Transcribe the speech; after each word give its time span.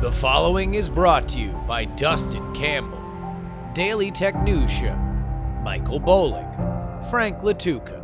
The 0.00 0.10
following 0.10 0.72
is 0.72 0.88
brought 0.88 1.28
to 1.28 1.38
you 1.38 1.52
by 1.68 1.84
Dustin 1.84 2.54
Campbell, 2.54 3.02
Daily 3.74 4.10
Tech 4.10 4.42
News 4.42 4.70
Show, 4.70 4.96
Michael 5.62 6.00
Bolick, 6.00 7.10
Frank 7.10 7.40
Latuca, 7.40 8.02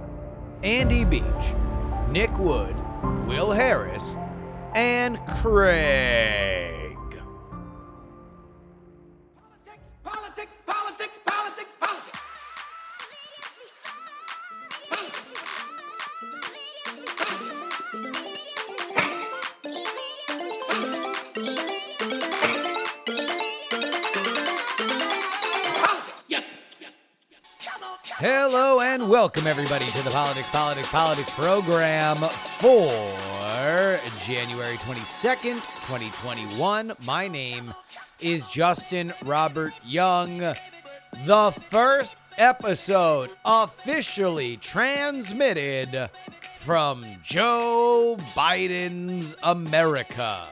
Andy 0.62 1.06
Beach, 1.06 1.24
Nick 2.10 2.38
Wood, 2.38 2.76
Will 3.26 3.50
Harris, 3.50 4.14
and 4.74 5.18
Craig. 5.26 6.65
Welcome 29.36 29.50
everybody 29.50 29.84
to 29.90 30.02
the 30.02 30.08
Politics, 30.08 30.48
Politics, 30.48 30.88
Politics 30.88 31.30
program 31.32 32.16
for 32.16 32.88
January 34.24 34.78
22nd, 34.78 35.56
2021. 35.86 36.94
My 37.04 37.28
name 37.28 37.70
is 38.18 38.46
Justin 38.46 39.12
Robert 39.26 39.74
Young. 39.84 40.38
The 40.38 41.52
first 41.68 42.16
episode 42.38 43.28
officially 43.44 44.56
transmitted 44.56 46.08
from 46.60 47.04
Joe 47.22 48.16
Biden's 48.34 49.36
America. 49.42 50.46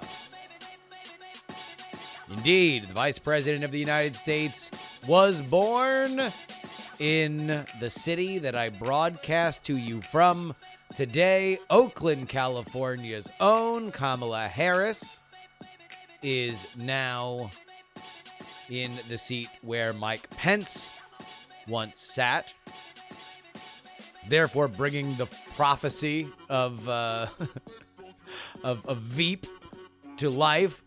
Indeed, 2.31 2.89
the 2.89 2.93
Vice 2.93 3.19
President 3.19 3.65
of 3.65 3.71
the 3.71 3.79
United 3.79 4.15
States 4.15 4.71
was 5.07 5.41
born 5.41 6.31
in 6.99 7.65
the 7.81 7.91
city 7.91 8.39
that 8.39 8.55
I 8.55 8.69
broadcast 8.69 9.65
to 9.65 9.77
you 9.77 10.01
from 10.03 10.55
today, 10.95 11.59
Oakland, 11.71 12.29
California's 12.29 13.29
own 13.41 13.91
Kamala 13.91 14.47
Harris 14.47 15.21
is 16.23 16.67
now 16.77 17.51
in 18.71 18.93
the 19.09 19.19
seat 19.19 19.49
where 19.63 19.93
Mike 19.93 20.29
Pence 20.31 20.91
once 21.69 22.01
sat. 22.01 22.53
Therefore, 24.29 24.69
bringing 24.69 25.17
the 25.17 25.27
prophecy 25.57 26.29
of 26.49 26.89
uh, 26.89 27.27
of, 28.63 28.85
of 28.87 28.99
Veep 28.99 29.47
to 30.19 30.31
life. 30.31 30.84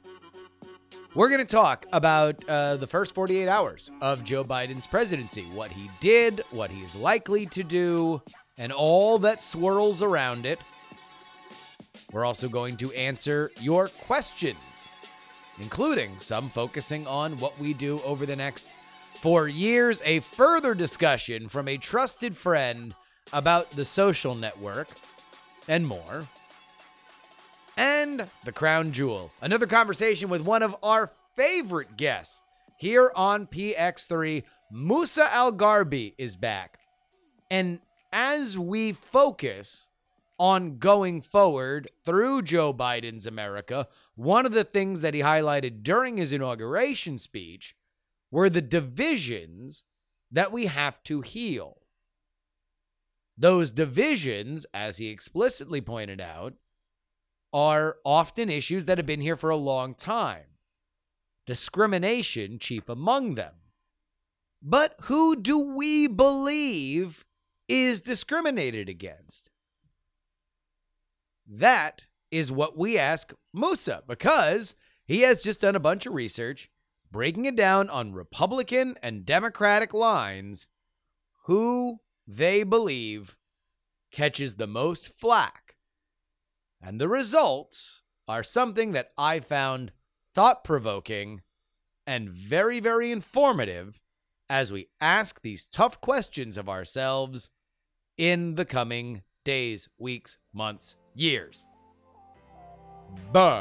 We're 1.17 1.29
going 1.29 1.39
to 1.39 1.45
talk 1.45 1.87
about 1.91 2.47
uh, 2.47 2.77
the 2.77 2.85
first 2.85 3.15
48 3.15 3.47
hours 3.47 3.89
of 4.01 4.23
Joe 4.23 4.43
Biden's 4.43 4.85
presidency, 4.85 5.45
what 5.45 5.71
he 5.71 5.89
did, 5.99 6.43
what 6.51 6.69
he's 6.69 6.95
likely 6.95 7.47
to 7.47 7.63
do, 7.63 8.21
and 8.59 8.71
all 8.71 9.17
that 9.17 9.41
swirls 9.41 10.03
around 10.03 10.45
it. 10.45 10.59
We're 12.11 12.23
also 12.23 12.47
going 12.47 12.77
to 12.77 12.93
answer 12.93 13.51
your 13.59 13.87
questions, 13.87 14.91
including 15.59 16.19
some 16.19 16.49
focusing 16.49 17.07
on 17.07 17.39
what 17.39 17.57
we 17.57 17.73
do 17.73 17.99
over 18.03 18.27
the 18.27 18.35
next 18.35 18.67
four 19.19 19.47
years, 19.47 20.03
a 20.05 20.19
further 20.19 20.75
discussion 20.75 21.49
from 21.49 21.67
a 21.67 21.77
trusted 21.77 22.37
friend 22.37 22.93
about 23.33 23.71
the 23.71 23.85
social 23.85 24.35
network, 24.35 24.89
and 25.67 25.87
more 25.87 26.27
and 27.77 28.25
the 28.43 28.51
crown 28.51 28.91
jewel. 28.91 29.31
Another 29.41 29.67
conversation 29.67 30.27
with 30.29 30.41
one 30.41 30.63
of 30.63 30.75
our 30.81 31.11
favorite 31.35 31.95
guests 31.95 32.41
here 32.77 33.11
on 33.15 33.47
PX3. 33.47 34.43
Musa 34.71 35.33
al-Gharbi 35.33 36.13
is 36.17 36.35
back. 36.35 36.79
And 37.49 37.79
as 38.11 38.57
we 38.57 38.91
focus 38.91 39.87
on 40.39 40.77
going 40.77 41.21
forward 41.21 41.89
through 42.03 42.41
Joe 42.41 42.73
Biden's 42.73 43.25
America, 43.25 43.87
one 44.15 44.45
of 44.45 44.51
the 44.51 44.63
things 44.63 45.01
that 45.01 45.13
he 45.13 45.21
highlighted 45.21 45.83
during 45.83 46.17
his 46.17 46.33
inauguration 46.33 47.17
speech 47.17 47.75
were 48.29 48.49
the 48.49 48.61
divisions 48.61 49.83
that 50.31 50.51
we 50.51 50.65
have 50.65 51.01
to 51.03 51.21
heal. 51.21 51.77
Those 53.37 53.71
divisions, 53.71 54.65
as 54.73 54.97
he 54.97 55.07
explicitly 55.07 55.79
pointed 55.79 56.19
out, 56.19 56.55
are 57.53 57.97
often 58.05 58.49
issues 58.49 58.85
that 58.85 58.97
have 58.97 59.05
been 59.05 59.21
here 59.21 59.35
for 59.35 59.49
a 59.49 59.55
long 59.55 59.93
time. 59.93 60.45
Discrimination 61.45 62.59
chief 62.59 62.89
among 62.89 63.35
them. 63.35 63.53
But 64.61 64.95
who 65.03 65.35
do 65.35 65.75
we 65.75 66.07
believe 66.07 67.25
is 67.67 68.01
discriminated 68.01 68.89
against? 68.89 69.49
That 71.47 72.03
is 72.31 72.51
what 72.51 72.77
we 72.77 72.97
ask 72.97 73.33
Musa 73.53 74.03
because 74.07 74.75
he 75.05 75.21
has 75.21 75.41
just 75.41 75.61
done 75.61 75.75
a 75.75 75.79
bunch 75.79 76.05
of 76.05 76.13
research 76.13 76.69
breaking 77.11 77.45
it 77.45 77.55
down 77.55 77.89
on 77.89 78.11
Republican 78.11 78.95
and 79.01 79.25
Democratic 79.25 79.93
lines 79.93 80.67
who 81.45 82.01
they 82.27 82.63
believe 82.63 83.37
catches 84.11 84.55
the 84.55 84.67
most 84.67 85.17
flack 85.17 85.66
and 86.81 86.99
the 86.99 87.07
results 87.07 88.01
are 88.27 88.43
something 88.43 88.91
that 88.91 89.11
I 89.17 89.39
found 89.39 89.91
thought 90.33 90.63
provoking 90.63 91.41
and 92.05 92.29
very, 92.29 92.79
very 92.79 93.11
informative 93.11 93.99
as 94.49 94.71
we 94.71 94.87
ask 95.01 95.41
these 95.41 95.65
tough 95.65 95.99
questions 95.99 96.57
of 96.57 96.69
ourselves 96.69 97.49
in 98.17 98.55
the 98.55 98.65
coming 98.65 99.23
days, 99.43 99.89
weeks, 99.97 100.37
months, 100.53 100.95
years. 101.13 101.65
But 103.31 103.55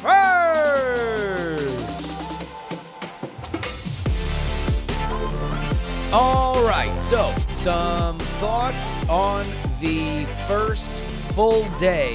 first, 0.00 0.52
all 6.12 6.62
right, 6.64 6.96
so 7.00 7.32
some 7.54 8.18
thoughts 8.38 9.08
on 9.08 9.46
the 9.80 10.26
first 10.46 10.86
full 11.34 11.66
day 11.78 12.14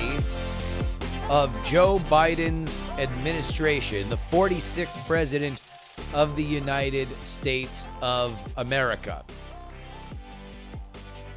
of 1.31 1.51
Joe 1.65 1.97
Biden's 2.05 2.79
administration, 2.99 4.07
the 4.07 4.17
46th 4.17 5.07
president 5.07 5.59
of 6.13 6.35
the 6.35 6.43
United 6.43 7.07
States 7.23 7.87
of 8.03 8.39
America. 8.57 9.23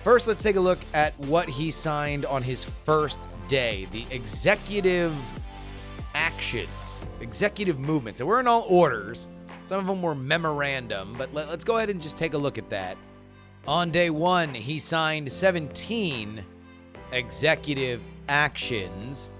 First, 0.03 0.27
let's 0.27 0.43
take 0.43 0.57
a 0.57 0.61
look 0.61 0.81
at 0.93 1.19
what 1.21 1.49
he 1.49 1.71
signed 1.71 2.27
on 2.27 2.43
his 2.43 2.67
first 2.67 3.19
day 3.49 3.87
the 3.91 4.05
executive 4.11 5.19
actions, 6.15 6.69
executive 7.23 7.79
movements. 7.79 8.21
And 8.21 8.29
we're 8.29 8.41
in 8.41 8.47
all 8.47 8.67
orders. 8.69 9.29
Some 9.65 9.81
of 9.81 9.87
them 9.87 10.03
were 10.03 10.15
memorandum, 10.15 11.15
but 11.17 11.33
let, 11.33 11.49
us 11.49 11.65
go 11.65 11.79
ahead 11.79 11.89
and 11.89 12.03
just 12.03 12.19
take 12.19 12.35
a 12.35 12.39
look 12.39 12.59
at 12.59 12.69
that. 12.69 12.99
On 13.67 13.91
day 13.91 14.11
one, 14.11 14.53
he 14.53 14.79
signed 14.79 15.33
17 15.33 16.45
executive 17.13 18.03
actions. 18.29 19.31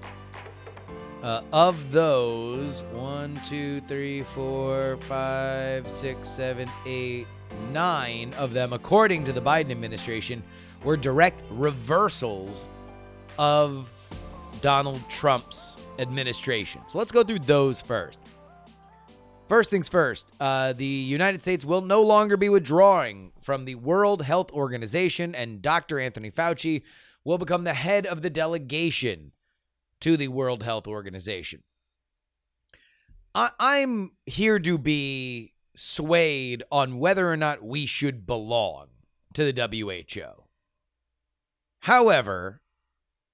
Uh, 1.21 1.41
of 1.51 1.91
those, 1.91 2.83
one, 2.93 3.39
two, 3.47 3.81
three, 3.81 4.23
four, 4.23 4.97
five, 5.01 5.89
six, 5.89 6.27
seven, 6.27 6.69
eight, 6.85 7.25
nine 7.71 8.33
of 8.35 8.53
them, 8.53 8.73
according 8.73 9.23
to 9.23 9.33
the 9.33 9.41
Biden 9.41 9.71
administration, 9.71 10.43
were 10.83 10.97
direct 10.97 11.41
reversals 11.49 12.69
of 13.39 13.89
Donald 14.61 15.01
Trump's 15.09 15.77
administration. 15.97 16.81
So 16.87 16.99
let's 16.99 17.11
go 17.11 17.23
through 17.23 17.39
those 17.39 17.81
first. 17.81 18.19
First 19.47 19.69
things 19.69 19.89
first, 19.89 20.31
uh, 20.39 20.73
the 20.73 20.85
United 20.85 21.41
States 21.41 21.65
will 21.65 21.81
no 21.81 22.01
longer 22.01 22.37
be 22.37 22.49
withdrawing 22.49 23.31
from 23.45 23.65
the 23.65 23.75
World 23.75 24.23
Health 24.23 24.51
Organization, 24.51 25.35
and 25.35 25.61
Dr. 25.61 25.99
Anthony 25.99 26.31
Fauci 26.31 26.81
will 27.23 27.37
become 27.37 27.63
the 27.63 27.75
head 27.75 28.07
of 28.07 28.23
the 28.23 28.31
delegation 28.31 29.33
to 30.01 30.17
the 30.17 30.29
World 30.29 30.63
Health 30.63 30.87
Organization. 30.87 31.61
I- 33.35 33.51
I'm 33.59 34.13
here 34.25 34.57
to 34.57 34.79
be 34.79 35.53
swayed 35.75 36.63
on 36.71 36.97
whether 36.97 37.31
or 37.31 37.37
not 37.37 37.63
we 37.63 37.85
should 37.85 38.25
belong 38.25 38.87
to 39.35 39.43
the 39.43 39.53
WHO. 39.53 40.45
However, 41.81 42.63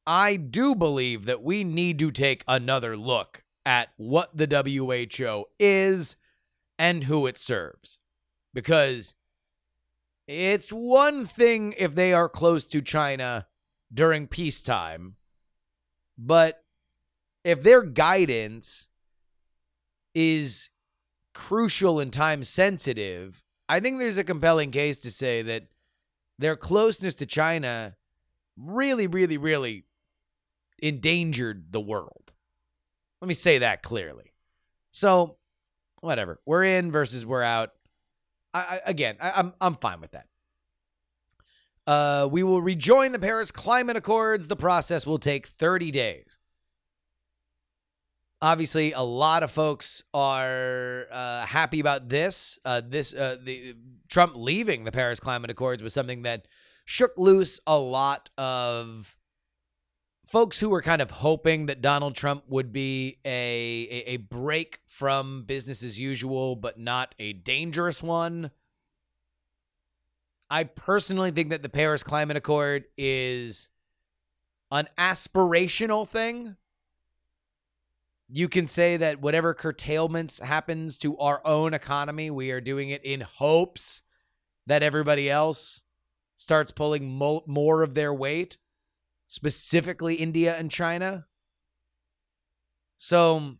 I 0.05 0.35
do 0.35 0.75
believe 0.75 1.23
that 1.23 1.41
we 1.41 1.63
need 1.63 1.99
to 1.99 2.11
take 2.11 2.43
another 2.49 2.97
look 2.97 3.45
at 3.65 3.93
what 3.95 4.35
the 4.35 4.45
WHO 4.45 5.45
is 5.57 6.17
and 6.77 7.05
who 7.05 7.27
it 7.27 7.37
serves. 7.37 7.99
Because 8.53 9.15
it's 10.27 10.71
one 10.71 11.25
thing 11.25 11.73
if 11.77 11.95
they 11.95 12.13
are 12.13 12.29
close 12.29 12.65
to 12.65 12.81
China 12.81 13.47
during 13.93 14.27
peacetime, 14.27 15.15
But 16.17 16.63
if 17.43 17.63
their 17.63 17.81
guidance 17.81 18.87
is 20.13 20.69
crucial 21.33 21.99
and 21.99 22.13
time 22.13 22.43
sensitive, 22.43 23.41
I 23.67 23.79
think 23.79 23.99
there's 23.99 24.17
a 24.17 24.23
compelling 24.23 24.71
case 24.71 24.97
to 25.01 25.11
say 25.11 25.41
that 25.41 25.63
their 26.37 26.55
closeness 26.55 27.15
to 27.15 27.25
China 27.25 27.95
really, 28.57 29.07
really, 29.07 29.37
really 29.37 29.85
endangered 30.79 31.71
the 31.71 31.81
world. 31.81 32.33
Let 33.21 33.27
me 33.27 33.33
say 33.33 33.59
that 33.59 33.81
clearly. 33.81 34.33
So, 34.91 35.37
whatever. 36.01 36.39
We're 36.45 36.63
in 36.63 36.91
versus 36.91 37.25
we're 37.25 37.43
out. 37.43 37.71
I, 38.53 38.81
again, 38.85 39.15
I, 39.19 39.31
I'm 39.35 39.53
I'm 39.61 39.75
fine 39.75 40.01
with 40.01 40.11
that. 40.11 40.27
Uh, 41.87 42.27
we 42.31 42.43
will 42.43 42.61
rejoin 42.61 43.11
the 43.11 43.19
Paris 43.19 43.51
Climate 43.51 43.97
Accords. 43.97 44.47
The 44.47 44.55
process 44.55 45.05
will 45.07 45.17
take 45.17 45.47
30 45.47 45.91
days. 45.91 46.37
Obviously, 48.41 48.91
a 48.91 49.01
lot 49.01 49.43
of 49.43 49.51
folks 49.51 50.03
are 50.13 51.05
uh, 51.11 51.45
happy 51.45 51.79
about 51.79 52.09
this. 52.09 52.57
Uh, 52.65 52.81
this 52.85 53.13
uh, 53.13 53.37
the 53.41 53.75
Trump 54.09 54.33
leaving 54.35 54.83
the 54.83 54.91
Paris 54.91 55.19
Climate 55.19 55.49
Accords 55.51 55.83
was 55.83 55.93
something 55.93 56.23
that 56.23 56.47
shook 56.85 57.11
loose 57.17 57.59
a 57.67 57.77
lot 57.77 58.29
of 58.37 59.15
folks 60.31 60.61
who 60.61 60.69
were 60.69 60.81
kind 60.81 61.01
of 61.01 61.11
hoping 61.11 61.65
that 61.65 61.81
Donald 61.81 62.15
Trump 62.15 62.45
would 62.47 62.71
be 62.71 63.17
a, 63.25 64.03
a, 64.07 64.15
break 64.15 64.79
from 64.87 65.43
business 65.43 65.83
as 65.83 65.99
usual, 65.99 66.55
but 66.55 66.79
not 66.79 67.13
a 67.19 67.33
dangerous 67.33 68.01
one. 68.01 68.49
I 70.49 70.63
personally 70.63 71.31
think 71.31 71.49
that 71.49 71.63
the 71.63 71.69
Paris 71.69 72.01
Climate 72.01 72.37
Accord 72.37 72.85
is 72.97 73.67
an 74.71 74.87
aspirational 74.97 76.07
thing. 76.07 76.55
You 78.29 78.47
can 78.47 78.69
say 78.69 78.95
that 78.95 79.21
whatever 79.21 79.53
curtailments 79.53 80.39
happens 80.39 80.97
to 80.99 81.17
our 81.17 81.45
own 81.45 81.73
economy, 81.73 82.31
we 82.31 82.51
are 82.51 82.61
doing 82.61 82.87
it 82.87 83.03
in 83.03 83.19
hopes 83.19 84.01
that 84.65 84.81
everybody 84.81 85.29
else 85.29 85.83
starts 86.37 86.71
pulling 86.71 87.11
mo- 87.17 87.43
more 87.45 87.83
of 87.83 87.95
their 87.95 88.13
weight 88.13 88.55
specifically 89.31 90.15
India 90.15 90.53
and 90.57 90.69
China. 90.69 91.25
So, 92.97 93.55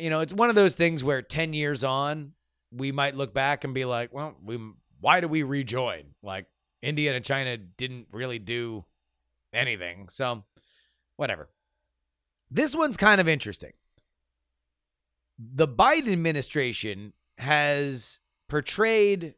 you 0.00 0.10
know, 0.10 0.18
it's 0.18 0.32
one 0.32 0.48
of 0.48 0.56
those 0.56 0.74
things 0.74 1.04
where 1.04 1.22
10 1.22 1.52
years 1.52 1.84
on, 1.84 2.32
we 2.72 2.90
might 2.90 3.14
look 3.14 3.32
back 3.32 3.62
and 3.62 3.72
be 3.72 3.84
like, 3.84 4.12
well, 4.12 4.34
we 4.44 4.58
why 4.98 5.20
do 5.20 5.28
we 5.28 5.44
rejoin? 5.44 6.14
Like 6.20 6.46
India 6.82 7.14
and 7.14 7.24
China 7.24 7.56
didn't 7.56 8.08
really 8.10 8.40
do 8.40 8.84
anything. 9.52 10.08
So, 10.08 10.42
whatever. 11.14 11.48
This 12.50 12.74
one's 12.74 12.96
kind 12.96 13.20
of 13.20 13.28
interesting. 13.28 13.72
The 15.38 15.68
Biden 15.68 16.10
administration 16.10 17.12
has 17.38 18.18
portrayed 18.48 19.34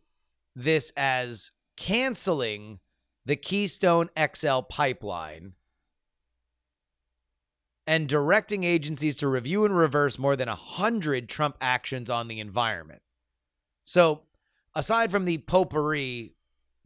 this 0.57 0.91
as 0.97 1.53
canceling 1.77 2.81
the 3.29 3.37
Keystone 3.37 4.09
XL 4.19 4.61
pipeline 4.61 5.53
and 7.87 8.09
directing 8.09 8.65
agencies 8.65 9.17
to 9.17 9.29
review 9.29 9.67
and 9.67 9.77
reverse 9.77 10.19
more 10.19 10.35
than 10.35 10.49
100 10.49 11.29
Trump 11.29 11.59
actions 11.61 12.09
on 12.09 12.29
the 12.29 12.41
environment. 12.41 13.03
So, 13.85 14.23
aside 14.75 15.11
from 15.11 15.27
the 15.27 15.37
potpourri 15.39 16.33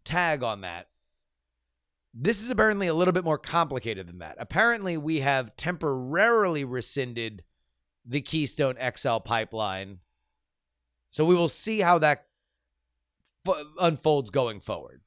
tag 0.02 0.42
on 0.42 0.62
that, 0.62 0.88
this 2.12 2.42
is 2.42 2.50
apparently 2.50 2.88
a 2.88 2.94
little 2.94 3.12
bit 3.12 3.24
more 3.24 3.38
complicated 3.38 4.08
than 4.08 4.18
that. 4.18 4.34
Apparently, 4.40 4.96
we 4.96 5.20
have 5.20 5.56
temporarily 5.56 6.64
rescinded 6.64 7.44
the 8.04 8.20
Keystone 8.20 8.76
XL 8.96 9.18
pipeline. 9.18 9.98
So, 11.08 11.24
we 11.24 11.36
will 11.36 11.48
see 11.48 11.82
how 11.82 11.98
that 11.98 12.26
f- 13.46 13.64
unfolds 13.78 14.30
going 14.30 14.58
forward 14.58 15.02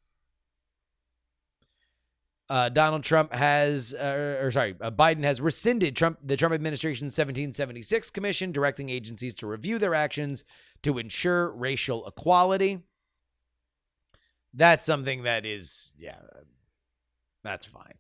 uh, 2.50 2.70
Donald 2.70 3.04
Trump 3.04 3.34
has, 3.34 3.94
uh, 3.94 4.40
or 4.42 4.52
sorry, 4.52 4.76
uh, 4.80 4.92
Biden 4.92 5.24
has 5.24 5.42
rescinded 5.42 5.96
Trump 5.96 6.20
the 6.22 6.38
Trump 6.38 6.54
administration's 6.54 7.14
1776 7.14 8.12
commission, 8.12 8.52
directing 8.52 8.90
agencies 8.90 9.34
to 9.36 9.48
review 9.48 9.80
their 9.80 9.96
actions 9.96 10.44
to 10.84 10.98
ensure 11.00 11.52
racial 11.52 12.06
equality. 12.06 12.80
That's 14.54 14.86
something 14.86 15.24
that 15.24 15.46
is, 15.46 15.92
yeah, 15.98 16.20
that's 17.44 17.66
fine. 17.66 17.96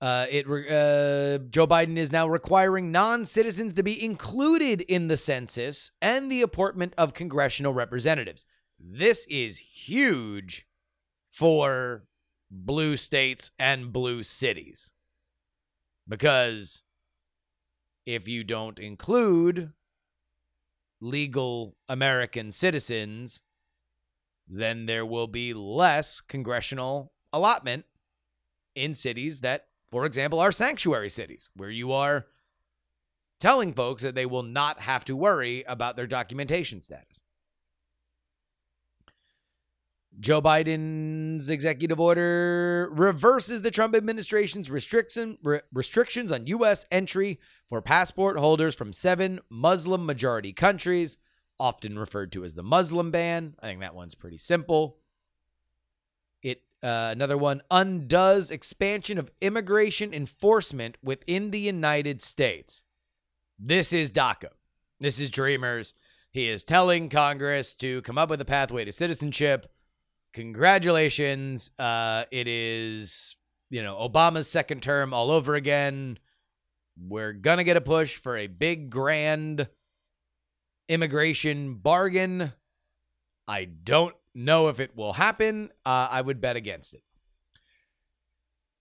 Uh, 0.00 0.26
it 0.30 0.46
uh, 0.46 1.44
Joe 1.50 1.66
Biden 1.66 1.98
is 1.98 2.10
now 2.10 2.26
requiring 2.26 2.90
non-citizens 2.90 3.74
to 3.74 3.82
be 3.82 4.02
included 4.02 4.80
in 4.82 5.08
the 5.08 5.16
census 5.18 5.90
and 6.00 6.32
the 6.32 6.40
appointment 6.40 6.94
of 6.96 7.12
congressional 7.12 7.74
representatives. 7.74 8.46
This 8.78 9.26
is 9.26 9.58
huge 9.58 10.66
for 11.30 12.04
blue 12.50 12.96
states 12.96 13.50
and 13.58 13.92
blue 13.92 14.22
cities. 14.22 14.90
Because 16.08 16.82
if 18.06 18.26
you 18.26 18.42
don't 18.42 18.78
include 18.78 19.72
legal 21.00 21.76
American 21.88 22.50
citizens, 22.50 23.42
then 24.48 24.86
there 24.86 25.06
will 25.06 25.28
be 25.28 25.54
less 25.54 26.20
congressional 26.20 27.12
allotment 27.32 27.84
in 28.74 28.94
cities 28.94 29.40
that, 29.40 29.66
for 29.90 30.04
example, 30.04 30.40
are 30.40 30.52
sanctuary 30.52 31.08
cities, 31.08 31.48
where 31.54 31.70
you 31.70 31.92
are 31.92 32.26
telling 33.38 33.72
folks 33.72 34.02
that 34.02 34.14
they 34.14 34.26
will 34.26 34.42
not 34.42 34.80
have 34.80 35.04
to 35.04 35.16
worry 35.16 35.64
about 35.66 35.96
their 35.96 36.06
documentation 36.06 36.80
status. 36.80 37.22
Joe 40.18 40.42
Biden's 40.42 41.48
executive 41.48 42.00
order 42.00 42.90
reverses 42.92 43.62
the 43.62 43.70
Trump 43.70 43.94
administration's 43.94 44.70
restriction, 44.70 45.38
re- 45.42 45.60
restrictions 45.72 46.32
on 46.32 46.46
U.S. 46.46 46.84
entry 46.90 47.38
for 47.68 47.80
passport 47.80 48.38
holders 48.38 48.74
from 48.74 48.92
seven 48.92 49.40
Muslim 49.48 50.04
majority 50.04 50.52
countries, 50.52 51.16
often 51.58 51.98
referred 51.98 52.32
to 52.32 52.44
as 52.44 52.54
the 52.54 52.62
Muslim 52.62 53.10
ban. 53.10 53.54
I 53.62 53.68
think 53.68 53.80
that 53.80 53.94
one's 53.94 54.14
pretty 54.14 54.38
simple. 54.38 54.98
It 56.42 56.62
uh, 56.82 57.10
another 57.12 57.38
one 57.38 57.62
undoes 57.70 58.50
expansion 58.50 59.16
of 59.16 59.30
immigration 59.40 60.12
enforcement 60.12 60.96
within 61.02 61.50
the 61.50 61.60
United 61.60 62.20
States. 62.20 62.82
This 63.58 63.92
is 63.92 64.10
DACA. 64.10 64.48
This 64.98 65.20
is 65.20 65.30
Dreamers. 65.30 65.94
He 66.30 66.48
is 66.48 66.64
telling 66.64 67.08
Congress 67.08 67.74
to 67.74 68.02
come 68.02 68.18
up 68.18 68.30
with 68.30 68.40
a 68.40 68.46
pathway 68.46 68.84
to 68.84 68.92
citizenship 68.92 69.70
congratulations. 70.32 71.70
Uh, 71.78 72.24
it 72.30 72.48
is, 72.48 73.36
you 73.70 73.82
know, 73.82 73.96
Obama's 73.96 74.48
second 74.48 74.82
term 74.82 75.12
all 75.12 75.30
over 75.30 75.54
again. 75.54 76.18
We're 76.96 77.32
going 77.32 77.58
to 77.58 77.64
get 77.64 77.76
a 77.76 77.80
push 77.80 78.16
for 78.16 78.36
a 78.36 78.46
big, 78.46 78.90
grand 78.90 79.68
immigration 80.88 81.74
bargain. 81.74 82.52
I 83.48 83.64
don't 83.64 84.14
know 84.34 84.68
if 84.68 84.80
it 84.80 84.96
will 84.96 85.14
happen. 85.14 85.70
Uh, 85.84 86.08
I 86.10 86.20
would 86.20 86.40
bet 86.40 86.56
against 86.56 86.94
it. 86.94 87.02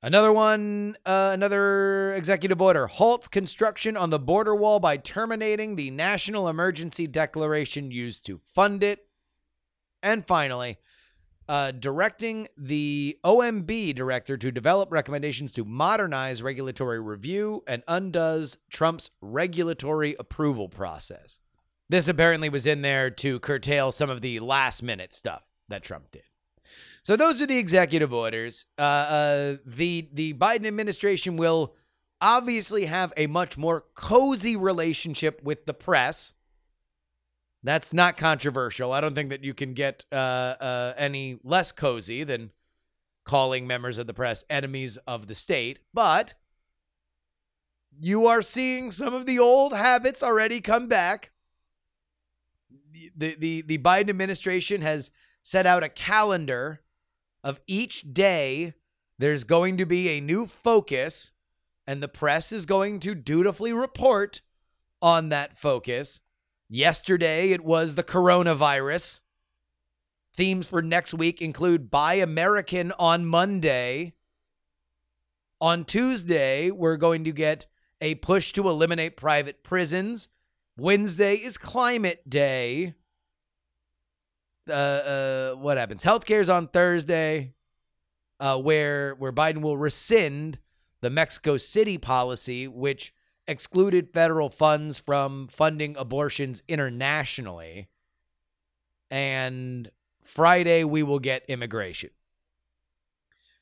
Another 0.01 0.31
one, 0.31 0.95
uh, 1.05 1.31
another 1.33 2.13
executive 2.13 2.61
order 2.61 2.87
halts 2.87 3.27
construction 3.27 3.97
on 3.97 4.11
the 4.11 4.19
border 4.19 4.55
wall 4.55 4.79
by 4.79 4.95
terminating 4.95 5.75
the 5.75 5.91
national 5.91 6.47
emergency 6.47 7.05
declaration 7.05 7.91
used 7.91 8.25
to 8.25 8.39
fund 8.53 8.81
it. 8.81 9.07
And 10.01 10.25
finally, 10.25 10.77
uh, 11.49 11.71
directing 11.71 12.47
the 12.55 13.17
OMB 13.23 13.95
director 13.95 14.37
to 14.37 14.51
develop 14.51 14.91
recommendations 14.91 15.51
to 15.53 15.65
modernize 15.65 16.43
regulatory 16.43 16.99
review 16.99 17.63
and 17.65 17.81
undoes 17.87 18.57
Trump's 18.69 19.09
regulatory 19.19 20.15
approval 20.19 20.69
process. 20.69 21.39
This 21.89 22.07
apparently 22.07 22.49
was 22.49 22.67
in 22.67 22.83
there 22.83 23.09
to 23.09 23.39
curtail 23.39 23.91
some 23.91 24.11
of 24.11 24.21
the 24.21 24.39
last 24.39 24.83
minute 24.83 25.11
stuff 25.11 25.41
that 25.69 25.81
Trump 25.81 26.11
did. 26.11 26.21
So 27.01 27.15
those 27.15 27.41
are 27.41 27.47
the 27.47 27.57
executive 27.57 28.13
orders. 28.13 28.67
Uh, 28.77 28.81
uh, 28.81 29.57
the 29.65 30.07
the 30.13 30.35
Biden 30.35 30.67
administration 30.67 31.35
will 31.35 31.73
obviously 32.21 32.85
have 32.85 33.11
a 33.17 33.25
much 33.25 33.57
more 33.57 33.85
cozy 33.95 34.55
relationship 34.55 35.41
with 35.41 35.65
the 35.65 35.73
press 35.73 36.33
that's 37.63 37.93
not 37.93 38.17
controversial. 38.17 38.93
I 38.93 39.01
don't 39.01 39.15
think 39.15 39.29
that 39.29 39.43
you 39.43 39.53
can 39.53 39.73
get 39.73 40.05
uh, 40.11 40.15
uh, 40.15 40.93
any 40.97 41.39
less 41.43 41.71
cozy 41.71 42.23
than 42.23 42.51
calling 43.25 43.67
members 43.67 43.97
of 43.97 44.07
the 44.07 44.13
press 44.13 44.43
enemies 44.49 44.97
of 45.05 45.27
the 45.27 45.35
state. 45.35 45.79
But 45.93 46.33
you 47.99 48.27
are 48.27 48.41
seeing 48.41 48.91
some 48.91 49.13
of 49.13 49.25
the 49.25 49.39
old 49.39 49.73
habits 49.73 50.23
already 50.23 50.61
come 50.61 50.87
back. 50.87 51.31
The, 53.15 53.35
the, 53.37 53.61
the 53.61 53.77
Biden 53.77 54.09
administration 54.09 54.81
has 54.81 55.11
set 55.41 55.65
out 55.65 55.83
a 55.83 55.89
calendar 55.89 56.81
of 57.43 57.59
each 57.67 58.13
day 58.13 58.73
there's 59.19 59.43
going 59.43 59.75
to 59.77 59.85
be 59.85 60.07
a 60.09 60.21
new 60.21 60.47
focus, 60.47 61.33
and 61.85 62.01
the 62.01 62.07
press 62.07 62.53
is 62.53 62.65
going 62.65 63.01
to 63.01 63.13
dutifully 63.13 63.73
report 63.73 64.41
on 65.01 65.27
that 65.29 65.57
focus. 65.57 66.21
Yesterday, 66.69 67.49
it 67.51 67.63
was 67.63 67.95
the 67.95 68.03
coronavirus. 68.03 69.21
Themes 70.35 70.67
for 70.67 70.83
next 70.83 71.15
week 71.15 71.41
include 71.41 71.89
Buy 71.89 72.13
American 72.15 72.93
on 72.99 73.25
Monday. 73.25 74.13
On 75.59 75.83
Tuesday, 75.83 76.69
we're 76.69 76.95
going 76.95 77.23
to 77.23 77.31
get 77.31 77.65
a 77.99 78.15
push 78.15 78.53
to 78.53 78.69
eliminate 78.69 79.17
private 79.17 79.63
prisons. 79.63 80.29
Wednesday 80.77 81.35
is 81.35 81.57
Climate 81.57 82.29
Day. 82.29 82.93
Uh, 84.69 84.71
uh, 84.71 85.53
what 85.55 85.77
happens? 85.77 86.03
Healthcare 86.03 86.39
is 86.39 86.49
on 86.49 86.67
Thursday, 86.67 87.55
uh, 88.39 88.59
where 88.59 89.15
where 89.15 89.33
Biden 89.33 89.61
will 89.61 89.75
rescind 89.75 90.59
the 91.01 91.09
Mexico 91.09 91.57
City 91.57 91.97
policy, 91.97 92.67
which 92.67 93.11
excluded 93.49 94.13
federal 94.13 94.49
funds 94.49 94.99
from 94.99 95.49
funding 95.49 95.97
abortions 95.97 96.63
internationally. 96.67 97.89
And 99.11 99.89
Friday, 100.23 100.83
we 100.83 101.01
will 101.03 101.19
get 101.19 101.43
immigration. 101.49 102.11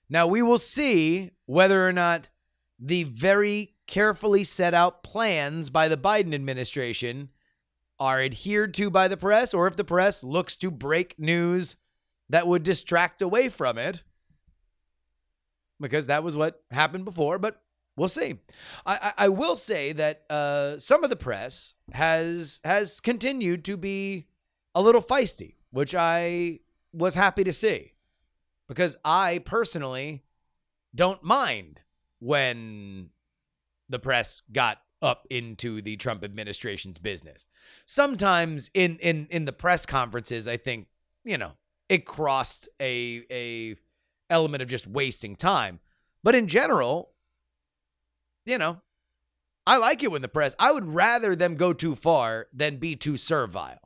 Now, 0.10 0.28
we 0.28 0.42
will 0.42 0.58
see 0.58 1.32
whether 1.46 1.88
or 1.88 1.94
not 1.94 2.30
the 2.78 3.04
very 3.04 3.76
carefully 3.88 4.44
set 4.44 4.74
out 4.74 5.04
plans 5.04 5.70
by 5.70 5.88
the 5.88 5.98
Biden 5.98 6.36
administration 6.36 7.30
are 8.00 8.22
adhered 8.22 8.74
to 8.76 8.90
by 8.90 9.08
the 9.08 9.18
press, 9.18 9.54
or 9.54 9.68
if 9.68 9.76
the 9.76 9.84
press 9.84 10.24
looks 10.24 10.56
to 10.58 10.70
break 10.70 11.18
news 11.18 11.78
that 12.30 12.46
would 12.46 12.64
distract 12.64 13.22
away 13.22 13.50
from 13.50 13.78
it, 13.78 14.04
because 15.80 16.08
that 16.08 16.24
was 16.24 16.36
what 16.36 16.62
happened 16.72 17.06
before. 17.06 17.40
But 17.40 17.62
we'll 17.98 18.08
see. 18.08 18.40
I, 18.86 18.96
I, 18.96 19.14
I 19.26 19.30
will 19.30 19.58
say 19.58 19.92
that 19.92 20.24
uh, 20.30 20.80
some 20.80 21.04
of 21.04 21.10
the 21.10 21.18
press 21.18 21.74
has 21.92 22.62
has 22.64 23.02
continued 23.02 23.66
to 23.66 23.76
be 23.76 24.28
a 24.74 24.82
little 24.82 25.02
feisty, 25.02 25.56
which 25.72 25.94
I 25.94 26.60
was 26.94 27.16
happy 27.16 27.44
to 27.44 27.52
see, 27.52 27.94
because 28.68 28.96
I 29.04 29.40
personally 29.44 30.24
don't 30.96 31.24
mind 31.24 31.82
when 32.20 33.10
the 33.90 34.00
press 34.00 34.42
got 34.52 34.80
up 35.02 35.28
into 35.30 35.82
the 35.82 35.96
Trump 35.98 36.24
administration's 36.24 37.00
business. 37.00 37.46
Sometimes 37.86 38.70
in 38.74 38.98
in 39.00 39.28
in 39.30 39.46
the 39.46 39.54
press 39.54 39.86
conferences, 39.86 40.48
I 40.48 40.58
think, 40.58 40.88
you 41.24 41.38
know, 41.38 41.54
it 41.90 42.06
crossed 42.06 42.70
a 42.80 43.26
a 43.32 43.76
element 44.30 44.62
of 44.62 44.70
just 44.70 44.88
wasting 44.88 45.36
time. 45.36 45.80
But 46.24 46.36
in 46.36 46.48
general, 46.48 47.12
you 48.48 48.58
know, 48.58 48.82
I 49.68 49.78
like 49.78 50.02
it 50.02 50.12
when 50.12 50.22
the 50.22 50.28
press, 50.30 50.56
I 50.58 50.72
would 50.72 50.94
rather 50.94 51.36
them 51.36 51.56
go 51.56 51.74
too 51.74 51.96
far 51.96 52.48
than 52.54 52.78
be 52.78 52.96
too 52.96 53.18
servile. 53.18 53.80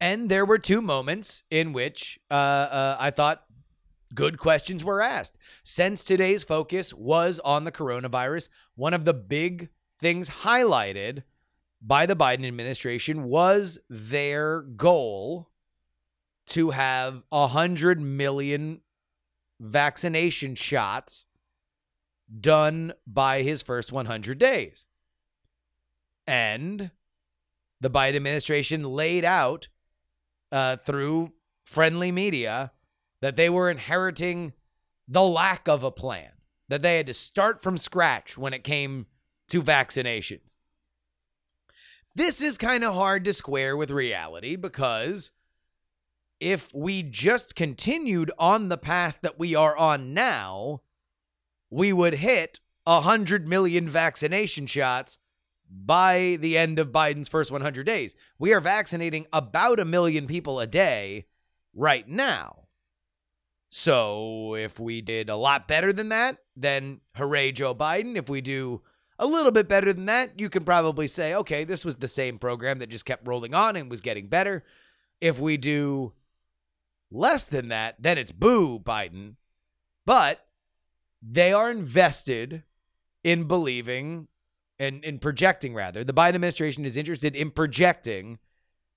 And 0.00 0.30
there 0.30 0.46
were 0.46 0.58
two 0.58 0.80
moments 0.80 1.42
in 1.50 1.72
which 1.72 2.18
uh, 2.30 2.34
uh, 2.34 2.96
I 2.98 3.10
thought 3.10 3.44
good 4.14 4.38
questions 4.38 4.84
were 4.84 5.02
asked. 5.02 5.36
Since 5.62 6.04
today's 6.04 6.44
focus 6.44 6.94
was 6.94 7.40
on 7.40 7.64
the 7.64 7.72
coronavirus, 7.72 8.48
one 8.76 8.94
of 8.94 9.04
the 9.04 9.12
big 9.12 9.68
things 10.00 10.30
highlighted 10.30 11.24
by 11.82 12.06
the 12.06 12.16
Biden 12.16 12.46
administration 12.46 13.24
was 13.24 13.78
their 13.88 14.62
goal 14.62 15.50
to 16.46 16.70
have 16.70 17.22
100 17.30 18.00
million 18.00 18.80
vaccination 19.58 20.54
shots 20.54 21.26
done 22.38 22.92
by 23.06 23.42
his 23.42 23.62
first 23.62 23.92
100 23.92 24.38
days. 24.38 24.86
And 26.26 26.90
the 27.80 27.90
Biden 27.90 28.16
administration 28.16 28.84
laid 28.84 29.24
out 29.24 29.68
uh, 30.52 30.76
through 30.76 31.32
friendly 31.64 32.12
media 32.12 32.72
that 33.20 33.36
they 33.36 33.48
were 33.50 33.70
inheriting 33.70 34.52
the 35.08 35.22
lack 35.22 35.68
of 35.68 35.82
a 35.82 35.90
plan, 35.90 36.30
that 36.68 36.82
they 36.82 36.96
had 36.96 37.06
to 37.06 37.14
start 37.14 37.62
from 37.62 37.78
scratch 37.78 38.38
when 38.38 38.52
it 38.52 38.64
came 38.64 39.06
to 39.48 39.62
vaccinations. 39.62 40.56
This 42.14 42.40
is 42.40 42.58
kind 42.58 42.84
of 42.84 42.94
hard 42.94 43.24
to 43.24 43.32
square 43.32 43.76
with 43.76 43.90
reality 43.90 44.56
because 44.56 45.30
if 46.40 46.74
we 46.74 47.02
just 47.02 47.54
continued 47.54 48.30
on 48.38 48.68
the 48.68 48.78
path 48.78 49.18
that 49.22 49.38
we 49.38 49.54
are 49.54 49.76
on 49.76 50.14
now, 50.14 50.80
we 51.70 51.92
would 51.92 52.14
hit 52.14 52.60
100 52.84 53.48
million 53.48 53.88
vaccination 53.88 54.66
shots 54.66 55.18
by 55.70 56.36
the 56.40 56.58
end 56.58 56.78
of 56.78 56.90
Biden's 56.90 57.28
first 57.28 57.50
100 57.50 57.86
days. 57.86 58.14
We 58.38 58.52
are 58.52 58.60
vaccinating 58.60 59.26
about 59.32 59.78
a 59.78 59.84
million 59.84 60.26
people 60.26 60.58
a 60.58 60.66
day 60.66 61.26
right 61.74 62.08
now. 62.08 62.64
So 63.68 64.56
if 64.56 64.80
we 64.80 65.00
did 65.00 65.30
a 65.30 65.36
lot 65.36 65.68
better 65.68 65.92
than 65.92 66.08
that, 66.08 66.38
then 66.56 67.00
hooray, 67.14 67.52
Joe 67.52 67.74
Biden. 67.74 68.16
If 68.16 68.28
we 68.28 68.40
do 68.40 68.82
a 69.16 69.26
little 69.26 69.52
bit 69.52 69.68
better 69.68 69.92
than 69.92 70.06
that, 70.06 70.40
you 70.40 70.48
can 70.48 70.64
probably 70.64 71.06
say, 71.06 71.34
okay, 71.34 71.62
this 71.62 71.84
was 71.84 71.96
the 71.96 72.08
same 72.08 72.38
program 72.38 72.80
that 72.80 72.88
just 72.88 73.04
kept 73.04 73.28
rolling 73.28 73.54
on 73.54 73.76
and 73.76 73.88
was 73.88 74.00
getting 74.00 74.26
better. 74.26 74.64
If 75.20 75.38
we 75.38 75.56
do 75.56 76.14
less 77.12 77.46
than 77.46 77.68
that, 77.68 77.96
then 78.00 78.18
it's 78.18 78.32
boo, 78.32 78.80
Biden. 78.80 79.36
But 80.04 80.44
they 81.22 81.52
are 81.52 81.70
invested 81.70 82.62
in 83.22 83.44
believing 83.44 84.28
and 84.78 85.04
in 85.04 85.18
projecting 85.18 85.74
rather 85.74 86.02
the 86.02 86.14
biden 86.14 86.34
administration 86.34 86.84
is 86.84 86.96
interested 86.96 87.36
in 87.36 87.50
projecting 87.50 88.38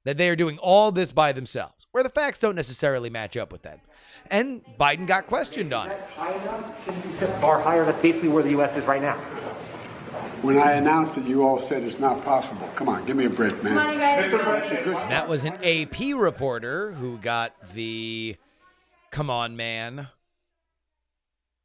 that 0.06 0.18
they 0.18 0.30
are 0.30 0.36
doing 0.36 0.58
all 0.60 0.92
this 0.92 1.12
by 1.12 1.32
themselves 1.32 1.88
where 1.92 2.03
the 2.03 2.10
facts 2.10 2.39
don't 2.39 2.56
necessarily 2.56 3.10
match 3.10 3.36
up 3.36 3.51
with 3.51 3.63
that 3.63 3.80
and 4.32 4.63
biden 4.80 5.06
got 5.06 5.27
questioned 5.27 5.74
on 5.74 5.92
it 5.92 6.01
bar 7.42 7.60
higher. 7.62 7.86
That's 7.86 8.01
basically 8.01 8.30
where 8.30 8.44
the 8.44 8.51
U.S. 8.51 8.75
is 8.77 8.84
right 8.86 9.01
now. 9.01 9.15
When 10.42 10.58
I 10.58 10.74
announced 10.74 11.18
it, 11.18 11.25
you 11.25 11.44
all 11.44 11.58
said 11.58 11.84
it's 11.84 12.00
not 12.00 12.24
possible. 12.24 12.68
Come 12.75 12.89
on, 12.89 13.06
give 13.06 13.15
me 13.15 13.25
a 13.25 13.30
break, 13.30 13.63
man. 13.63 13.77
On, 13.77 13.94
you 13.94 14.00
guys. 14.00 14.32
That's 14.32 14.72
a 14.72 14.75
good 14.75 14.96
And 14.96 15.12
that 15.12 15.30
was 15.30 15.46
an 15.46 15.53
ap 15.63 16.00
reporter 16.15 16.92
who 16.94 17.18
got 17.18 17.53
the 17.74 18.36
come 19.10 19.30
on 19.30 19.56
man 19.56 20.08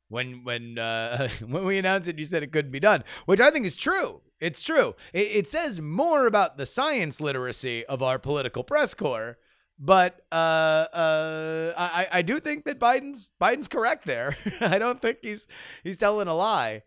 when 0.09 0.45
when 0.45 0.79
uh, 0.79 1.29
when 1.47 1.65
we 1.65 1.79
announced 1.79 2.09
it 2.09 2.19
you 2.19 2.25
said 2.25 2.43
it 2.43 2.53
couldn't 2.53 2.71
be 2.71 2.81
done 2.81 3.05
which 3.27 3.41
i 3.41 3.51
think 3.51 3.67
is 3.67 3.77
true 3.77 4.21
it's 4.41 4.63
true 4.63 4.95
it, 5.13 5.29
it 5.33 5.49
says 5.49 5.81
more 5.81 6.27
about 6.27 6.59
the 6.59 6.67
science 6.67 7.21
literacy 7.21 7.85
of 7.87 8.03
our 8.03 8.19
political 8.19 8.65
press 8.65 8.95
corps 8.95 9.39
but 9.79 10.23
uh, 10.33 10.35
uh, 10.35 11.73
I, 11.77 12.09
I 12.11 12.23
do 12.23 12.41
think 12.41 12.65
that 12.65 12.81
Biden's 12.81 13.31
Biden's 13.41 13.69
correct 13.69 14.07
there. 14.07 14.37
I 14.61 14.79
don't 14.79 15.01
think 15.01 15.19
he's 15.23 15.47
he's 15.85 15.97
telling 15.97 16.27
a 16.27 16.35
lie. 16.35 16.83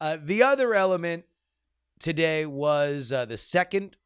Uh, 0.00 0.16
the 0.22 0.42
other 0.42 0.74
element 0.74 1.24
today 1.98 2.46
was 2.46 3.12
uh, 3.12 3.26
the 3.26 3.36
second 3.36 3.96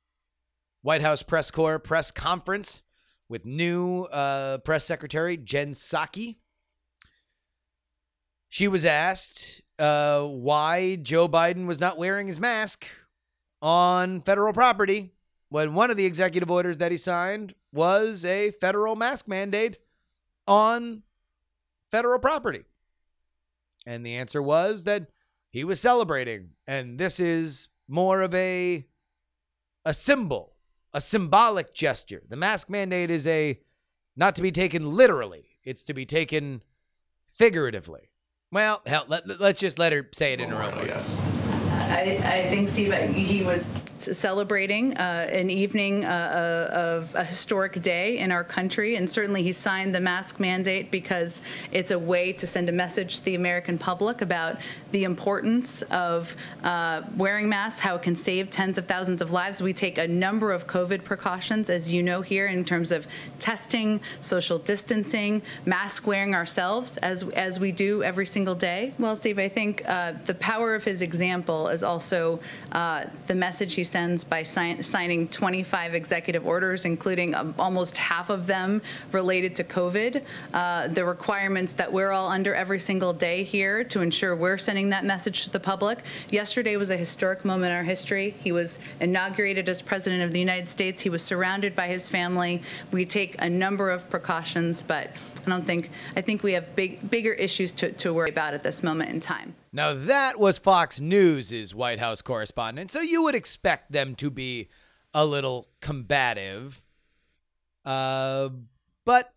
White 0.83 1.03
House 1.03 1.23
press 1.23 1.51
corps 1.51 1.79
press 1.79 2.11
conference 2.11 2.83
with 3.29 3.47
new 3.47 4.03
uh, 4.05 4.59
press 4.59 4.85
secretary 4.85 5.37
Jen 5.37 5.73
Psaki. 5.73 6.39
She 8.55 8.69
was 8.69 8.85
asked 8.85 9.63
uh, 9.81 10.23
why 10.23 10.95
Joe 10.95 11.29
Biden 11.29 11.67
was 11.67 11.81
not 11.81 11.99
wearing 11.99 12.29
his 12.29 12.39
mask 12.39 12.87
on 13.61 14.21
federal 14.21 14.53
property 14.53 15.11
when 15.49 15.75
one 15.75 15.91
of 15.91 15.97
the 15.97 16.07
executive 16.07 16.49
orders 16.53 16.79
that 16.79 16.93
he 16.93 16.97
signed 16.97 17.57
was 17.73 18.25
a 18.25 18.53
federal 18.53 18.95
mask 18.95 19.27
mandate 19.27 19.79
on 20.47 21.03
federal 21.91 22.21
property. 22.21 22.63
And 23.87 24.07
the 24.07 24.15
answer 24.15 24.41
was 24.41 24.85
that 24.85 25.09
he 25.51 25.65
was 25.65 25.81
celebrating. 25.81 26.51
And 26.65 26.97
this 26.97 27.19
is 27.19 27.67
more 27.89 28.23
of 28.23 28.33
a 28.37 28.87
a 29.85 29.93
symbol, 29.93 30.53
a 30.93 31.01
symbolic 31.01 31.75
gesture. 31.75 32.23
The 32.29 32.37
mask 32.37 32.71
mandate 32.71 33.11
is 33.11 33.27
a 33.27 33.59
not 34.15 34.37
to 34.37 34.43
be 34.43 34.53
taken 34.53 34.93
literally. 34.93 35.59
It's 35.65 35.83
to 35.83 35.93
be 35.93 36.07
taken 36.07 36.63
figuratively. 37.27 38.11
Well, 38.53 38.83
hell, 38.87 39.05
let, 39.09 39.29
us 39.29 39.59
just 39.59 39.79
let 39.79 39.93
her 39.93 40.09
say 40.13 40.33
it 40.33 40.41
in 40.41 40.51
her 40.51 40.63
oh, 40.63 40.71
own 40.71 40.79
words. 40.79 41.17
I, 41.91 42.19
I 42.25 42.49
think 42.49 42.69
Steve, 42.69 42.93
he 43.15 43.43
was 43.43 43.73
celebrating 43.99 44.97
uh, 44.97 45.29
an 45.31 45.51
evening 45.51 46.05
uh, 46.05 46.09
uh, 46.09 46.77
of 46.77 47.15
a 47.15 47.25
historic 47.25 47.81
day 47.81 48.19
in 48.19 48.33
our 48.33 48.45
country, 48.45 48.97
and 48.97 49.11
certainly 49.11 49.43
he 49.43 49.53
signed 49.53 49.95
the 49.95 50.01
mask 50.01 50.41
mandate 50.41 50.91
because 50.91 51.43
it's 51.73 51.91
a 51.91 51.99
way 51.99 52.33
to 52.33 52.47
send 52.47 52.69
a 52.69 52.73
message 52.73 53.19
to 53.19 53.25
the 53.25 53.35
American 53.35 53.79
public 53.79 54.21
about 54.21 54.59
the 54.93 55.05
importance 55.05 55.83
of 55.83 56.37
uh, 56.63 57.03
wearing 57.17 57.49
masks, 57.49 57.81
how 57.81 57.97
it 57.97 58.03
can 58.03 58.17
save 58.17 58.51
tens 58.51 58.79
of 58.79 58.87
thousands 58.87 59.21
of 59.21 59.31
lives. 59.31 59.63
We 59.63 59.73
take 59.73 59.99
a 59.99 60.09
number 60.09 60.53
of 60.53 60.67
COVID 60.67 61.05
precautions, 61.05 61.71
as 61.71 61.93
you 61.93 62.03
know 62.03 62.21
here, 62.21 62.47
in 62.47 62.65
terms 62.65 62.93
of 62.93 63.07
testing, 63.39 64.01
social 64.21 64.59
distancing, 64.59 65.43
mask 65.65 66.07
wearing 66.07 66.35
ourselves, 66.35 66.97
as 66.99 67.23
as 67.31 67.61
we 67.61 67.73
do 67.73 68.03
every 68.03 68.27
single 68.27 68.55
day. 68.55 68.93
Well, 68.99 69.17
Steve, 69.17 69.39
I 69.39 69.49
think 69.49 69.83
uh, 69.87 70.13
the 70.25 70.35
power 70.35 70.75
of 70.75 70.85
his 70.85 71.03
example 71.03 71.69
is 71.75 71.83
also 71.83 72.41
uh, 72.73 73.05
the 73.27 73.35
message 73.35 73.75
he 73.75 73.85
sends 73.85 74.25
by 74.25 74.43
sign- 74.43 74.83
signing 74.83 75.29
25 75.29 75.95
executive 75.95 76.47
orders, 76.47 76.87
including 76.87 77.35
um, 77.35 77.55
almost 77.59 77.99
half 77.99 78.31
of 78.31 78.47
them 78.47 78.81
related 79.13 79.55
to 79.57 79.65
COVID. 79.65 80.23
Uh, 80.55 80.89
the 80.89 81.05
requirements 81.05 81.75
that 81.75 81.93
we're 81.93 82.13
all 82.13 82.29
under 82.29 82.55
every 82.55 82.79
single 82.79 83.13
day 83.13 83.43
here 83.43 83.85
to 83.85 84.01
ensure 84.01 84.35
we're 84.35 84.57
sending 84.57 84.89
that 84.91 85.05
message 85.05 85.45
to 85.45 85.51
the 85.51 85.61
public. 85.61 85.99
Yesterday 86.31 86.77
was 86.77 86.91
a 86.91 86.97
historic 86.97 87.45
moment 87.45 87.71
in 87.71 87.77
our 87.77 87.85
history. 87.85 88.35
He 88.41 88.53
was 88.53 88.79
inaugurated 89.01 89.69
as 89.69 89.83
president 89.83 90.23
of 90.23 90.33
the 90.33 90.41
United 90.41 90.71
States. 90.71 91.03
He 91.03 91.11
was 91.11 91.23
surrounded 91.23 91.77
by 91.77 91.89
his 91.89 92.09
family. 92.09 92.63
We 92.93 93.05
take 93.05 93.37
a 93.41 93.51
number 93.51 93.91
of 93.91 94.09
precautions, 94.09 94.83
but 94.83 95.15
I 95.47 95.51
don't 95.51 95.65
think 95.65 95.91
I 96.17 96.21
think 96.21 96.43
we 96.43 96.53
have 96.53 96.75
big 96.75 97.09
bigger 97.11 97.33
issues 97.33 97.73
to, 97.75 97.93
to 97.93 98.13
worry 98.13 98.31
about 98.31 98.55
at 98.55 98.63
this 98.63 98.83
moment 98.83 99.11
in 99.11 99.21
time. 99.21 99.55
Now, 99.73 99.95
that 99.95 100.39
was 100.39 100.59
Fox 100.59 101.01
News's 101.01 101.75
White 101.75 101.99
House 101.99 102.23
correspondent, 102.23 102.91
so 102.91 103.01
you 103.01 103.23
would 103.25 103.35
expect 103.35 103.91
them 103.91 104.15
to 104.17 104.31
be 104.31 104.69
a 105.13 105.27
little 105.27 105.69
combative. 105.81 106.83
Uh, 107.85 108.51
but 109.05 109.33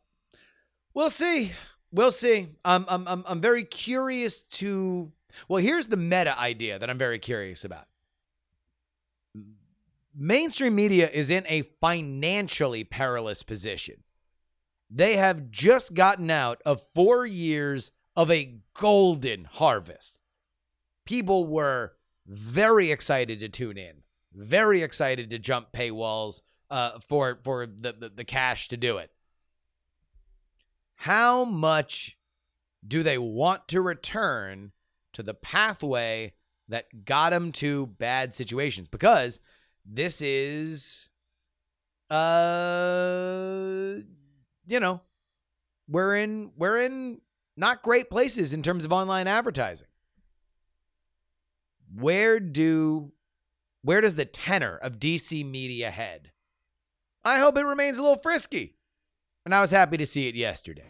we'll 0.93 1.09
see. 1.09 1.51
We'll 1.91 2.11
see. 2.11 2.49
I'm, 2.63 2.85
I'm, 2.87 3.07
I'm, 3.07 3.23
I'm 3.27 3.41
very 3.41 3.63
curious 3.63 4.39
to. 4.39 5.11
Well, 5.47 5.61
here's 5.61 5.87
the 5.87 5.97
meta 5.97 6.37
idea 6.39 6.79
that 6.79 6.89
I'm 6.89 6.97
very 6.97 7.19
curious 7.19 7.63
about. 7.63 7.85
Mainstream 10.15 10.73
media 10.73 11.09
is 11.09 11.29
in 11.29 11.45
a 11.47 11.61
financially 11.79 12.83
perilous 12.83 13.43
position. 13.43 14.03
They 14.89 15.17
have 15.17 15.51
just 15.51 15.93
gotten 15.93 16.29
out 16.29 16.61
of 16.65 16.81
four 16.93 17.25
years 17.25 17.91
of 18.15 18.31
a 18.31 18.59
golden 18.73 19.45
harvest 19.45 20.17
people 21.07 21.47
were 21.47 21.93
very 22.27 22.91
excited 22.91 23.39
to 23.39 23.49
tune 23.49 23.77
in, 23.77 24.03
very 24.33 24.83
excited 24.83 25.31
to 25.31 25.39
jump 25.39 25.71
paywalls 25.71 26.41
uh, 26.69 26.99
for 26.99 27.39
for 27.43 27.65
the, 27.65 27.93
the 27.93 28.09
the 28.09 28.23
cash 28.23 28.67
to 28.67 28.77
do 28.77 28.97
it. 28.97 29.09
How 30.97 31.45
much 31.45 32.17
do 32.85 33.01
they 33.01 33.17
want 33.17 33.67
to 33.69 33.81
return 33.81 34.73
to 35.13 35.23
the 35.23 35.33
pathway 35.33 36.33
that 36.67 37.05
got 37.05 37.31
them 37.31 37.51
to 37.53 37.87
bad 37.87 38.35
situations? 38.35 38.87
Because 38.89 39.39
this 39.85 40.21
is, 40.21 41.09
uh, 42.09 44.01
you 44.67 44.79
know, 44.79 45.01
we're 45.87 46.15
in 46.15 46.51
we're 46.55 46.77
in 46.77 47.21
not 47.55 47.81
great 47.81 48.09
places 48.09 48.53
in 48.53 48.61
terms 48.61 48.85
of 48.85 48.91
online 48.91 49.27
advertising 49.27 49.87
where 51.95 52.39
do 52.39 53.11
where 53.81 54.01
does 54.01 54.15
the 54.15 54.25
tenor 54.25 54.77
of 54.77 54.99
DC 54.99 55.49
media 55.49 55.91
head? 55.91 56.31
I 57.23 57.39
hope 57.39 57.57
it 57.57 57.63
remains 57.63 57.97
a 57.97 58.01
little 58.01 58.17
frisky. 58.17 58.75
And 59.45 59.55
I 59.55 59.61
was 59.61 59.71
happy 59.71 59.95
to 59.97 60.05
see 60.05 60.27
it 60.27 60.35
yesterday. 60.35 60.83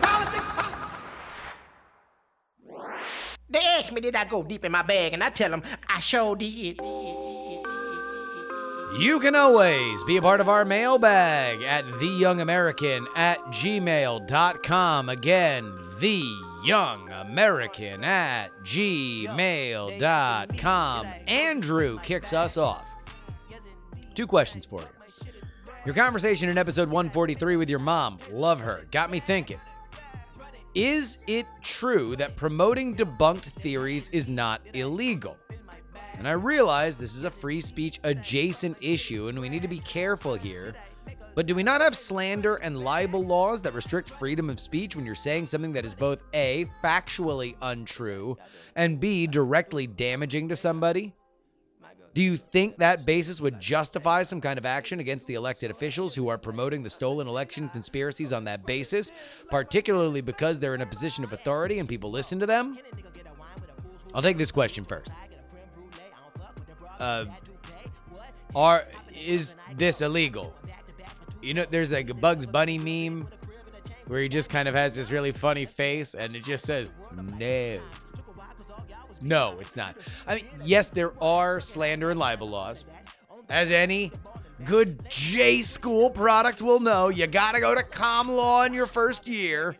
Politics, 0.00 0.52
politics. 0.52 1.10
They 3.50 3.58
ask 3.58 3.92
me, 3.92 4.00
did 4.00 4.16
I 4.16 4.24
go 4.24 4.42
deep 4.42 4.64
in 4.64 4.72
my 4.72 4.82
bag? 4.82 5.12
And 5.12 5.22
I 5.22 5.28
tell 5.28 5.50
them, 5.50 5.62
I 5.86 6.00
sure 6.00 6.34
did. 6.34 6.80
You 8.96 9.20
can 9.20 9.34
always 9.34 10.02
be 10.04 10.16
a 10.16 10.22
part 10.22 10.40
of 10.40 10.48
our 10.48 10.64
mailbag 10.64 11.62
at 11.62 11.84
theyoungamerican 11.84 13.04
at 13.14 13.38
gmail.com. 13.48 15.10
Again, 15.10 15.72
theyoungamerican 16.00 18.02
at 18.02 18.48
gmail.com. 18.62 19.26
Andrew 21.26 21.98
kicks 22.00 22.32
us 22.32 22.56
off. 22.56 22.88
Two 24.14 24.26
questions 24.26 24.64
for 24.64 24.80
you. 24.80 24.86
Your 25.84 25.94
conversation 25.94 26.48
in 26.48 26.56
episode 26.56 26.88
143 26.88 27.56
with 27.56 27.68
your 27.68 27.78
mom, 27.78 28.18
love 28.32 28.60
her, 28.60 28.86
got 28.90 29.10
me 29.10 29.20
thinking. 29.20 29.60
Is 30.74 31.18
it 31.26 31.44
true 31.62 32.16
that 32.16 32.36
promoting 32.36 32.96
debunked 32.96 33.52
theories 33.60 34.08
is 34.10 34.28
not 34.28 34.62
illegal? 34.72 35.36
And 36.18 36.26
I 36.26 36.32
realize 36.32 36.96
this 36.96 37.14
is 37.14 37.22
a 37.22 37.30
free 37.30 37.60
speech 37.60 38.00
adjacent 38.02 38.76
issue 38.80 39.28
and 39.28 39.38
we 39.38 39.48
need 39.48 39.62
to 39.62 39.68
be 39.68 39.78
careful 39.78 40.34
here. 40.34 40.74
But 41.36 41.46
do 41.46 41.54
we 41.54 41.62
not 41.62 41.80
have 41.80 41.96
slander 41.96 42.56
and 42.56 42.82
libel 42.82 43.24
laws 43.24 43.62
that 43.62 43.72
restrict 43.72 44.10
freedom 44.10 44.50
of 44.50 44.58
speech 44.58 44.96
when 44.96 45.06
you're 45.06 45.14
saying 45.14 45.46
something 45.46 45.72
that 45.74 45.84
is 45.84 45.94
both 45.94 46.18
A, 46.34 46.68
factually 46.82 47.54
untrue, 47.62 48.36
and 48.74 48.98
B, 48.98 49.28
directly 49.28 49.86
damaging 49.86 50.48
to 50.48 50.56
somebody? 50.56 51.14
Do 52.12 52.22
you 52.22 52.36
think 52.36 52.78
that 52.78 53.06
basis 53.06 53.40
would 53.40 53.60
justify 53.60 54.24
some 54.24 54.40
kind 54.40 54.58
of 54.58 54.66
action 54.66 54.98
against 54.98 55.26
the 55.26 55.34
elected 55.34 55.70
officials 55.70 56.16
who 56.16 56.26
are 56.26 56.38
promoting 56.38 56.82
the 56.82 56.90
stolen 56.90 57.28
election 57.28 57.68
conspiracies 57.68 58.32
on 58.32 58.42
that 58.44 58.66
basis, 58.66 59.12
particularly 59.48 60.20
because 60.20 60.58
they're 60.58 60.74
in 60.74 60.80
a 60.80 60.86
position 60.86 61.22
of 61.22 61.32
authority 61.32 61.78
and 61.78 61.88
people 61.88 62.10
listen 62.10 62.40
to 62.40 62.46
them? 62.46 62.76
I'll 64.12 64.22
take 64.22 64.38
this 64.38 64.50
question 64.50 64.82
first. 64.82 65.12
Uh, 66.98 67.26
are 68.54 68.84
is 69.14 69.54
this 69.76 70.00
illegal? 70.00 70.54
You 71.42 71.54
know, 71.54 71.66
there's 71.68 71.92
like 71.92 72.10
a 72.10 72.14
Bugs 72.14 72.46
Bunny 72.46 72.78
meme 72.78 73.28
where 74.06 74.20
he 74.20 74.28
just 74.28 74.50
kind 74.50 74.68
of 74.68 74.74
has 74.74 74.94
this 74.94 75.10
really 75.10 75.32
funny 75.32 75.66
face 75.66 76.14
and 76.14 76.34
it 76.34 76.44
just 76.44 76.64
says 76.64 76.92
no. 77.38 77.80
No, 79.20 79.58
it's 79.60 79.76
not. 79.76 79.96
I 80.26 80.36
mean, 80.36 80.44
yes, 80.64 80.90
there 80.90 81.12
are 81.22 81.60
slander 81.60 82.10
and 82.10 82.18
libel 82.18 82.48
laws. 82.48 82.84
As 83.48 83.70
any 83.70 84.12
good 84.64 85.00
J 85.08 85.62
school 85.62 86.10
product 86.10 86.62
will 86.62 86.80
know, 86.80 87.08
you 87.08 87.26
got 87.26 87.54
to 87.54 87.60
go 87.60 87.74
to 87.74 87.82
com 87.82 88.30
law 88.30 88.64
in 88.64 88.72
your 88.72 88.86
first 88.86 89.26
year. 89.26 89.76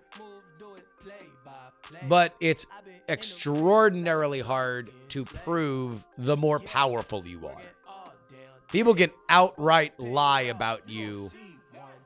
But 2.08 2.34
it's 2.40 2.66
extraordinarily 3.08 4.40
hard 4.40 4.90
to 5.08 5.24
prove 5.24 6.04
the 6.16 6.36
more 6.36 6.60
powerful 6.60 7.26
you 7.26 7.46
are. 7.46 7.62
People 8.70 8.94
can 8.94 9.10
outright 9.28 9.98
lie 9.98 10.42
about 10.42 10.88
you, 10.88 11.30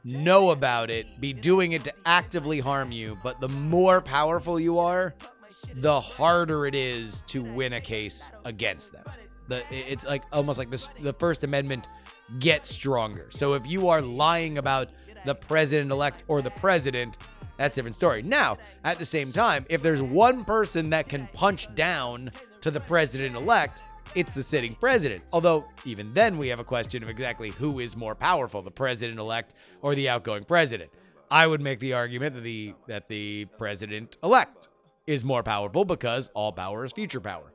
know 0.04 0.50
about 0.50 0.90
it, 0.90 1.20
be 1.20 1.32
doing 1.32 1.72
it 1.72 1.84
to 1.84 1.92
actively 2.06 2.60
harm 2.60 2.92
you, 2.92 3.18
but 3.22 3.40
the 3.40 3.48
more 3.48 4.00
powerful 4.00 4.60
you 4.60 4.78
are, 4.78 5.14
the 5.74 6.00
harder 6.00 6.66
it 6.66 6.74
is 6.74 7.22
to 7.26 7.42
win 7.42 7.72
a 7.72 7.80
case 7.80 8.30
against 8.44 8.92
them. 8.92 9.04
The 9.48 9.62
it's 9.70 10.04
like 10.04 10.22
almost 10.32 10.58
like 10.58 10.70
this 10.70 10.88
the 11.00 11.12
First 11.12 11.42
Amendment 11.42 11.88
gets 12.38 12.72
stronger. 12.72 13.26
So 13.30 13.54
if 13.54 13.66
you 13.66 13.88
are 13.88 14.00
lying 14.00 14.58
about 14.58 14.90
the 15.24 15.34
president 15.34 15.90
elect 15.90 16.24
or 16.28 16.42
the 16.42 16.50
president, 16.50 17.16
that's 17.56 17.76
a 17.76 17.78
different 17.80 17.96
story. 17.96 18.22
Now, 18.22 18.58
at 18.84 18.98
the 18.98 19.04
same 19.04 19.32
time, 19.32 19.66
if 19.68 19.82
there's 19.82 20.02
one 20.02 20.44
person 20.44 20.90
that 20.90 21.08
can 21.08 21.28
punch 21.32 21.72
down 21.74 22.30
to 22.60 22.70
the 22.70 22.80
president 22.80 23.36
elect, 23.36 23.82
it's 24.14 24.34
the 24.34 24.42
sitting 24.42 24.74
president. 24.74 25.22
Although, 25.32 25.64
even 25.84 26.12
then, 26.12 26.38
we 26.38 26.48
have 26.48 26.60
a 26.60 26.64
question 26.64 27.02
of 27.02 27.08
exactly 27.08 27.50
who 27.50 27.78
is 27.80 27.96
more 27.96 28.14
powerful, 28.14 28.62
the 28.62 28.70
president 28.70 29.18
elect 29.18 29.54
or 29.80 29.94
the 29.94 30.08
outgoing 30.08 30.44
president. 30.44 30.90
I 31.30 31.46
would 31.46 31.60
make 31.60 31.80
the 31.80 31.94
argument 31.94 32.34
that 32.34 32.42
the 32.42 32.74
that 32.88 33.08
the 33.08 33.46
president 33.56 34.18
elect 34.22 34.68
is 35.06 35.24
more 35.24 35.42
powerful 35.42 35.84
because 35.84 36.28
all 36.34 36.52
power 36.52 36.84
is 36.84 36.92
future 36.92 37.20
power. 37.20 37.52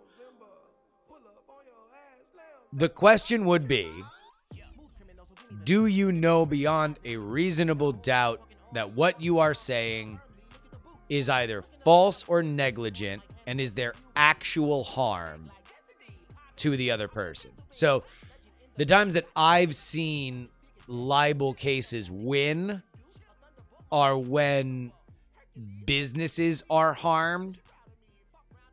The 2.73 2.89
question 2.89 3.45
would 3.45 3.67
be 3.67 3.89
Do 5.63 5.85
you 5.85 6.11
know 6.11 6.45
beyond 6.45 6.99
a 7.05 7.17
reasonable 7.17 7.91
doubt 7.91 8.41
that 8.73 8.93
what 8.93 9.21
you 9.21 9.39
are 9.39 9.53
saying 9.53 10.19
is 11.09 11.29
either 11.29 11.63
false 11.83 12.23
or 12.27 12.43
negligent? 12.43 13.21
And 13.45 13.61
is 13.61 13.73
there 13.73 13.93
actual 14.15 14.83
harm 14.83 15.49
to 16.57 16.75
the 16.75 16.91
other 16.91 17.07
person? 17.07 17.51
So, 17.69 18.03
the 18.75 18.85
times 18.85 19.13
that 19.15 19.27
I've 19.35 19.73
seen 19.73 20.49
libel 20.87 21.53
cases 21.53 22.11
win 22.11 22.83
are 23.91 24.17
when 24.17 24.91
businesses 25.85 26.63
are 26.69 26.93
harmed 26.93 27.57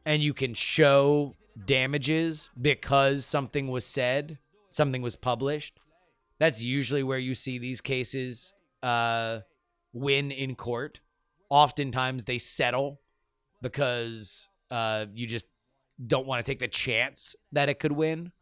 and 0.04 0.22
you 0.22 0.34
can 0.34 0.54
show 0.54 1.34
damages 1.66 2.50
because 2.60 3.24
something 3.24 3.68
was 3.68 3.84
said, 3.84 4.38
something 4.70 5.02
was 5.02 5.16
published. 5.16 5.78
That's 6.38 6.62
usually 6.62 7.02
where 7.02 7.18
you 7.18 7.34
see 7.34 7.58
these 7.58 7.80
cases 7.80 8.52
uh, 8.82 9.40
win 9.94 10.30
in 10.30 10.54
court. 10.54 11.00
Oftentimes 11.48 12.24
they 12.24 12.36
settle 12.38 13.00
because 13.62 14.50
uh, 14.70 15.06
you 15.14 15.26
just 15.26 15.46
don't 16.04 16.26
want 16.26 16.44
to 16.44 16.50
take 16.50 16.58
the 16.58 16.68
chance 16.68 17.34
that 17.52 17.70
it 17.70 17.78
could 17.78 17.92
win. 17.92 18.32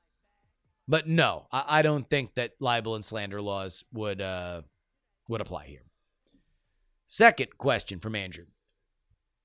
But 0.88 1.06
no, 1.06 1.46
I, 1.52 1.64
I 1.68 1.82
don't 1.82 2.08
think 2.10 2.34
that 2.34 2.52
libel 2.58 2.96
and 2.96 3.04
slander 3.04 3.40
laws 3.40 3.84
would 3.92 4.20
uh, 4.20 4.62
would 5.28 5.40
apply 5.40 5.66
here. 5.66 5.84
Second 7.06 7.58
question 7.58 8.00
from 8.00 8.16
Andrew. 8.16 8.46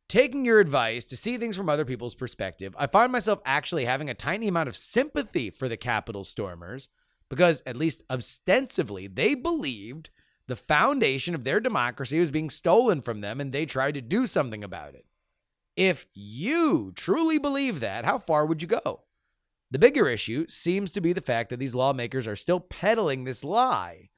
Taking 0.08 0.46
your 0.46 0.62
advice 0.62 1.04
to 1.06 1.18
see 1.18 1.38
things 1.38 1.58
from 1.58 1.68
other 1.68 1.84
people's 1.84 2.16
perspective, 2.16 2.74
I 2.80 2.88
find 2.88 3.12
myself 3.12 3.42
actually 3.46 3.84
having 3.84 4.10
a 4.10 4.14
tiny 4.14 4.48
amount 4.48 4.70
of 4.70 4.78
sympathy 4.78 5.50
for 5.50 5.68
the 5.68 5.76
Capitol 5.76 6.24
stormers 6.24 6.88
because, 7.30 7.62
at 7.66 7.76
least 7.76 8.04
ostensibly, 8.10 9.08
they 9.08 9.36
believed 9.36 10.10
the 10.48 10.56
foundation 10.56 11.36
of 11.36 11.44
their 11.44 11.60
democracy 11.60 12.20
was 12.20 12.32
being 12.32 12.50
stolen 12.50 13.02
from 13.02 13.22
them 13.22 13.42
and 13.42 13.52
they 13.52 13.66
tried 13.66 13.94
to 13.94 14.02
do 14.02 14.26
something 14.26 14.64
about 14.64 14.96
it. 14.96 15.06
If 15.76 16.08
you 16.14 16.92
truly 16.96 17.38
believe 17.38 17.82
that, 17.82 18.06
how 18.06 18.18
far 18.18 18.46
would 18.46 18.62
you 18.62 18.68
go? 18.68 19.02
The 19.70 19.80
bigger 19.80 20.08
issue 20.08 20.48
seems 20.48 20.92
to 20.92 21.02
be 21.02 21.14
the 21.14 21.22
fact 21.22 21.50
that 21.50 21.58
these 21.58 21.76
lawmakers 21.76 22.26
are 22.26 22.36
still 22.36 22.62
peddling 22.62 23.26
this 23.26 23.44
lie 23.44 24.10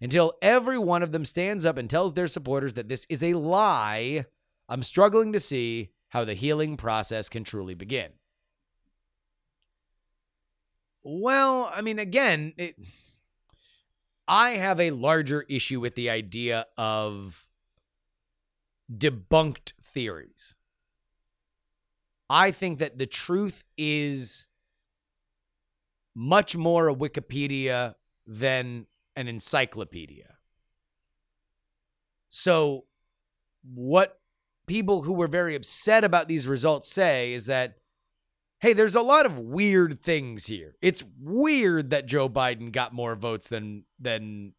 until 0.00 0.34
every 0.42 0.78
one 0.78 1.02
of 1.02 1.12
them 1.12 1.24
stands 1.24 1.64
up 1.64 1.78
and 1.78 1.88
tells 1.88 2.12
their 2.12 2.28
supporters 2.28 2.74
that 2.74 2.88
this 2.88 3.06
is 3.08 3.22
a 3.22 3.34
lie. 3.34 4.26
I'm 4.68 4.82
struggling 4.82 5.32
to 5.32 5.40
see 5.40 5.90
how 6.10 6.24
the 6.24 6.34
healing 6.34 6.76
process 6.76 7.28
can 7.28 7.44
truly 7.44 7.74
begin. 7.74 8.10
Well, 11.02 11.70
I 11.74 11.80
mean, 11.80 11.98
again, 11.98 12.52
it, 12.56 12.76
I 14.30 14.50
have 14.50 14.78
a 14.78 14.92
larger 14.92 15.44
issue 15.48 15.80
with 15.80 15.96
the 15.96 16.08
idea 16.08 16.66
of 16.78 17.48
debunked 18.88 19.72
theories. 19.82 20.54
I 22.30 22.52
think 22.52 22.78
that 22.78 22.96
the 22.96 23.06
truth 23.06 23.64
is 23.76 24.46
much 26.14 26.56
more 26.56 26.88
a 26.88 26.94
Wikipedia 26.94 27.96
than 28.24 28.86
an 29.16 29.26
encyclopedia. 29.26 30.36
So, 32.28 32.84
what 33.64 34.20
people 34.68 35.02
who 35.02 35.14
were 35.14 35.26
very 35.26 35.56
upset 35.56 36.04
about 36.04 36.28
these 36.28 36.46
results 36.46 36.88
say 36.88 37.32
is 37.32 37.46
that, 37.46 37.79
hey, 38.60 38.72
there's 38.74 38.94
a 38.94 39.02
lot 39.02 39.26
of 39.26 39.38
weird 39.38 40.00
things 40.02 40.46
here. 40.46 40.76
It's 40.80 41.02
weird 41.18 41.90
that 41.90 42.06
Joe 42.06 42.28
Biden 42.28 42.70
got 42.70 42.92
more 42.92 43.16
votes 43.16 43.48
than 43.48 43.84
than 43.98 44.52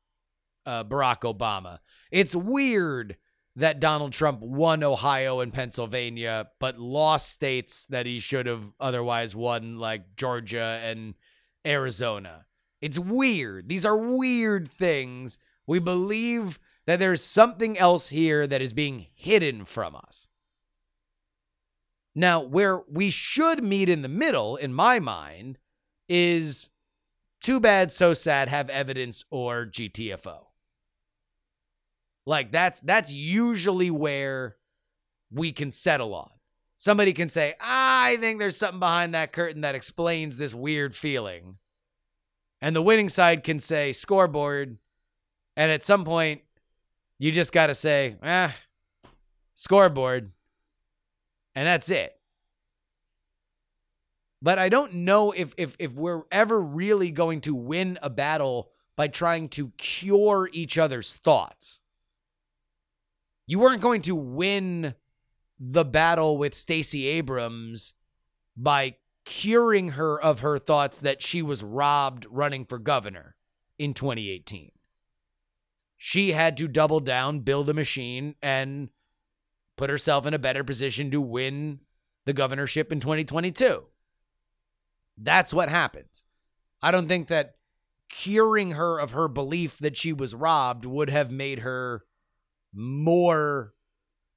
uh, 0.65 0.83
Barack 0.83 1.21
Obama. 1.21 1.79
It's 2.11 2.35
weird 2.35 3.17
that 3.55 3.79
Donald 3.79 4.13
Trump 4.13 4.41
won 4.41 4.83
Ohio 4.83 5.41
and 5.41 5.53
Pennsylvania, 5.53 6.47
but 6.59 6.77
lost 6.77 7.29
states 7.29 7.85
that 7.87 8.05
he 8.05 8.19
should 8.19 8.45
have 8.45 8.71
otherwise 8.79 9.35
won, 9.35 9.77
like 9.77 10.15
Georgia 10.15 10.79
and 10.83 11.15
Arizona. 11.65 12.45
It's 12.81 12.97
weird. 12.97 13.69
These 13.69 13.85
are 13.85 13.97
weird 13.97 14.71
things. 14.71 15.37
We 15.67 15.79
believe 15.79 16.59
that 16.87 16.99
there's 16.99 17.23
something 17.23 17.77
else 17.77 18.09
here 18.09 18.47
that 18.47 18.61
is 18.61 18.73
being 18.73 19.07
hidden 19.13 19.65
from 19.65 19.95
us. 19.95 20.27
Now, 22.13 22.41
where 22.41 22.81
we 22.89 23.09
should 23.09 23.63
meet 23.63 23.89
in 23.89 24.01
the 24.01 24.09
middle, 24.09 24.57
in 24.57 24.73
my 24.73 24.99
mind, 24.99 25.57
is 26.09 26.69
too 27.39 27.59
bad, 27.59 27.91
so 27.91 28.13
sad, 28.13 28.49
have 28.49 28.69
evidence 28.69 29.23
or 29.31 29.65
GTFO. 29.65 30.45
Like 32.25 32.51
that's 32.51 32.79
that's 32.81 33.11
usually 33.11 33.89
where 33.89 34.57
we 35.31 35.51
can 35.51 35.71
settle 35.71 36.13
on. 36.13 36.29
Somebody 36.77 37.13
can 37.13 37.29
say, 37.29 37.55
I 37.59 38.17
think 38.19 38.39
there's 38.39 38.57
something 38.57 38.79
behind 38.79 39.13
that 39.13 39.31
curtain 39.31 39.61
that 39.61 39.75
explains 39.75 40.37
this 40.37 40.53
weird 40.53 40.95
feeling. 40.95 41.57
And 42.61 42.75
the 42.75 42.81
winning 42.81 43.09
side 43.09 43.43
can 43.43 43.59
say 43.59 43.91
scoreboard. 43.91 44.77
And 45.55 45.71
at 45.71 45.83
some 45.83 46.05
point, 46.05 46.41
you 47.19 47.31
just 47.31 47.51
got 47.51 47.67
to 47.67 47.75
say, 47.75 48.17
ah, 48.23 48.55
scoreboard. 49.53 50.31
And 51.55 51.67
that's 51.67 51.89
it. 51.89 52.17
But 54.41 54.57
I 54.57 54.69
don't 54.69 54.93
know 54.93 55.31
if, 55.31 55.53
if, 55.57 55.75
if 55.77 55.93
we're 55.93 56.23
ever 56.31 56.59
really 56.59 57.11
going 57.11 57.41
to 57.41 57.53
win 57.53 57.99
a 58.01 58.09
battle 58.09 58.71
by 58.95 59.07
trying 59.07 59.49
to 59.49 59.69
cure 59.77 60.49
each 60.51 60.77
other's 60.77 61.15
thoughts. 61.15 61.79
You 63.45 63.59
weren't 63.59 63.81
going 63.81 64.01
to 64.03 64.15
win 64.15 64.95
the 65.59 65.85
battle 65.85 66.37
with 66.37 66.55
Stacey 66.55 67.07
Abrams 67.07 67.93
by 68.57 68.95
curing 69.25 69.89
her 69.89 70.19
of 70.19 70.39
her 70.39 70.57
thoughts 70.57 70.97
that 70.99 71.21
she 71.21 71.41
was 71.41 71.63
robbed 71.63 72.25
running 72.29 72.65
for 72.65 72.79
governor 72.79 73.35
in 73.77 73.93
2018. 73.93 74.71
She 75.97 76.31
had 76.31 76.57
to 76.57 76.67
double 76.67 76.99
down, 76.99 77.41
build 77.41 77.69
a 77.69 77.75
machine, 77.75 78.35
and 78.41 78.89
put 79.77 79.89
herself 79.89 80.25
in 80.25 80.33
a 80.33 80.39
better 80.39 80.63
position 80.63 81.11
to 81.11 81.21
win 81.21 81.79
the 82.25 82.33
governorship 82.33 82.91
in 82.91 82.99
2022. 82.99 83.83
That's 85.17 85.53
what 85.53 85.69
happened. 85.69 86.21
I 86.81 86.91
don't 86.91 87.07
think 87.07 87.27
that 87.27 87.55
curing 88.09 88.71
her 88.71 88.99
of 88.99 89.11
her 89.11 89.27
belief 89.27 89.77
that 89.79 89.97
she 89.97 90.13
was 90.13 90.35
robbed 90.35 90.85
would 90.85 91.09
have 91.09 91.31
made 91.31 91.59
her 91.59 92.03
more 92.73 93.73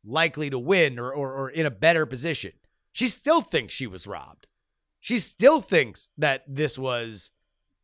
likely 0.04 0.50
to 0.50 0.58
win 0.58 0.98
or, 0.98 1.12
or, 1.12 1.32
or 1.32 1.50
in 1.50 1.66
a 1.66 1.70
better 1.70 2.06
position. 2.06 2.52
She 2.92 3.08
still 3.08 3.40
thinks 3.40 3.74
she 3.74 3.86
was 3.86 4.06
robbed. 4.06 4.46
She 5.00 5.18
still 5.18 5.60
thinks 5.60 6.10
that 6.16 6.44
this 6.46 6.78
was 6.78 7.30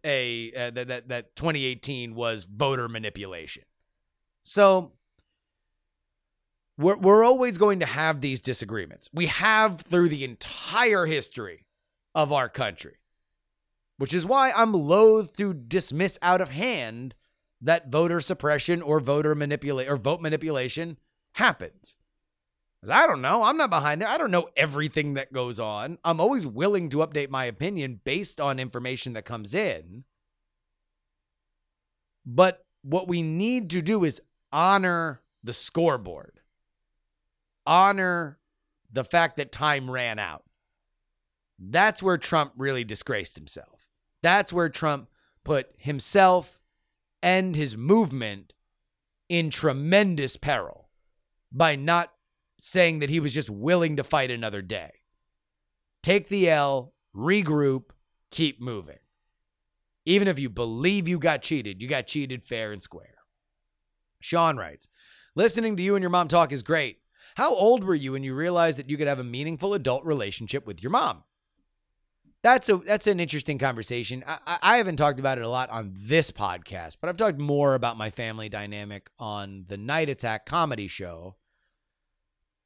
a 0.04 0.52
uh, 0.54 0.70
that, 0.70 0.88
that 0.88 1.08
that 1.08 1.36
2018 1.36 2.14
was 2.14 2.44
voter 2.44 2.88
manipulation. 2.88 3.64
So 4.40 4.92
we're 6.80 6.96
we're 6.96 7.24
always 7.24 7.58
going 7.58 7.80
to 7.80 7.86
have 7.86 8.20
these 8.20 8.40
disagreements. 8.40 9.08
We 9.12 9.26
have 9.26 9.80
through 9.80 10.08
the 10.08 10.24
entire 10.24 11.06
history 11.06 11.66
of 12.14 12.32
our 12.32 12.48
country. 12.48 12.96
Which 13.98 14.14
is 14.14 14.24
why 14.24 14.50
I'm 14.52 14.72
loath 14.72 15.36
to 15.36 15.52
dismiss 15.52 16.18
out 16.22 16.40
of 16.40 16.50
hand 16.50 17.14
that 17.60 17.88
voter 17.90 18.22
suppression 18.22 18.80
or 18.80 18.98
voter 18.98 19.34
manipulate 19.34 19.90
or 19.90 19.96
vote 19.98 20.22
manipulation 20.22 20.96
happens. 21.34 21.96
I 22.88 23.06
don't 23.06 23.20
know. 23.20 23.42
I'm 23.42 23.58
not 23.58 23.68
behind 23.68 24.00
there. 24.00 24.08
I 24.08 24.16
don't 24.16 24.30
know 24.30 24.48
everything 24.56 25.14
that 25.14 25.34
goes 25.34 25.60
on. 25.60 25.98
I'm 26.02 26.18
always 26.18 26.46
willing 26.46 26.88
to 26.90 26.98
update 26.98 27.28
my 27.28 27.44
opinion 27.44 28.00
based 28.04 28.40
on 28.40 28.58
information 28.58 29.12
that 29.12 29.26
comes 29.26 29.54
in. 29.54 30.04
But 32.24 32.64
what 32.82 33.06
we 33.06 33.20
need 33.20 33.68
to 33.70 33.82
do 33.82 34.04
is 34.04 34.22
honor 34.50 35.20
the 35.42 35.52
scoreboard, 35.52 36.39
honor 37.66 38.38
the 38.92 39.04
fact 39.04 39.36
that 39.36 39.52
time 39.52 39.90
ran 39.90 40.18
out. 40.18 40.44
That's 41.58 42.02
where 42.02 42.18
Trump 42.18 42.52
really 42.56 42.84
disgraced 42.84 43.36
himself. 43.36 43.86
That's 44.22 44.52
where 44.52 44.68
Trump 44.68 45.08
put 45.44 45.68
himself 45.76 46.58
and 47.22 47.54
his 47.54 47.76
movement 47.76 48.54
in 49.28 49.50
tremendous 49.50 50.36
peril 50.36 50.88
by 51.52 51.76
not 51.76 52.12
saying 52.58 52.98
that 52.98 53.10
he 53.10 53.20
was 53.20 53.34
just 53.34 53.50
willing 53.50 53.96
to 53.96 54.04
fight 54.04 54.30
another 54.30 54.62
day. 54.62 54.90
Take 56.02 56.28
the 56.28 56.48
L, 56.48 56.94
regroup, 57.14 57.90
keep 58.30 58.60
moving. 58.60 58.98
Even 60.06 60.28
if 60.28 60.38
you 60.38 60.48
believe 60.48 61.06
you 61.06 61.18
got 61.18 61.42
cheated, 61.42 61.82
you 61.82 61.88
got 61.88 62.06
cheated 62.06 62.44
fair 62.44 62.72
and 62.72 62.82
square. 62.82 63.16
Sean 64.20 64.56
writes 64.56 64.88
Listening 65.34 65.76
to 65.76 65.82
you 65.82 65.94
and 65.94 66.02
your 66.02 66.10
mom 66.10 66.28
talk 66.28 66.52
is 66.52 66.62
great. 66.62 66.99
How 67.34 67.54
old 67.54 67.84
were 67.84 67.94
you 67.94 68.12
when 68.12 68.22
you 68.22 68.34
realized 68.34 68.78
that 68.78 68.90
you 68.90 68.96
could 68.96 69.06
have 69.06 69.18
a 69.18 69.24
meaningful 69.24 69.74
adult 69.74 70.04
relationship 70.04 70.66
with 70.66 70.82
your 70.82 70.90
mom? 70.90 71.24
That's 72.42 72.68
a 72.70 72.78
that's 72.78 73.06
an 73.06 73.20
interesting 73.20 73.58
conversation. 73.58 74.24
I, 74.26 74.58
I 74.62 74.76
haven't 74.78 74.96
talked 74.96 75.20
about 75.20 75.36
it 75.36 75.44
a 75.44 75.48
lot 75.48 75.68
on 75.70 75.92
this 75.94 76.30
podcast, 76.30 76.96
but 77.00 77.08
I've 77.10 77.18
talked 77.18 77.38
more 77.38 77.74
about 77.74 77.98
my 77.98 78.10
family 78.10 78.48
dynamic 78.48 79.10
on 79.18 79.66
the 79.68 79.76
Night 79.76 80.08
Attack 80.08 80.46
comedy 80.46 80.88
show. 80.88 81.36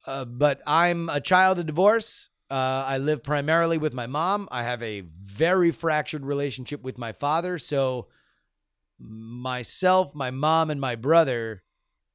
Uh, 0.07 0.23
but 0.23 0.61
I'm 0.65 1.09
a 1.09 1.19
child 1.19 1.59
of 1.59 1.65
divorce. 1.65 2.29
Uh, 2.49 2.85
I 2.87 2.99
live 2.99 3.23
primarily 3.23 3.77
with 3.77 3.93
my 3.93 4.07
mom. 4.07 4.47
I 4.51 4.63
have 4.63 4.81
a 4.83 5.01
very 5.01 5.71
fractured 5.71 6.25
relationship 6.25 6.81
with 6.83 6.97
my 6.97 7.11
father. 7.11 7.57
So, 7.57 8.07
myself, 8.99 10.13
my 10.13 10.31
mom, 10.31 10.69
and 10.69 10.79
my 10.79 10.95
brother, 10.95 11.63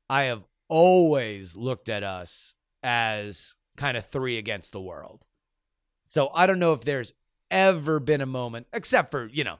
I 0.08 0.24
have 0.24 0.44
always 0.70 1.54
looked 1.54 1.90
at 1.90 2.02
us 2.02 2.54
as 2.82 3.54
kind 3.76 3.96
of 3.96 4.06
three 4.06 4.38
against 4.38 4.72
the 4.72 4.80
world. 4.80 5.26
So, 6.04 6.30
I 6.34 6.46
don't 6.46 6.58
know 6.58 6.72
if 6.72 6.84
there's 6.84 7.12
ever 7.50 8.00
been 8.00 8.20
a 8.20 8.26
moment, 8.26 8.66
except 8.72 9.10
for, 9.10 9.26
you 9.26 9.44
know, 9.44 9.58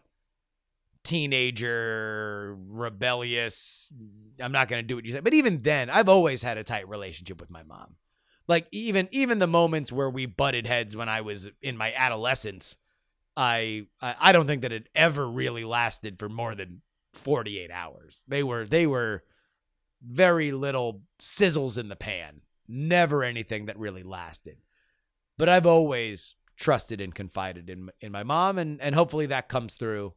teenager, 1.04 2.56
rebellious. 2.68 3.92
I'm 4.40 4.52
not 4.52 4.68
going 4.68 4.82
to 4.82 4.86
do 4.86 4.96
what 4.96 5.04
you 5.04 5.12
say. 5.12 5.20
But 5.20 5.34
even 5.34 5.62
then, 5.62 5.90
I've 5.90 6.08
always 6.08 6.42
had 6.42 6.58
a 6.58 6.64
tight 6.64 6.88
relationship 6.88 7.40
with 7.40 7.50
my 7.50 7.62
mom. 7.62 7.96
Like 8.48 8.66
even 8.72 9.08
even 9.12 9.38
the 9.38 9.46
moments 9.46 9.92
where 9.92 10.10
we 10.10 10.26
butted 10.26 10.66
heads 10.66 10.96
when 10.96 11.08
I 11.08 11.20
was 11.20 11.48
in 11.62 11.76
my 11.76 11.92
adolescence, 11.94 12.74
I 13.36 13.86
I, 14.00 14.32
don't 14.32 14.48
think 14.48 14.62
that 14.62 14.72
it 14.72 14.88
ever 14.92 15.28
really 15.28 15.62
lasted 15.64 16.18
for 16.18 16.28
more 16.28 16.56
than 16.56 16.82
48 17.14 17.70
hours. 17.70 18.24
They 18.26 18.42
were 18.42 18.66
they 18.66 18.88
were 18.88 19.22
very 20.02 20.52
little 20.52 21.02
sizzles 21.18 21.78
in 21.78 21.88
the 21.88 21.96
pan. 21.96 22.42
Never 22.68 23.24
anything 23.24 23.66
that 23.66 23.78
really 23.78 24.02
lasted. 24.02 24.58
But 25.36 25.48
I've 25.48 25.66
always 25.66 26.36
trusted 26.56 27.00
and 27.00 27.14
confided 27.14 27.70
in 27.70 27.90
in 28.00 28.12
my 28.12 28.22
mom 28.22 28.58
and 28.58 28.80
and 28.82 28.94
hopefully 28.94 29.26
that 29.26 29.48
comes 29.48 29.76
through 29.76 30.12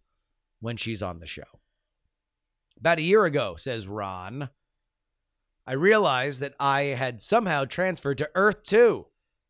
when 0.60 0.78
she's 0.78 1.02
on 1.02 1.20
the 1.20 1.26
show. 1.26 1.60
About 2.78 3.00
a 3.00 3.04
year 3.04 3.26
ago, 3.26 3.56
says 3.56 3.88
Ron, 3.88 4.50
I 5.66 5.74
realized 5.74 6.42
that 6.42 6.56
I 6.60 6.82
had 6.82 7.22
somehow 7.22 7.66
transferred 7.66 8.18
to 8.18 8.30
Earth 8.36 8.64
2 8.64 9.06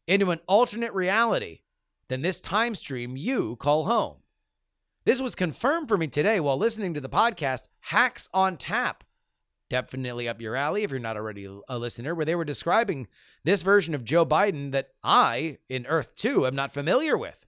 into 0.07 0.31
an 0.31 0.39
alternate 0.47 0.93
reality 0.93 1.61
than 2.09 2.21
this 2.21 2.39
time 2.39 2.75
stream 2.75 3.17
you 3.17 3.55
call 3.55 3.85
home. 3.85 4.17
This 5.05 5.19
was 5.19 5.35
confirmed 5.35 5.87
for 5.87 5.97
me 5.97 6.07
today 6.07 6.39
while 6.39 6.57
listening 6.57 6.93
to 6.93 7.01
the 7.01 7.09
podcast 7.09 7.67
Hacks 7.79 8.29
on 8.33 8.57
Tap. 8.57 9.03
Definitely 9.73 10.29
up 10.29 10.39
your 10.39 10.55
alley 10.55 10.83
if 10.83 10.91
you're 10.91 10.99
not 10.99 11.17
already 11.17 11.49
a 11.67 11.79
listener, 11.79 12.13
where 12.13 12.27
they 12.27 12.35
were 12.35 12.45
describing 12.45 13.07
this 13.43 13.63
version 13.63 13.95
of 13.95 14.03
Joe 14.03 14.23
Biden 14.23 14.71
that 14.71 14.89
I, 15.03 15.57
in 15.67 15.87
Earth 15.87 16.13
2, 16.13 16.45
am 16.45 16.53
not 16.53 16.75
familiar 16.75 17.17
with. 17.17 17.47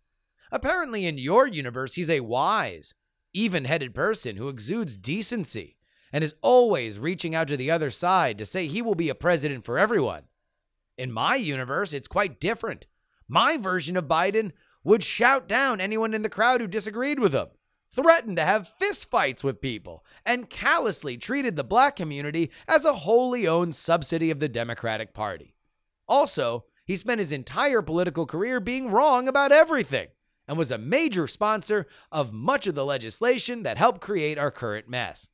Apparently, 0.51 1.05
in 1.05 1.19
your 1.19 1.45
universe, 1.45 1.93
he's 1.93 2.09
a 2.09 2.21
wise, 2.21 2.95
even 3.31 3.65
headed 3.65 3.93
person 3.93 4.37
who 4.37 4.49
exudes 4.49 4.97
decency 4.97 5.77
and 6.11 6.23
is 6.23 6.33
always 6.41 6.97
reaching 6.97 7.35
out 7.35 7.47
to 7.49 7.57
the 7.57 7.69
other 7.69 7.91
side 7.91 8.39
to 8.39 8.45
say 8.47 8.65
he 8.65 8.81
will 8.81 8.95
be 8.95 9.09
a 9.09 9.13
president 9.13 9.63
for 9.63 9.77
everyone. 9.77 10.23
In 10.97 11.11
my 11.11 11.35
universe, 11.35 11.93
it's 11.93 12.07
quite 12.07 12.39
different. 12.39 12.87
My 13.27 13.55
version 13.57 13.95
of 13.95 14.05
Biden 14.05 14.51
would 14.83 15.03
shout 15.03 15.47
down 15.47 15.79
anyone 15.79 16.15
in 16.15 16.23
the 16.23 16.29
crowd 16.29 16.59
who 16.59 16.65
disagreed 16.65 17.19
with 17.19 17.35
him, 17.35 17.49
threatened 17.95 18.37
to 18.37 18.45
have 18.45 18.69
fistfights 18.79 19.43
with 19.43 19.61
people, 19.61 20.05
and 20.25 20.49
callously 20.49 21.17
treated 21.17 21.55
the 21.55 21.63
black 21.63 21.95
community 21.95 22.51
as 22.67 22.83
a 22.83 22.93
wholly 22.93 23.47
owned 23.47 23.73
subsidy 23.73 24.29
of 24.29 24.39
the 24.39 24.49
Democratic 24.49 25.13
Party. 25.13 25.55
Also, 26.07 26.65
he 26.85 26.95
spent 26.97 27.19
his 27.19 27.31
entire 27.31 27.81
political 27.81 28.25
career 28.25 28.59
being 28.59 28.91
wrong 28.91 29.27
about 29.27 29.51
everything 29.51 30.07
and 30.47 30.57
was 30.57 30.71
a 30.71 30.77
major 30.77 31.25
sponsor 31.25 31.87
of 32.11 32.33
much 32.33 32.67
of 32.67 32.75
the 32.75 32.85
legislation 32.85 33.63
that 33.63 33.77
helped 33.77 34.01
create 34.01 34.37
our 34.37 34.51
current 34.51 34.87
mess. 34.87 35.29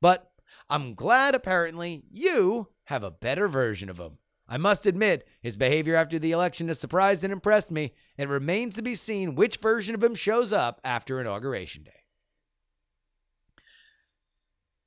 But 0.00 0.30
I'm 0.70 0.94
glad 0.94 1.34
apparently 1.34 2.04
you 2.10 2.68
have 2.84 3.04
a 3.04 3.10
better 3.10 3.48
version 3.48 3.90
of 3.90 3.98
him. 3.98 4.18
I 4.48 4.58
must 4.58 4.86
admit, 4.86 5.26
his 5.40 5.56
behavior 5.56 5.96
after 5.96 6.18
the 6.18 6.32
election 6.32 6.68
has 6.68 6.78
surprised 6.78 7.24
and 7.24 7.32
impressed 7.32 7.70
me. 7.70 7.94
It 8.16 8.28
remains 8.28 8.74
to 8.76 8.82
be 8.82 8.94
seen 8.94 9.34
which 9.34 9.56
version 9.56 9.94
of 9.94 10.02
him 10.02 10.14
shows 10.14 10.52
up 10.52 10.80
after 10.84 11.20
Inauguration 11.20 11.82
Day. 11.82 12.04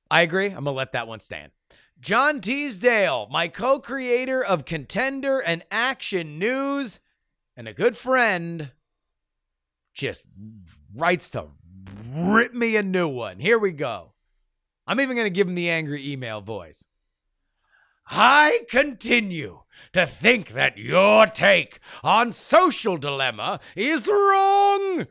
I 0.10 0.22
agree. 0.22 0.48
I'm 0.48 0.64
going 0.64 0.66
to 0.66 0.72
let 0.72 0.94
that 0.94 1.08
one 1.08 1.20
stand. 1.20 1.52
John 2.00 2.40
Teasdale, 2.40 3.28
my 3.30 3.50
co 3.50 3.80
creator 3.80 4.44
of 4.44 4.64
Contender 4.64 5.40
and 5.40 5.66
Action 5.70 6.40
News, 6.40 7.00
and 7.58 7.68
a 7.68 7.74
good 7.74 7.98
friend, 7.98 8.72
just 9.94 10.24
writes 10.96 11.30
to 11.32 11.48
rip 12.16 12.54
me 12.54 12.78
a 12.78 12.84
new 12.84 13.10
one. 13.10 13.40
Here 13.40 13.60
we 13.60 13.72
go. 13.72 14.14
I'm 14.88 15.02
even 15.02 15.18
going 15.18 15.26
to 15.26 15.30
give 15.30 15.48
him 15.48 15.56
the 15.56 15.70
angry 15.70 16.10
email 16.10 16.40
voice. 16.40 16.88
I 18.12 18.62
continue 18.72 19.62
to 19.94 20.08
think 20.08 20.50
that 20.50 20.80
your 20.80 21.28
take 21.28 21.80
on 22.04 22.32
social 22.32 22.98
dilemma 22.98 23.60
is 23.76 24.08
wrong. 24.08 25.06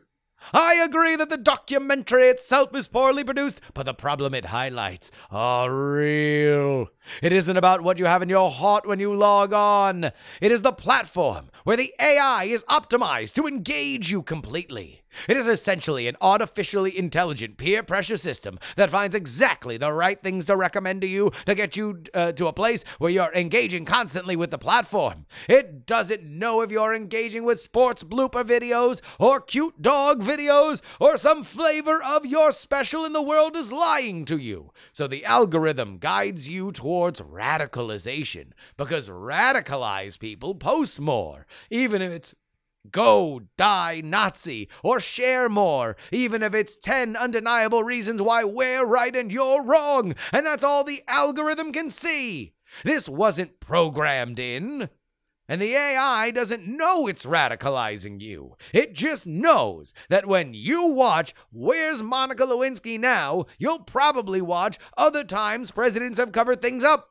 I 0.53 0.75
agree 0.75 1.15
that 1.15 1.29
the 1.29 1.37
documentary 1.37 2.27
itself 2.27 2.75
is 2.75 2.87
poorly 2.87 3.23
produced, 3.23 3.61
but 3.73 3.85
the 3.85 3.93
problem 3.93 4.33
it 4.33 4.45
highlights 4.45 5.11
are 5.31 5.71
real. 5.71 6.87
It 7.21 7.31
isn't 7.31 7.55
about 7.55 7.81
what 7.81 7.99
you 7.99 8.05
have 8.05 8.21
in 8.21 8.29
your 8.29 8.51
heart 8.51 8.85
when 8.85 8.99
you 8.99 9.13
log 9.13 9.53
on. 9.53 10.11
It 10.41 10.51
is 10.51 10.61
the 10.61 10.73
platform 10.73 11.49
where 11.63 11.77
the 11.77 11.93
AI 12.01 12.45
is 12.45 12.65
optimized 12.65 13.33
to 13.35 13.47
engage 13.47 14.11
you 14.11 14.23
completely. 14.23 15.03
It 15.27 15.37
is 15.37 15.47
essentially 15.47 16.07
an 16.07 16.15
artificially 16.21 16.97
intelligent 16.97 17.57
peer 17.57 17.83
pressure 17.83 18.17
system 18.17 18.59
that 18.75 18.89
finds 18.89 19.15
exactly 19.15 19.77
the 19.77 19.91
right 19.91 20.21
things 20.21 20.45
to 20.45 20.55
recommend 20.55 21.01
to 21.01 21.07
you 21.07 21.31
to 21.45 21.55
get 21.55 21.75
you 21.75 22.03
uh, 22.13 22.31
to 22.33 22.47
a 22.47 22.53
place 22.53 22.83
where 22.97 23.11
you're 23.11 23.33
engaging 23.33 23.85
constantly 23.85 24.35
with 24.35 24.51
the 24.51 24.57
platform. 24.57 25.25
It 25.47 25.85
doesn't 25.85 26.23
know 26.23 26.61
if 26.61 26.71
you're 26.71 26.93
engaging 26.93 27.43
with 27.43 27.59
sports 27.59 28.03
blooper 28.03 28.43
videos 28.43 29.01
or 29.19 29.39
cute 29.41 29.81
dog 29.81 30.21
videos 30.21 30.81
or 30.99 31.17
some 31.17 31.43
flavor 31.43 32.01
of 32.03 32.25
your 32.25 32.51
special 32.51 33.05
in 33.05 33.13
the 33.13 33.21
world 33.21 33.55
is 33.55 33.71
lying 33.71 34.25
to 34.25 34.37
you. 34.37 34.71
So 34.91 35.07
the 35.07 35.25
algorithm 35.25 35.97
guides 35.97 36.47
you 36.49 36.71
towards 36.71 37.21
radicalization 37.21 38.51
because 38.77 39.09
radicalized 39.09 40.19
people 40.19 40.55
post 40.55 40.99
more, 40.99 41.45
even 41.69 42.01
if 42.01 42.11
it's 42.11 42.35
Go 42.91 43.41
die 43.57 44.01
Nazi 44.03 44.69
or 44.83 44.99
share 44.99 45.49
more, 45.49 45.97
even 46.11 46.41
if 46.41 46.53
it's 46.55 46.77
10 46.77 47.15
undeniable 47.15 47.83
reasons 47.83 48.21
why 48.21 48.43
we're 48.43 48.85
right 48.85 49.15
and 49.15 49.31
you're 49.31 49.61
wrong, 49.61 50.15
and 50.31 50.45
that's 50.45 50.63
all 50.63 50.83
the 50.83 51.03
algorithm 51.07 51.71
can 51.71 51.89
see. 51.89 52.53
This 52.83 53.09
wasn't 53.09 53.59
programmed 53.59 54.39
in. 54.39 54.89
And 55.49 55.59
the 55.59 55.73
AI 55.73 56.29
doesn't 56.29 56.67
know 56.67 57.07
it's 57.07 57.25
radicalizing 57.25 58.21
you. 58.21 58.55
It 58.71 58.93
just 58.93 59.25
knows 59.25 59.95
that 60.07 60.27
when 60.27 60.53
you 60.53 60.85
watch 60.85 61.33
Where's 61.51 62.03
Monica 62.03 62.43
Lewinsky 62.45 62.99
Now, 62.99 63.45
you'll 63.57 63.79
probably 63.79 64.41
watch 64.41 64.77
other 64.95 65.23
times 65.23 65.71
presidents 65.71 66.19
have 66.19 66.31
covered 66.31 66.61
things 66.61 66.83
up. 66.83 67.09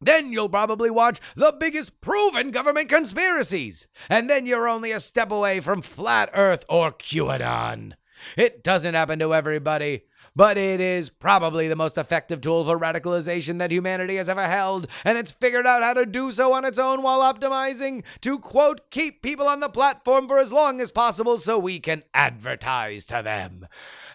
Then 0.00 0.32
you'll 0.32 0.48
probably 0.48 0.90
watch 0.90 1.20
the 1.34 1.52
biggest 1.58 2.00
proven 2.00 2.50
government 2.50 2.88
conspiracies. 2.88 3.88
And 4.08 4.30
then 4.30 4.46
you're 4.46 4.68
only 4.68 4.92
a 4.92 5.00
step 5.00 5.30
away 5.30 5.60
from 5.60 5.82
Flat 5.82 6.30
Earth 6.34 6.64
or 6.68 6.92
QAnon. 6.92 7.94
It 8.36 8.64
doesn't 8.64 8.94
happen 8.94 9.18
to 9.20 9.34
everybody, 9.34 10.02
but 10.34 10.56
it 10.56 10.80
is 10.80 11.08
probably 11.08 11.68
the 11.68 11.76
most 11.76 11.98
effective 11.98 12.40
tool 12.40 12.64
for 12.64 12.78
radicalization 12.78 13.58
that 13.58 13.70
humanity 13.70 14.16
has 14.16 14.28
ever 14.28 14.46
held, 14.46 14.88
and 15.04 15.16
it's 15.16 15.32
figured 15.32 15.66
out 15.66 15.82
how 15.82 15.94
to 15.94 16.06
do 16.06 16.32
so 16.32 16.52
on 16.52 16.64
its 16.64 16.78
own 16.78 17.02
while 17.02 17.20
optimizing 17.20 18.04
to, 18.20 18.38
quote, 18.38 18.90
keep 18.90 19.22
people 19.22 19.46
on 19.46 19.60
the 19.60 19.68
platform 19.68 20.26
for 20.26 20.38
as 20.38 20.52
long 20.52 20.80
as 20.80 20.90
possible 20.90 21.38
so 21.38 21.58
we 21.58 21.80
can 21.80 22.02
advertise 22.14 23.04
to 23.06 23.22
them. 23.22 23.66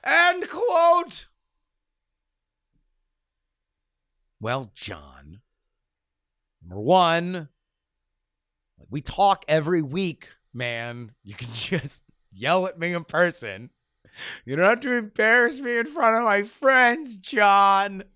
End 0.04 0.50
quote. 0.50 1.28
Well, 4.42 4.72
John, 4.76 5.40
number 6.74 6.88
one, 6.88 7.50
we 8.90 9.02
talk 9.02 9.46
every 9.48 9.84
week, 9.84 10.30
man. 10.54 11.12
You 11.24 11.36
can 11.36 11.50
just 11.54 12.02
yell 12.32 12.66
at 12.66 12.80
me 12.80 12.94
in 12.94 13.04
person. 13.04 13.70
You 14.46 14.56
don't 14.56 14.66
have 14.66 14.80
to 14.82 14.94
embarrass 14.94 15.60
me 15.60 15.78
in 15.78 15.86
front 15.86 16.18
of 16.18 16.24
my 16.24 16.44
friends, 16.44 17.16
John. 17.16 18.04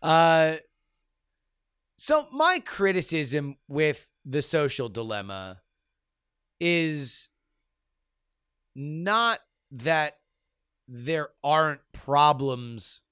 Uh, 0.00 0.58
so 1.98 2.28
my 2.30 2.62
criticism 2.64 3.56
with 3.66 4.06
the 4.24 4.40
social 4.40 4.88
dilemma 4.88 5.62
is 6.60 7.28
not 8.76 9.40
that 9.72 10.18
there 10.86 11.30
aren't 11.42 11.80
problems 11.92 13.02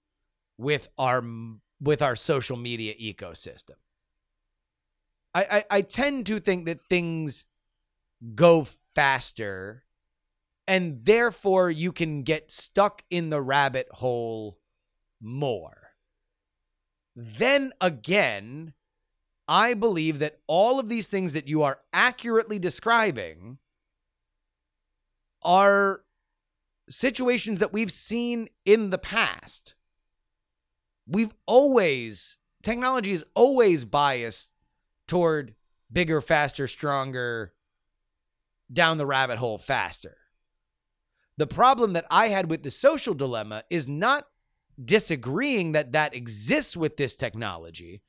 with 0.56 0.88
our 0.98 1.20
with 1.82 2.00
our 2.00 2.14
social 2.14 2.56
media 2.56 2.94
ecosystem. 2.94 3.76
I, 5.34 5.42
I, 5.50 5.64
I 5.78 5.80
tend 5.82 6.26
to 6.26 6.38
think 6.38 6.66
that 6.66 6.80
things 6.80 7.46
go 8.34 8.68
faster 8.94 9.84
and 10.68 11.04
therefore 11.04 11.70
you 11.70 11.90
can 11.90 12.22
get 12.22 12.50
stuck 12.50 13.02
in 13.10 13.30
the 13.30 13.40
rabbit 13.40 13.88
hole 13.90 14.58
more. 15.20 15.94
Then 17.16 17.72
again, 17.80 18.74
I 19.48 19.74
believe 19.74 20.20
that 20.20 20.38
all 20.46 20.78
of 20.78 20.88
these 20.88 21.08
things 21.08 21.32
that 21.32 21.48
you 21.48 21.62
are 21.62 21.80
accurately 21.92 22.58
describing 22.58 23.58
are 25.42 26.04
situations 26.88 27.58
that 27.58 27.72
we've 27.72 27.90
seen 27.90 28.48
in 28.64 28.90
the 28.90 28.98
past. 28.98 29.74
We've 31.06 31.34
always, 31.46 32.38
technology 32.62 33.12
is 33.12 33.24
always 33.34 33.84
biased 33.84 34.50
toward 35.06 35.54
bigger, 35.92 36.20
faster, 36.20 36.66
stronger, 36.68 37.52
down 38.72 38.98
the 38.98 39.06
rabbit 39.06 39.38
hole 39.38 39.58
faster. 39.58 40.16
The 41.36 41.46
problem 41.46 41.92
that 41.94 42.06
I 42.10 42.28
had 42.28 42.48
with 42.50 42.62
the 42.62 42.70
social 42.70 43.14
dilemma 43.14 43.64
is 43.70 43.88
not 43.88 44.26
disagreeing 44.82 45.72
that 45.72 45.92
that 45.92 46.14
exists 46.14 46.76
with 46.76 46.96
this 46.96 47.16
technology 47.16 48.02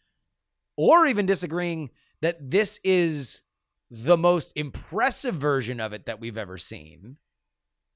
or 0.77 1.07
even 1.07 1.25
disagreeing 1.25 1.89
that 2.21 2.51
this 2.51 2.79
is 2.83 3.41
the 3.89 4.17
most 4.17 4.51
impressive 4.55 5.35
version 5.35 5.79
of 5.79 5.93
it 5.93 6.05
that 6.05 6.19
we've 6.19 6.37
ever 6.37 6.57
seen, 6.57 7.17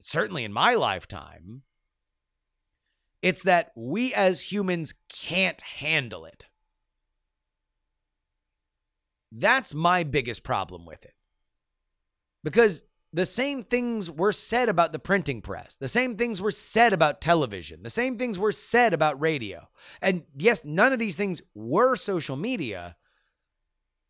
certainly 0.00 0.44
in 0.44 0.52
my 0.52 0.74
lifetime. 0.74 1.62
It's 3.22 3.42
that 3.42 3.72
we 3.74 4.14
as 4.14 4.52
humans 4.52 4.94
can't 5.08 5.60
handle 5.60 6.24
it. 6.24 6.46
That's 9.32 9.74
my 9.74 10.04
biggest 10.04 10.42
problem 10.42 10.86
with 10.86 11.04
it. 11.04 11.14
Because 12.44 12.82
the 13.12 13.26
same 13.26 13.64
things 13.64 14.10
were 14.10 14.32
said 14.32 14.68
about 14.68 14.92
the 14.92 14.98
printing 14.98 15.40
press. 15.40 15.76
The 15.76 15.88
same 15.88 16.16
things 16.16 16.40
were 16.40 16.50
said 16.50 16.92
about 16.92 17.20
television. 17.20 17.82
The 17.82 17.90
same 17.90 18.18
things 18.18 18.38
were 18.38 18.52
said 18.52 18.92
about 18.92 19.20
radio. 19.20 19.68
And 20.00 20.24
yes, 20.36 20.64
none 20.64 20.92
of 20.92 20.98
these 20.98 21.16
things 21.16 21.42
were 21.54 21.96
social 21.96 22.36
media. 22.36 22.96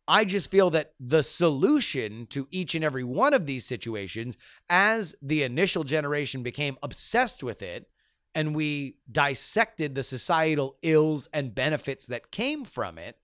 I 0.07 0.25
just 0.25 0.51
feel 0.51 0.69
that 0.71 0.93
the 0.99 1.23
solution 1.23 2.25
to 2.27 2.47
each 2.51 2.75
and 2.75 2.83
every 2.83 3.03
one 3.03 3.33
of 3.33 3.45
these 3.45 3.65
situations, 3.65 4.37
as 4.69 5.15
the 5.21 5.43
initial 5.43 5.83
generation 5.83 6.43
became 6.43 6.77
obsessed 6.81 7.43
with 7.43 7.61
it, 7.61 7.87
and 8.35 8.55
we 8.55 8.95
dissected 9.11 9.95
the 9.95 10.03
societal 10.03 10.77
ills 10.81 11.27
and 11.33 11.55
benefits 11.55 12.05
that 12.07 12.31
came 12.31 12.63
from 12.63 12.97
it, 12.97 13.17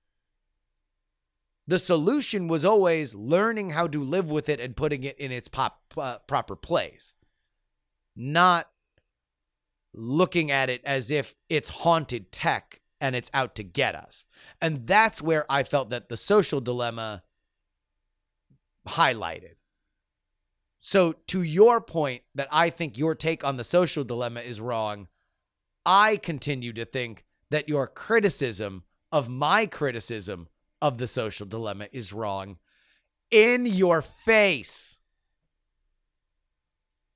the 1.67 1.79
solution 1.79 2.47
was 2.47 2.63
always 2.63 3.15
learning 3.15 3.71
how 3.71 3.87
to 3.87 4.03
live 4.03 4.29
with 4.29 4.49
it 4.49 4.59
and 4.59 4.75
putting 4.75 5.03
it 5.03 5.17
in 5.17 5.31
its 5.31 5.47
pop, 5.47 5.81
uh, 5.97 6.19
proper 6.19 6.55
place, 6.55 7.13
not 8.15 8.69
looking 9.93 10.51
at 10.51 10.69
it 10.69 10.81
as 10.85 11.09
if 11.09 11.35
it's 11.49 11.69
haunted 11.69 12.31
tech 12.31 12.81
and 13.01 13.15
it's 13.15 13.31
out 13.33 13.55
to 13.55 13.63
get 13.63 13.95
us. 13.95 14.25
And 14.61 14.85
that's 14.87 15.21
where 15.21 15.49
I 15.49 15.63
felt 15.63 15.89
that 15.89 16.09
the 16.09 16.17
social 16.17 16.61
dilemma 16.61 17.23
highlighted. 18.87 19.55
So, 20.87 21.13
to 21.29 21.41
your 21.41 21.81
point, 21.81 22.21
that 22.35 22.47
I 22.51 22.69
think 22.69 22.95
your 22.95 23.15
take 23.15 23.43
on 23.43 23.57
the 23.57 23.63
social 23.63 24.03
dilemma 24.03 24.41
is 24.41 24.61
wrong, 24.61 25.07
I 25.83 26.17
continue 26.17 26.73
to 26.73 26.85
think 26.85 27.25
that 27.49 27.67
your 27.67 27.87
criticism 27.87 28.83
of 29.11 29.27
my 29.27 29.65
criticism 29.65 30.47
of 30.83 30.99
the 30.99 31.07
social 31.07 31.47
dilemma 31.47 31.87
is 31.91 32.13
wrong. 32.13 32.57
In 33.31 33.65
your 33.65 34.03
face. 34.03 34.99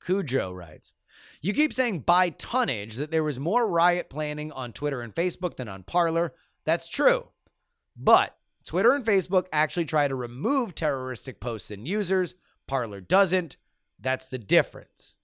Cujo 0.03 0.51
writes, 0.51 0.95
you 1.39 1.53
keep 1.53 1.71
saying 1.71 1.99
by 1.99 2.31
tonnage 2.31 2.95
that 2.95 3.11
there 3.11 3.23
was 3.23 3.37
more 3.37 3.67
riot 3.67 4.09
planning 4.09 4.51
on 4.51 4.73
Twitter 4.73 5.01
and 5.01 5.13
Facebook 5.13 5.57
than 5.57 5.67
on 5.67 5.83
Parler. 5.83 6.33
That's 6.65 6.87
true. 6.89 7.27
But 7.95 8.35
Twitter 8.65 8.93
and 8.93 9.05
Facebook 9.05 9.45
actually 9.53 9.85
try 9.85 10.07
to 10.07 10.15
remove 10.15 10.73
terroristic 10.73 11.39
posts 11.39 11.69
and 11.69 11.87
users. 11.87 12.33
Parler 12.69 13.01
doesn't. 13.01 13.57
That's 13.99 14.29
the 14.29 14.37
difference. 14.37 15.15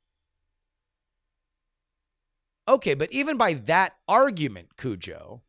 Okay, 2.68 2.96
but 2.96 3.12
even 3.14 3.38
by 3.38 3.54
that 3.54 3.96
argument, 4.08 4.76
Cujo, 4.76 5.44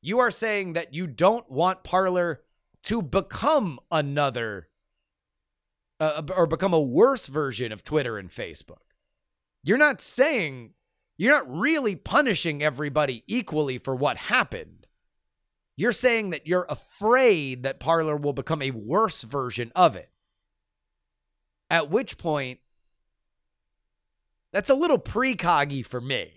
you 0.00 0.20
are 0.20 0.30
saying 0.30 0.74
that 0.74 0.94
you 0.94 1.08
don't 1.08 1.50
want 1.50 1.82
Parler 1.82 2.42
to 2.84 3.02
become 3.02 3.80
another 3.90 4.68
uh, 5.98 6.22
or 6.34 6.46
become 6.46 6.72
a 6.72 6.80
worse 6.80 7.26
version 7.26 7.72
of 7.72 7.82
Twitter 7.82 8.16
and 8.16 8.30
Facebook. 8.30 8.86
You're 9.64 9.76
not 9.76 10.00
saying 10.00 10.74
you're 11.18 11.34
not 11.34 11.52
really 11.52 11.96
punishing 11.96 12.62
everybody 12.62 13.24
equally 13.26 13.78
for 13.78 13.96
what 13.96 14.16
happened. 14.16 14.86
You're 15.76 15.92
saying 15.92 16.30
that 16.30 16.46
you're 16.46 16.66
afraid 16.68 17.64
that 17.64 17.80
Parler 17.80 18.16
will 18.16 18.32
become 18.32 18.62
a 18.62 18.70
worse 18.70 19.22
version 19.22 19.72
of 19.74 19.96
it. 19.96 20.10
At 21.70 21.88
which 21.88 22.18
point, 22.18 22.58
that's 24.52 24.70
a 24.70 24.74
little 24.74 24.98
precoggy 24.98 25.86
for 25.86 26.00
me. 26.00 26.32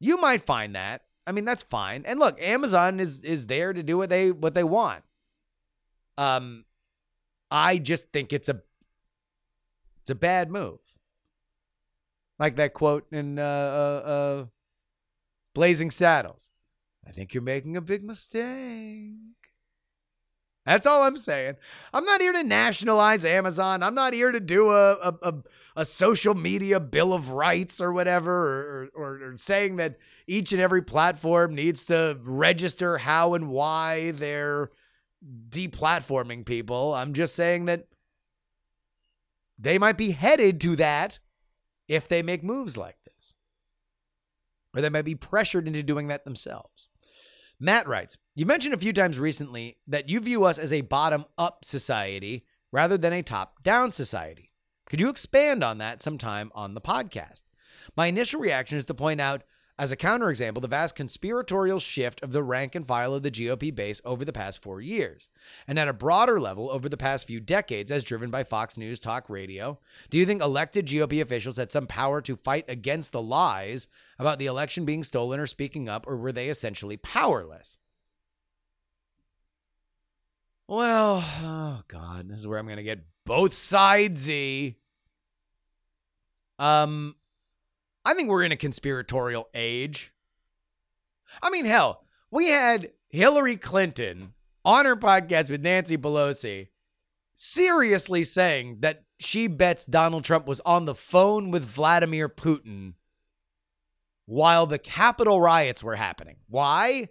You 0.00 0.16
might 0.16 0.46
find 0.46 0.74
that. 0.74 1.02
I 1.26 1.32
mean, 1.32 1.44
that's 1.44 1.62
fine. 1.62 2.02
And 2.06 2.18
look, 2.18 2.42
Amazon 2.42 2.98
is 2.98 3.20
is 3.20 3.46
there 3.46 3.72
to 3.72 3.82
do 3.82 3.98
what 3.98 4.10
they 4.10 4.32
what 4.32 4.54
they 4.54 4.64
want. 4.64 5.04
Um, 6.18 6.64
I 7.50 7.78
just 7.78 8.10
think 8.12 8.32
it's 8.32 8.48
a 8.48 8.62
it's 10.00 10.10
a 10.10 10.16
bad 10.16 10.50
move. 10.50 10.80
Like 12.38 12.56
that 12.56 12.72
quote 12.72 13.06
in 13.12 13.38
uh, 13.38 13.42
uh, 13.42 14.08
uh, 14.08 14.44
Blazing 15.54 15.92
Saddles. 15.92 16.50
I 17.06 17.12
think 17.12 17.34
you're 17.34 17.42
making 17.42 17.76
a 17.76 17.80
big 17.80 18.02
mistake. 18.02 19.12
That's 20.64 20.86
all 20.86 21.02
I'm 21.02 21.16
saying. 21.16 21.56
I'm 21.92 22.04
not 22.04 22.20
here 22.20 22.32
to 22.32 22.44
nationalize 22.44 23.24
Amazon. 23.24 23.82
I'm 23.82 23.94
not 23.94 24.12
here 24.12 24.30
to 24.30 24.40
do 24.40 24.70
a 24.70 24.92
a, 24.92 25.14
a, 25.22 25.34
a 25.76 25.84
social 25.84 26.34
media 26.34 26.78
bill 26.78 27.12
of 27.12 27.30
rights 27.30 27.80
or 27.80 27.92
whatever, 27.92 28.90
or, 28.94 29.02
or, 29.02 29.22
or 29.24 29.36
saying 29.36 29.76
that 29.76 29.98
each 30.26 30.52
and 30.52 30.60
every 30.60 30.82
platform 30.82 31.54
needs 31.54 31.84
to 31.86 32.18
register 32.22 32.98
how 32.98 33.34
and 33.34 33.48
why 33.48 34.12
they're 34.12 34.70
deplatforming 35.48 36.44
people. 36.44 36.94
I'm 36.94 37.12
just 37.12 37.34
saying 37.34 37.64
that 37.66 37.86
they 39.58 39.78
might 39.78 39.98
be 39.98 40.12
headed 40.12 40.60
to 40.62 40.76
that 40.76 41.18
if 41.88 42.08
they 42.08 42.22
make 42.22 42.42
moves 42.42 42.76
like 42.76 42.96
this, 43.04 43.34
or 44.74 44.80
they 44.80 44.88
might 44.88 45.04
be 45.04 45.14
pressured 45.14 45.66
into 45.66 45.82
doing 45.82 46.08
that 46.08 46.24
themselves. 46.24 46.88
Matt 47.60 47.86
writes, 47.86 48.16
You 48.34 48.46
mentioned 48.46 48.72
a 48.72 48.78
few 48.78 48.94
times 48.94 49.18
recently 49.18 49.76
that 49.86 50.08
you 50.08 50.18
view 50.18 50.44
us 50.44 50.58
as 50.58 50.72
a 50.72 50.80
bottom 50.80 51.26
up 51.36 51.66
society 51.66 52.46
rather 52.72 52.96
than 52.96 53.12
a 53.12 53.22
top 53.22 53.62
down 53.62 53.92
society. 53.92 54.52
Could 54.86 55.00
you 55.00 55.10
expand 55.10 55.62
on 55.62 55.76
that 55.78 56.00
sometime 56.00 56.50
on 56.54 56.72
the 56.72 56.80
podcast? 56.80 57.42
My 57.94 58.06
initial 58.06 58.40
reaction 58.40 58.78
is 58.78 58.86
to 58.86 58.94
point 58.94 59.20
out, 59.20 59.42
as 59.78 59.92
a 59.92 59.98
counterexample, 59.98 60.62
the 60.62 60.68
vast 60.68 60.94
conspiratorial 60.94 61.78
shift 61.78 62.22
of 62.22 62.32
the 62.32 62.42
rank 62.42 62.74
and 62.74 62.86
file 62.86 63.12
of 63.12 63.22
the 63.22 63.30
GOP 63.30 63.74
base 63.74 64.00
over 64.02 64.24
the 64.24 64.32
past 64.32 64.62
four 64.62 64.80
years, 64.80 65.28
and 65.66 65.78
at 65.78 65.88
a 65.88 65.92
broader 65.92 66.40
level 66.40 66.70
over 66.70 66.88
the 66.88 66.96
past 66.96 67.26
few 67.26 67.38
decades, 67.38 67.90
as 67.90 68.02
driven 68.02 68.30
by 68.30 68.44
Fox 68.44 68.78
News 68.78 68.98
Talk 68.98 69.28
Radio. 69.28 69.78
Do 70.08 70.16
you 70.16 70.24
think 70.24 70.40
elected 70.40 70.86
GOP 70.86 71.20
officials 71.20 71.58
had 71.58 71.70
some 71.70 71.86
power 71.86 72.22
to 72.22 72.36
fight 72.36 72.64
against 72.66 73.12
the 73.12 73.20
lies 73.20 73.88
about 74.18 74.38
the 74.38 74.46
election 74.46 74.86
being 74.86 75.04
stolen 75.04 75.38
or 75.38 75.46
speaking 75.46 75.86
up, 75.86 76.06
or 76.06 76.16
were 76.16 76.32
they 76.32 76.48
essentially 76.48 76.96
powerless? 76.96 77.76
Well, 80.68 81.22
oh 81.42 81.82
God, 81.88 82.28
this 82.28 82.38
is 82.38 82.46
where 82.46 82.58
I'm 82.58 82.66
to 82.76 82.82
get 82.82 83.04
both 83.24 83.54
sides 83.54 84.28
Um, 86.58 87.16
I 88.04 88.14
think 88.14 88.28
we're 88.28 88.42
in 88.42 88.52
a 88.52 88.56
conspiratorial 88.56 89.48
age. 89.54 90.12
I 91.42 91.50
mean, 91.50 91.64
hell, 91.64 92.04
we 92.30 92.48
had 92.48 92.90
Hillary 93.08 93.56
Clinton 93.56 94.34
on 94.64 94.84
her 94.84 94.96
podcast 94.96 95.50
with 95.50 95.62
Nancy 95.62 95.96
Pelosi 95.96 96.68
seriously 97.34 98.24
saying 98.24 98.78
that 98.80 99.04
she 99.18 99.46
bets 99.46 99.84
Donald 99.84 100.24
Trump 100.24 100.46
was 100.46 100.60
on 100.60 100.84
the 100.84 100.94
phone 100.94 101.50
with 101.50 101.64
Vladimir 101.64 102.28
Putin 102.28 102.94
while 104.26 104.66
the 104.66 104.78
Capitol 104.78 105.40
riots 105.40 105.82
were 105.82 105.96
happening. 105.96 106.36
Why? 106.48 107.08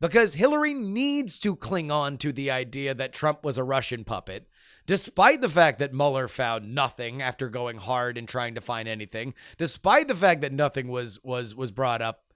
Because 0.00 0.34
Hillary 0.34 0.74
needs 0.74 1.38
to 1.40 1.56
cling 1.56 1.90
on 1.90 2.18
to 2.18 2.32
the 2.32 2.50
idea 2.50 2.94
that 2.94 3.12
Trump 3.12 3.44
was 3.44 3.58
a 3.58 3.64
Russian 3.64 4.04
puppet, 4.04 4.48
despite 4.86 5.40
the 5.40 5.48
fact 5.48 5.80
that 5.80 5.92
Mueller 5.92 6.28
found 6.28 6.72
nothing 6.72 7.20
after 7.20 7.48
going 7.48 7.78
hard 7.78 8.16
and 8.16 8.28
trying 8.28 8.54
to 8.54 8.60
find 8.60 8.86
anything, 8.86 9.34
despite 9.56 10.06
the 10.06 10.14
fact 10.14 10.40
that 10.42 10.52
nothing 10.52 10.88
was 10.88 11.18
was 11.24 11.54
was 11.54 11.72
brought 11.72 12.00
up 12.00 12.32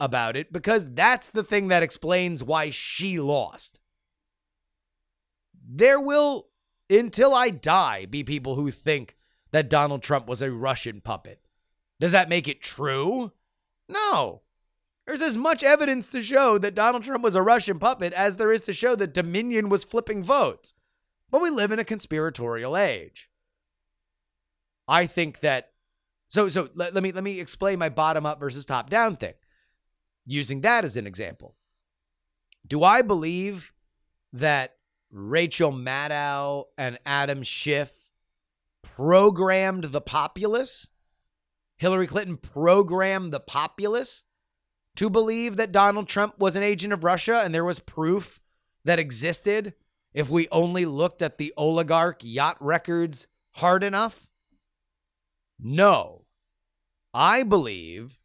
about 0.00 0.36
it, 0.36 0.52
because 0.52 0.92
that's 0.92 1.30
the 1.30 1.44
thing 1.44 1.68
that 1.68 1.84
explains 1.84 2.42
why 2.42 2.70
she 2.70 3.20
lost. 3.20 3.78
There 5.66 6.00
will, 6.00 6.48
until 6.90 7.32
I 7.32 7.50
die, 7.50 8.06
be 8.06 8.24
people 8.24 8.56
who 8.56 8.70
think 8.72 9.16
that 9.52 9.70
Donald 9.70 10.02
Trump 10.02 10.26
was 10.26 10.42
a 10.42 10.50
Russian 10.50 11.00
puppet. 11.00 11.40
Does 12.00 12.10
that 12.10 12.28
make 12.28 12.48
it 12.48 12.60
true? 12.60 13.32
No. 13.88 14.42
There's 15.06 15.22
as 15.22 15.36
much 15.36 15.62
evidence 15.62 16.10
to 16.12 16.22
show 16.22 16.56
that 16.58 16.74
Donald 16.74 17.02
Trump 17.02 17.22
was 17.22 17.36
a 17.36 17.42
Russian 17.42 17.78
puppet 17.78 18.12
as 18.12 18.36
there 18.36 18.52
is 18.52 18.62
to 18.62 18.72
show 18.72 18.96
that 18.96 19.12
Dominion 19.12 19.68
was 19.68 19.84
flipping 19.84 20.22
votes. 20.22 20.74
But 21.30 21.42
we 21.42 21.50
live 21.50 21.72
in 21.72 21.78
a 21.78 21.84
conspiratorial 21.84 22.76
age. 22.76 23.28
I 24.88 25.06
think 25.06 25.40
that 25.40 25.72
so 26.28 26.48
so 26.48 26.68
let, 26.74 26.94
let 26.94 27.02
me 27.02 27.12
let 27.12 27.24
me 27.24 27.40
explain 27.40 27.78
my 27.78 27.88
bottom 27.88 28.24
up 28.26 28.40
versus 28.40 28.64
top 28.64 28.88
down 28.88 29.16
thing. 29.16 29.34
Using 30.26 30.62
that 30.62 30.84
as 30.84 30.96
an 30.96 31.06
example. 31.06 31.54
Do 32.66 32.82
I 32.82 33.02
believe 33.02 33.74
that 34.32 34.76
Rachel 35.10 35.70
Maddow 35.70 36.64
and 36.76 36.98
Adam 37.06 37.42
Schiff 37.42 37.92
programmed 38.82 39.84
the 39.84 40.00
populace. 40.00 40.88
Hillary 41.76 42.06
Clinton 42.06 42.36
programmed 42.36 43.32
the 43.32 43.40
populace 43.40 44.24
to 44.96 45.10
believe 45.10 45.56
that 45.56 45.72
Donald 45.72 46.08
Trump 46.08 46.38
was 46.38 46.56
an 46.56 46.62
agent 46.62 46.92
of 46.92 47.04
Russia 47.04 47.42
and 47.44 47.54
there 47.54 47.64
was 47.64 47.78
proof 47.78 48.40
that 48.84 48.98
existed 48.98 49.74
if 50.12 50.30
we 50.30 50.48
only 50.50 50.86
looked 50.86 51.22
at 51.22 51.38
the 51.38 51.52
oligarch 51.56 52.20
yacht 52.22 52.56
records 52.60 53.26
hard 53.52 53.82
enough? 53.82 54.26
No. 55.58 56.24
I 57.12 57.42
believe 57.42 58.18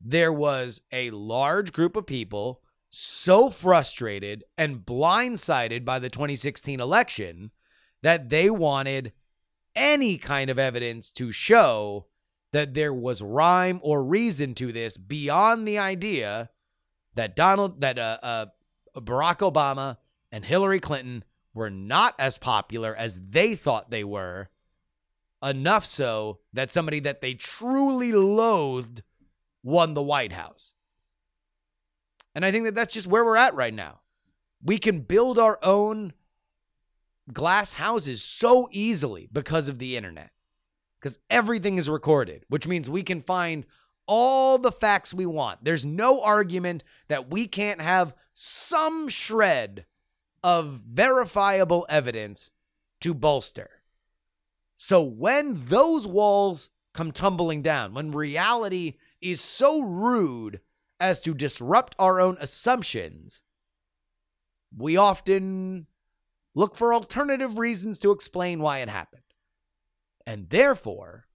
there 0.00 0.32
was 0.32 0.82
a 0.90 1.10
large 1.10 1.72
group 1.72 1.96
of 1.96 2.06
people 2.06 2.62
so 2.90 3.48
frustrated 3.48 4.44
and 4.58 4.84
blindsided 4.84 5.84
by 5.84 5.98
the 5.98 6.10
2016 6.10 6.80
election 6.80 7.50
that 8.02 8.28
they 8.28 8.50
wanted 8.50 9.12
any 9.74 10.18
kind 10.18 10.50
of 10.50 10.58
evidence 10.58 11.10
to 11.12 11.32
show 11.32 12.06
that 12.52 12.74
there 12.74 12.92
was 12.92 13.22
rhyme 13.22 13.80
or 13.82 14.04
reason 14.04 14.54
to 14.54 14.72
this 14.72 14.96
beyond 14.96 15.66
the 15.66 15.78
idea 15.78 16.50
that 17.14 17.36
Donald 17.36 17.80
that 17.80 17.98
uh, 17.98 18.18
uh, 18.22 18.46
Barack 18.96 19.38
Obama 19.38 19.96
and 20.30 20.44
Hillary 20.44 20.80
Clinton 20.80 21.24
were 21.54 21.70
not 21.70 22.14
as 22.18 22.38
popular 22.38 22.94
as 22.94 23.20
they 23.30 23.54
thought 23.54 23.90
they 23.90 24.04
were 24.04 24.48
enough 25.42 25.84
so 25.84 26.38
that 26.52 26.70
somebody 26.70 27.00
that 27.00 27.20
they 27.20 27.34
truly 27.34 28.12
loathed 28.12 29.02
won 29.62 29.94
the 29.94 30.02
White 30.02 30.32
House. 30.32 30.74
And 32.34 32.44
I 32.44 32.50
think 32.50 32.64
that 32.64 32.74
that's 32.74 32.94
just 32.94 33.06
where 33.06 33.24
we're 33.24 33.36
at 33.36 33.54
right 33.54 33.74
now. 33.74 34.00
We 34.62 34.78
can 34.78 35.00
build 35.00 35.38
our 35.38 35.58
own 35.62 36.12
glass 37.32 37.74
houses 37.74 38.22
so 38.22 38.68
easily 38.70 39.28
because 39.30 39.68
of 39.68 39.78
the 39.78 39.96
internet, 39.96 40.30
because 41.02 41.18
everything 41.28 41.78
is 41.78 41.90
recorded, 41.90 42.44
which 42.48 42.68
means 42.68 42.88
we 42.88 43.02
can 43.02 43.20
find 43.20 43.66
all 44.06 44.58
the 44.58 44.72
facts 44.72 45.12
we 45.12 45.26
want. 45.26 45.64
There's 45.64 45.84
no 45.84 46.22
argument 46.22 46.84
that 47.08 47.30
we 47.30 47.46
can't 47.46 47.80
have 47.80 48.14
some 48.32 49.08
shred 49.08 49.86
of 50.44 50.82
verifiable 50.88 51.86
evidence 51.88 52.50
to 53.00 53.14
bolster. 53.14 53.70
So 54.76 55.02
when 55.02 55.64
those 55.66 56.06
walls 56.06 56.70
come 56.94 57.12
tumbling 57.12 57.62
down, 57.62 57.94
when 57.94 58.12
reality 58.12 58.94
is 59.20 59.40
so 59.40 59.80
rude 59.80 60.60
as 61.00 61.20
to 61.22 61.34
disrupt 61.34 61.96
our 61.98 62.20
own 62.20 62.36
assumptions, 62.40 63.42
we 64.76 64.96
often 64.96 65.86
look 66.54 66.76
for 66.76 66.94
alternative 66.94 67.58
reasons 67.58 67.98
to 68.00 68.10
explain 68.10 68.60
why 68.60 68.78
it 68.78 68.88
happened. 68.88 69.21
And 70.26 70.50
therefore, 70.50 71.26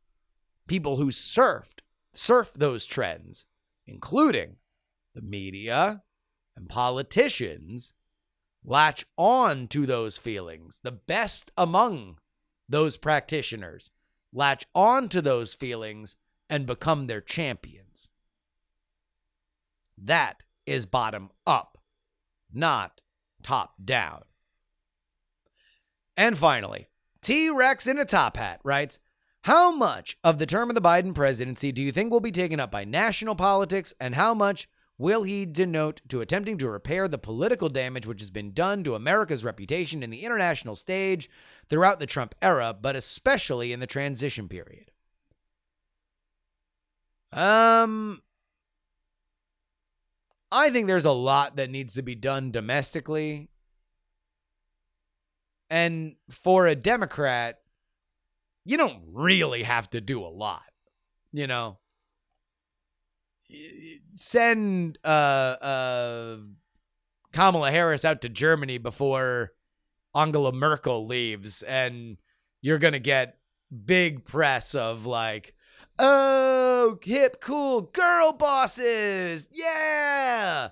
people 0.67 0.97
who 0.97 1.07
surfed, 1.07 1.79
surf 2.13 2.51
those 2.53 2.85
trends, 2.85 3.45
including 3.85 4.57
the 5.13 5.21
media 5.21 6.03
and 6.55 6.69
politicians, 6.69 7.93
latch 8.63 9.05
on 9.17 9.67
to 9.67 9.85
those 9.85 10.17
feelings. 10.17 10.79
The 10.83 10.91
best 10.91 11.51
among 11.57 12.19
those 12.69 12.97
practitioners 12.97 13.89
latch 14.33 14.65
on 14.75 15.09
to 15.09 15.21
those 15.21 15.53
feelings 15.53 16.15
and 16.49 16.65
become 16.65 17.07
their 17.07 17.21
champions. 17.21 18.09
That 19.97 20.43
is 20.65 20.85
bottom 20.85 21.29
up, 21.45 21.77
not 22.53 23.01
top 23.41 23.73
down. 23.83 24.23
And 26.15 26.38
finally, 26.38 26.89
T 27.28 27.49
Rex 27.49 27.88
in 27.88 27.97
a 27.97 28.05
top 28.05 28.38
hat 28.38 28.61
writes 28.63 28.99
How 29.41 29.69
much 29.69 30.17
of 30.23 30.38
the 30.38 30.45
term 30.45 30.69
of 30.69 30.75
the 30.75 30.82
Biden 30.82 31.13
presidency 31.13 31.73
do 31.73 31.82
you 31.82 31.91
think 31.91 32.09
will 32.09 32.21
be 32.21 32.32
taken 32.32 32.57
up 32.57 32.71
by 32.71 32.86
national 32.86 33.36
politics, 33.36 33.93
and 33.99 34.15
how 34.15 34.34
much 34.34 34.69
will 34.97 35.23
he 35.23 35.45
denote 35.45 35.99
to 36.07 36.21
attempting 36.21 36.57
to 36.59 36.69
repair 36.69 37.05
the 37.09 37.17
political 37.17 37.67
damage 37.67 38.07
which 38.07 38.21
has 38.21 38.32
been 38.32 38.53
done 38.53 38.82
to 38.86 38.95
America's 38.95 39.43
reputation 39.43 40.03
in 40.03 40.09
the 40.09 40.23
international 40.23 40.73
stage 40.73 41.30
throughout 41.67 41.99
the 41.99 42.05
Trump 42.05 42.34
era, 42.41 42.73
but 42.73 42.95
especially 42.95 43.73
in 43.73 43.82
the 43.82 43.88
transition 43.88 44.47
period? 44.47 44.89
Um, 47.34 48.21
I 50.49 50.69
think 50.69 50.88
there's 50.88 51.03
a 51.03 51.11
lot 51.11 51.57
that 51.57 51.69
needs 51.69 51.93
to 51.95 52.01
be 52.01 52.15
done 52.15 52.51
domestically. 52.51 53.49
And 55.70 56.15
for 56.30 56.68
a 56.68 56.76
Democrat, 56.76 57.59
you 58.65 58.78
don't 58.78 59.01
really 59.11 59.63
have 59.63 59.89
to 59.91 60.01
do 60.01 60.24
a 60.24 60.28
lot, 60.28 60.63
you 61.34 61.47
know? 61.47 61.78
Send 64.15 64.97
uh, 65.03 65.07
uh, 65.07 66.38
Kamala 67.32 67.72
Harris 67.72 68.03
out 68.05 68.22
to 68.22 68.30
Germany 68.30 68.78
before 68.78 69.51
Angela 70.13 70.51
Merkel 70.51 71.05
leaves, 71.05 71.61
and 71.61 72.18
you're 72.61 72.80
to 72.93 72.99
get 72.99 73.38
big 73.86 74.26
press 74.26 74.76
of 74.76 75.05
like, 75.05 75.53
oh, 75.99 76.97
hip, 77.03 77.39
cool 77.41 77.82
girl 77.82 78.34
bosses. 78.34 79.47
Yeah. 79.51 80.70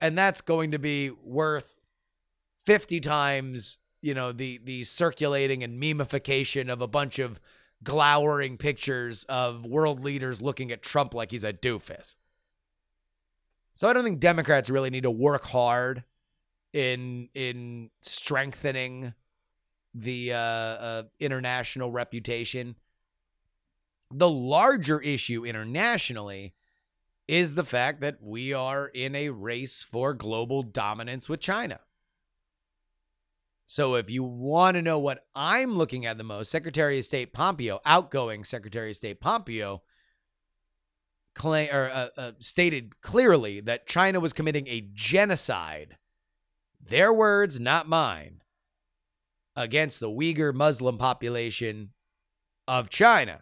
And 0.00 0.18
that's 0.18 0.40
going 0.40 0.72
to 0.72 0.78
be 0.78 1.10
worth 1.10 1.80
50 2.66 3.00
times, 3.00 3.78
you 4.02 4.14
know, 4.14 4.32
the 4.32 4.60
the 4.62 4.84
circulating 4.84 5.62
and 5.62 5.80
memification 5.80 6.70
of 6.70 6.82
a 6.82 6.88
bunch 6.88 7.18
of 7.18 7.40
glowering 7.82 8.58
pictures 8.58 9.24
of 9.24 9.64
world 9.64 10.00
leaders 10.00 10.42
looking 10.42 10.70
at 10.70 10.82
Trump 10.82 11.14
like 11.14 11.30
he's 11.30 11.44
a 11.44 11.52
doofus. 11.52 12.16
So 13.74 13.88
I 13.88 13.92
don't 13.92 14.04
think 14.04 14.20
Democrats 14.20 14.68
really 14.68 14.90
need 14.90 15.04
to 15.04 15.10
work 15.10 15.46
hard 15.46 16.04
in 16.72 17.28
in 17.34 17.90
strengthening 18.02 19.14
the 19.94 20.32
uh, 20.32 20.38
uh, 20.38 21.02
international 21.18 21.90
reputation. 21.90 22.76
The 24.10 24.28
larger 24.28 25.00
issue 25.00 25.44
internationally 25.44 26.54
is 27.28 27.54
the 27.54 27.64
fact 27.64 28.00
that 28.00 28.18
we 28.20 28.52
are 28.52 28.88
in 28.88 29.14
a 29.14 29.30
race 29.30 29.82
for 29.82 30.12
global 30.12 30.62
dominance 30.62 31.28
with 31.28 31.40
China. 31.40 31.80
So 33.72 33.94
if 33.94 34.10
you 34.10 34.22
want 34.22 34.74
to 34.74 34.82
know 34.82 34.98
what 34.98 35.24
I'm 35.34 35.76
looking 35.76 36.04
at 36.04 36.18
the 36.18 36.24
most, 36.24 36.50
Secretary 36.50 36.98
of 36.98 37.06
State 37.06 37.32
Pompeo, 37.32 37.80
outgoing 37.86 38.44
Secretary 38.44 38.90
of 38.90 38.96
State 38.96 39.18
Pompeo, 39.18 39.80
claim 41.34 41.74
or 41.74 41.88
uh, 41.88 42.08
uh, 42.18 42.32
stated 42.38 43.00
clearly 43.00 43.60
that 43.60 43.86
China 43.86 44.20
was 44.20 44.34
committing 44.34 44.68
a 44.68 44.86
genocide. 44.92 45.96
Their 46.86 47.14
words, 47.14 47.58
not 47.58 47.88
mine, 47.88 48.42
against 49.56 50.00
the 50.00 50.10
Uyghur 50.10 50.52
Muslim 50.52 50.98
population 50.98 51.94
of 52.68 52.90
China. 52.90 53.40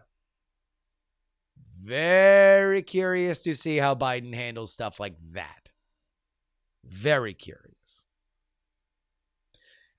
Very 1.83 2.83
curious 2.83 3.41
to 3.41 3.57
see 3.57 3.78
how 3.78 3.97
Biden 3.97 4.33
handles 4.33 4.72
stuff 4.72 5.01
like 5.01 5.16
that. 5.33 5.70
Very 6.85 7.35
curious. 7.35 8.05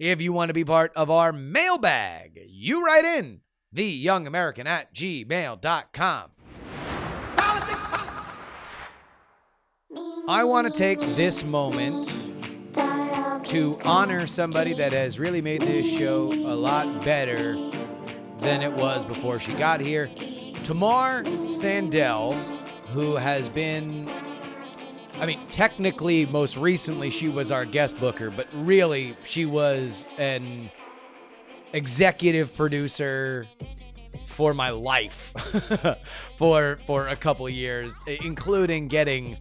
If 0.01 0.19
you 0.19 0.33
want 0.33 0.49
to 0.49 0.53
be 0.55 0.65
part 0.65 0.91
of 0.95 1.11
our 1.11 1.31
mailbag, 1.31 2.39
you 2.47 2.83
write 2.83 3.05
in 3.05 3.41
theyoungamerican 3.75 4.65
at 4.65 4.95
gmail.com. 4.95 6.31
I 10.27 10.43
want 10.43 10.65
to 10.65 10.73
take 10.73 10.99
this 11.15 11.43
moment 11.43 12.11
to 13.45 13.79
honor 13.83 14.25
somebody 14.25 14.73
that 14.73 14.91
has 14.91 15.19
really 15.19 15.39
made 15.39 15.61
this 15.61 15.87
show 15.87 16.33
a 16.33 16.55
lot 16.55 17.05
better 17.05 17.53
than 18.39 18.63
it 18.63 18.73
was 18.73 19.05
before 19.05 19.39
she 19.39 19.53
got 19.53 19.81
here. 19.81 20.07
Tamar 20.63 21.21
Sandell, 21.45 22.33
who 22.87 23.17
has 23.17 23.49
been, 23.49 24.11
I 25.21 25.25
mean, 25.27 25.39
technically, 25.51 26.25
most 26.25 26.57
recently, 26.57 27.09
she 27.11 27.29
was 27.29 27.51
our 27.51 27.63
guest 27.63 27.99
booker, 27.99 28.31
but 28.31 28.47
really, 28.53 29.15
she 29.23 29.45
was 29.45 30.07
an 30.17 30.69
executive 31.73 32.53
producer 32.55 33.47
for 34.25 34.53
my 34.53 34.71
life 34.71 35.31
for 36.37 36.77
for 36.85 37.07
a 37.07 37.15
couple 37.15 37.47
years 37.47 37.93
including 38.07 38.87
getting 38.87 39.37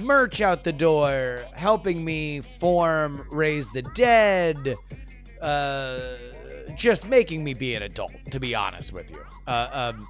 merch 0.00 0.40
out 0.42 0.64
the 0.64 0.72
door 0.72 1.38
helping 1.54 2.04
me 2.04 2.40
form 2.60 3.26
raise 3.30 3.70
the 3.72 3.82
dead 3.94 4.74
uh 5.40 6.16
just 6.74 7.08
making 7.08 7.44
me 7.44 7.54
be 7.54 7.74
an 7.74 7.82
adult 7.82 8.12
to 8.30 8.40
be 8.40 8.54
honest 8.54 8.92
with 8.92 9.10
you. 9.10 9.22
Uh, 9.46 9.92
um, 9.94 10.08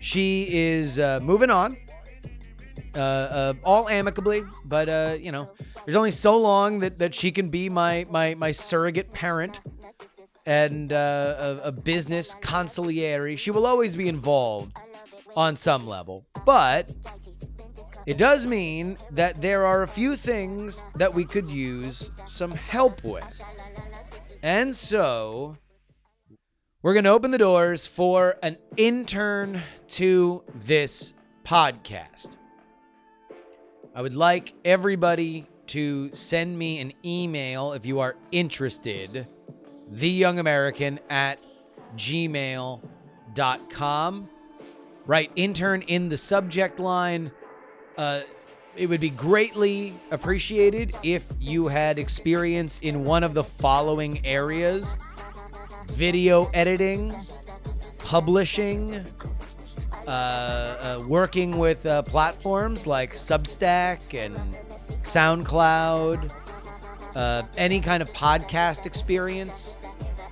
she 0.00 0.46
is 0.50 0.98
uh, 0.98 1.18
moving 1.22 1.50
on, 1.50 1.76
uh, 2.94 2.98
uh, 2.98 3.54
all 3.64 3.88
amicably, 3.88 4.42
but 4.64 4.88
uh, 4.88 5.16
you 5.20 5.32
know, 5.32 5.50
there's 5.84 5.96
only 5.96 6.10
so 6.10 6.36
long 6.36 6.80
that, 6.80 6.98
that 6.98 7.14
she 7.14 7.30
can 7.30 7.50
be 7.50 7.68
my 7.68 8.06
my 8.10 8.34
my 8.34 8.50
surrogate 8.50 9.12
parent, 9.12 9.60
and 10.46 10.92
uh, 10.92 11.58
a, 11.62 11.68
a 11.68 11.72
business 11.72 12.34
consigliere. 12.36 13.36
She 13.38 13.50
will 13.50 13.66
always 13.66 13.96
be 13.96 14.08
involved 14.08 14.76
on 15.36 15.56
some 15.56 15.86
level, 15.86 16.26
but 16.46 16.90
it 18.06 18.16
does 18.16 18.46
mean 18.46 18.96
that 19.10 19.42
there 19.42 19.66
are 19.66 19.82
a 19.82 19.88
few 19.88 20.16
things 20.16 20.82
that 20.94 21.12
we 21.12 21.26
could 21.26 21.50
use 21.50 22.10
some 22.24 22.52
help 22.52 23.04
with. 23.04 23.42
And 24.42 24.74
so 24.74 25.58
we're 26.80 26.94
going 26.94 27.04
to 27.04 27.10
open 27.10 27.32
the 27.32 27.36
doors 27.36 27.86
for 27.86 28.36
an 28.42 28.56
intern 28.78 29.60
to 29.88 30.42
this 30.54 31.12
podcast. 31.44 32.37
I 33.98 34.00
would 34.00 34.14
like 34.14 34.54
everybody 34.64 35.44
to 35.66 36.14
send 36.14 36.56
me 36.56 36.78
an 36.78 36.92
email 37.04 37.72
if 37.72 37.84
you 37.84 37.98
are 37.98 38.14
interested. 38.30 39.26
TheYoungAmerican 39.92 41.00
at 41.10 41.42
gmail.com. 41.96 42.80
Write 45.04 45.32
intern 45.34 45.82
in 45.82 46.08
the 46.08 46.16
subject 46.16 46.78
line. 46.78 47.32
Uh, 47.96 48.20
it 48.76 48.88
would 48.88 49.00
be 49.00 49.10
greatly 49.10 49.98
appreciated 50.12 50.94
if 51.02 51.24
you 51.40 51.66
had 51.66 51.98
experience 51.98 52.78
in 52.78 53.02
one 53.02 53.24
of 53.24 53.34
the 53.34 53.42
following 53.42 54.24
areas 54.24 54.96
video 55.88 56.44
editing, 56.54 57.12
publishing, 57.98 59.04
uh, 60.08 60.10
uh, 61.00 61.04
working 61.06 61.58
with 61.58 61.84
uh, 61.84 62.00
platforms 62.02 62.86
like 62.86 63.14
Substack 63.14 64.14
and 64.14 64.34
SoundCloud, 65.02 66.32
uh, 67.14 67.42
any 67.58 67.80
kind 67.80 68.02
of 68.02 68.10
podcast 68.14 68.86
experience 68.86 69.74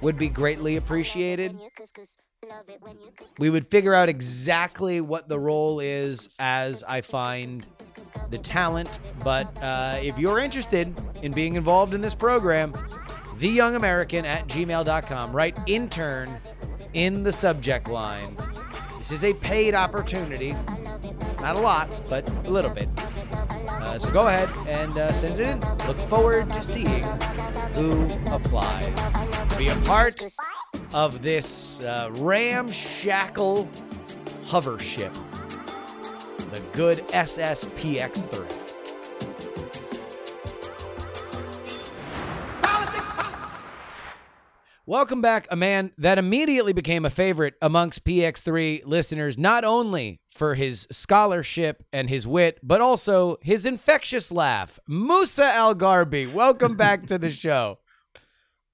would 0.01 0.17
be 0.17 0.29
greatly 0.29 0.77
appreciated. 0.77 1.59
We 3.39 3.51
would 3.51 3.69
figure 3.69 3.93
out 3.93 4.09
exactly 4.09 5.03
what 5.03 5.29
the 5.29 5.39
role 5.39 5.81
is 5.81 6.31
as 6.39 6.83
I 6.85 7.03
find 7.03 7.67
the 8.31 8.39
talent. 8.39 8.99
But 9.23 9.63
uh, 9.63 9.99
if 10.03 10.19
you're 10.19 10.39
interested 10.39 10.95
in 11.23 11.33
being 11.33 11.55
involved 11.55 11.93
in 11.93 12.01
this 12.01 12.15
program, 12.15 12.73
theyoungamerican 13.39 14.25
at 14.25 14.49
gmail.com. 14.49 15.33
Write 15.33 15.59
intern 15.67 16.39
in 16.95 17.23
the 17.23 17.33
subject 17.33 17.89
line. 17.89 18.37
This 19.09 19.23
is 19.23 19.25
a 19.25 19.35
paid 19.35 19.73
opportunity. 19.77 20.53
Not 21.41 21.55
a 21.55 21.61
lot, 21.61 21.89
but 22.09 22.29
a 22.45 22.51
little 22.51 22.73
bit. 22.73 22.89
Uh, 23.69 24.01
so 24.01 24.11
go 24.11 24.27
ahead 24.27 24.49
and 24.67 24.99
uh, 24.99 25.13
send 25.13 25.39
it 25.39 25.49
in. 25.49 25.61
Look 25.87 25.97
forward 26.09 26.51
to 26.51 26.61
seeing 26.61 27.05
who 27.75 28.11
applies 28.35 28.93
be 29.57 29.69
a 29.69 29.77
part 29.85 30.25
of 30.93 31.23
this 31.23 31.85
uh, 31.85 32.11
ramshackle 32.15 33.69
hover 34.47 34.81
ship, 34.81 35.13
the 36.51 36.61
good 36.73 36.99
SSPX3. 37.11 38.66
Welcome 44.89 45.21
back, 45.21 45.49
a 45.51 45.57
man 45.57 45.91
that 45.99 46.17
immediately 46.17 46.73
became 46.73 47.05
a 47.05 47.11
favorite 47.11 47.55
amongst 47.61 48.05
PX3 48.05 48.87
listeners, 48.87 49.37
not 49.37 49.65
only 49.65 50.21
for 50.31 50.55
his 50.55 50.87
scholarship 50.93 51.83
and 51.93 52.09
his 52.09 52.25
wit, 52.25 52.61
but 52.63 52.81
also 52.81 53.37
his 53.43 53.67
infectious 53.67 54.31
laugh. 54.31 54.79
Musa 54.87 55.47
al-Gharbi, 55.47 56.33
welcome 56.33 56.77
back 56.77 57.05
to 57.07 57.19
the 57.19 57.33
show. 57.33 57.81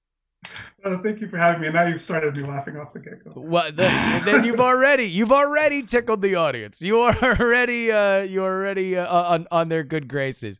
Thank 0.85 1.19
you 1.19 1.29
for 1.29 1.37
having 1.37 1.61
me. 1.61 1.67
And 1.69 1.75
now 1.75 1.87
you've 1.87 1.99
started 1.99 2.37
me 2.37 2.43
laughing 2.43 2.77
off 2.77 2.93
the 2.93 2.99
get 2.99 3.23
go. 3.23 3.33
Well, 3.35 3.71
then, 3.71 4.23
then 4.23 4.43
you've 4.43 4.59
already 4.59 5.05
you've 5.05 5.31
already 5.31 5.81
tickled 5.81 6.21
the 6.21 6.35
audience. 6.35 6.79
You 6.79 6.99
are 6.99 7.15
already 7.23 7.91
uh, 7.91 8.19
you're 8.21 8.45
already 8.45 8.97
uh, 8.97 9.07
on 9.11 9.47
on 9.49 9.69
their 9.69 9.83
good 9.83 10.07
graces. 10.07 10.59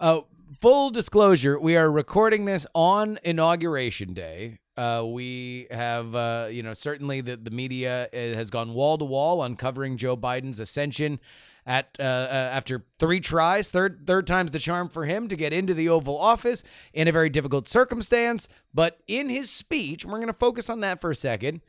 Uh, 0.00 0.22
full 0.62 0.88
disclosure: 0.88 1.60
we 1.60 1.76
are 1.76 1.90
recording 1.90 2.46
this 2.46 2.66
on 2.74 3.18
inauguration 3.24 4.14
day. 4.14 4.60
Uh, 4.76 5.04
we 5.06 5.66
have, 5.70 6.14
uh, 6.14 6.48
you 6.50 6.62
know, 6.62 6.74
certainly 6.74 7.22
the, 7.22 7.36
the 7.36 7.50
media 7.50 8.08
uh, 8.12 8.16
has 8.16 8.50
gone 8.50 8.74
wall 8.74 8.98
to 8.98 9.04
wall 9.04 9.40
on 9.40 9.56
covering 9.56 9.96
Joe 9.96 10.16
Biden's 10.16 10.60
ascension 10.60 11.18
at 11.64 11.96
uh, 11.98 12.02
uh, 12.02 12.50
after 12.52 12.84
three 12.98 13.18
tries, 13.18 13.70
third 13.70 14.06
third 14.06 14.26
time's 14.26 14.52
the 14.52 14.58
charm 14.58 14.88
for 14.88 15.04
him 15.04 15.28
to 15.28 15.36
get 15.36 15.52
into 15.52 15.74
the 15.74 15.88
Oval 15.88 16.16
Office 16.16 16.62
in 16.92 17.08
a 17.08 17.12
very 17.12 17.28
difficult 17.28 17.66
circumstance. 17.66 18.48
But 18.72 19.00
in 19.08 19.28
his 19.28 19.50
speech, 19.50 20.04
we're 20.04 20.18
going 20.18 20.26
to 20.28 20.32
focus 20.32 20.70
on 20.70 20.80
that 20.80 21.00
for 21.00 21.10
a 21.10 21.16
second. 21.16 21.62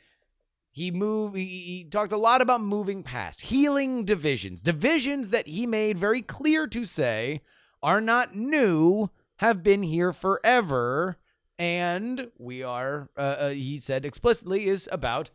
He 0.70 0.92
moved. 0.92 1.36
He, 1.36 1.46
he 1.46 1.88
talked 1.90 2.12
a 2.12 2.18
lot 2.18 2.42
about 2.42 2.62
moving 2.62 3.02
past, 3.02 3.42
healing 3.42 4.06
divisions, 4.06 4.62
divisions 4.62 5.30
that 5.30 5.48
he 5.48 5.66
made 5.66 5.98
very 5.98 6.22
clear 6.22 6.68
to 6.68 6.86
say 6.86 7.42
are 7.82 8.02
not 8.02 8.36
new, 8.36 9.10
have 9.38 9.64
been 9.64 9.82
here 9.82 10.14
forever 10.14 11.18
and 11.60 12.30
we 12.38 12.64
are 12.64 13.10
uh, 13.18 13.36
uh, 13.40 13.50
he 13.50 13.78
said 13.78 14.06
explicitly 14.06 14.68
is 14.68 14.88
about 14.92 15.30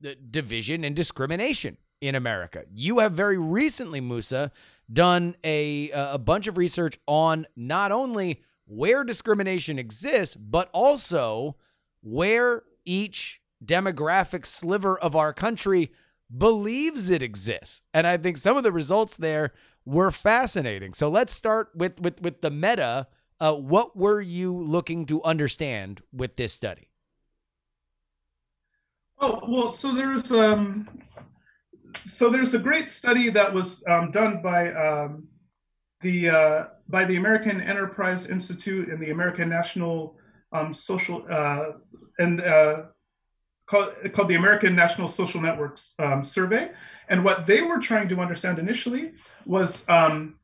the 0.00 0.14
division 0.14 0.84
and 0.84 0.96
discrimination 0.96 1.76
in 2.00 2.14
America. 2.14 2.64
You 2.74 2.98
have 2.98 3.12
very 3.12 3.38
recently 3.38 4.00
Musa 4.00 4.50
done 4.92 5.36
a 5.44 5.90
a 5.90 6.18
bunch 6.18 6.46
of 6.46 6.58
research 6.58 6.98
on 7.06 7.46
not 7.56 7.92
only 7.92 8.42
where 8.66 9.04
discrimination 9.04 9.78
exists 9.78 10.36
but 10.36 10.68
also 10.72 11.56
where 12.02 12.62
each 12.84 13.40
demographic 13.64 14.44
sliver 14.44 14.98
of 14.98 15.14
our 15.14 15.32
country 15.32 15.92
believes 16.36 17.10
it 17.10 17.22
exists. 17.22 17.82
And 17.92 18.06
I 18.06 18.16
think 18.16 18.36
some 18.38 18.56
of 18.56 18.64
the 18.64 18.72
results 18.72 19.16
there 19.16 19.52
were 19.84 20.10
fascinating. 20.10 20.94
So 20.94 21.08
let's 21.08 21.32
start 21.32 21.70
with 21.74 22.00
with 22.00 22.20
with 22.22 22.40
the 22.40 22.50
meta 22.50 23.08
uh, 23.42 23.52
what 23.52 23.96
were 23.96 24.20
you 24.20 24.56
looking 24.56 25.04
to 25.04 25.20
understand 25.24 26.00
with 26.12 26.36
this 26.36 26.52
study? 26.52 26.88
Oh 29.20 29.42
well, 29.48 29.72
so 29.72 29.92
there's 29.92 30.30
um, 30.30 30.88
so 32.06 32.30
there's 32.30 32.54
a 32.54 32.58
great 32.58 32.88
study 32.88 33.30
that 33.30 33.52
was 33.52 33.82
um, 33.88 34.12
done 34.12 34.42
by 34.42 34.72
um, 34.72 35.26
the 36.02 36.28
uh, 36.28 36.64
by 36.88 37.04
the 37.04 37.16
American 37.16 37.60
Enterprise 37.60 38.26
Institute 38.26 38.88
and 38.88 39.02
the 39.02 39.10
American 39.10 39.48
National 39.48 40.16
um, 40.52 40.72
Social 40.72 41.26
uh, 41.28 41.70
and 42.20 42.40
uh, 42.42 42.84
called, 43.66 43.92
called 44.12 44.28
the 44.28 44.36
American 44.36 44.76
National 44.76 45.08
Social 45.08 45.40
Networks 45.40 45.94
um, 45.98 46.22
Survey. 46.22 46.70
And 47.08 47.24
what 47.24 47.48
they 47.48 47.62
were 47.62 47.80
trying 47.80 48.08
to 48.10 48.20
understand 48.20 48.60
initially 48.60 49.14
was 49.46 49.84
um, 49.88 50.34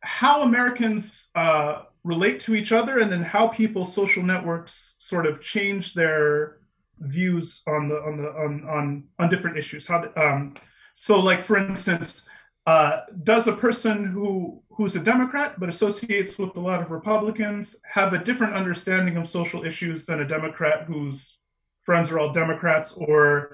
how 0.00 0.42
Americans 0.42 1.30
uh, 1.34 1.82
relate 2.06 2.38
to 2.38 2.54
each 2.54 2.70
other 2.70 3.00
and 3.00 3.10
then 3.10 3.22
how 3.22 3.48
people's 3.48 3.92
social 3.92 4.22
networks 4.22 4.94
sort 4.98 5.26
of 5.26 5.40
change 5.40 5.92
their 5.92 6.58
views 7.00 7.62
on 7.66 7.88
the 7.88 8.00
on 8.02 8.16
the 8.16 8.28
on 8.30 8.66
on, 8.68 9.04
on 9.18 9.28
different 9.28 9.58
issues. 9.58 9.86
How 9.86 10.00
the, 10.00 10.18
um, 10.18 10.54
so 10.94 11.20
like 11.20 11.42
for 11.42 11.58
instance 11.58 12.28
uh, 12.66 13.00
does 13.24 13.48
a 13.48 13.52
person 13.52 14.04
who 14.04 14.62
who's 14.70 14.96
a 14.96 15.00
democrat 15.00 15.58
but 15.58 15.68
associates 15.68 16.38
with 16.38 16.56
a 16.56 16.60
lot 16.60 16.80
of 16.80 16.90
republicans 16.90 17.76
have 17.84 18.12
a 18.12 18.24
different 18.24 18.54
understanding 18.54 19.16
of 19.16 19.28
social 19.28 19.64
issues 19.64 20.06
than 20.06 20.20
a 20.20 20.28
democrat 20.28 20.84
whose 20.84 21.38
friends 21.82 22.10
are 22.10 22.18
all 22.18 22.32
democrats? 22.32 22.92
Or 22.92 23.52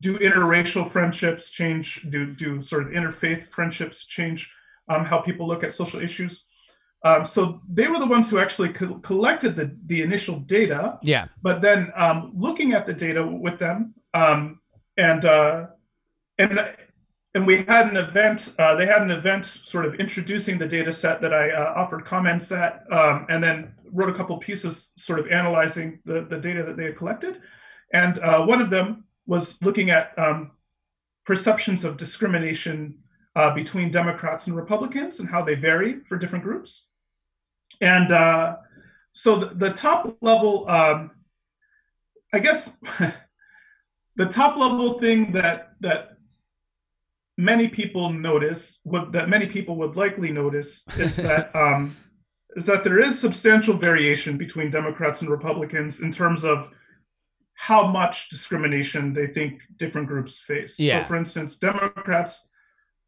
do 0.00 0.18
interracial 0.18 0.90
friendships 0.90 1.50
change 1.50 2.06
do 2.10 2.32
do 2.34 2.62
sort 2.62 2.84
of 2.86 2.92
interfaith 2.92 3.48
friendships 3.48 4.04
change 4.04 4.50
um, 4.88 5.04
how 5.04 5.18
people 5.18 5.46
look 5.46 5.62
at 5.62 5.72
social 5.72 6.00
issues 6.00 6.44
um, 7.02 7.24
so 7.24 7.60
they 7.68 7.88
were 7.88 7.98
the 7.98 8.06
ones 8.06 8.30
who 8.30 8.38
actually 8.38 8.70
co- 8.70 8.98
collected 8.98 9.56
the, 9.56 9.76
the 9.86 10.02
initial 10.02 10.40
data. 10.40 10.98
Yeah. 11.02 11.28
But 11.42 11.62
then 11.62 11.92
um, 11.96 12.32
looking 12.36 12.72
at 12.72 12.86
the 12.86 12.92
data 12.92 13.26
with 13.26 13.58
them, 13.58 13.94
um, 14.12 14.60
and 14.96 15.24
uh, 15.24 15.68
and 16.38 16.74
and 17.34 17.46
we 17.46 17.62
had 17.64 17.88
an 17.88 17.96
event. 17.96 18.52
Uh, 18.58 18.74
they 18.74 18.86
had 18.86 19.02
an 19.02 19.10
event 19.10 19.46
sort 19.46 19.86
of 19.86 19.94
introducing 19.94 20.58
the 20.58 20.68
data 20.68 20.92
set 20.92 21.20
that 21.22 21.32
I 21.32 21.50
uh, 21.50 21.72
offered 21.76 22.04
comments 22.04 22.52
at, 22.52 22.84
um, 22.92 23.26
and 23.28 23.42
then 23.42 23.72
wrote 23.92 24.10
a 24.10 24.14
couple 24.14 24.36
pieces 24.38 24.92
sort 24.96 25.18
of 25.20 25.28
analyzing 25.28 26.00
the, 26.04 26.22
the 26.22 26.38
data 26.38 26.62
that 26.64 26.76
they 26.76 26.84
had 26.84 26.96
collected. 26.96 27.40
And 27.92 28.18
uh, 28.18 28.44
one 28.44 28.60
of 28.60 28.70
them 28.70 29.04
was 29.26 29.62
looking 29.62 29.90
at 29.90 30.12
um, 30.18 30.52
perceptions 31.24 31.84
of 31.84 31.96
discrimination 31.96 32.98
uh, 33.36 33.54
between 33.54 33.90
Democrats 33.90 34.46
and 34.46 34.56
Republicans 34.56 35.20
and 35.20 35.28
how 35.28 35.42
they 35.42 35.54
vary 35.54 36.00
for 36.04 36.18
different 36.18 36.44
groups. 36.44 36.86
And 37.80 38.12
uh, 38.12 38.56
so 39.12 39.36
the, 39.36 39.46
the, 39.54 39.70
top 39.72 40.16
level, 40.20 40.68
um, 40.68 41.12
I 42.32 42.38
guess, 42.38 42.78
the 44.16 44.26
top 44.26 44.56
level 44.56 44.98
thing 44.98 45.32
that 45.32 45.72
that 45.80 46.16
many 47.38 47.68
people 47.68 48.12
notice, 48.12 48.80
what 48.84 49.12
that 49.12 49.28
many 49.28 49.46
people 49.46 49.76
would 49.76 49.96
likely 49.96 50.30
notice, 50.30 50.84
is 50.98 51.16
that 51.28 51.54
um, 51.56 51.96
is 52.56 52.66
that 52.66 52.84
there 52.84 53.00
is 53.00 53.18
substantial 53.18 53.74
variation 53.74 54.36
between 54.36 54.70
Democrats 54.70 55.22
and 55.22 55.30
Republicans 55.30 56.00
in 56.00 56.10
terms 56.10 56.44
of 56.44 56.70
how 57.54 57.86
much 57.86 58.30
discrimination 58.30 59.12
they 59.12 59.26
think 59.26 59.62
different 59.76 60.08
groups 60.08 60.40
face. 60.40 60.78
Yeah. 60.78 61.02
So, 61.02 61.08
for 61.08 61.16
instance, 61.16 61.58
Democrats, 61.58 62.48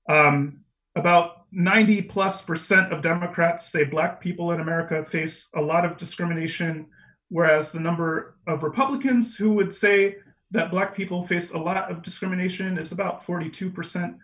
um, 0.09 0.61
about 0.95 1.42
90 1.53 2.03
plus 2.03 2.43
percent 2.43 2.93
of 2.93 3.03
Democrats 3.03 3.69
say 3.69 3.85
Black 3.85 4.21
people 4.21 4.53
in 4.53 4.61
America 4.61 5.05
face 5.05 5.49
a 5.55 5.61
lot 5.61 5.85
of 5.85 5.97
discrimination, 5.97 6.87
whereas 7.29 7.73
the 7.73 7.81
number 7.81 8.37
of 8.47 8.63
Republicans 8.63 9.37
who 9.37 9.51
would 9.55 9.73
say 9.73 10.17
that 10.51 10.71
Black 10.71 10.95
people 10.95 11.27
face 11.27 11.53
a 11.53 11.59
lot 11.59 11.91
of 11.91 12.03
discrimination 12.03 12.79
is 12.79 12.93
about 12.93 13.25
42%. 13.25 14.17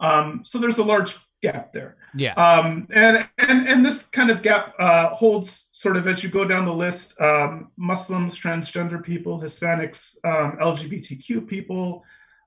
Um, 0.00 0.40
so 0.44 0.58
there's 0.58 0.78
a 0.78 0.84
large 0.84 1.16
gap 1.42 1.72
there. 1.72 1.96
Yeah. 2.16 2.32
Um, 2.34 2.86
and, 2.90 3.28
and, 3.38 3.68
and 3.68 3.84
this 3.84 4.04
kind 4.04 4.30
of 4.30 4.42
gap 4.42 4.74
uh, 4.78 5.10
holds 5.10 5.68
sort 5.72 5.96
of 5.96 6.06
as 6.06 6.24
you 6.24 6.30
go 6.30 6.44
down 6.44 6.64
the 6.64 6.72
list 6.72 7.20
um, 7.20 7.70
Muslims, 7.76 8.38
transgender 8.38 9.02
people, 9.02 9.40
Hispanics, 9.40 10.16
um, 10.24 10.56
LGBTQ 10.58 11.46
people, 11.46 12.02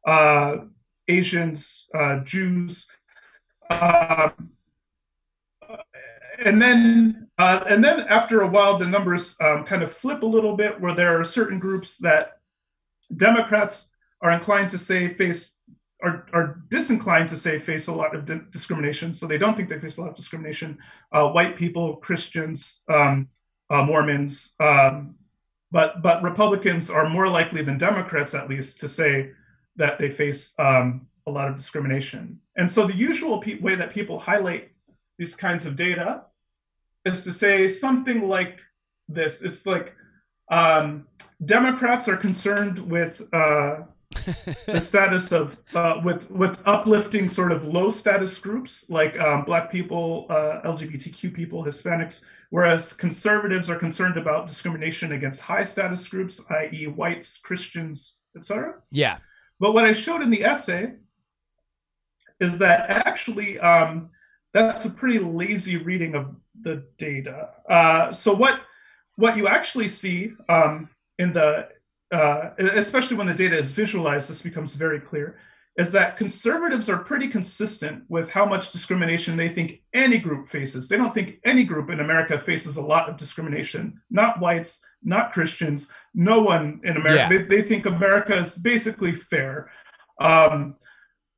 uh, 0.05 0.57
Asians, 1.07 1.89
uh, 1.93 2.19
Jews. 2.21 2.87
Um, 3.69 4.51
and 6.43 6.61
then 6.61 7.27
uh, 7.37 7.63
and 7.69 7.83
then 7.83 8.01
after 8.01 8.41
a 8.41 8.47
while, 8.47 8.77
the 8.77 8.87
numbers 8.87 9.35
um, 9.41 9.63
kind 9.63 9.83
of 9.83 9.91
flip 9.91 10.23
a 10.23 10.25
little 10.25 10.55
bit, 10.55 10.79
where 10.79 10.93
there 10.93 11.19
are 11.19 11.23
certain 11.23 11.59
groups 11.59 11.97
that 11.97 12.39
Democrats 13.15 13.93
are 14.21 14.31
inclined 14.31 14.69
to 14.71 14.77
say 14.77 15.09
face 15.09 15.55
are, 16.03 16.27
are 16.33 16.61
disinclined 16.69 17.29
to 17.29 17.37
say 17.37 17.57
face 17.57 17.87
a 17.87 17.93
lot 17.93 18.15
of 18.15 18.25
di- 18.25 18.41
discrimination. 18.51 19.13
So 19.13 19.25
they 19.25 19.37
don't 19.37 19.55
think 19.55 19.69
they 19.69 19.79
face 19.79 19.97
a 19.97 20.01
lot 20.01 20.11
of 20.11 20.15
discrimination. 20.15 20.77
Uh, 21.11 21.29
white 21.29 21.55
people, 21.55 21.97
Christians, 21.97 22.83
um, 22.87 23.27
uh, 23.69 23.83
Mormons, 23.83 24.53
um, 24.59 25.15
but 25.71 26.01
but 26.01 26.23
Republicans 26.23 26.89
are 26.89 27.09
more 27.09 27.27
likely 27.27 27.61
than 27.61 27.77
Democrats, 27.77 28.33
at 28.33 28.49
least, 28.49 28.79
to 28.79 28.89
say 28.89 29.31
that 29.75 29.99
they 29.99 30.09
face 30.09 30.53
um, 30.57 31.07
a 31.27 31.31
lot 31.31 31.47
of 31.47 31.55
discrimination. 31.55 32.39
And 32.55 32.71
so 32.71 32.87
the 32.87 32.95
usual 32.95 33.39
pe- 33.39 33.59
way 33.59 33.75
that 33.75 33.91
people 33.91 34.17
highlight 34.17 34.71
these 35.19 35.35
kinds 35.35 35.65
of 35.65 35.75
data 35.75 36.23
is 37.05 37.23
to 37.25 37.33
say 37.33 37.67
something 37.67 38.27
like 38.27 38.61
this. 39.07 39.41
It's 39.41 39.65
like 39.65 39.93
um, 40.49 41.05
Democrats 41.45 42.07
are 42.07 42.17
concerned 42.17 42.79
with 42.79 43.21
uh, 43.33 43.81
the 44.65 44.79
status 44.91 45.31
of 45.31 45.57
uh, 45.75 45.99
with 46.03 46.31
with 46.31 46.59
uplifting 46.65 47.27
sort 47.27 47.51
of 47.51 47.65
low 47.65 47.91
status 47.91 48.37
groups 48.39 48.89
like 48.89 49.19
um, 49.19 49.43
Black 49.43 49.69
people, 49.69 50.27
uh, 50.29 50.61
LGBTQ 50.63 51.33
people, 51.33 51.63
Hispanics, 51.63 52.23
whereas 52.51 52.93
conservatives 52.93 53.69
are 53.69 53.75
concerned 53.75 54.17
about 54.17 54.47
discrimination 54.47 55.11
against 55.11 55.41
high 55.41 55.65
status 55.65 56.07
groups, 56.07 56.41
i.e., 56.51 56.87
whites, 56.87 57.37
Christians, 57.37 58.19
etc. 58.35 58.75
Yeah. 58.91 59.17
But 59.59 59.73
what 59.73 59.85
I 59.85 59.91
showed 59.91 60.21
in 60.21 60.29
the 60.29 60.43
essay 60.43 60.93
is 62.39 62.57
that 62.59 62.89
actually 62.89 63.59
um, 63.59 64.09
that's 64.53 64.85
a 64.85 64.89
pretty 64.89 65.19
lazy 65.19 65.77
reading 65.77 66.15
of 66.15 66.35
the 66.61 66.85
data. 66.97 67.49
Uh, 67.69 68.11
so 68.11 68.33
what 68.33 68.61
what 69.15 69.35
you 69.37 69.47
actually 69.47 69.87
see 69.87 70.33
um, 70.49 70.89
in 71.19 71.33
the 71.33 71.69
uh, 72.11 72.51
especially 72.59 73.17
when 73.17 73.27
the 73.27 73.33
data 73.33 73.57
is 73.57 73.71
visualized, 73.71 74.29
this 74.29 74.41
becomes 74.41 74.75
very 74.75 74.99
clear, 74.99 75.35
is 75.77 75.91
that 75.91 76.17
conservatives 76.17 76.89
are 76.89 76.97
pretty 76.99 77.27
consistent 77.27 78.03
with 78.09 78.29
how 78.29 78.45
much 78.45 78.71
discrimination 78.71 79.35
they 79.35 79.49
think 79.49 79.81
any 79.93 80.17
group 80.17 80.47
faces. 80.47 80.87
They 80.87 80.97
don't 80.97 81.13
think 81.13 81.39
any 81.43 81.63
group 81.63 81.89
in 81.89 81.99
America 81.99 82.39
faces 82.39 82.77
a 82.77 82.81
lot 82.81 83.09
of 83.09 83.17
discrimination, 83.17 84.01
not 84.09 84.39
whites, 84.39 84.83
not 85.03 85.31
Christians, 85.31 85.89
no 86.15 86.41
one 86.41 86.79
in 86.83 86.97
America. 86.97 87.27
Yeah. 87.29 87.43
They, 87.43 87.57
they 87.57 87.61
think 87.61 87.85
America 87.85 88.35
is 88.37 88.55
basically 88.55 89.13
fair. 89.13 89.69
Um, 90.19 90.77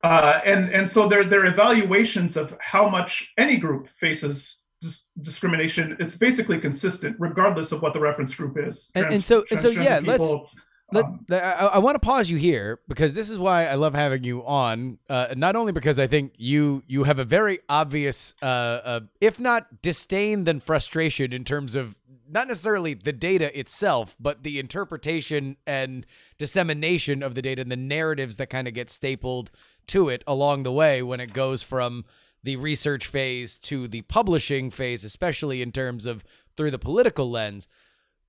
uh, 0.04 0.40
and, 0.46 0.70
and 0.72 0.90
so 0.90 1.08
their, 1.08 1.24
their 1.24 1.46
evaluations 1.46 2.38
of 2.38 2.58
how 2.62 2.88
much 2.90 3.34
any 3.38 3.58
group 3.58 3.88
faces 3.90 4.62
dis- 4.82 5.06
discrimination 5.22 5.98
is 6.00 6.16
basically 6.16 6.60
consistent, 6.60 7.16
regardless 7.20 7.72
of 7.72 7.82
what 7.82 7.94
the 7.94 8.00
reference 8.00 8.34
group 8.36 8.58
is. 8.58 8.92
And- 8.96 9.06
and 9.16 9.24
so- 9.24 9.46
and 9.52 9.62
so, 9.62 9.70
yeah, 9.70 10.00
let's- 10.04 10.24
people, 10.26 10.50
Let, 10.92 11.06
um, 11.06 11.26
I, 11.32 11.70
I 11.74 11.78
want 11.78 11.94
to 11.96 12.00
pause 12.00 12.32
you 12.32 12.38
here 12.38 12.80
because 12.88 13.14
this 13.14 13.30
is 13.30 13.38
why 13.38 13.68
I 13.68 13.76
love 13.76 13.94
having 13.94 14.24
you 14.24 14.44
on. 14.44 14.98
Uh, 15.08 15.28
not 15.38 15.56
only 15.56 15.72
because 15.72 16.00
I 16.00 16.08
think 16.08 16.34
you 16.38 16.82
you 16.88 17.04
have 17.04 17.20
a 17.20 17.24
very 17.24 17.60
obvious, 17.70 18.34
uh, 18.42 18.46
uh, 18.46 19.00
if 19.22 19.40
not 19.40 19.84
disdain, 19.84 20.46
then 20.46 20.60
frustration 20.60 21.32
in 21.32 21.44
terms 21.44 21.76
of 21.76 21.96
not 22.30 22.48
necessarily 22.48 22.94
the 22.94 23.14
data 23.14 23.58
itself, 23.58 24.16
but 24.20 24.44
the 24.44 24.60
interpretation 24.60 25.58
and 25.66 26.06
dissemination 26.38 27.24
of 27.24 27.36
the 27.36 27.42
data 27.42 27.62
and 27.62 27.72
the 27.72 27.76
narratives 27.76 28.38
that 28.38 28.50
kind 28.50 28.68
of 28.68 28.74
get 28.74 28.90
stapled 28.90 29.52
to 29.88 30.10
it 30.10 30.24
along 30.28 30.64
the 30.64 30.72
way 30.72 31.02
when 31.02 31.20
it 31.20 31.34
goes 31.34 31.64
from 31.64 32.06
the 32.44 32.56
research 32.56 33.06
phase 33.06 33.58
to 33.58 33.88
the 33.88 34.02
publishing 34.04 34.70
phase, 34.70 35.04
especially 35.04 35.62
in 35.62 35.72
terms 35.72 36.06
of 36.06 36.24
through 36.56 36.72
the 36.72 36.80
political 36.80 37.30
lens. 37.30 37.68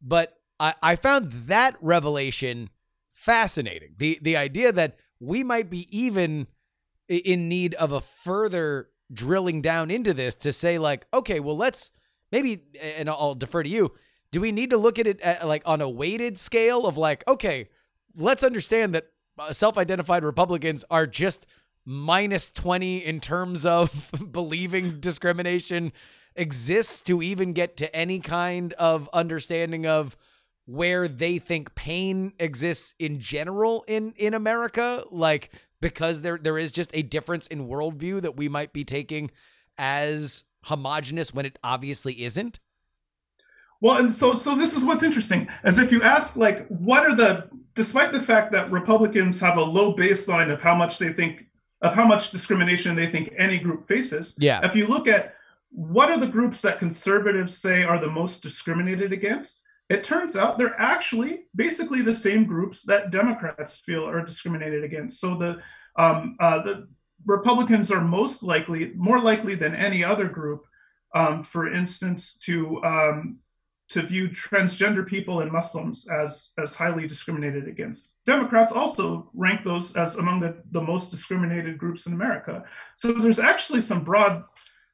But 0.02 0.38
I, 0.58 0.74
I 0.82 0.96
found 0.96 1.30
that 1.30 1.76
revelation 1.80 2.70
fascinating. 3.12 3.94
The 3.98 4.18
the 4.22 4.36
idea 4.36 4.72
that 4.72 4.96
we 5.20 5.44
might 5.44 5.68
be 5.68 5.86
even 5.96 6.46
in 7.08 7.48
need 7.48 7.74
of 7.74 7.92
a 7.92 8.00
further 8.00 8.88
drilling 9.12 9.60
down 9.60 9.90
into 9.90 10.14
this 10.14 10.34
to 10.36 10.52
say 10.52 10.78
like, 10.78 11.06
okay, 11.12 11.40
well 11.40 11.56
let's 11.56 11.90
maybe 12.32 12.62
and 12.80 13.08
I'll 13.08 13.34
defer 13.34 13.62
to 13.62 13.68
you. 13.68 13.92
Do 14.32 14.40
we 14.40 14.52
need 14.52 14.70
to 14.70 14.78
look 14.78 14.98
at 14.98 15.06
it 15.06 15.20
at, 15.20 15.46
like 15.46 15.62
on 15.66 15.80
a 15.80 15.88
weighted 15.88 16.38
scale 16.38 16.86
of 16.86 16.96
like, 16.96 17.26
okay, 17.26 17.68
let's 18.16 18.44
understand 18.44 18.94
that 18.94 19.08
uh, 19.38 19.52
self-identified 19.52 20.24
Republicans 20.24 20.84
are 20.90 21.06
just 21.06 21.46
minus 21.84 22.50
20 22.52 23.04
in 23.04 23.20
terms 23.20 23.66
of 23.66 24.10
believing 24.32 25.00
discrimination 25.00 25.92
exists 26.36 27.02
to 27.02 27.22
even 27.22 27.52
get 27.52 27.76
to 27.78 27.94
any 27.94 28.20
kind 28.20 28.72
of 28.74 29.08
understanding 29.12 29.86
of 29.86 30.16
where 30.66 31.08
they 31.08 31.38
think 31.38 31.74
pain 31.74 32.32
exists 32.38 32.94
in 32.98 33.18
general 33.18 33.84
in 33.88 34.12
in 34.16 34.34
America 34.34 35.04
like 35.10 35.50
because 35.80 36.22
there 36.22 36.38
there 36.38 36.56
is 36.56 36.70
just 36.70 36.90
a 36.94 37.02
difference 37.02 37.48
in 37.48 37.66
worldview 37.66 38.20
that 38.20 38.36
we 38.36 38.48
might 38.48 38.72
be 38.72 38.84
taking 38.84 39.30
as 39.76 40.44
homogenous 40.64 41.32
when 41.32 41.46
it 41.46 41.58
obviously 41.64 42.24
isn't 42.24 42.58
Well, 43.80 43.96
and 43.96 44.14
so 44.14 44.34
so 44.34 44.54
this 44.54 44.74
is 44.74 44.84
what's 44.84 45.02
interesting. 45.02 45.48
As 45.62 45.78
if 45.78 45.90
you 45.90 46.02
ask, 46.02 46.36
like, 46.36 46.66
what 46.68 47.04
are 47.04 47.14
the 47.14 47.48
despite 47.74 48.12
the 48.12 48.20
fact 48.20 48.52
that 48.52 48.70
Republicans 48.70 49.40
have 49.40 49.56
a 49.56 49.62
low 49.62 49.94
baseline 49.94 50.50
of 50.52 50.60
how 50.60 50.74
much 50.74 50.98
they 50.98 51.12
think 51.12 51.46
of 51.82 51.94
how 51.94 52.06
much 52.06 52.30
discrimination 52.30 52.94
they 52.94 53.06
think 53.06 53.32
any 53.38 53.58
group 53.58 53.86
faces. 53.86 54.36
Yeah. 54.38 54.60
If 54.64 54.76
you 54.76 54.86
look 54.86 55.08
at 55.08 55.34
what 55.70 56.10
are 56.10 56.18
the 56.18 56.26
groups 56.26 56.60
that 56.62 56.78
conservatives 56.78 57.56
say 57.56 57.84
are 57.84 57.98
the 57.98 58.10
most 58.10 58.42
discriminated 58.42 59.12
against, 59.12 59.62
it 59.88 60.04
turns 60.04 60.36
out 60.36 60.58
they're 60.58 60.78
actually 60.78 61.44
basically 61.54 62.02
the 62.02 62.14
same 62.14 62.44
groups 62.44 62.82
that 62.82 63.10
Democrats 63.10 63.76
feel 63.76 64.06
are 64.06 64.24
discriminated 64.24 64.84
against. 64.84 65.20
So 65.20 65.34
the 65.36 65.60
um, 65.96 66.36
uh, 66.38 66.62
the 66.62 66.88
Republicans 67.26 67.90
are 67.90 68.00
most 68.00 68.42
likely, 68.42 68.92
more 68.94 69.20
likely 69.20 69.54
than 69.54 69.74
any 69.74 70.02
other 70.02 70.28
group, 70.28 70.64
um, 71.14 71.42
for 71.42 71.70
instance, 71.70 72.38
to 72.38 72.82
um, 72.84 73.38
to 73.90 74.02
view 74.02 74.28
transgender 74.28 75.04
people 75.04 75.40
and 75.40 75.50
Muslims 75.50 76.08
as 76.08 76.52
as 76.58 76.74
highly 76.74 77.06
discriminated 77.06 77.66
against. 77.66 78.24
Democrats 78.24 78.72
also 78.72 79.28
rank 79.34 79.64
those 79.64 79.96
as 79.96 80.16
among 80.16 80.40
the, 80.40 80.62
the 80.70 80.80
most 80.80 81.10
discriminated 81.10 81.76
groups 81.76 82.06
in 82.06 82.12
America. 82.12 82.64
So 82.94 83.12
there's 83.12 83.40
actually 83.40 83.80
some 83.80 84.04
broad 84.04 84.44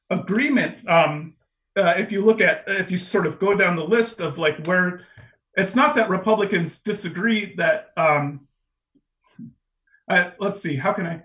agreement. 0.09 0.77
Um, 0.89 1.35
uh, 1.75 1.93
if 1.97 2.11
you 2.11 2.25
look 2.25 2.41
at 2.41 2.63
if 2.67 2.89
you 2.89 2.97
sort 2.97 3.27
of 3.27 3.37
go 3.37 3.55
down 3.55 3.75
the 3.75 3.83
list 3.83 4.19
of 4.19 4.39
like 4.39 4.65
where 4.65 5.01
it's 5.55 5.75
not 5.75 5.95
that 5.95 6.09
Republicans 6.09 6.79
disagree 6.79 7.53
that 7.55 7.91
um, 7.97 8.47
I, 10.09 10.31
let's 10.39 10.59
see 10.59 10.75
how 10.75 10.93
can 10.93 11.05
I 11.05 11.23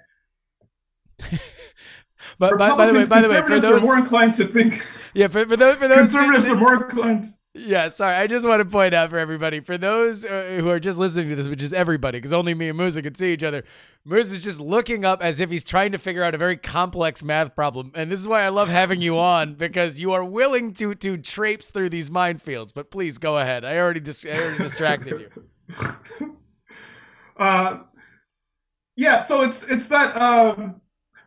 but 2.39 2.59
by, 2.59 2.75
by 2.77 2.87
the 2.87 2.95
way 2.95 3.07
by 3.07 3.21
the 3.21 3.29
way 3.29 3.43
for 3.43 3.61
those 3.61 3.83
are 3.83 3.85
more 3.85 3.97
inclined 3.97 4.35
to 4.35 4.47
think 4.47 4.85
yeah 5.15 5.27
for, 5.27 5.47
for 5.47 5.57
those 5.57 5.77
for 5.77 5.89
those 5.89 5.99
conservatives 5.99 6.49
are 6.49 6.57
more 6.57 6.85
inclined 6.85 7.27
Yeah, 7.55 7.91
sorry. 7.91 8.17
I 8.17 8.27
just 8.27 8.47
want 8.47 8.61
to 8.61 8.65
point 8.65 8.95
out 8.95 9.11
for 9.11 9.19
everybody, 9.19 9.61
for 9.61 9.77
those 9.77 10.25
uh, 10.25 10.57
who 10.59 10.71
are 10.71 10.81
just 10.81 10.99
listening 10.99 11.29
to 11.29 11.37
this, 11.37 11.51
which 11.51 11.63
is 11.63 11.71
everybody, 11.71 12.17
because 12.17 12.33
only 12.33 12.55
me 12.55 12.71
and 12.71 12.79
Musa 12.79 13.03
can 13.03 13.15
see 13.15 13.31
each 13.35 13.43
other. 13.43 13.63
Musa 14.07 14.37
is 14.37 14.43
just 14.43 14.59
looking 14.59 15.05
up 15.05 15.23
as 15.23 15.39
if 15.39 15.51
he's 15.51 15.63
trying 15.63 15.93
to 15.93 15.99
figure 15.99 16.23
out 16.23 16.35
a 16.35 16.39
very 16.39 16.57
complex 16.57 17.23
math 17.23 17.55
problem, 17.55 17.93
and 17.95 18.11
this 18.11 18.19
is 18.19 18.27
why 18.27 18.41
I 18.43 18.49
love 18.49 18.71
having 18.71 19.03
you 19.03 19.19
on 19.19 19.53
because 19.67 20.01
you 20.01 20.13
are 20.13 20.25
willing 20.25 20.73
to 20.75 20.95
to 20.95 21.19
traipse 21.19 21.69
through 21.69 21.91
these 21.91 22.09
minefields. 22.09 22.73
But 22.75 22.91
please 22.91 23.19
go 23.19 23.37
ahead. 23.37 23.67
I 23.67 23.77
already 23.77 24.01
dis- 24.01 24.25
I 24.25 24.31
already 24.31 24.57
distracted 24.57 25.21
you. 25.21 26.37
uh, 27.37 27.81
yeah, 28.97 29.21
so 29.21 29.43
it's 29.43 29.63
it's 29.65 29.89
that 29.89 30.17
um, 30.17 30.81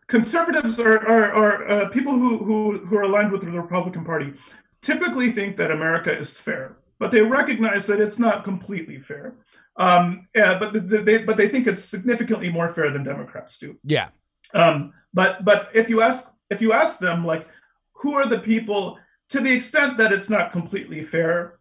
conservatives 0.08 0.80
are 0.80 1.00
are, 1.08 1.32
are 1.34 1.68
uh, 1.68 1.90
people 1.90 2.14
who, 2.14 2.38
who 2.38 2.80
who 2.86 2.98
are 2.98 3.04
aligned 3.04 3.32
with 3.32 3.42
the 3.42 3.52
Republican 3.52 4.04
Party 4.04 4.34
typically 4.82 5.32
think 5.32 5.58
that 5.58 5.72
America 5.72 6.16
is 6.16 6.40
fair. 6.40 6.78
but 7.00 7.12
they 7.12 7.22
recognize 7.22 7.86
that 7.88 8.00
it's 8.00 8.20
not 8.20 8.44
completely 8.44 9.00
fair. 9.00 9.36
Um, 9.78 10.28
yeah, 10.34 10.58
but 10.58 10.74
the, 10.74 10.80
they 10.80 11.18
but 11.20 11.38
they 11.38 11.48
think 11.50 11.68
it's 11.68 11.84
significantly 11.84 12.50
more 12.50 12.74
fair 12.74 12.92
than 12.92 13.04
Democrats 13.04 13.58
do. 13.58 13.78
Yeah. 13.84 14.10
Um, 14.54 14.94
but 15.14 15.44
but 15.44 15.70
if 15.74 15.90
you 15.90 16.02
ask 16.02 16.32
if 16.50 16.62
you 16.62 16.72
ask 16.72 17.00
them 17.00 17.26
like 17.26 17.48
who 17.94 18.14
are 18.14 18.26
the 18.26 18.40
people 18.40 18.98
to 19.30 19.42
the 19.42 19.52
extent 19.52 19.98
that 19.98 20.14
it's 20.14 20.30
not 20.30 20.52
completely 20.52 21.02
fair, 21.02 21.60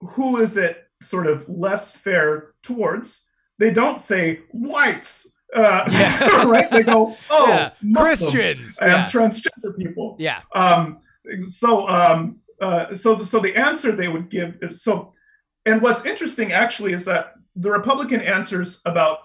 who 0.00 0.36
is 0.36 0.56
it 0.56 0.84
sort 1.02 1.26
of 1.26 1.48
less 1.48 1.96
fair 1.96 2.54
towards? 2.62 3.24
They 3.58 3.72
don't 3.72 4.00
say 4.00 4.42
whites. 4.52 5.32
Uh, 5.54 5.84
Yeah. 5.90 6.44
right? 6.44 6.70
They 6.70 6.82
go, 6.82 7.16
oh, 7.30 7.48
Yeah, 7.48 7.70
Muslims 7.82 8.32
Christians. 8.32 8.78
and 8.80 8.90
Yeah. 8.90 9.02
transgender 9.04 9.76
people. 9.76 10.16
Yeah. 10.18 10.40
Um, 10.54 11.00
so, 11.46 11.88
um, 11.88 12.40
uh, 12.60 12.94
so, 12.94 13.18
so 13.18 13.38
the 13.40 13.56
answer 13.56 13.92
they 13.92 14.08
would 14.08 14.28
give 14.30 14.58
is 14.62 14.82
so. 14.82 15.14
And 15.66 15.82
what's 15.82 16.04
interesting 16.04 16.52
actually 16.52 16.92
is 16.92 17.04
that 17.04 17.34
the 17.54 17.70
Republican 17.70 18.20
answers 18.20 18.80
about 18.86 19.18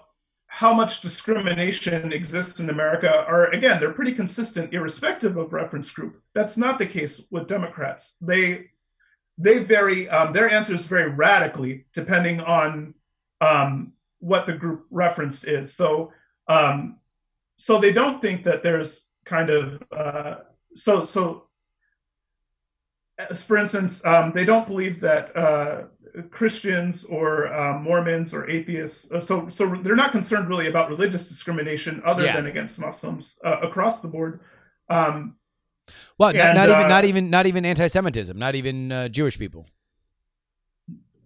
how 0.46 0.72
much 0.72 1.00
discrimination 1.00 2.12
exists 2.12 2.60
in 2.60 2.70
America 2.70 3.24
are 3.26 3.46
again 3.50 3.80
they're 3.80 3.92
pretty 3.92 4.12
consistent, 4.12 4.72
irrespective 4.72 5.36
of 5.36 5.52
reference 5.52 5.90
group. 5.90 6.20
That's 6.34 6.56
not 6.56 6.78
the 6.78 6.86
case 6.86 7.20
with 7.30 7.48
Democrats. 7.48 8.16
They 8.20 8.70
they 9.36 9.58
vary. 9.64 10.08
Um, 10.08 10.32
their 10.32 10.48
answers 10.48 10.84
vary 10.84 11.10
radically 11.10 11.86
depending 11.92 12.40
on 12.40 12.94
um, 13.40 13.93
what 14.30 14.46
the 14.46 14.52
group 14.62 14.80
referenced 14.90 15.46
is. 15.46 15.74
So, 15.80 16.12
um, 16.48 16.98
so 17.56 17.72
they 17.78 17.92
don't 17.92 18.20
think 18.20 18.44
that 18.44 18.62
there's 18.62 19.12
kind 19.24 19.50
of 19.50 19.82
uh, 19.92 20.34
so 20.74 21.04
so 21.04 21.48
for 23.36 23.56
instance, 23.58 24.04
um, 24.04 24.32
they 24.32 24.44
don't 24.44 24.66
believe 24.66 24.98
that 25.00 25.24
uh, 25.36 25.84
Christians 26.30 27.04
or 27.04 27.52
uh, 27.52 27.78
Mormons 27.78 28.34
or 28.34 28.48
atheists. 28.50 29.10
Uh, 29.12 29.20
so, 29.20 29.46
so 29.48 29.62
they're 29.82 29.94
not 30.04 30.10
concerned 30.10 30.48
really 30.48 30.66
about 30.66 30.90
religious 30.90 31.28
discrimination 31.28 32.02
other 32.04 32.24
Yeah. 32.24 32.34
than 32.36 32.46
against 32.46 32.80
Muslims 32.80 33.38
uh, 33.44 33.58
across 33.62 34.02
the 34.02 34.08
board. 34.08 34.40
Um, 34.88 35.36
Well, 36.18 36.32
not, 36.32 36.42
And, 36.42 36.56
not 36.56 36.68
even 36.74 36.84
uh, 36.86 36.88
not 36.88 37.04
even 37.04 37.30
not 37.30 37.46
even 37.46 37.64
anti-Semitism, 37.64 38.36
not 38.36 38.54
even 38.60 38.90
uh, 38.90 39.08
Jewish 39.08 39.38
people. 39.38 39.62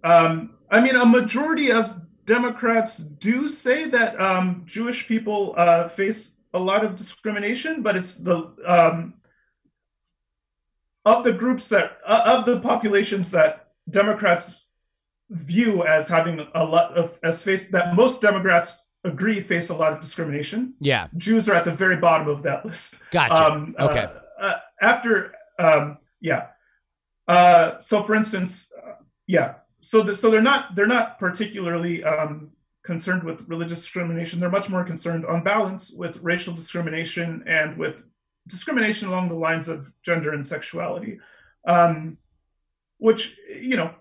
um, 0.05 0.31
I 0.71 0.81
mean, 0.81 0.97
a 0.97 1.07
majority 1.07 1.73
of 1.73 1.85
Democrats 2.29 2.99
do 2.99 3.49
say 3.49 3.87
that 3.87 4.21
um, 4.21 4.63
Jewish 4.67 5.09
people 5.09 5.55
uh, 5.57 5.89
face 5.89 6.37
a 6.53 6.59
lot 6.59 6.85
of 6.85 6.95
discrimination, 6.95 7.83
but 7.83 7.97
it's 7.97 8.17
the 8.17 8.53
um, 8.67 9.15
of 11.07 11.25
the 11.25 11.33
groups 11.33 11.71
that 11.71 11.99
uh, 12.05 12.37
of 12.39 12.45
the 12.45 12.61
populations 12.61 13.31
that 13.31 13.71
Democrats 13.89 14.67
view 15.31 15.85
as 15.85 16.07
having 16.09 16.47
a 16.55 16.65
lot 16.65 16.93
of 16.93 17.19
as 17.23 17.43
face 17.43 17.71
that 17.71 17.97
most 17.97 18.21
Democrats 18.21 18.89
agree 19.05 19.41
face 19.41 19.71
a 19.71 19.75
lot 19.75 19.93
of 19.95 20.01
discrimination. 20.01 20.75
Yeah. 20.81 21.09
Jews 21.17 21.49
are 21.49 21.55
at 21.55 21.65
the 21.65 21.73
very 21.73 21.97
bottom 21.97 22.29
of 22.29 22.43
that 22.43 22.67
list. 22.67 23.01
Gotcha. 23.11 23.53
Um, 23.53 23.75
uh, 23.79 23.89
Okay. 23.89 24.07
uh, 24.41 24.55
after, 24.83 25.33
um, 25.59 25.99
yeah. 26.21 26.49
Uh, 27.27 27.79
so, 27.79 28.03
for 28.03 28.15
instance, 28.15 28.71
uh, 28.77 28.97
yeah. 29.27 29.55
So, 29.81 30.03
the, 30.03 30.15
so 30.15 30.31
they're 30.31 30.41
not 30.41 30.75
they're 30.75 30.87
not 30.87 31.19
particularly 31.19 32.03
um, 32.05 32.51
concerned 32.83 33.23
with 33.23 33.49
religious 33.49 33.81
discrimination. 33.81 34.41
They're 34.41 34.51
much 34.51 34.71
more 34.71 34.85
concerned, 34.85 35.27
on 35.27 35.45
balance, 35.45 35.93
with 35.93 36.19
racial 36.23 36.55
discrimination 36.55 37.45
and 37.47 37.77
with 37.77 38.03
discrimination 38.49 39.09
along 39.09 39.29
the 39.29 39.35
lines 39.35 39.69
of 39.69 39.93
gender 40.03 40.33
and 40.33 40.45
sexuality, 40.45 41.21
um, 41.67 42.17
which 42.97 43.37
you 43.49 43.77
know, 43.77 43.95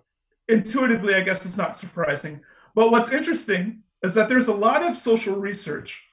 intuitively, 0.47 1.15
I 1.15 1.21
guess 1.21 1.45
it's 1.45 1.57
not 1.57 1.75
surprising. 1.75 2.41
But 2.75 2.91
what's 2.91 3.11
interesting 3.11 3.83
is 4.03 4.13
that 4.13 4.29
there's 4.29 4.47
a 4.47 4.53
lot 4.53 4.83
of 4.83 4.95
social 4.95 5.35
research, 5.35 6.03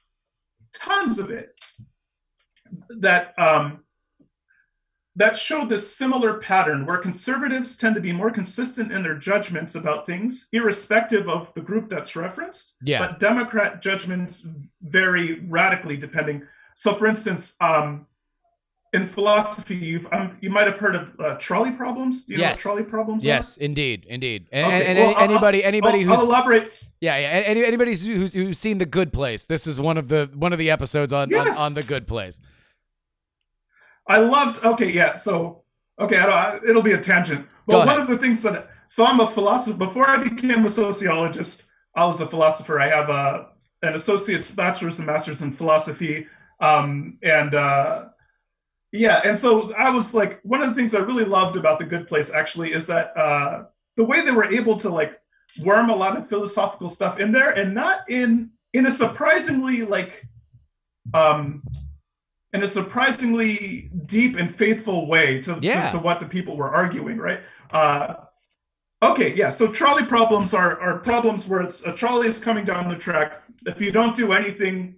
tons 0.73 1.17
of 1.17 1.29
it, 1.29 1.57
that 2.89 3.37
um, 3.39 3.84
that 5.17 5.37
showed 5.37 5.69
this 5.69 5.95
similar 5.95 6.39
pattern 6.39 6.85
where 6.85 6.97
conservatives 6.97 7.77
tend 7.77 7.95
to 7.95 8.01
be 8.01 8.11
more 8.11 8.29
consistent 8.29 8.91
in 8.91 9.01
their 9.03 9.15
judgments 9.15 9.75
about 9.75 10.05
things, 10.05 10.47
irrespective 10.51 11.29
of 11.29 11.53
the 11.53 11.61
group 11.61 11.87
that's 11.89 12.15
referenced. 12.15 12.73
Yeah. 12.83 12.99
But 12.99 13.19
Democrat 13.19 13.81
judgments 13.81 14.45
vary 14.81 15.39
radically 15.47 15.95
depending. 15.97 16.43
So, 16.75 16.93
for 16.93 17.07
instance, 17.07 17.55
um, 17.61 18.07
in 18.91 19.05
philosophy, 19.05 19.75
you've 19.75 20.07
um, 20.13 20.37
you 20.41 20.49
might 20.49 20.67
have 20.67 20.77
heard 20.77 20.95
of 20.95 21.19
uh, 21.19 21.35
trolley 21.35 21.71
problems. 21.71 22.25
Do 22.25 22.33
you 22.33 22.37
know 22.39 22.45
Yes. 22.45 22.57
what 22.57 22.61
trolley 22.61 22.83
problems 22.83 23.23
are? 23.25 23.27
Yes, 23.27 23.57
indeed, 23.57 24.05
indeed. 24.07 24.47
And, 24.53 24.65
Okay, 24.65 24.85
and, 24.85 24.99
well, 24.99 25.07
and 25.09 25.17
I'll- 25.17 25.23
anybody 25.29 25.63
anybody 25.63 25.99
I'll, 25.99 26.05
who's 26.11 26.19
I'll 26.19 26.25
elaborate. 26.25 26.73
yeah 27.01 27.17
yeah 27.17 27.27
any, 27.27 27.63
anybody 27.65 27.91
who's, 27.91 28.05
who's 28.05 28.33
who's 28.33 28.57
seen 28.59 28.77
the 28.77 28.85
Good 28.85 29.11
Place, 29.11 29.45
this 29.47 29.67
is 29.67 29.79
one 29.81 29.97
of 29.97 30.07
the 30.07 30.29
one 30.33 30.53
of 30.53 30.59
the 30.59 30.71
episodes 30.71 31.11
on 31.11 31.29
Yes. 31.29 31.57
on, 31.57 31.65
on 31.67 31.73
the 31.73 31.83
Good 31.83 32.07
Place. 32.07 32.39
I 34.07 34.19
loved. 34.19 34.63
Okay, 34.63 34.91
yeah. 34.91 35.15
So, 35.15 35.63
okay, 35.99 36.17
I 36.17 36.57
it'll 36.67 36.81
be 36.81 36.93
a 36.93 37.01
tangent. 37.01 37.47
But 37.67 37.87
one 37.87 37.99
of 37.99 38.07
the 38.07 38.17
things 38.17 38.43
that 38.43 38.69
so 38.87 39.05
I'm 39.05 39.19
a 39.19 39.27
philosopher. 39.27 39.77
Before 39.77 40.07
I 40.07 40.17
became 40.17 40.65
a 40.65 40.69
sociologist, 40.69 41.65
I 41.95 42.05
was 42.05 42.21
a 42.21 42.27
philosopher. 42.27 42.79
I 42.79 42.87
have 42.87 43.09
a 43.09 43.49
an 43.81 43.95
associate's, 43.95 44.51
bachelor's, 44.51 44.97
and 44.97 45.07
master's 45.07 45.41
in 45.41 45.51
philosophy. 45.51 46.27
Um, 46.59 47.17
and 47.21 47.53
uh, 47.53 48.05
yeah, 48.91 49.21
and 49.23 49.37
so 49.37 49.73
I 49.73 49.89
was 49.89 50.13
like, 50.13 50.39
one 50.43 50.61
of 50.61 50.69
the 50.69 50.75
things 50.75 50.95
I 50.95 50.99
really 50.99 51.25
loved 51.25 51.55
about 51.55 51.79
the 51.79 51.85
Good 51.85 52.07
Place 52.07 52.31
actually 52.31 52.71
is 52.71 52.87
that 52.87 53.15
uh, 53.17 53.65
the 53.95 54.03
way 54.03 54.21
they 54.21 54.31
were 54.31 54.51
able 54.51 54.77
to 54.77 54.89
like 54.89 55.19
worm 55.61 55.89
a 55.89 55.95
lot 55.95 56.17
of 56.17 56.27
philosophical 56.27 56.89
stuff 56.89 57.19
in 57.19 57.31
there, 57.31 57.51
and 57.51 57.73
not 57.73 58.09
in 58.09 58.51
in 58.73 58.85
a 58.85 58.91
surprisingly 58.91 59.83
like 59.83 60.27
um 61.13 61.63
in 62.55 62.63
a 62.63 62.67
surprisingly 62.67 63.89
deep 64.05 64.35
and 64.37 64.53
faithful 64.53 65.07
way 65.07 65.41
to, 65.43 65.59
Yeah. 65.61 65.87
to, 65.87 65.97
to 65.97 66.03
what 66.03 66.19
the 66.19 66.25
people 66.25 66.57
were 66.57 66.71
arguing, 66.73 67.17
right? 67.17 67.41
Uh, 67.71 68.15
okay, 69.03 69.33
yeah. 69.35 69.49
So 69.49 69.67
trolley 69.71 70.05
problems 70.05 70.53
are 70.53 70.79
are 70.79 70.99
problems 70.99 71.47
where 71.47 71.61
it's 71.61 71.83
a 71.85 71.93
trolley 71.93 72.27
is 72.27 72.39
coming 72.39 72.65
down 72.65 72.89
the 72.89 72.95
track. 72.95 73.43
If 73.65 73.79
you 73.81 73.91
don't 73.91 74.15
do 74.15 74.31
anything, 74.33 74.95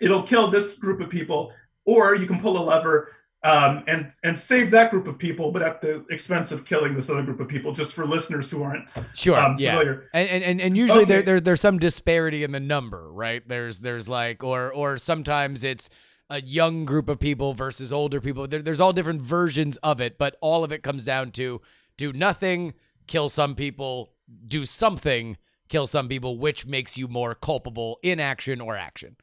it'll 0.00 0.22
kill 0.22 0.48
this 0.48 0.78
group 0.78 1.00
of 1.00 1.08
people, 1.10 1.52
or 1.84 2.14
you 2.16 2.26
can 2.26 2.40
pull 2.40 2.56
a 2.58 2.64
lever 2.64 3.10
um, 3.42 3.84
and 3.86 4.10
and 4.22 4.38
save 4.38 4.70
that 4.70 4.90
group 4.90 5.06
of 5.06 5.18
people, 5.18 5.52
but 5.52 5.60
at 5.62 5.80
the 5.82 6.04
expense 6.10 6.50
of 6.50 6.64
killing 6.64 6.94
this 6.94 7.10
other 7.10 7.22
group 7.22 7.40
of 7.40 7.48
people. 7.48 7.72
Just 7.72 7.92
for 7.92 8.06
listeners 8.06 8.50
who 8.50 8.62
aren't 8.62 8.88
Sure, 9.14 9.36
um, 9.36 9.56
yeah. 9.58 9.72
familiar. 9.72 10.08
And, 10.14 10.28
and 10.30 10.44
and 10.44 10.60
and 10.62 10.76
usually 10.78 11.04
there, 11.04 11.22
there 11.22 11.40
there's 11.40 11.60
some 11.60 11.78
disparity 11.78 12.42
in 12.42 12.52
the 12.52 12.60
number, 12.60 13.12
right? 13.12 13.46
There's 13.46 13.80
there's 13.80 14.08
like 14.08 14.42
or 14.42 14.72
or 14.72 14.96
sometimes 14.96 15.62
it's 15.62 15.90
a 16.30 16.40
young 16.40 16.84
group 16.84 17.08
of 17.08 17.18
people 17.18 17.54
versus 17.54 17.92
older 17.92 18.20
people. 18.20 18.46
There, 18.46 18.62
there's 18.62 18.80
all 18.80 18.92
different 18.92 19.22
versions 19.22 19.76
of 19.78 20.00
it, 20.00 20.18
but 20.18 20.36
all 20.40 20.64
of 20.64 20.72
it 20.72 20.82
comes 20.82 21.04
down 21.04 21.30
to 21.32 21.60
do 21.96 22.12
nothing, 22.12 22.74
kill 23.06 23.28
some 23.28 23.54
people, 23.54 24.12
do 24.46 24.64
something, 24.66 25.36
kill 25.68 25.86
some 25.86 26.08
people, 26.08 26.38
which 26.38 26.66
makes 26.66 26.96
you 26.96 27.08
more 27.08 27.34
culpable 27.34 27.98
in 28.02 28.20
action 28.20 28.60
or 28.60 28.76
action. 28.76 29.16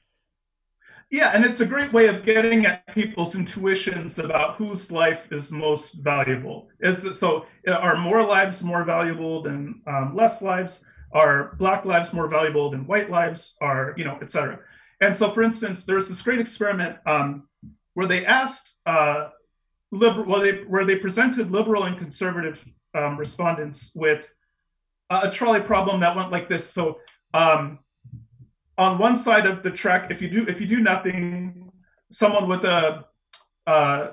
Yeah, 1.09 1.31
and 1.33 1.43
it's 1.43 1.59
a 1.59 1.65
great 1.65 1.91
way 1.91 2.07
of 2.07 2.23
getting 2.23 2.65
at 2.65 2.87
people's 2.95 3.35
intuitions 3.35 4.17
about 4.17 4.55
whose 4.55 4.93
life 4.93 5.29
is 5.33 5.51
most 5.51 5.95
valuable. 5.95 6.69
Is 6.79 7.19
so 7.19 7.45
are 7.67 7.97
more 7.97 8.23
lives 8.23 8.63
more 8.63 8.85
valuable 8.85 9.41
than 9.41 9.81
um, 9.87 10.15
less 10.15 10.41
lives? 10.41 10.85
Are 11.11 11.55
black 11.57 11.83
lives 11.83 12.13
more 12.13 12.29
valuable 12.29 12.69
than 12.69 12.87
white 12.87 13.09
lives? 13.09 13.57
Are 13.59 13.93
you 13.97 14.05
know, 14.05 14.17
et 14.21 14.29
cetera. 14.29 14.59
And 15.01 15.15
so, 15.17 15.31
for 15.31 15.43
instance, 15.43 15.83
there's 15.83 16.07
this 16.07 16.21
great 16.21 16.39
experiment 16.39 16.97
um, 17.05 17.47
where 17.95 18.07
they 18.07 18.25
asked 18.25 18.79
uh, 18.85 19.29
liberal, 19.91 20.25
well, 20.25 20.41
they 20.41 20.63
where 20.63 20.85
they 20.85 20.95
presented 20.95 21.51
liberal 21.51 21.83
and 21.83 21.97
conservative 21.97 22.63
um, 22.93 23.17
respondents 23.17 23.91
with 23.95 24.29
a, 25.09 25.29
trolley 25.29 25.59
problem 25.59 25.99
that 25.99 26.15
went 26.15 26.31
like 26.31 26.47
this. 26.47 26.69
So. 26.69 26.99
Um, 27.33 27.79
on 28.77 28.97
one 28.97 29.15
side 29.15 29.45
of 29.45 29.61
the 29.61 29.69
track, 29.69 30.09
if 30.09 30.21
you 30.21 30.29
do 30.29 30.45
if 30.47 30.59
you 30.59 30.65
do 30.65 30.79
nothing, 30.79 31.71
someone 32.11 32.47
with 32.47 32.65
a 32.65 33.05
uh, 33.67 34.11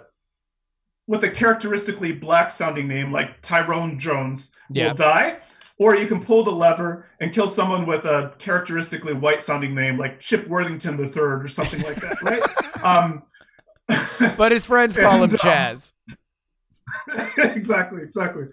with 1.06 1.24
a 1.24 1.30
characteristically 1.30 2.12
black 2.12 2.50
sounding 2.50 2.86
name 2.86 3.10
like 3.10 3.40
Tyrone 3.40 3.98
Jones 3.98 4.54
Yeah. 4.70 4.88
will 4.88 4.94
die. 4.94 5.38
Or 5.78 5.94
you 5.94 6.06
can 6.08 6.22
pull 6.22 6.42
the 6.42 6.50
lever 6.50 7.06
and 7.20 7.32
kill 7.32 7.46
someone 7.46 7.86
with 7.86 8.04
a 8.04 8.34
characteristically 8.38 9.14
white 9.14 9.42
sounding 9.42 9.74
name 9.74 9.96
like 9.96 10.18
Chip 10.18 10.48
Worthington 10.48 10.98
III 10.98 11.12
or 11.16 11.48
something 11.48 11.80
like 11.82 11.96
that, 11.96 12.20
right? 12.22 12.84
um, 12.84 13.22
But 14.36 14.52
his 14.52 14.66
friends 14.66 14.96
call 14.96 15.22
him 15.22 15.22
And, 15.22 15.32
um, 15.34 15.38
Chaz. 15.38 15.92
exactly, 17.38 18.02
exactly. 18.02 18.46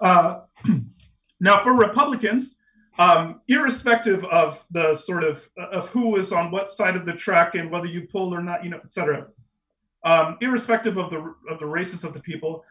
Uh, 0.00 0.40
now, 1.40 1.62
for 1.62 1.74
Republicans, 1.74 2.60
um, 2.98 3.40
irrespective 3.48 4.24
of 4.26 4.64
the 4.70 4.94
sort 4.94 5.24
of 5.24 5.48
of 5.56 5.88
who 5.88 6.16
is 6.16 6.32
on 6.32 6.50
what 6.50 6.70
side 6.70 6.96
of 6.96 7.06
the 7.06 7.12
track 7.12 7.54
and 7.54 7.70
whether 7.70 7.86
you 7.86 8.02
pull 8.02 8.34
or 8.34 8.42
not, 8.42 8.64
you 8.64 8.70
know, 8.70 8.80
et 8.82 8.90
cetera, 8.90 9.26
um, 10.04 10.36
irrespective 10.40 10.98
of 10.98 11.10
the 11.10 11.34
of 11.48 11.58
the 11.58 11.66
races 11.66 12.04
of 12.04 12.12
the 12.12 12.20
people 12.20 12.64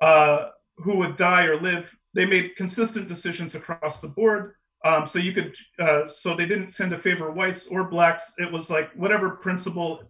uh, 0.00 0.48
who 0.76 0.96
would 0.96 1.16
die 1.16 1.44
or 1.44 1.60
live, 1.60 1.96
they 2.16 2.24
made 2.24 2.56
consistent 2.56 3.06
decisions 3.06 3.54
across 3.54 4.00
the 4.00 4.08
board. 4.08 4.54
Um, 4.84 5.04
so 5.04 5.18
you 5.18 5.32
could, 5.32 5.54
uh, 5.78 6.08
so 6.08 6.34
they 6.34 6.46
didn't 6.46 6.74
tend 6.74 6.90
to 6.90 6.98
favor 6.98 7.30
whites 7.30 7.66
or 7.66 7.88
blacks. 7.88 8.32
It 8.38 8.50
was 8.50 8.70
like 8.70 8.90
whatever 8.94 9.30
principle, 9.30 10.02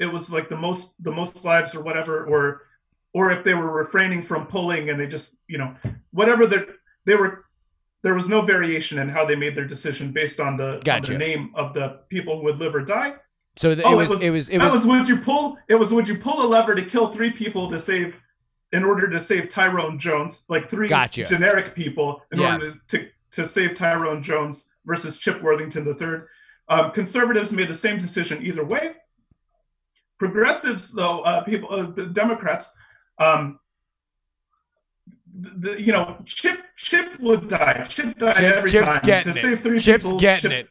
it 0.00 0.06
was 0.06 0.32
like 0.32 0.48
the 0.48 0.56
most 0.56 1.02
the 1.04 1.12
most 1.12 1.44
lives 1.44 1.74
or 1.74 1.82
whatever, 1.82 2.24
or 2.24 2.62
or 3.12 3.30
if 3.30 3.44
they 3.44 3.54
were 3.54 3.70
refraining 3.70 4.22
from 4.22 4.46
pulling 4.46 4.90
and 4.90 4.98
they 4.98 5.06
just 5.06 5.36
you 5.46 5.58
know 5.58 5.74
whatever 6.12 6.46
they 6.46 6.64
they 7.04 7.14
were 7.14 7.44
there 8.02 8.14
was 8.14 8.28
no 8.28 8.42
variation 8.42 8.98
in 8.98 9.08
how 9.08 9.24
they 9.24 9.36
made 9.36 9.54
their 9.54 9.66
decision 9.66 10.12
based 10.12 10.38
on 10.40 10.56
the, 10.56 10.74
on 10.74 11.02
the 11.02 11.18
name 11.18 11.50
of 11.54 11.72
the 11.72 12.00
people 12.10 12.38
who 12.38 12.44
would 12.44 12.58
live 12.58 12.74
or 12.74 12.82
die. 12.82 13.14
So 13.56 13.74
th- 13.74 13.86
Oh, 13.86 14.00
it 14.00 14.08
was 14.08 14.22
it 14.22 14.30
was 14.30 14.48
it 14.48 14.58
that 14.58 14.72
was 14.72 14.84
was 14.84 14.86
would 14.86 15.08
you 15.08 15.18
pull 15.18 15.58
it 15.68 15.74
was 15.74 15.92
would 15.92 16.08
you 16.08 16.16
pull 16.16 16.42
a 16.42 16.46
lever 16.46 16.74
to 16.74 16.84
kill 16.84 17.08
three 17.08 17.30
people 17.30 17.68
to 17.70 17.78
save 17.78 18.20
in 18.74 18.82
order 18.84 19.08
to 19.08 19.20
save 19.20 19.48
Tyrone 19.48 19.98
Jones, 19.98 20.44
like 20.48 20.68
three 20.68 20.88
Gotcha. 20.88 21.24
generic 21.24 21.74
people 21.74 22.20
in 22.32 22.40
Yeah. 22.40 22.54
order 22.54 22.70
to, 22.70 22.78
to 22.98 23.08
to 23.32 23.44
save 23.46 23.74
Tyrone 23.74 24.22
Jones 24.22 24.70
versus 24.84 25.18
Chip 25.18 25.42
Worthington 25.42 25.84
III. 25.88 26.18
Um, 26.68 26.92
conservatives 26.92 27.52
made 27.52 27.68
the 27.68 27.74
same 27.86 27.98
decision 27.98 28.36
either 28.46 28.64
way. 28.64 28.92
Progressives, 30.18 30.92
though, 30.92 31.20
uh, 31.22 31.42
people, 31.42 31.68
uh, 31.72 31.86
the 31.90 32.06
Democrats, 32.06 32.72
um, 33.18 33.58
the, 35.34 35.82
you 35.82 35.92
know, 35.92 36.16
Chip 36.24 36.60
Chip 36.76 37.18
would 37.20 37.48
die. 37.48 37.84
Chip 37.88 38.16
died 38.18 38.36
Chip- 38.36 38.54
every 38.56 38.70
Chip's 38.70 38.86
time 38.98 39.02
to 39.02 39.30
it. 39.30 39.34
save 39.34 39.60
three 39.60 39.80
Chip's 39.80 40.04
people. 40.06 40.20
getting 40.20 40.50
Chip, 40.52 40.66
it. 40.66 40.70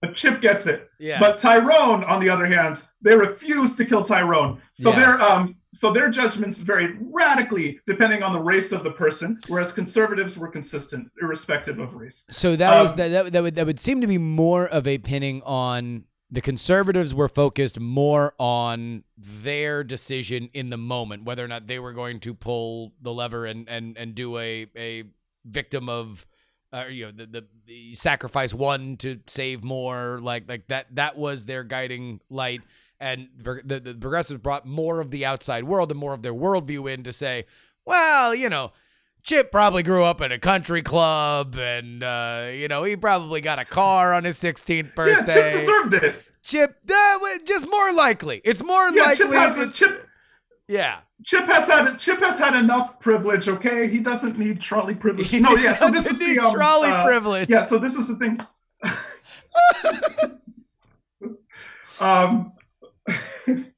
but 0.00 0.14
Chip 0.14 0.40
gets 0.40 0.66
it. 0.66 0.88
Yeah. 1.00 1.18
But 1.18 1.38
Tyrone, 1.38 2.04
on 2.04 2.20
the 2.20 2.28
other 2.30 2.46
hand, 2.46 2.80
they 3.00 3.16
refuse 3.16 3.74
to 3.76 3.84
kill 3.84 4.04
Tyrone. 4.04 4.62
So 4.70 4.90
Yeah. 4.90 4.96
their 5.00 5.20
um 5.20 5.56
so 5.72 5.92
their 5.92 6.10
judgments 6.10 6.60
varied 6.60 6.96
radically 7.00 7.80
depending 7.86 8.22
on 8.22 8.32
the 8.32 8.40
race 8.40 8.72
of 8.72 8.84
the 8.84 8.90
person, 8.90 9.40
whereas 9.48 9.72
conservatives 9.72 10.38
were 10.38 10.48
consistent, 10.48 11.10
irrespective 11.20 11.78
of 11.78 11.94
race. 11.94 12.24
So 12.30 12.56
that 12.56 12.80
was 12.80 12.92
Um, 12.92 12.98
that, 12.98 13.08
that 13.08 13.32
that 13.32 13.42
would 13.42 13.54
that 13.54 13.66
would 13.66 13.80
seem 13.80 14.00
to 14.00 14.06
be 14.06 14.18
more 14.18 14.66
of 14.66 14.86
a 14.86 14.98
pinning 14.98 15.42
on 15.42 16.04
the 16.30 16.40
conservatives 16.40 17.14
were 17.14 17.28
focused 17.28 17.78
more 17.78 18.34
on 18.38 19.04
their 19.18 19.84
decision 19.84 20.48
in 20.54 20.70
the 20.70 20.78
moment, 20.78 21.24
whether 21.24 21.44
or 21.44 21.48
not 21.48 21.66
they 21.66 21.78
were 21.78 21.92
going 21.92 22.20
to 22.20 22.32
pull 22.32 22.94
the 23.00 23.12
lever 23.12 23.44
and 23.44 23.68
and 23.68 23.98
and 23.98 24.14
do 24.14 24.38
a 24.38 24.66
a 24.76 25.04
victim 25.44 25.88
of 25.88 26.24
uh, 26.72 26.84
you 26.88 27.04
know 27.06 27.12
the, 27.12 27.26
the 27.26 27.44
the 27.66 27.94
sacrifice 27.94 28.54
one 28.54 28.96
to 28.96 29.20
save 29.26 29.62
more 29.62 30.20
like 30.22 30.48
like 30.48 30.66
that 30.68 30.86
that 30.94 31.18
was 31.18 31.44
their 31.44 31.64
guiding 31.64 32.20
light 32.30 32.62
and 33.02 33.28
the, 33.36 33.80
the, 33.80 33.94
progressives 33.94 34.40
brought 34.40 34.64
more 34.64 35.00
of 35.00 35.10
the 35.10 35.26
outside 35.26 35.64
world 35.64 35.90
and 35.90 36.00
more 36.00 36.14
of 36.14 36.22
their 36.22 36.32
worldview 36.32 36.90
in 36.92 37.02
to 37.02 37.12
say 37.12 37.44
well 37.84 38.34
you 38.34 38.48
know 38.48 38.72
Chip 39.22 39.52
probably 39.52 39.84
grew 39.84 40.02
up 40.02 40.20
in 40.20 40.32
a 40.32 40.38
country 40.38 40.82
club, 40.82 41.56
and 41.56 42.02
uh, 42.02 42.48
you 42.52 42.66
know 42.66 42.82
he 42.82 42.96
probably 42.96 43.40
got 43.40 43.60
a 43.60 43.64
car 43.64 44.12
on 44.14 44.24
his 44.24 44.36
16th 44.36 44.96
birthday. 44.96 45.36
Yeah. 45.36 45.50
Chip 45.50 45.60
deserved 45.60 45.94
it. 45.94 46.24
Chip, 46.42 46.76
uh, 46.92 47.18
just 47.44 47.70
more 47.70 47.92
likely. 47.92 48.40
It's 48.44 48.64
more 48.64 48.88
Yeah, 48.90 49.02
likely. 49.02 49.26
Chip 49.26 49.32
has 49.32 49.58
a, 49.58 49.70
Chip 49.70 50.08
yeah, 50.66 51.00
Chip 51.24 51.44
has 51.44 51.68
had 51.68 51.98
Chip 51.98 52.18
has 52.20 52.38
had 52.38 52.56
enough 52.56 52.98
privilege. 52.98 53.48
Okay, 53.48 53.88
he 53.88 54.00
doesn't 54.00 54.38
need 54.38 54.60
trolley 54.60 54.94
privilege. 54.94 55.28
He 55.28 55.38
no, 55.38 55.54
yeah. 55.54 55.74
So 55.74 55.90
this 55.90 56.06
is 56.06 56.18
the 56.18 56.38
um, 56.38 56.52
trolley 56.52 56.90
uh, 56.90 57.04
privilege. 57.04 57.48
Yeah, 57.48 57.62
so 57.62 57.78
this 57.78 57.94
is 57.94 58.08
the 58.08 58.16
thing. 58.16 58.40
um, 62.00 62.52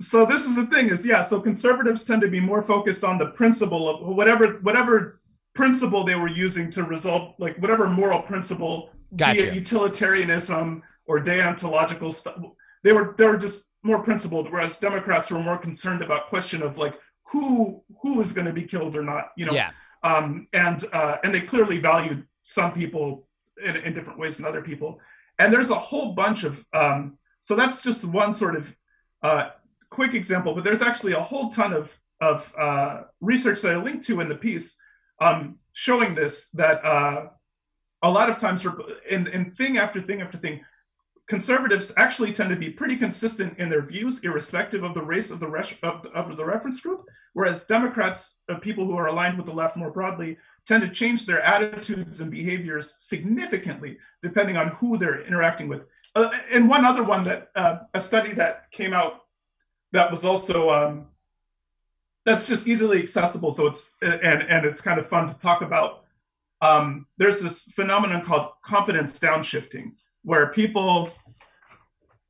so 0.00 0.24
this 0.24 0.46
is 0.46 0.56
the 0.56 0.66
thing 0.66 0.88
is 0.88 1.06
yeah. 1.06 1.22
So 1.22 1.40
conservatives 1.40 2.04
tend 2.04 2.22
to 2.22 2.28
be 2.28 2.40
more 2.40 2.62
focused 2.62 3.04
on 3.04 3.18
the 3.18 3.26
principle 3.26 3.88
of 3.88 4.16
whatever 4.16 4.58
whatever 4.62 5.20
principle 5.54 6.04
they 6.04 6.14
were 6.14 6.28
using 6.28 6.70
to 6.70 6.84
resolve 6.84 7.34
like 7.38 7.56
whatever 7.58 7.88
moral 7.88 8.22
principle, 8.22 8.90
Gotcha. 9.16 9.42
be 9.42 9.48
it 9.48 9.54
utilitarianism 9.54 10.82
or 11.06 11.20
deontological 11.20 12.12
stuff. 12.12 12.38
They 12.82 12.92
were 12.92 13.14
they 13.18 13.26
were 13.26 13.36
just 13.36 13.74
more 13.82 14.02
principled, 14.02 14.50
whereas 14.50 14.78
Democrats 14.78 15.30
were 15.30 15.40
more 15.40 15.58
concerned 15.58 16.02
about 16.02 16.28
question 16.28 16.62
of 16.62 16.78
like 16.78 16.94
who 17.26 17.82
who 18.00 18.20
is 18.20 18.32
going 18.32 18.46
to 18.46 18.52
be 18.52 18.62
killed 18.62 18.96
or 18.96 19.02
not. 19.02 19.30
You 19.36 19.46
know, 19.46 19.52
yeah. 19.52 19.70
um, 20.02 20.46
and 20.52 20.84
uh, 20.92 21.16
and 21.24 21.34
they 21.34 21.40
clearly 21.40 21.78
valued 21.78 22.26
some 22.42 22.72
people 22.72 23.26
in, 23.62 23.76
in 23.76 23.94
different 23.94 24.18
ways 24.18 24.36
than 24.36 24.46
other 24.46 24.62
people. 24.62 25.00
And 25.38 25.52
there's 25.52 25.70
a 25.70 25.74
whole 25.74 26.12
bunch 26.12 26.44
of 26.44 26.64
um, 26.72 27.18
so 27.40 27.56
that's 27.56 27.82
just 27.82 28.04
one 28.04 28.32
sort 28.32 28.56
of 28.56 28.76
uh, 29.22 29.50
quick 29.90 30.14
example, 30.14 30.54
but 30.54 30.64
there's 30.64 30.82
actually 30.82 31.12
a 31.12 31.20
whole 31.20 31.50
ton 31.50 31.72
of 31.72 31.96
of 32.20 32.52
uh, 32.58 33.02
research 33.20 33.62
that 33.62 33.72
I 33.72 33.76
linked 33.76 34.06
to 34.06 34.20
in 34.20 34.28
the 34.28 34.34
piece 34.34 34.76
um, 35.20 35.58
showing 35.72 36.14
this 36.14 36.50
that 36.50 36.84
uh, 36.84 37.28
a 38.02 38.10
lot 38.10 38.30
of 38.30 38.38
times 38.38 38.66
in, 39.08 39.26
in 39.28 39.50
thing 39.50 39.78
after 39.78 40.00
thing 40.00 40.22
after 40.22 40.38
thing, 40.38 40.60
conservatives 41.28 41.92
actually 41.96 42.32
tend 42.32 42.50
to 42.50 42.56
be 42.56 42.70
pretty 42.70 42.96
consistent 42.96 43.58
in 43.58 43.68
their 43.68 43.82
views, 43.82 44.20
irrespective 44.20 44.82
of 44.82 44.94
the 44.94 45.02
race 45.02 45.30
of 45.30 45.40
the 45.40 45.46
res- 45.46 45.74
of, 45.82 46.06
of 46.06 46.36
the 46.36 46.44
reference 46.44 46.80
group. 46.80 47.04
Whereas 47.32 47.64
Democrats, 47.64 48.40
uh, 48.48 48.56
people 48.56 48.84
who 48.84 48.96
are 48.96 49.08
aligned 49.08 49.36
with 49.36 49.46
the 49.46 49.52
left 49.52 49.76
more 49.76 49.90
broadly, 49.90 50.36
tend 50.66 50.82
to 50.82 50.88
change 50.88 51.26
their 51.26 51.40
attitudes 51.42 52.20
and 52.20 52.30
behaviors 52.30 52.96
significantly 52.98 53.98
depending 54.22 54.56
on 54.56 54.68
who 54.68 54.98
they're 54.98 55.22
interacting 55.22 55.68
with. 55.68 55.82
Uh, 56.14 56.30
and 56.50 56.68
one 56.68 56.84
other 56.84 57.04
one 57.04 57.24
that 57.24 57.50
uh, 57.54 57.78
a 57.94 58.00
study 58.00 58.32
that 58.32 58.70
came 58.70 58.92
out 58.92 59.22
that 59.92 60.10
was 60.10 60.24
also 60.24 60.70
um, 60.70 61.06
that's 62.24 62.46
just 62.46 62.66
easily 62.66 63.00
accessible. 63.00 63.50
So 63.50 63.66
it's 63.66 63.90
and 64.02 64.42
and 64.42 64.66
it's 64.66 64.80
kind 64.80 64.98
of 64.98 65.06
fun 65.06 65.28
to 65.28 65.36
talk 65.36 65.62
about. 65.62 66.04
Um, 66.62 67.06
there's 67.16 67.40
this 67.40 67.64
phenomenon 67.72 68.22
called 68.22 68.50
competence 68.62 69.18
downshifting, 69.18 69.92
where 70.22 70.48
people 70.48 71.10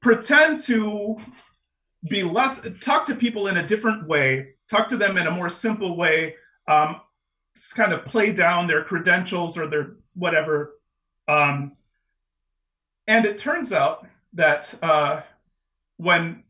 pretend 0.01 0.61
to 0.61 1.19
be 2.09 2.23
less 2.23 2.67
talk 2.81 3.05
to 3.07 3.15
people 3.15 3.49
in 3.49 3.59
a 3.59 3.67
different 3.67 4.07
way, 4.07 4.55
talk 4.69 4.89
to 4.89 4.97
them 4.97 5.19
in 5.19 5.27
a 5.27 5.31
more 5.31 5.49
simple 5.49 5.97
way, 5.97 6.37
um, 6.69 7.01
just 7.57 7.75
kind 7.75 7.93
of 7.93 8.05
play 8.05 8.33
down 8.33 8.67
their 8.67 8.83
credentials 8.83 9.59
or 9.59 9.67
their 9.67 9.97
whatever. 10.15 10.79
Um, 11.29 11.73
and 13.11 13.27
it 13.27 13.39
turns 13.39 13.73
out 13.73 14.07
that 14.35 14.73
uh, 14.83 15.23
when 15.97 16.45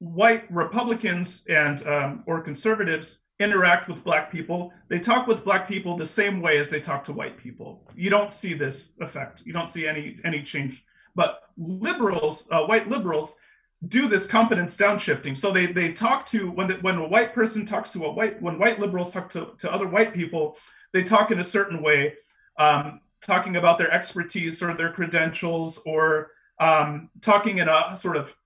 white 0.00 0.50
Republicans 0.50 1.46
and 1.48 1.86
um, 1.86 2.24
or 2.26 2.40
conservatives 2.40 3.22
interact 3.38 3.88
with 3.88 4.02
black 4.02 4.30
people, 4.30 4.72
they 4.88 4.98
talk 4.98 5.28
with 5.28 5.44
black 5.44 5.68
people 5.68 5.96
the 5.96 6.04
same 6.04 6.40
way 6.40 6.58
as 6.58 6.70
they 6.70 6.80
talk 6.80 7.04
to 7.04 7.12
white 7.12 7.38
people. 7.38 7.88
You 7.94 8.10
don't 8.10 8.32
see 8.32 8.52
this 8.52 8.94
effect. 9.00 9.42
You 9.46 9.52
don't 9.52 9.70
see 9.70 9.86
any 9.86 10.18
any 10.24 10.42
change. 10.42 10.84
But 11.14 11.42
liberals, 11.56 12.48
uh, 12.50 12.64
white 12.64 12.88
liberals, 12.88 13.38
do 13.86 14.08
this 14.08 14.26
competence 14.26 14.76
downshifting. 14.76 15.36
So 15.36 15.52
they 15.52 15.66
they 15.66 15.92
talk 15.92 16.26
to 16.26 16.50
when 16.50 16.66
the, 16.66 16.74
when 16.86 16.96
a 16.96 17.06
white 17.06 17.32
person 17.32 17.64
talks 17.64 17.92
to 17.92 18.06
a 18.06 18.12
white 18.12 18.42
when 18.42 18.58
white 18.58 18.80
liberals 18.80 19.12
talk 19.12 19.28
to, 19.30 19.52
to 19.58 19.72
other 19.72 19.86
white 19.86 20.12
people, 20.12 20.56
they 20.92 21.04
talk 21.04 21.30
in 21.30 21.38
a 21.38 21.44
certain 21.44 21.80
way, 21.80 22.14
um, 22.58 23.00
talking 23.22 23.56
about 23.56 23.78
their 23.78 23.90
expertise 23.90 24.62
or 24.62 24.74
their 24.74 24.90
credentials 24.90 25.78
or 25.86 26.30
um, 26.58 27.10
talking 27.20 27.58
in 27.58 27.68
a 27.68 27.96
sort 27.96 28.16
of 28.16 28.36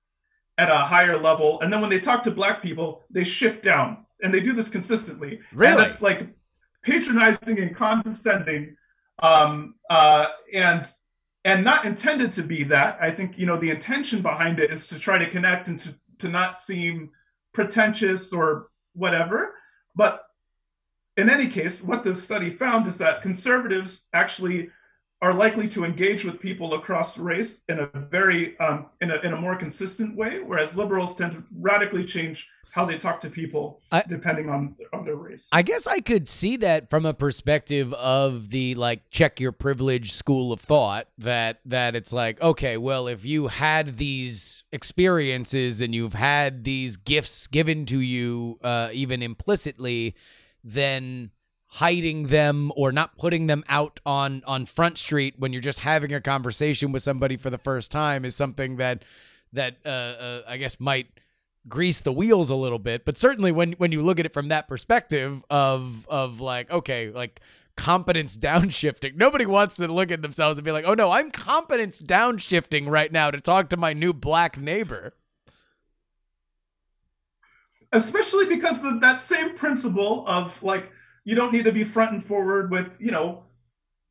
at 0.58 0.70
a 0.70 0.76
higher 0.76 1.18
level. 1.18 1.60
And 1.60 1.72
then 1.72 1.80
when 1.80 1.90
they 1.90 2.00
talk 2.00 2.22
to 2.24 2.30
black 2.30 2.62
people, 2.62 3.04
they 3.10 3.24
shift 3.24 3.62
down, 3.62 4.06
and 4.22 4.32
they 4.32 4.40
do 4.40 4.52
this 4.52 4.68
consistently. 4.68 5.40
Really? 5.52 5.72
And 5.72 5.82
it's 5.82 6.02
like 6.02 6.28
patronizing 6.82 7.58
and 7.58 7.74
condescending, 7.74 8.76
um, 9.22 9.74
uh, 9.90 10.28
and 10.54 10.86
and 11.44 11.62
not 11.62 11.84
intended 11.84 12.32
to 12.32 12.42
be 12.42 12.64
that. 12.64 12.98
I 13.00 13.10
think 13.10 13.38
you 13.38 13.46
know 13.46 13.56
the 13.56 13.70
intention 13.70 14.22
behind 14.22 14.60
it 14.60 14.72
is 14.72 14.86
to 14.88 14.98
try 14.98 15.18
to 15.18 15.28
connect 15.30 15.68
and 15.68 15.78
to 15.80 15.94
to 16.18 16.28
not 16.28 16.56
seem 16.56 17.10
pretentious 17.52 18.32
or 18.32 18.68
whatever. 18.94 19.54
But 19.94 20.25
in 21.16 21.30
any 21.30 21.48
case, 21.48 21.82
what 21.82 22.04
this 22.04 22.22
study 22.22 22.50
found 22.50 22.86
is 22.86 22.98
that 22.98 23.22
conservatives 23.22 24.08
actually 24.12 24.70
are 25.22 25.32
likely 25.32 25.66
to 25.66 25.84
engage 25.84 26.24
with 26.24 26.40
people 26.40 26.74
across 26.74 27.16
race 27.16 27.64
in 27.68 27.78
a 27.78 27.86
very 28.10 28.58
um, 28.60 28.86
in, 29.00 29.10
a, 29.10 29.16
in 29.16 29.32
a 29.32 29.36
more 29.36 29.56
consistent 29.56 30.14
way, 30.14 30.40
whereas 30.40 30.76
liberals 30.76 31.14
tend 31.14 31.32
to 31.32 31.42
radically 31.58 32.04
change 32.04 32.48
how 32.70 32.84
they 32.84 32.98
talk 32.98 33.18
to 33.18 33.30
people 33.30 33.80
I- 33.90 34.04
depending 34.06 34.50
on 34.50 34.76
on 34.92 35.06
their 35.06 35.16
race. 35.16 35.48
I 35.50 35.62
guess 35.62 35.86
I 35.86 36.00
could 36.00 36.28
see 36.28 36.56
that 36.58 36.90
from 36.90 37.06
a 37.06 37.14
perspective 37.14 37.94
of 37.94 38.50
the 38.50 38.74
like 38.74 39.08
check 39.10 39.40
your 39.40 39.52
privilege 39.52 40.12
school 40.12 40.52
of 40.52 40.60
thought 40.60 41.08
that 41.16 41.60
that 41.64 41.96
it's 41.96 42.12
like 42.12 42.42
okay 42.42 42.76
well 42.76 43.08
if 43.08 43.24
you 43.24 43.46
had 43.46 43.96
these 43.96 44.64
experiences 44.70 45.80
and 45.80 45.94
you've 45.94 46.12
had 46.12 46.64
these 46.64 46.98
gifts 46.98 47.46
given 47.46 47.86
to 47.86 48.00
you 48.00 48.58
uh, 48.62 48.90
even 48.92 49.22
implicitly 49.22 50.14
then 50.66 51.30
hiding 51.68 52.26
them 52.26 52.72
or 52.74 52.90
not 52.90 53.16
putting 53.16 53.46
them 53.46 53.64
out 53.68 54.00
on 54.04 54.42
on 54.46 54.66
front 54.66 54.98
street 54.98 55.34
when 55.38 55.52
you're 55.52 55.62
just 55.62 55.80
having 55.80 56.12
a 56.12 56.20
conversation 56.20 56.90
with 56.90 57.02
somebody 57.02 57.36
for 57.36 57.50
the 57.50 57.58
first 57.58 57.92
time 57.92 58.24
is 58.24 58.34
something 58.34 58.76
that 58.76 59.04
that 59.52 59.76
uh, 59.86 59.88
uh 59.88 60.42
I 60.48 60.56
guess 60.56 60.80
might 60.80 61.06
grease 61.68 62.00
the 62.00 62.12
wheels 62.12 62.50
a 62.50 62.56
little 62.56 62.78
bit. 62.78 63.04
But 63.04 63.16
certainly 63.16 63.52
when 63.52 63.72
when 63.72 63.92
you 63.92 64.02
look 64.02 64.18
at 64.18 64.26
it 64.26 64.32
from 64.32 64.48
that 64.48 64.66
perspective 64.66 65.44
of 65.48 66.08
of 66.08 66.40
like 66.40 66.70
okay, 66.70 67.10
like 67.10 67.40
competence 67.76 68.36
downshifting. 68.38 69.16
Nobody 69.16 69.46
wants 69.46 69.76
to 69.76 69.86
look 69.86 70.10
at 70.10 70.22
themselves 70.22 70.58
and 70.58 70.64
be 70.64 70.72
like, 70.72 70.84
"Oh 70.86 70.94
no, 70.94 71.12
I'm 71.12 71.30
competence 71.30 72.00
downshifting 72.00 72.88
right 72.88 73.12
now 73.12 73.30
to 73.30 73.40
talk 73.40 73.68
to 73.70 73.76
my 73.76 73.92
new 73.92 74.12
black 74.12 74.58
neighbor." 74.58 75.14
Especially 77.96 78.46
because 78.46 78.80
the, 78.82 78.98
that 79.00 79.20
same 79.20 79.54
principle 79.54 80.24
of 80.26 80.62
like 80.62 80.92
you 81.24 81.34
don't 81.34 81.52
need 81.52 81.64
to 81.64 81.72
be 81.72 81.84
front 81.84 82.12
and 82.12 82.22
forward 82.22 82.70
with 82.70 82.96
you 83.00 83.10
know 83.10 83.42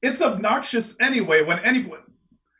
it's 0.01 0.21
obnoxious 0.21 0.95
anyway 0.99 1.41
when 1.43 1.59
anyone 1.59 2.01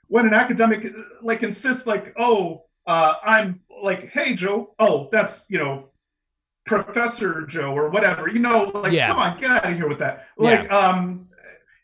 when 0.07 0.25
an 0.27 0.33
academic 0.33 0.81
like 1.21 1.41
insists 1.43 1.85
like 1.87 2.13
oh 2.17 2.63
uh, 2.87 3.13
i'm 3.25 3.59
like 3.83 4.07
hey 4.09 4.33
joe 4.33 4.73
oh 4.79 5.09
that's 5.11 5.45
you 5.49 5.57
know 5.57 5.89
professor 6.65 7.45
joe 7.45 7.73
or 7.73 7.89
whatever 7.89 8.29
you 8.29 8.39
know 8.39 8.71
like 8.73 8.91
Yeah. 8.93 9.07
come 9.09 9.19
on 9.19 9.37
get 9.39 9.51
out 9.51 9.65
of 9.71 9.75
here 9.75 9.87
with 9.87 9.99
that 9.99 10.27
like 10.37 10.71
um 10.71 11.27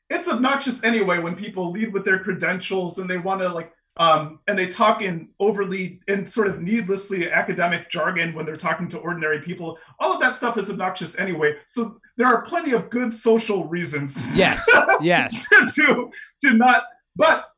it's 0.09 0.27
obnoxious 0.27 0.83
anyway 0.83 1.19
when 1.19 1.35
people 1.35 1.71
lead 1.71 1.93
with 1.93 2.03
their 2.03 2.19
credentials 2.19 2.97
and 2.97 3.09
they 3.09 3.17
want 3.17 3.41
to 3.41 3.49
like 3.49 3.71
um, 3.97 4.39
and 4.47 4.57
they 4.57 4.67
talk 4.67 5.01
in 5.01 5.29
overly 5.39 5.99
and 6.07 6.29
sort 6.29 6.47
of 6.47 6.61
needlessly 6.61 7.29
academic 7.29 7.89
jargon 7.89 8.33
when 8.33 8.45
they're 8.45 8.55
talking 8.55 8.87
to 8.89 8.97
ordinary 8.99 9.39
people. 9.41 9.77
All 9.99 10.13
of 10.13 10.21
that 10.21 10.33
stuff 10.35 10.57
is 10.57 10.69
obnoxious 10.69 11.19
anyway. 11.19 11.57
So 11.65 11.99
there 12.17 12.27
are 12.27 12.41
plenty 12.43 12.71
of 12.71 12.89
good 12.89 13.11
social 13.11 13.67
reasons. 13.67 14.21
Yes. 14.33 14.67
Yes. 15.01 15.45
to 15.75 16.11
to 16.41 16.53
not, 16.53 16.83
but 17.15 17.49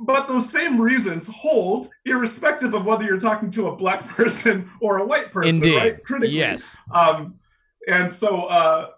but 0.00 0.26
those 0.28 0.48
same 0.50 0.80
reasons 0.80 1.28
hold 1.28 1.88
irrespective 2.06 2.72
of 2.74 2.84
whether 2.84 3.04
you're 3.04 3.20
talking 3.20 3.50
to 3.52 3.68
a 3.68 3.76
black 3.76 4.06
person 4.08 4.70
or 4.80 4.98
a 4.98 5.04
white 5.04 5.30
person, 5.30 5.56
Indeed. 5.56 5.76
right? 5.76 6.04
Critically. 6.04 6.36
Yes. 6.36 6.76
Um, 6.92 7.38
and 7.86 8.12
so, 8.12 8.42
uh, 8.42 8.90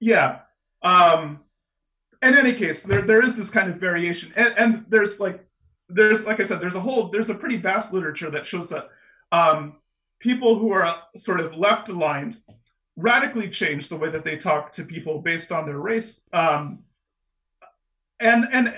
yeah. 0.00 0.40
Um, 0.82 1.40
in 2.22 2.36
any 2.36 2.52
case, 2.52 2.82
there 2.82 3.02
there 3.02 3.24
is 3.24 3.36
this 3.36 3.50
kind 3.50 3.70
of 3.70 3.76
variation, 3.76 4.32
and, 4.36 4.54
and 4.58 4.84
there's 4.88 5.20
like 5.20 5.47
there's 5.88 6.26
like 6.26 6.40
I 6.40 6.44
said, 6.44 6.60
there's 6.60 6.74
a 6.74 6.80
whole 6.80 7.08
there's 7.08 7.30
a 7.30 7.34
pretty 7.34 7.56
vast 7.56 7.92
literature 7.92 8.30
that 8.30 8.46
shows 8.46 8.68
that 8.70 8.90
um, 9.32 9.76
people 10.18 10.58
who 10.58 10.72
are 10.72 11.02
sort 11.16 11.40
of 11.40 11.56
left 11.56 11.88
aligned 11.88 12.38
radically 12.96 13.48
change 13.48 13.88
the 13.88 13.96
way 13.96 14.10
that 14.10 14.24
they 14.24 14.36
talk 14.36 14.72
to 14.72 14.84
people 14.84 15.20
based 15.20 15.52
on 15.52 15.64
their 15.64 15.78
race. 15.78 16.22
Um, 16.32 16.80
and 18.20 18.46
and 18.52 18.74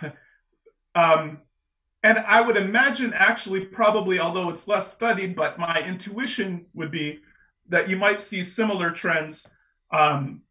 um, 0.94 1.40
and 2.02 2.18
I 2.18 2.40
would 2.40 2.56
imagine 2.56 3.12
actually 3.12 3.64
probably, 3.64 4.20
although 4.20 4.48
it's 4.48 4.68
less 4.68 4.92
studied, 4.92 5.34
but 5.34 5.58
my 5.58 5.82
intuition 5.82 6.66
would 6.72 6.92
be 6.92 7.20
that 7.68 7.88
you 7.88 7.96
might 7.96 8.20
see 8.20 8.44
similar 8.44 8.92
trends. 8.92 9.48
Um, 9.90 10.42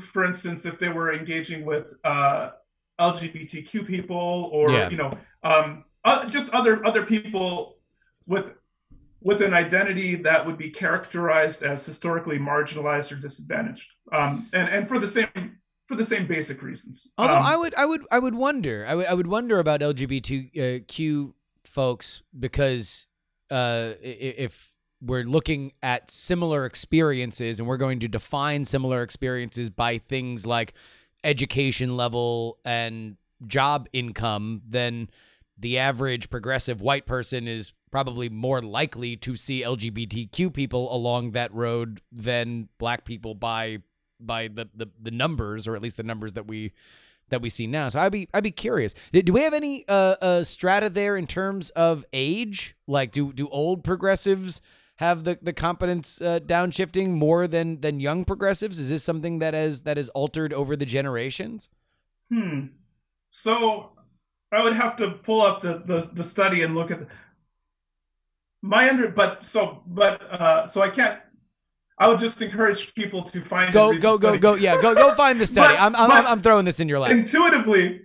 for 0.00 0.24
instance, 0.24 0.64
if 0.64 0.78
they 0.78 0.88
were 0.88 1.12
engaging 1.12 1.66
with 1.66 1.92
uh, 2.04 2.52
LGBTQ 3.00 3.86
people, 3.86 4.50
or 4.52 4.70
Yeah. 4.70 4.90
you 4.90 4.96
know, 4.96 5.10
um, 5.42 5.84
uh, 6.04 6.28
just 6.28 6.50
other 6.50 6.84
other 6.86 7.04
people 7.04 7.78
with 8.26 8.54
with 9.22 9.42
an 9.42 9.52
identity 9.52 10.14
that 10.14 10.46
would 10.46 10.56
be 10.56 10.70
characterized 10.70 11.62
as 11.62 11.84
historically 11.84 12.38
marginalized 12.38 13.12
or 13.12 13.16
disadvantaged, 13.16 13.92
um, 14.12 14.46
and 14.52 14.68
and 14.68 14.88
for 14.88 14.98
the 14.98 15.08
same 15.08 15.28
for 15.88 15.96
the 15.96 16.04
same 16.04 16.26
basic 16.26 16.62
reasons. 16.62 17.08
Although 17.18 17.34
Um, 17.36 17.42
I 17.44 17.56
would, 17.56 17.74
I 17.74 17.84
would, 17.84 18.06
I 18.12 18.18
would 18.20 18.36
wonder. 18.36 18.86
I 18.88 18.94
would, 18.94 19.06
I 19.06 19.14
would 19.14 19.26
wonder 19.26 19.58
about 19.58 19.80
LGBTQ 19.80 21.34
folks 21.64 22.22
because 22.38 23.06
uh, 23.50 23.94
i- 24.00 24.06
i- 24.06 24.34
if 24.46 24.72
we're 25.02 25.24
looking 25.24 25.72
at 25.82 26.08
similar 26.10 26.64
experiences 26.64 27.58
and 27.58 27.66
we're 27.66 27.76
going 27.76 27.98
to 28.00 28.06
define 28.08 28.64
similar 28.64 29.02
experiences 29.02 29.68
by 29.68 29.98
things 29.98 30.46
like 30.46 30.74
education 31.24 31.96
level 31.96 32.58
and 32.64 33.16
job 33.46 33.88
income, 33.92 34.62
then 34.68 35.08
the 35.58 35.78
average 35.78 36.30
progressive 36.30 36.80
white 36.80 37.06
person 37.06 37.46
is 37.46 37.72
probably 37.90 38.28
more 38.28 38.62
likely 38.62 39.16
to 39.16 39.36
see 39.36 39.62
LGBTQ 39.62 40.52
people 40.52 40.94
along 40.94 41.32
that 41.32 41.52
road 41.52 42.00
than 42.12 42.68
black 42.78 43.04
people 43.04 43.34
by 43.34 43.78
by 44.18 44.48
the, 44.48 44.68
the 44.74 44.88
the 45.00 45.10
numbers 45.10 45.66
or 45.66 45.74
at 45.74 45.82
least 45.82 45.96
the 45.96 46.02
numbers 46.02 46.34
that 46.34 46.46
we 46.46 46.72
that 47.30 47.42
we 47.42 47.48
see 47.48 47.66
now. 47.66 47.88
So 47.88 48.00
I'd 48.00 48.12
be 48.12 48.28
I'd 48.32 48.42
be 48.42 48.50
curious. 48.50 48.94
Do 49.12 49.22
do 49.22 49.32
we 49.32 49.42
have 49.42 49.54
any 49.54 49.84
uh, 49.88 50.16
uh 50.20 50.44
strata 50.44 50.88
there 50.88 51.16
in 51.16 51.26
terms 51.26 51.70
of 51.70 52.04
age? 52.12 52.76
Like 52.86 53.12
do 53.12 53.32
do 53.32 53.48
old 53.48 53.84
progressives 53.84 54.60
have 55.00 55.24
the 55.24 55.38
the 55.40 55.52
competence 55.54 56.20
uh, 56.20 56.38
downshifting 56.44 57.08
more 57.08 57.48
than 57.48 57.80
than 57.80 58.00
young 58.00 58.24
progressives? 58.24 58.78
Is 58.78 58.90
this 58.90 59.02
something 59.02 59.38
that 59.38 59.54
has 59.54 59.82
that 59.82 59.96
has 59.96 60.10
altered 60.10 60.52
over 60.52 60.76
the 60.76 60.84
generations? 60.86 61.68
Hmm. 62.30 62.66
So 63.30 63.92
I 64.52 64.62
would 64.62 64.74
have 64.74 64.96
to 64.96 65.10
pull 65.10 65.40
up 65.40 65.62
the 65.62 65.82
the, 65.84 66.08
the 66.12 66.22
study 66.22 66.62
and 66.62 66.74
look 66.74 66.90
at 66.90 67.00
the, 67.00 67.06
my 68.62 68.88
under. 68.90 69.08
But 69.08 69.46
so 69.46 69.82
but 69.86 70.20
uh, 70.30 70.66
so 70.66 70.82
I 70.82 70.90
can't. 70.90 71.18
I 71.98 72.08
would 72.08 72.18
just 72.18 72.40
encourage 72.40 72.94
people 72.94 73.22
to 73.24 73.40
find 73.40 73.72
Go 73.72 73.98
go 73.98 74.18
go 74.18 74.38
go 74.38 74.54
yeah 74.54 74.80
go 74.80 74.94
go 74.94 75.14
find 75.14 75.38
the 75.40 75.46
study. 75.54 75.74
But- 75.74 75.80
I'm, 75.80 75.96
I'm 75.96 76.08
but- 76.10 76.26
I'm 76.26 76.42
throwing 76.42 76.66
this 76.66 76.78
in 76.78 76.88
your 76.88 76.98
lap. 76.98 77.10
intuitively 77.10 78.02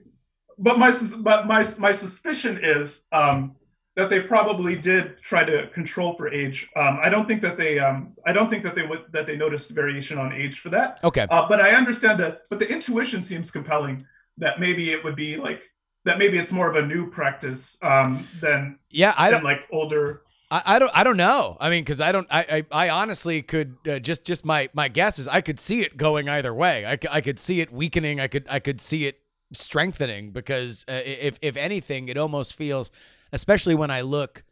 but 0.58 0.80
my 0.80 0.92
sus- 0.92 1.16
but 1.16 1.46
my 1.48 1.66
my 1.78 1.92
suspicion 1.92 2.60
is 2.64 3.04
um 3.12 3.56
that 3.96 4.10
they 4.10 4.20
probably 4.20 4.76
did 4.76 5.22
try 5.22 5.44
to 5.44 5.68
control 5.68 6.16
for 6.16 6.30
age 6.30 6.70
um 6.76 7.00
i 7.02 7.10
don't 7.10 7.28
think 7.28 7.42
that 7.42 7.58
they 7.58 7.80
um 7.80 8.14
i 8.26 8.34
don't 8.34 8.50
think 8.50 8.64
that 8.64 8.76
they 8.76 8.86
would 8.86 9.04
that 9.12 9.26
they 9.26 9.36
noticed 9.38 9.72
variation 9.72 10.18
on 10.18 10.32
age 10.34 10.60
for 10.60 10.70
that 10.70 11.00
Okay. 11.04 11.26
uh, 11.30 11.48
but 11.48 11.60
i 11.62 11.72
understand 11.72 12.20
that 12.20 12.42
but 12.50 12.60
the 12.60 12.70
intuition 12.70 13.24
seems 13.24 13.52
compelling 13.52 14.06
that 14.38 14.60
maybe 14.60 14.92
it 14.92 15.04
would 15.04 15.16
be 15.16 15.38
like 15.38 15.64
that 16.04 16.18
maybe 16.18 16.38
it's 16.38 16.52
more 16.52 16.70
of 16.70 16.76
a 16.76 16.86
new 16.86 17.10
practice 17.10 17.78
um 17.82 18.28
than 18.42 18.78
Yeah, 18.92 19.14
I 19.18 19.30
than 19.30 19.40
don't 19.40 19.44
like 19.44 19.62
older 19.72 20.22
I, 20.52 20.62
I 20.76 20.80
don't 20.80 20.92
I 20.94 21.04
don't 21.04 21.18
know. 21.18 21.58
I 21.60 21.72
mean, 21.72 21.84
because 21.84 22.00
I 22.02 22.12
don't 22.12 22.28
I 22.30 22.64
I, 22.72 22.86
I 22.86 22.90
honestly 22.90 23.42
could 23.42 23.78
uh, 23.90 23.98
just 23.98 24.24
just 24.24 24.46
my 24.46 24.70
my 24.74 24.88
guess 24.88 25.18
is 25.18 25.28
I 25.28 25.42
could 25.42 25.60
see 25.60 25.82
it 25.82 25.98
going 25.98 26.30
either 26.30 26.54
way. 26.54 26.86
I, 26.86 26.98
I 27.10 27.22
could 27.22 27.40
see 27.40 27.62
it 27.62 27.72
weakening. 27.72 28.20
I 28.20 28.28
could 28.28 28.46
I 28.48 28.60
could 28.60 28.80
see 28.80 29.08
it 29.08 29.20
strengthening 29.54 30.32
because 30.32 30.86
uh, 30.88 31.02
if 31.04 31.40
if 31.42 31.58
anything, 31.58 32.10
it 32.10 32.18
almost 32.18 32.54
feels, 32.54 32.92
especially 33.32 33.76
when 33.76 33.92
I 33.92 34.02
look 34.02 34.44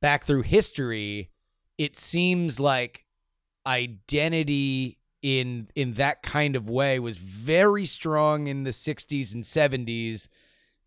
back 0.00 0.24
through 0.24 0.42
history, 0.42 1.30
it 1.78 1.96
seems 1.96 2.60
like 2.60 3.04
identity 3.66 4.98
in 5.22 5.68
in 5.74 5.94
that 5.94 6.22
kind 6.22 6.54
of 6.54 6.70
way 6.70 6.98
was 6.98 7.16
very 7.16 7.84
strong 7.84 8.46
in 8.46 8.62
the 8.62 8.70
60s 8.70 9.34
and 9.34 9.42
70s 9.42 10.28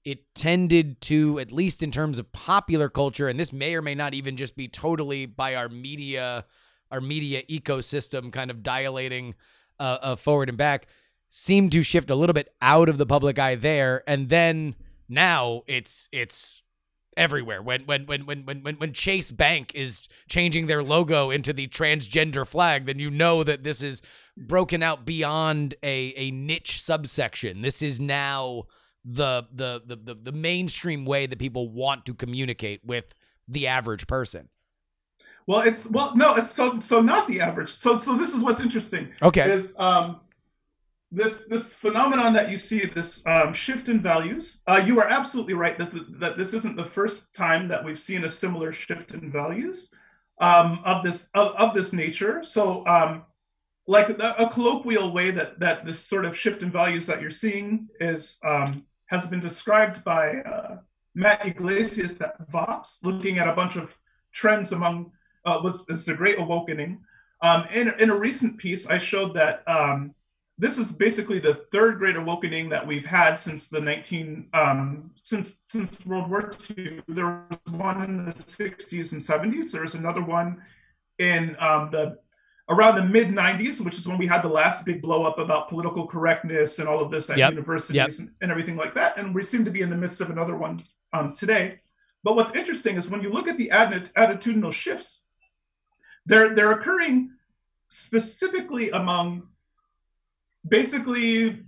it 0.06 0.34
tended 0.34 1.02
to 1.02 1.40
at 1.40 1.52
least 1.52 1.84
in 1.84 1.92
terms 1.92 2.18
of 2.18 2.32
popular 2.32 2.88
culture 2.88 3.28
and 3.28 3.38
this 3.38 3.52
may 3.52 3.76
or 3.76 3.82
may 3.82 3.94
not 3.94 4.14
even 4.14 4.38
just 4.38 4.56
be 4.56 4.68
totally 4.68 5.26
by 5.26 5.56
our 5.56 5.68
media 5.68 6.46
our 6.90 7.02
media 7.02 7.44
ecosystem 7.50 8.32
kind 8.32 8.50
of 8.50 8.64
dilating 8.64 9.36
uh, 9.80 9.98
uh, 10.02 10.16
forward 10.16 10.48
and 10.48 10.58
back 10.58 10.88
seemed 11.30 11.72
to 11.72 11.84
shift 11.84 12.10
a 12.10 12.16
little 12.16 12.34
bit 12.34 12.54
out 12.62 12.90
of 12.90 12.98
the 12.98 13.06
public 13.06 13.38
eye 13.40 13.56
there. 13.56 14.04
And 14.08 14.30
then 14.30 14.76
now 15.08 15.62
it's 15.68 16.10
it's 16.12 16.59
everywhere. 17.20 17.62
When 17.62 17.86
when 17.86 18.06
when 18.06 18.26
when 18.26 18.44
when 18.46 18.64
when, 18.64 18.94
Chase 18.94 19.30
Bank 19.30 19.74
is 19.76 20.02
changing 20.28 20.68
their 20.68 20.82
logo 20.82 21.30
into 21.30 21.54
the 21.54 21.68
transgender 21.68 22.48
flag 22.48 22.86
then 22.86 22.98
you 22.98 23.12
know 23.12 23.44
that 23.44 23.64
this 23.64 23.84
is 23.84 24.02
broken 24.38 24.82
out 24.82 25.06
beyond 25.06 25.76
a 25.84 26.14
a 26.16 26.32
niche 26.32 26.82
subsection. 26.82 27.62
This 27.62 27.82
is 27.82 28.00
now 28.00 28.64
the 29.04 29.46
the 29.54 29.82
the 29.86 29.96
the, 29.96 30.16
the 30.16 30.32
mainstream 30.32 31.06
way 31.06 31.28
that 31.28 31.38
people 31.38 31.70
want 31.70 32.06
to 32.06 32.14
communicate 32.14 32.84
with 32.86 33.14
the 33.48 33.68
average 33.68 34.08
person. 34.08 34.50
Well 35.46 35.62
it's 35.62 35.88
well 35.90 36.16
no 36.16 36.36
it's 36.36 36.52
so 36.52 36.80
so 36.80 37.02
not 37.02 37.28
the 37.28 37.42
average. 37.42 37.78
So 37.78 38.00
so 38.00 38.18
this 38.18 38.34
is 38.34 38.44
what's 38.44 38.62
interesting 38.62 39.10
okay. 39.22 39.52
is 39.52 39.76
um, 39.78 40.22
this 41.12 41.48
this 41.48 41.74
phenomenon 41.74 42.34
that 42.34 42.52
you 42.52 42.58
see 42.58 42.86
this 42.86 43.26
um, 43.26 43.52
shift 43.52 43.90
in 43.90 44.00
values. 44.00 44.62
Uh, 44.68 44.82
you 44.86 45.00
are 45.00 45.08
absolutely 45.08 45.56
right 45.56 45.78
that 45.78 45.92
the, 45.92 46.06
that 46.10 46.38
this 46.38 46.54
isn't 46.54 46.76
the 46.76 46.86
first 46.86 47.34
time 47.34 47.68
that 47.68 47.84
we've 47.84 48.00
seen 48.00 48.26
a 48.26 48.30
similar 48.30 48.72
shift 48.72 49.14
in 49.14 49.32
values 49.32 49.94
um, 50.40 50.80
of 50.86 51.04
this 51.04 51.30
of, 51.34 51.56
of 51.56 51.74
this 51.74 51.94
nature. 51.94 52.44
So, 52.44 52.86
um, 52.86 53.24
like 53.88 54.10
a, 54.10 54.36
a 54.38 54.50
colloquial 54.50 55.12
way 55.12 55.32
that 55.32 55.60
that 55.60 55.84
this 55.84 56.00
sort 56.00 56.26
of 56.26 56.38
shift 56.38 56.62
in 56.62 56.72
values 56.72 57.08
that 57.08 57.22
you're 57.22 57.32
seeing 57.32 57.88
is 58.00 58.38
um, 58.44 58.86
has 59.08 59.26
been 59.26 59.40
described 59.40 60.04
by 60.04 60.38
uh, 60.42 60.78
Matt 61.16 61.46
Yglesias 61.46 62.22
at 62.22 62.48
Vox, 62.50 63.00
looking 63.02 63.40
at 63.40 63.48
a 63.48 63.54
bunch 63.54 63.78
of 63.78 63.98
trends 64.32 64.74
among 64.74 65.12
uh, 65.46 65.60
was 65.64 65.90
is 65.90 66.06
the 66.06 66.14
Great 66.14 66.40
Awokening. 66.40 67.02
Um, 67.42 67.66
in 67.74 67.92
in 68.00 68.12
a 68.12 68.16
recent 68.16 68.60
piece, 68.60 68.88
I 68.88 69.00
showed 69.00 69.34
that 69.34 69.64
um, 69.68 70.14
this 70.60 70.78
is 70.78 70.92
basically 70.92 71.40
the 71.40 71.54
third 71.54 72.00
great 72.00 72.18
awokening 72.18 72.68
that 72.68 72.86
we've 72.86 73.06
had 73.06 73.36
since 73.36 73.70
the 73.70 73.80
19 73.80 74.50
um, 74.54 75.10
since 75.16 75.56
since 75.56 76.06
World 76.06 76.30
War 76.30 76.52
II. 76.78 77.02
There 77.08 77.46
was 77.50 77.74
one 77.74 78.04
in 78.04 78.26
the 78.26 78.34
60s 78.34 79.14
and 79.14 79.22
70s. 79.22 79.72
There 79.72 79.82
was 79.84 79.96
another 79.96 80.22
one 80.24 80.62
in 81.18 81.56
um, 81.60 81.90
the 81.92 82.20
around 82.68 82.96
the 82.98 83.04
mid 83.06 83.30
90s, 83.30 83.84
which 83.84 83.98
is 83.98 84.06
when 84.06 84.18
we 84.18 84.28
had 84.28 84.42
the 84.42 84.50
last 84.50 84.86
big 84.86 85.02
blow 85.02 85.24
up 85.26 85.40
about 85.40 85.70
political 85.70 86.06
correctness 86.06 86.80
and 86.80 86.90
all 86.90 87.02
of 87.02 87.10
this 87.10 87.30
at 87.30 87.38
Yep. 87.38 87.52
universities 87.52 87.96
Yep. 87.96 88.10
and, 88.20 88.32
and 88.42 88.52
everything 88.52 88.76
like 88.76 88.94
that. 88.96 89.18
And 89.18 89.34
we 89.34 89.44
seem 89.44 89.64
to 89.64 89.72
be 89.72 89.82
in 89.82 89.90
the 89.90 89.96
midst 89.96 90.20
of 90.20 90.30
another 90.30 90.58
one 90.58 90.84
um, 91.14 91.34
today. 91.34 91.80
But 92.22 92.36
what's 92.36 92.54
interesting 92.54 92.98
is 92.98 93.10
when 93.10 93.22
you 93.22 93.30
look 93.32 93.48
at 93.48 93.58
the 93.58 93.70
atti- 93.74 94.12
attitudinal 94.12 94.74
shifts, 94.74 95.24
they're 96.26 96.50
they're 96.54 96.74
occurring 96.74 97.32
specifically 97.88 98.90
among 98.92 99.48
basically, 100.70 101.64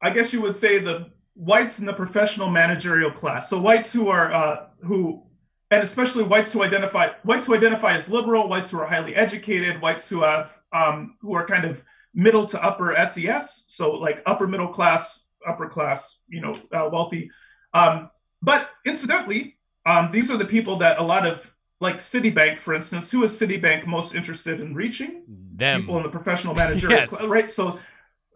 I 0.00 0.10
guess 0.10 0.32
you 0.32 0.40
would 0.42 0.56
say 0.56 0.78
the 0.78 1.10
whites 1.34 1.78
in 1.78 1.86
the 1.86 1.92
professional 1.92 2.50
managerial 2.50 3.10
class. 3.10 3.48
So 3.48 3.60
whites 3.60 3.92
who 3.92 4.08
are 4.08 4.32
uh, 4.32 4.66
who, 4.80 5.24
and 5.70 5.82
especially 5.82 6.24
whites 6.24 6.52
who 6.52 6.62
identify 6.62 7.10
whites 7.24 7.46
who 7.46 7.54
identify 7.54 7.94
as 7.94 8.10
liberal, 8.10 8.48
whites 8.48 8.70
who 8.70 8.78
are 8.78 8.86
highly 8.86 9.14
educated, 9.14 9.80
whites 9.80 10.08
who 10.08 10.22
have 10.22 10.58
um, 10.72 11.16
who 11.20 11.34
are 11.34 11.46
kind 11.46 11.64
of 11.64 11.84
middle 12.14 12.46
to 12.46 12.62
upper 12.62 12.96
SES, 13.06 13.64
so 13.68 13.92
like 13.92 14.22
upper 14.26 14.46
middle 14.46 14.68
class, 14.68 15.28
upper 15.46 15.68
class, 15.68 16.22
you 16.28 16.40
know, 16.40 16.54
uh, 16.72 16.88
wealthy. 16.90 17.30
Um, 17.74 18.10
but 18.42 18.70
incidentally, 18.86 19.56
um, 19.86 20.10
these 20.10 20.30
are 20.30 20.36
the 20.36 20.44
people 20.44 20.76
that 20.76 20.98
a 20.98 21.02
lot 21.02 21.26
of 21.26 21.52
like 21.80 21.98
Citibank, 21.98 22.58
for 22.58 22.74
instance, 22.74 23.10
who 23.10 23.22
is 23.22 23.32
Citibank 23.38 23.86
most 23.86 24.14
interested 24.14 24.60
in 24.60 24.74
reaching? 24.74 25.22
Them. 25.54 25.80
people 25.80 25.96
in 25.96 26.02
the 26.04 26.08
professional 26.08 26.54
manager, 26.54 26.88
Yes. 26.90 27.12
right 27.24 27.50
so 27.50 27.78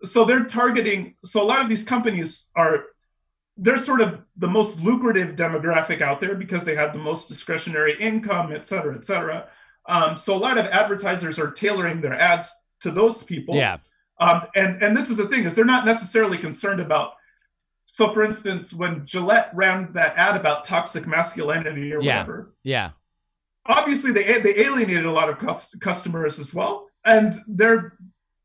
so 0.04 0.24
they're 0.24 0.44
targeting 0.44 1.14
so 1.24 1.40
a 1.42 1.46
lot 1.46 1.60
of 1.62 1.68
these 1.68 1.84
companies 1.84 2.48
are 2.56 2.86
they're 3.56 3.78
sort 3.78 4.00
of 4.00 4.20
the 4.36 4.48
most 4.48 4.80
lucrative 4.82 5.36
demographic 5.36 6.00
out 6.02 6.18
there 6.18 6.34
because 6.34 6.64
they 6.64 6.74
have 6.74 6.92
the 6.92 6.98
most 6.98 7.28
discretionary 7.28 7.94
income 8.00 8.52
et 8.52 8.66
cetera 8.66 8.94
et 8.96 9.04
cetera 9.04 9.46
um, 9.86 10.16
so 10.16 10.34
a 10.34 10.40
lot 10.46 10.58
of 10.58 10.66
advertisers 10.66 11.38
are 11.38 11.50
tailoring 11.52 12.00
their 12.00 12.18
ads 12.18 12.52
to 12.80 12.90
those 12.90 13.22
people 13.22 13.54
Yeah. 13.54 13.76
um, 14.18 14.42
and 14.56 14.82
and 14.82 14.96
this 14.96 15.08
is 15.08 15.18
the 15.18 15.28
thing 15.28 15.44
is 15.44 15.54
they're 15.54 15.64
not 15.64 15.84
necessarily 15.86 16.36
concerned 16.38 16.80
about 16.80 17.12
so 17.84 18.08
for 18.08 18.24
instance 18.24 18.74
when 18.74 19.06
gillette 19.06 19.50
ran 19.54 19.92
that 19.92 20.16
ad 20.16 20.34
about 20.34 20.64
toxic 20.64 21.06
masculinity 21.06 21.92
or 21.92 22.00
Yeah. 22.02 22.16
whatever 22.22 22.54
Yeah. 22.64 22.90
Obviously 23.66 24.12
they 24.12 24.40
they 24.40 24.58
alienated 24.58 25.04
a 25.04 25.10
lot 25.10 25.28
of 25.28 25.38
cus- 25.38 25.74
customers 25.80 26.38
as 26.38 26.54
well 26.54 26.88
and 27.04 27.34
their 27.46 27.96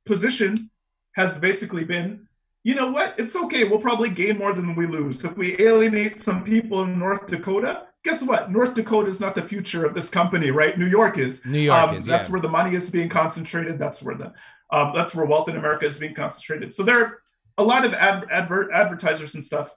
position 0.06 0.70
has 1.14 1.38
basically 1.38 1.84
been 1.84 2.28
you 2.64 2.76
know 2.76 2.90
what? 2.90 3.16
It's 3.18 3.38
okay. 3.38 3.64
We'll 3.64 3.80
probably 3.80 4.10
gain 4.10 4.40
more 4.40 4.52
than 4.52 4.76
we 4.76 4.88
lose. 4.88 5.24
If 5.24 5.38
we 5.38 5.58
alienate 5.62 6.18
some 6.18 6.44
people 6.44 6.84
in 6.84 7.00
north 7.00 7.26
dakota 7.28 7.88
guess 8.04 8.24
what? 8.24 8.52
North 8.52 8.74
dakota 8.74 9.10
is 9.10 9.20
not 9.20 9.36
the 9.36 9.42
future 9.42 9.86
of 9.86 9.94
this 9.94 10.10
company 10.10 10.52
right? 10.52 10.78
New 10.78 10.86
york 10.86 11.18
is. 11.18 11.46
New 11.46 11.60
York 11.60 11.90
um, 11.90 11.96
is, 11.98 12.06
that's 12.06 12.28
yeah. 12.28 12.32
where 12.32 12.42
the 12.42 12.50
money 12.50 12.76
is 12.76 12.90
being 12.90 13.10
concentrated. 13.10 13.78
That's 13.78 14.02
where 14.02 14.16
the 14.16 14.34
um, 14.72 14.92
that's 14.94 15.16
where 15.16 15.26
wealth 15.26 15.50
in 15.50 15.58
america 15.58 15.86
is 15.86 16.00
being 16.00 16.14
concentrated. 16.14 16.74
So 16.74 16.84
there 16.84 17.00
are 17.04 17.22
a 17.58 17.64
lot 17.64 17.86
of 17.86 17.94
ad- 17.94 18.28
advert 18.32 18.72
advertisers 18.74 19.34
and 19.36 19.44
stuff 19.44 19.76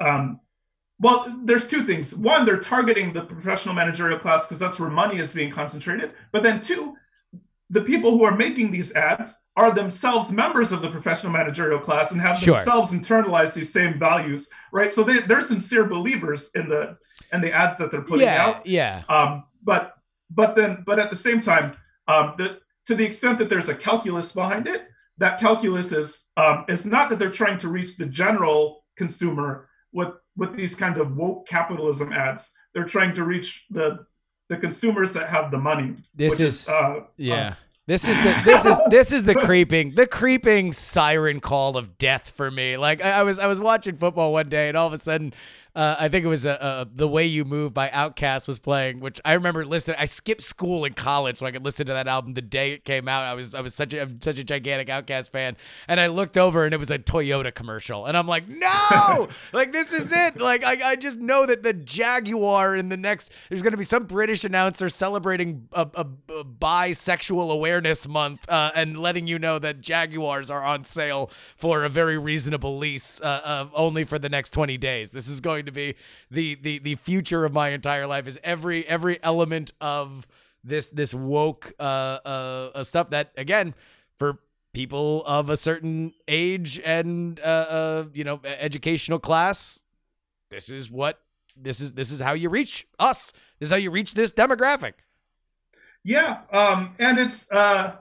um, 0.00 0.40
well, 1.00 1.32
there's 1.44 1.66
two 1.66 1.84
things. 1.84 2.14
One, 2.14 2.44
they're 2.44 2.58
targeting 2.58 3.12
the 3.12 3.22
professional 3.22 3.74
managerial 3.74 4.18
class 4.18 4.46
because 4.46 4.58
that's 4.58 4.80
where 4.80 4.90
money 4.90 5.16
is 5.16 5.32
being 5.32 5.50
concentrated. 5.50 6.12
But 6.32 6.42
then 6.42 6.60
two, 6.60 6.96
the 7.70 7.82
people 7.82 8.10
who 8.10 8.24
are 8.24 8.34
making 8.34 8.70
these 8.70 8.92
ads 8.94 9.38
are 9.56 9.72
themselves 9.72 10.32
members 10.32 10.72
of 10.72 10.82
the 10.82 10.90
professional 10.90 11.32
managerial 11.32 11.78
class 11.78 12.12
and 12.12 12.20
have 12.20 12.38
Sure. 12.38 12.54
themselves 12.54 12.92
internalized 12.92 13.54
these 13.54 13.72
same 13.72 13.98
values, 13.98 14.48
right? 14.72 14.90
So 14.90 15.04
they, 15.04 15.20
they're 15.20 15.40
sincere 15.40 15.84
believers 15.84 16.50
in 16.54 16.68
the 16.68 16.96
in 17.32 17.40
the 17.40 17.52
ads 17.52 17.76
that 17.78 17.90
they're 17.90 18.02
putting 18.02 18.26
yeah. 18.26 18.46
out. 18.46 18.66
Yeah. 18.66 19.02
Um, 19.08 19.44
but 19.62 19.94
but 20.30 20.56
then 20.56 20.82
but 20.86 20.98
at 20.98 21.10
the 21.10 21.16
same 21.16 21.40
time, 21.40 21.76
um, 22.08 22.34
the, 22.38 22.58
to 22.86 22.94
the 22.94 23.04
extent 23.04 23.38
that 23.38 23.48
there's 23.48 23.68
a 23.68 23.74
calculus 23.74 24.32
behind 24.32 24.66
it, 24.66 24.88
that 25.18 25.38
calculus 25.38 25.92
is 25.92 26.30
um, 26.36 26.64
is 26.68 26.86
not 26.86 27.10
that 27.10 27.18
they're 27.18 27.30
trying 27.30 27.58
to 27.58 27.68
reach 27.68 27.96
the 27.96 28.06
general 28.06 28.84
consumer 28.96 29.68
with 29.92 30.08
with 30.38 30.54
these 30.54 30.74
kinds 30.74 30.98
of 30.98 31.16
woke 31.16 31.46
capitalism 31.46 32.12
ads. 32.12 32.54
They're 32.72 32.84
trying 32.84 33.12
to 33.14 33.24
reach 33.24 33.66
the 33.68 34.06
the 34.48 34.56
consumers 34.56 35.12
that 35.12 35.28
have 35.28 35.50
the 35.50 35.58
money. 35.58 35.96
This 36.14 36.38
which 36.38 36.40
is- 36.40 36.68
uh, 36.68 37.00
yeah. 37.18 37.48
us. 37.48 37.66
This 37.86 38.06
is 38.06 38.16
the 38.18 38.42
this 38.44 38.64
is 38.66 38.80
this 38.90 39.12
is 39.12 39.24
the 39.24 39.34
creeping 39.34 39.94
the 39.94 40.06
creeping 40.06 40.74
siren 40.74 41.40
call 41.40 41.78
of 41.78 41.96
death 41.96 42.28
for 42.28 42.50
me. 42.50 42.76
Like 42.76 43.02
I, 43.02 43.20
I 43.20 43.22
was 43.22 43.38
I 43.38 43.46
was 43.46 43.60
watching 43.60 43.96
football 43.96 44.34
one 44.34 44.50
day 44.50 44.68
and 44.68 44.76
all 44.76 44.86
of 44.86 44.92
a 44.92 44.98
sudden 44.98 45.32
uh, 45.78 45.94
I 45.96 46.08
think 46.08 46.24
it 46.24 46.28
was 46.28 46.44
uh, 46.44 46.50
uh, 46.50 46.84
the 46.92 47.06
way 47.06 47.24
you 47.24 47.44
move 47.44 47.72
by 47.72 47.88
Outkast 47.90 48.48
was 48.48 48.58
playing, 48.58 48.98
which 48.98 49.20
I 49.24 49.34
remember 49.34 49.64
listening. 49.64 49.94
I 49.96 50.06
skipped 50.06 50.42
school 50.42 50.84
in 50.84 50.94
college 50.94 51.36
so 51.36 51.46
I 51.46 51.52
could 51.52 51.64
listen 51.64 51.86
to 51.86 51.92
that 51.92 52.08
album 52.08 52.34
the 52.34 52.42
day 52.42 52.72
it 52.72 52.84
came 52.84 53.06
out. 53.06 53.24
I 53.24 53.34
was 53.34 53.54
I 53.54 53.60
was 53.60 53.76
such 53.76 53.94
a 53.94 54.02
I'm 54.02 54.20
such 54.20 54.40
a 54.40 54.44
gigantic 54.44 54.88
Outkast 54.88 55.30
fan, 55.30 55.56
and 55.86 56.00
I 56.00 56.08
looked 56.08 56.36
over 56.36 56.64
and 56.64 56.74
it 56.74 56.78
was 56.78 56.90
a 56.90 56.98
Toyota 56.98 57.54
commercial, 57.54 58.06
and 58.06 58.16
I'm 58.16 58.26
like, 58.26 58.48
no, 58.48 59.28
like 59.52 59.70
this 59.70 59.92
is 59.92 60.10
it. 60.10 60.40
Like 60.40 60.64
I, 60.64 60.90
I 60.90 60.96
just 60.96 61.18
know 61.18 61.46
that 61.46 61.62
the 61.62 61.72
Jaguar 61.72 62.74
in 62.74 62.88
the 62.88 62.96
next 62.96 63.30
there's 63.48 63.62
going 63.62 63.70
to 63.70 63.76
be 63.76 63.84
some 63.84 64.02
British 64.02 64.42
announcer 64.42 64.88
celebrating 64.88 65.68
a, 65.72 65.86
a, 65.94 66.06
a 66.40 66.44
bisexual 66.44 67.52
awareness 67.52 68.08
month 68.08 68.50
uh, 68.50 68.72
and 68.74 68.98
letting 68.98 69.28
you 69.28 69.38
know 69.38 69.60
that 69.60 69.80
Jaguars 69.80 70.50
are 70.50 70.64
on 70.64 70.82
sale 70.82 71.30
for 71.56 71.84
a 71.84 71.88
very 71.88 72.18
reasonable 72.18 72.78
lease, 72.78 73.20
uh, 73.20 73.26
uh, 73.26 73.68
only 73.74 74.02
for 74.02 74.18
the 74.18 74.28
next 74.28 74.50
20 74.50 74.76
days. 74.76 75.12
This 75.12 75.28
is 75.28 75.40
going 75.40 75.67
to 75.68 75.72
be 75.72 75.94
the 76.30 76.56
the 76.56 76.78
the 76.78 76.94
future 76.96 77.44
of 77.44 77.52
my 77.52 77.68
entire 77.70 78.06
life. 78.06 78.26
Is 78.26 78.38
every 78.42 78.86
every 78.86 79.22
element 79.22 79.72
of 79.80 80.26
this 80.64 80.90
this 80.90 81.14
woke 81.14 81.72
uh, 81.78 81.82
uh, 81.82 82.70
uh 82.74 82.84
stuff 82.84 83.10
that 83.10 83.32
again 83.36 83.74
for 84.18 84.38
people 84.72 85.24
of 85.24 85.50
a 85.50 85.56
certain 85.56 86.12
age 86.26 86.80
and 86.84 87.40
uh, 87.40 87.42
uh 87.42 88.04
you 88.12 88.24
know 88.24 88.40
educational 88.44 89.18
class 89.18 89.82
this 90.50 90.68
is 90.68 90.90
what 90.90 91.20
this 91.56 91.80
is 91.80 91.94
this 91.94 92.12
is 92.12 92.20
how 92.20 92.32
you 92.32 92.48
reach 92.48 92.86
us 92.98 93.32
this 93.58 93.68
is 93.68 93.70
how 93.70 93.78
you 93.78 93.90
reach 93.90 94.14
this 94.14 94.30
demographic 94.30 94.92
Yeah, 96.04 96.42
um, 96.52 96.94
and 96.98 97.18
it's 97.18 97.50
uh, 97.50 97.96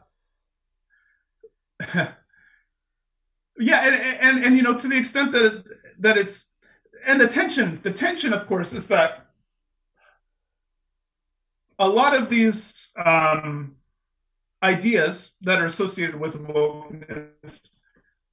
yeah, 3.59 3.85
and, 3.85 3.95
and 3.95 4.45
and 4.45 4.55
you 4.55 4.61
know 4.61 4.75
to 4.75 4.87
the 4.87 4.97
extent 4.97 5.31
that 5.33 5.63
that 5.99 6.17
it's 6.17 6.46
and 7.05 7.19
the 7.19 7.27
tension, 7.27 7.79
the 7.83 7.91
tension, 7.91 8.33
of 8.33 8.47
course, 8.47 8.73
is 8.73 8.87
that 8.87 9.27
a 11.79 11.87
lot 11.87 12.15
of 12.15 12.29
these 12.29 12.91
um, 13.05 13.75
ideas 14.63 15.35
that 15.41 15.61
are 15.61 15.65
associated 15.65 16.19
with 16.19 16.35
wokeness 16.47 17.83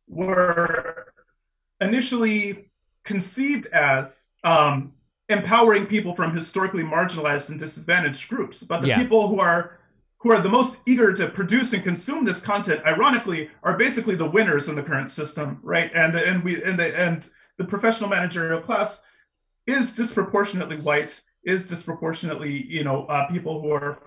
were 0.09 1.12
initially 1.81 2.71
conceived 3.05 3.67
as 3.67 4.31
um, 4.45 4.93
empowering 5.29 5.87
people 5.87 6.15
from 6.15 6.35
historically 6.35 6.83
marginalized 6.83 7.51
and 7.51 7.59
disadvantaged 7.59 8.29
groups. 8.29 8.62
But 8.62 8.81
the 8.81 8.89
Yeah. 8.89 8.99
people 8.99 9.29
who 9.29 9.41
are 9.41 9.79
who 10.19 10.33
are 10.33 10.41
the 10.41 10.49
most 10.49 10.79
eager 10.87 11.12
to 11.12 11.29
produce 11.29 11.75
and 11.75 11.85
consume 11.85 12.25
this 12.25 12.41
content, 12.41 12.81
ironically, 12.87 13.51
are 13.62 13.77
basically 13.77 14.15
the 14.15 14.25
winners 14.25 14.69
in 14.69 14.75
the 14.75 14.83
current 14.83 15.11
system, 15.11 15.61
right? 15.62 15.91
And 15.95 16.15
and 16.15 16.43
we 16.43 16.62
and 16.65 16.79
the 16.79 16.99
and 16.99 17.29
the 17.59 17.65
professional 17.65 18.11
managerial 18.11 18.61
class 18.61 19.05
is 19.66 19.95
disproportionately 19.95 20.77
white, 20.77 21.20
is 21.45 21.65
disproportionately 21.65 22.66
you 22.66 22.85
know 22.85 23.07
uh, 23.07 23.27
people 23.28 23.61
who 23.61 23.70
are 23.70 23.99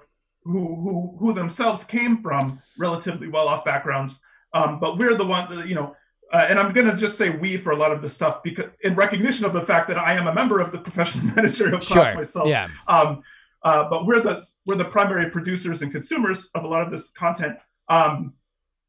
who 0.43 0.75
who 0.75 1.15
who 1.19 1.33
themselves 1.33 1.83
came 1.83 2.21
from 2.21 2.61
relatively 2.77 3.27
well-off 3.27 3.65
backgrounds. 3.65 4.23
Um, 4.53 4.79
but 4.79 4.97
we're 4.97 5.13
the 5.13 5.25
one, 5.25 5.53
that, 5.53 5.67
you 5.67 5.75
know, 5.75 5.95
uh, 6.31 6.47
and 6.49 6.57
I'm 6.57 6.71
going 6.73 6.87
to 6.87 6.95
just 6.95 7.17
say 7.17 7.29
we 7.29 7.57
for 7.57 7.71
a 7.71 7.75
lot 7.75 7.91
of 7.91 8.01
this 8.01 8.13
stuff 8.13 8.41
because 8.43 8.65
in 8.81 8.95
recognition 8.95 9.45
of 9.45 9.53
the 9.53 9.61
fact 9.61 9.87
that 9.89 9.97
I 9.97 10.13
am 10.13 10.27
a 10.27 10.33
member 10.33 10.59
of 10.59 10.71
the 10.71 10.77
professional 10.77 11.25
managerial 11.35 11.79
class 11.79 12.07
sure 12.07 12.15
myself. 12.15 12.47
yeah 12.47 12.69
Um, 12.87 13.21
uh, 13.63 13.89
but 13.89 14.05
we're 14.05 14.21
the 14.21 14.45
we're 14.65 14.75
the 14.75 14.85
primary 14.85 15.29
producers 15.29 15.81
and 15.81 15.91
consumers 15.91 16.49
of 16.53 16.63
a 16.63 16.67
lot 16.67 16.83
of 16.83 16.91
this 16.91 17.11
content, 17.11 17.59
um, 17.89 18.33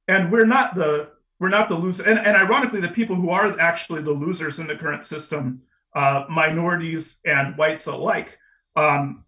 and 0.08 0.30
we're 0.30 0.46
not 0.46 0.74
the 0.74 1.10
we're 1.40 1.48
not 1.48 1.68
the 1.68 1.74
loser. 1.74 2.02
And, 2.04 2.18
and 2.18 2.36
ironically, 2.36 2.80
the 2.80 2.88
people 2.88 3.16
who 3.16 3.30
are 3.30 3.58
actually 3.60 4.02
the 4.02 4.12
losers 4.12 4.58
in 4.58 4.66
the 4.66 4.76
current 4.76 5.06
system, 5.06 5.62
uh, 5.94 6.24
minorities 6.28 7.20
and 7.24 7.56
whites 7.56 7.86
alike, 7.86 8.38
um, 8.76 9.24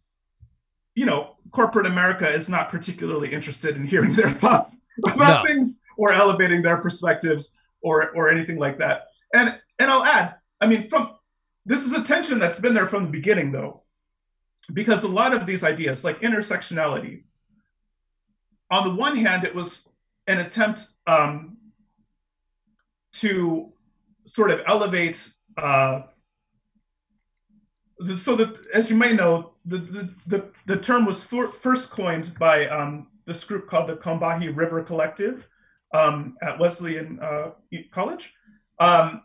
you 0.94 1.06
know, 1.06 1.36
corporate 1.50 1.86
America 1.86 2.28
is 2.28 2.48
not 2.48 2.68
particularly 2.68 3.32
interested 3.32 3.76
in 3.76 3.84
hearing 3.84 4.14
their 4.16 4.30
thoughts 4.30 4.82
about 5.06 5.44
No. 5.44 5.48
things 5.48 5.80
or 5.96 6.12
elevating 6.12 6.62
their 6.62 6.78
perspectives 6.78 7.56
or 7.82 8.10
or 8.10 8.28
anything 8.30 8.58
like 8.58 8.78
that. 8.78 9.06
And 9.34 9.58
and 9.78 9.90
I'll 9.90 10.04
add, 10.04 10.36
I 10.60 10.66
mean, 10.66 10.88
from 10.88 11.14
this 11.64 11.84
is 11.84 11.92
a 11.92 12.02
tension 12.02 12.38
that's 12.38 12.58
been 12.58 12.74
there 12.74 12.86
from 12.86 13.04
the 13.04 13.10
beginning, 13.10 13.52
though, 13.52 13.82
because 14.72 15.04
a 15.04 15.08
lot 15.08 15.32
of 15.32 15.46
these 15.46 15.62
ideas, 15.62 16.04
like 16.04 16.20
intersectionality, 16.20 17.22
on 18.70 18.84
the 18.88 18.94
one 18.94 19.16
hand, 19.16 19.44
it 19.44 19.54
was 19.54 19.88
an 20.26 20.38
attempt 20.38 20.88
um, 21.06 21.56
to 23.12 23.72
sort 24.26 24.50
of 24.50 24.62
elevate. 24.66 25.28
Uh, 25.56 26.02
the- 27.98 28.18
so 28.18 28.34
that, 28.36 28.58
as 28.72 28.90
you 28.90 28.96
may 28.96 29.12
know, 29.12 29.52
the 29.64 29.78
the 29.78 30.14
the, 30.26 30.48
the 30.66 30.76
term 30.76 31.04
was 31.04 31.22
for, 31.22 31.52
first 31.52 31.90
coined 31.90 32.32
by 32.38 32.66
um, 32.68 33.08
this 33.26 33.44
group 33.44 33.68
called 33.68 33.88
the 33.88 33.96
Combahee 33.96 34.56
River 34.56 34.82
Collective 34.82 35.48
um, 35.92 36.36
at 36.42 36.58
Wesleyan 36.58 37.18
uh, 37.20 37.50
College. 37.90 38.34
Um, 38.78 39.22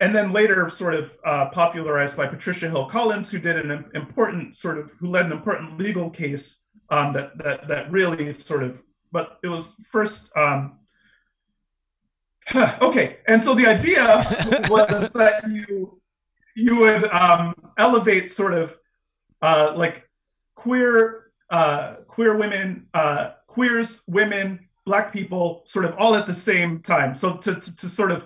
and 0.00 0.16
then 0.16 0.32
later 0.32 0.68
sort 0.70 0.94
of 0.94 1.16
uh, 1.24 1.50
popularized 1.50 2.16
by 2.16 2.26
Patricia 2.26 2.68
Hill 2.68 2.86
Collins, 2.86 3.30
who 3.30 3.38
did 3.38 3.56
an 3.56 3.84
important 3.94 4.56
sort 4.56 4.78
of 4.78 4.92
who 4.92 5.08
led 5.08 5.26
an 5.26 5.32
important 5.32 5.78
legal 5.78 6.10
case 6.10 6.62
um, 6.88 7.12
that 7.12 7.36
that 7.38 7.68
that 7.68 7.90
really 7.92 8.32
sort 8.34 8.62
of, 8.62 8.82
but 9.12 9.38
it 9.44 9.48
was 9.48 9.74
first. 9.84 10.36
Um, 10.36 10.78
okay, 12.82 13.18
and 13.28 13.42
so 13.42 13.54
the 13.54 13.66
idea 13.66 14.04
was 14.68 15.12
that 15.14 15.42
you 15.50 16.00
you 16.56 16.76
would 16.80 17.04
um, 17.10 17.54
elevate 17.78 18.30
sort 18.30 18.54
of 18.54 18.76
uh, 19.42 19.72
like 19.76 20.08
queer 20.54 21.30
uh, 21.50 21.94
queer 22.06 22.36
women, 22.36 22.86
uh, 22.94 23.32
queers, 23.46 24.02
women, 24.06 24.68
black 24.84 25.12
people, 25.12 25.62
sort 25.64 25.84
of 25.84 25.94
all 25.96 26.14
at 26.14 26.26
the 26.26 26.34
same 26.34 26.80
time. 26.80 27.14
So 27.14 27.36
to 27.38 27.54
to, 27.54 27.76
to 27.76 27.88
sort 27.88 28.10
of 28.10 28.24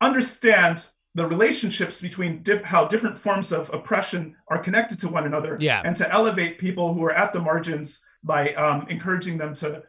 understand 0.00 0.86
the 1.14 1.26
relationships 1.26 2.00
between 2.00 2.42
diff- 2.42 2.64
how 2.64 2.86
different 2.86 3.18
forms 3.18 3.50
of 3.52 3.72
oppression 3.74 4.36
are 4.48 4.58
connected 4.58 4.98
to 5.00 5.08
one 5.08 5.26
another 5.26 5.56
Yeah. 5.58 5.82
and 5.84 5.96
to 5.96 6.10
elevate 6.12 6.58
people 6.58 6.94
who 6.94 7.04
are 7.04 7.12
at 7.12 7.32
the 7.32 7.40
margins 7.40 8.00
by 8.22 8.52
um, 8.54 8.86
encouraging 8.88 9.36
them 9.36 9.54
to, 9.54 9.82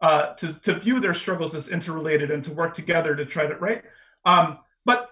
uh, 0.00 0.34
to 0.34 0.60
to 0.62 0.74
view 0.74 1.00
their 1.00 1.14
struggles 1.14 1.54
as 1.54 1.68
interrelated 1.68 2.30
and 2.30 2.42
to 2.44 2.52
work 2.52 2.74
together 2.74 3.14
to 3.14 3.24
try 3.24 3.46
to 3.46 3.56
right 3.56 3.82
um, 4.24 4.58
but 4.84 5.10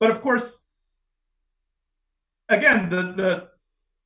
but 0.00 0.10
of 0.10 0.20
course 0.20 0.66
again 2.48 2.88
the 2.90 3.02
the 3.12 3.48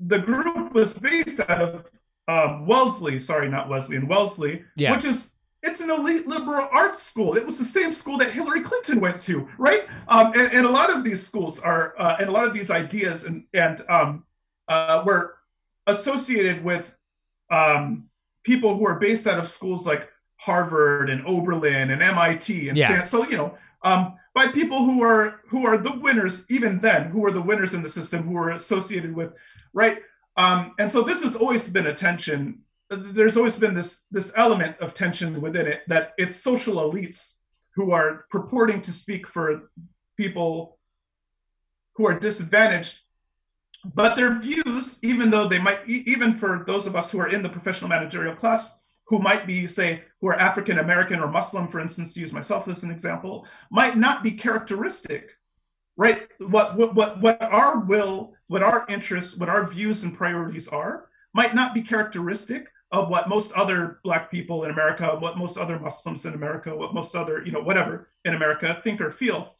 the 0.00 0.18
group 0.18 0.72
was 0.72 0.94
based 0.94 1.40
out 1.40 1.60
of 1.60 1.90
um, 2.28 2.66
Wellesley 2.66 3.18
sorry 3.18 3.48
not 3.48 3.68
wesley 3.68 3.96
and 3.96 4.08
Wellesley 4.08 4.64
Yeah. 4.76 4.94
which 4.94 5.04
is 5.04 5.38
it's 5.62 5.80
an 5.80 5.90
elite 5.90 6.24
liberal 6.28 6.68
arts 6.70 7.02
school. 7.02 7.36
It 7.36 7.44
was 7.44 7.58
the 7.58 7.64
same 7.64 7.90
school 7.90 8.16
that 8.18 8.30
Hillary 8.30 8.60
Clinton 8.60 9.00
went 9.00 9.20
to, 9.22 9.48
right? 9.58 9.86
Um, 10.06 10.32
and, 10.36 10.52
and 10.52 10.64
a 10.64 10.70
lot 10.70 10.88
of 10.88 11.02
these 11.02 11.26
schools 11.26 11.58
are, 11.58 11.96
uh, 11.98 12.16
and 12.20 12.28
a 12.28 12.30
lot 12.30 12.46
of 12.46 12.54
these 12.54 12.70
ideas 12.70 13.24
and 13.24 13.42
and 13.52 13.84
um, 13.88 14.24
uh, 14.68 15.02
were 15.04 15.34
associated 15.88 16.62
with 16.62 16.96
um, 17.50 18.07
people 18.48 18.74
who 18.76 18.86
are 18.86 18.98
based 18.98 19.26
out 19.26 19.38
of 19.38 19.46
schools 19.46 19.86
like 19.86 20.08
Harvard 20.36 21.10
and 21.10 21.20
Oberlin 21.26 21.90
and 21.90 22.02
MIT 22.02 22.68
and 22.70 22.78
Yeah. 22.78 22.88
Stan- 22.88 23.06
so 23.06 23.28
you 23.28 23.36
know 23.36 23.50
um, 23.82 24.00
by 24.34 24.46
people 24.60 24.78
who 24.86 25.02
are 25.02 25.42
who 25.50 25.66
are 25.66 25.76
the 25.76 25.94
winners 26.06 26.34
even 26.56 26.80
then 26.80 27.10
who 27.12 27.20
are 27.26 27.34
the 27.38 27.46
winners 27.50 27.74
in 27.74 27.82
the 27.82 27.94
system 27.98 28.22
who 28.22 28.36
are 28.42 28.50
associated 28.50 29.14
with 29.14 29.30
right? 29.74 29.98
Um, 30.38 30.60
and 30.80 30.90
so 30.90 31.02
this 31.02 31.22
has 31.24 31.36
always 31.36 31.68
been 31.68 31.88
a 31.88 31.94
tension. 31.94 32.60
There's 32.90 33.36
always 33.36 33.58
been 33.58 33.74
this 33.74 34.06
this 34.16 34.32
element 34.34 34.74
of 34.84 34.94
tension 34.94 35.28
within 35.46 35.66
it 35.66 35.80
that 35.88 36.14
it's 36.16 36.36
social 36.50 36.76
elites 36.76 37.18
who 37.76 37.90
are 37.98 38.24
purporting 38.30 38.80
to 38.86 38.92
speak 38.92 39.26
for 39.26 39.70
people 40.16 40.78
who 41.96 42.06
are 42.08 42.18
disadvantaged 42.18 42.94
but 43.94 44.16
their 44.16 44.38
views 44.38 44.98
even 45.02 45.30
though 45.30 45.48
they 45.48 45.58
might 45.58 45.80
even 45.86 46.34
for 46.34 46.64
those 46.66 46.86
of 46.86 46.96
us 46.96 47.10
who 47.10 47.20
are 47.20 47.28
in 47.28 47.42
the 47.42 47.48
professional 47.48 47.88
managerial 47.88 48.34
class 48.34 48.80
who 49.06 49.18
might 49.18 49.46
be 49.46 49.66
say 49.66 50.02
who 50.20 50.28
are 50.28 50.34
african 50.36 50.78
american 50.78 51.20
or 51.20 51.28
muslim 51.28 51.68
for 51.68 51.80
instance 51.80 52.12
to 52.12 52.20
use 52.20 52.32
myself 52.32 52.66
as 52.68 52.82
an 52.82 52.90
example 52.90 53.46
might 53.70 53.96
not 53.96 54.22
be 54.22 54.30
characteristic 54.30 55.38
right? 55.98 56.28
What 56.38 56.76
what 56.76 56.94
what, 56.94 57.20
what 57.20 57.42
our 57.42 57.80
will 57.80 58.32
what 58.46 58.62
our 58.62 58.86
interests 58.88 59.36
what 59.36 59.50
our 59.50 59.66
views 59.66 60.04
and 60.04 60.16
priorities 60.16 60.68
are 60.68 61.08
might 61.34 61.54
not 61.54 61.74
be 61.74 61.82
characteristic 61.82 62.68
of 62.92 63.10
what 63.10 63.28
most 63.28 63.52
other 63.52 64.00
black 64.02 64.30
people 64.30 64.64
in 64.64 64.70
america 64.70 65.14
what 65.18 65.36
most 65.36 65.58
other 65.58 65.78
muslims 65.78 66.24
in 66.24 66.32
america 66.32 66.74
what 66.74 66.94
most 66.94 67.14
other 67.14 67.44
you 67.44 67.52
know 67.52 67.60
whatever 67.60 68.08
in 68.24 68.34
america 68.34 68.80
think 68.82 69.02
or 69.02 69.10
feel. 69.10 69.54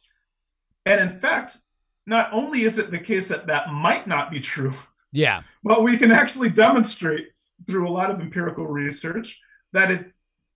And 0.87 0.99
in 0.99 1.19
fact 1.19 1.57
not 2.05 2.31
only 2.33 2.63
is 2.63 2.77
it 2.77 2.91
the 2.91 2.99
case 2.99 3.27
that 3.27 3.47
that 3.47 3.71
might 3.71 4.07
not 4.07 4.31
be 4.31 4.39
true 4.39 4.73
Yeah. 5.11 5.43
but 5.63 5.83
we 5.83 5.97
can 5.97 6.11
actually 6.11 6.49
demonstrate 6.49 7.29
through 7.67 7.87
a 7.87 7.91
lot 7.91 8.11
of 8.11 8.19
empirical 8.21 8.65
research 8.67 9.39
that 9.73 9.91
it 9.91 10.11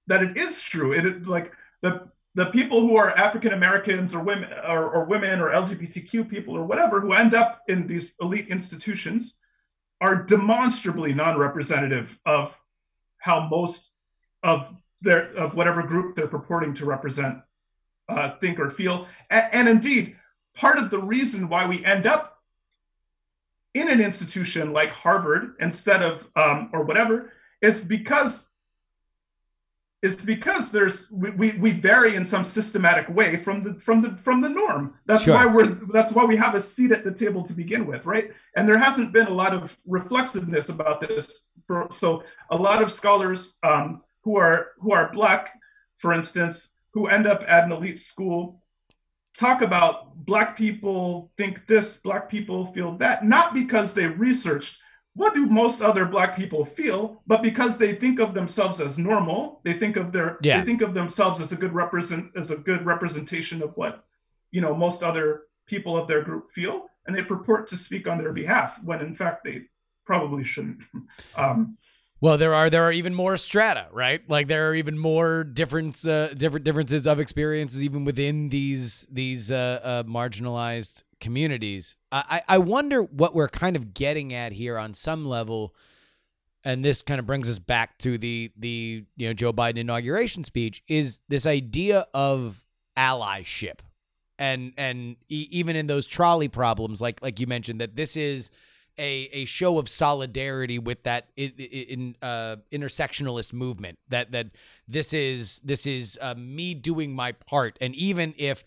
that 0.07 0.23
it 0.23 0.37
is 0.37 0.61
true 0.61 0.93
it 0.93 1.05
is 1.05 1.27
like 1.27 1.51
the 1.81 2.07
the 2.35 2.45
people 2.47 2.81
who 2.81 2.95
are 2.97 3.09
african 3.17 3.53
americans 3.53 4.13
or 4.15 4.23
women 4.23 4.49
or, 4.67 4.89
or 4.89 5.05
women 5.05 5.39
or 5.41 5.49
lgbtq 5.49 6.27
people 6.29 6.55
or 6.55 6.63
whatever 6.63 6.99
who 6.99 7.13
end 7.13 7.33
up 7.33 7.61
in 7.67 7.87
these 7.87 8.15
elite 8.21 8.47
institutions 8.47 9.37
are 10.01 10.23
demonstrably 10.23 11.13
non-representative 11.13 12.19
of 12.25 12.59
how 13.17 13.47
most 13.47 13.91
of 14.43 14.73
their 15.01 15.31
of 15.35 15.55
whatever 15.55 15.83
group 15.83 16.15
they're 16.15 16.27
purporting 16.27 16.73
to 16.73 16.85
represent 16.85 17.37
uh, 18.09 18.31
think 18.37 18.59
or 18.59 18.69
feel 18.69 19.07
and, 19.29 19.45
and 19.53 19.67
indeed 19.69 20.15
part 20.53 20.77
of 20.77 20.89
the 20.89 20.99
reason 20.99 21.49
why 21.49 21.67
we 21.67 21.83
end 21.85 22.07
up 22.07 22.41
in 23.73 23.89
an 23.89 23.99
institution 23.99 24.71
like 24.71 24.91
Harvard 24.91 25.55
instead 25.59 26.01
of 26.01 26.27
um, 26.35 26.69
or 26.73 26.83
whatever 26.83 27.31
is 27.61 27.83
because 27.83 28.51
it's 30.03 30.21
because 30.21 30.69
there's 30.69 31.09
we, 31.11 31.31
we, 31.31 31.51
we 31.53 31.71
vary 31.71 32.15
in 32.15 32.25
some 32.25 32.43
systematic 32.43 33.07
way 33.07 33.37
from 33.37 33.63
the 33.63 33.73
from 33.79 34.01
the 34.01 34.17
from 34.17 34.41
the 34.41 34.49
norm. 34.49 34.95
That's 35.05 35.23
Sure. 35.23 35.35
why 35.35 35.45
we're 35.45 35.65
that's 35.93 36.11
why 36.11 36.25
we 36.25 36.35
have 36.35 36.55
a 36.55 36.61
seat 36.61 36.91
at 36.91 37.03
the 37.05 37.11
table 37.13 37.41
to 37.43 37.53
begin 37.53 37.87
with, 37.87 38.05
right? 38.05 38.31
And 38.55 38.67
there 38.67 38.77
hasn't 38.77 39.13
been 39.13 39.27
a 39.27 39.33
lot 39.33 39.53
of 39.53 39.77
reflexiveness 39.87 40.69
about 40.69 40.99
this. 41.01 41.51
For 41.65 41.87
so 41.91 42.23
a 42.49 42.57
lot 42.57 42.81
of 42.81 42.91
scholars 42.91 43.57
um, 43.63 44.01
who 44.23 44.35
are 44.35 44.71
who 44.79 44.91
are 44.91 45.09
black, 45.13 45.57
for 45.95 46.13
instance, 46.13 46.75
who 46.91 47.07
end 47.07 47.25
up 47.25 47.43
at 47.47 47.63
an 47.63 47.71
elite 47.71 47.99
school 47.99 48.61
talk 49.37 49.61
about 49.61 50.15
black 50.25 50.55
people 50.55 51.31
think 51.37 51.65
this 51.67 51.97
black 51.97 52.29
people 52.29 52.65
feel 52.67 52.91
that 52.97 53.23
not 53.23 53.53
because 53.53 53.93
they 53.93 54.07
researched 54.07 54.79
what 55.15 55.33
do 55.33 55.45
most 55.45 55.81
other 55.81 56.05
black 56.05 56.35
people 56.35 56.63
feel 56.65 57.21
but 57.27 57.41
because 57.41 57.77
they 57.77 57.93
think 57.93 58.19
of 58.19 58.33
themselves 58.33 58.79
as 58.79 58.97
normal 58.97 59.59
they 59.63 59.73
think 59.73 59.95
of 59.97 60.11
their 60.11 60.37
Yeah. 60.41 60.59
they 60.59 60.65
think 60.65 60.81
of 60.81 60.93
themselves 60.93 61.39
as 61.39 61.51
a 61.51 61.55
good 61.55 61.73
represent 61.73 62.31
as 62.35 62.51
a 62.51 62.57
good 62.57 62.85
representation 62.85 63.61
of 63.61 63.75
what 63.75 64.05
you 64.51 64.61
know 64.61 64.75
most 64.75 65.03
other 65.03 65.43
people 65.67 65.97
of 65.97 66.07
their 66.07 66.21
group 66.21 66.51
feel 66.51 66.87
and 67.05 67.15
they 67.15 67.23
purport 67.23 67.67
to 67.67 67.77
speak 67.77 68.07
on 68.07 68.17
their 68.17 68.33
behalf 68.33 68.81
when 68.83 69.01
in 69.01 69.13
fact 69.15 69.43
they 69.43 69.63
probably 70.05 70.43
shouldn't 70.43 70.81
um 71.35 71.77
Well, 72.23 72.37
there 72.37 72.53
are 72.53 72.69
there 72.69 72.83
are 72.83 72.93
even 72.93 73.13
more 73.13 73.35
strata, 73.35 73.87
right? 73.91 74.21
Like 74.29 74.47
there 74.47 74.69
are 74.69 74.75
even 74.75 74.97
more 74.97 75.43
difference 75.43 76.07
uh, 76.07 76.33
different 76.37 76.63
differences 76.63 77.05
of 77.05 77.19
experiences 77.19 77.83
even 77.83 78.05
within 78.05 78.47
these 78.47 79.05
these 79.11 79.51
uh, 79.51 79.81
uh, 79.83 80.03
marginalized 80.03 81.03
communities. 81.19 81.97
I 82.13 82.23
I 82.47 82.55
I 82.55 82.57
wonder 82.59 83.03
what 83.03 83.35
we're 83.35 83.49
kind 83.49 83.75
of 83.75 83.93
getting 83.93 84.33
at 84.33 84.53
here 84.53 84.77
on 84.77 84.93
some 84.93 85.25
level, 85.25 85.75
and 86.63 86.85
this 86.85 87.01
kind 87.01 87.19
of 87.19 87.25
brings 87.25 87.49
us 87.49 87.59
back 87.59 87.97
to 87.97 88.17
the 88.17 88.53
the 88.55 89.03
you 89.17 89.27
know 89.27 89.33
Joe 89.33 89.51
Biden 89.51 89.79
inauguration 89.79 90.45
speech 90.45 90.81
is 90.87 91.19
this 91.27 91.45
idea 91.45 92.07
of 92.13 92.63
allyship, 92.95 93.79
and 94.39 94.71
and 94.77 95.17
e- 95.27 95.49
even 95.51 95.75
in 95.75 95.87
those 95.87 96.07
trolley 96.07 96.47
problems, 96.47 97.01
like 97.01 97.21
like 97.21 97.41
you 97.41 97.47
mentioned, 97.47 97.81
that 97.81 97.97
this 97.97 98.15
is 98.15 98.49
a 98.97 99.29
a 99.31 99.45
show 99.45 99.77
of 99.77 99.89
solidarity 99.89 100.79
with 100.79 101.03
that 101.03 101.27
in, 101.35 101.51
in 101.51 102.15
uh, 102.21 102.57
intersectionalist 102.71 103.53
movement. 103.53 103.99
That 104.09 104.31
that 104.31 104.47
this 104.87 105.13
is 105.13 105.59
this 105.63 105.85
is 105.85 106.17
uh, 106.21 106.35
me 106.37 106.73
doing 106.73 107.15
my 107.15 107.31
part, 107.31 107.77
and 107.81 107.95
even 107.95 108.33
if 108.37 108.63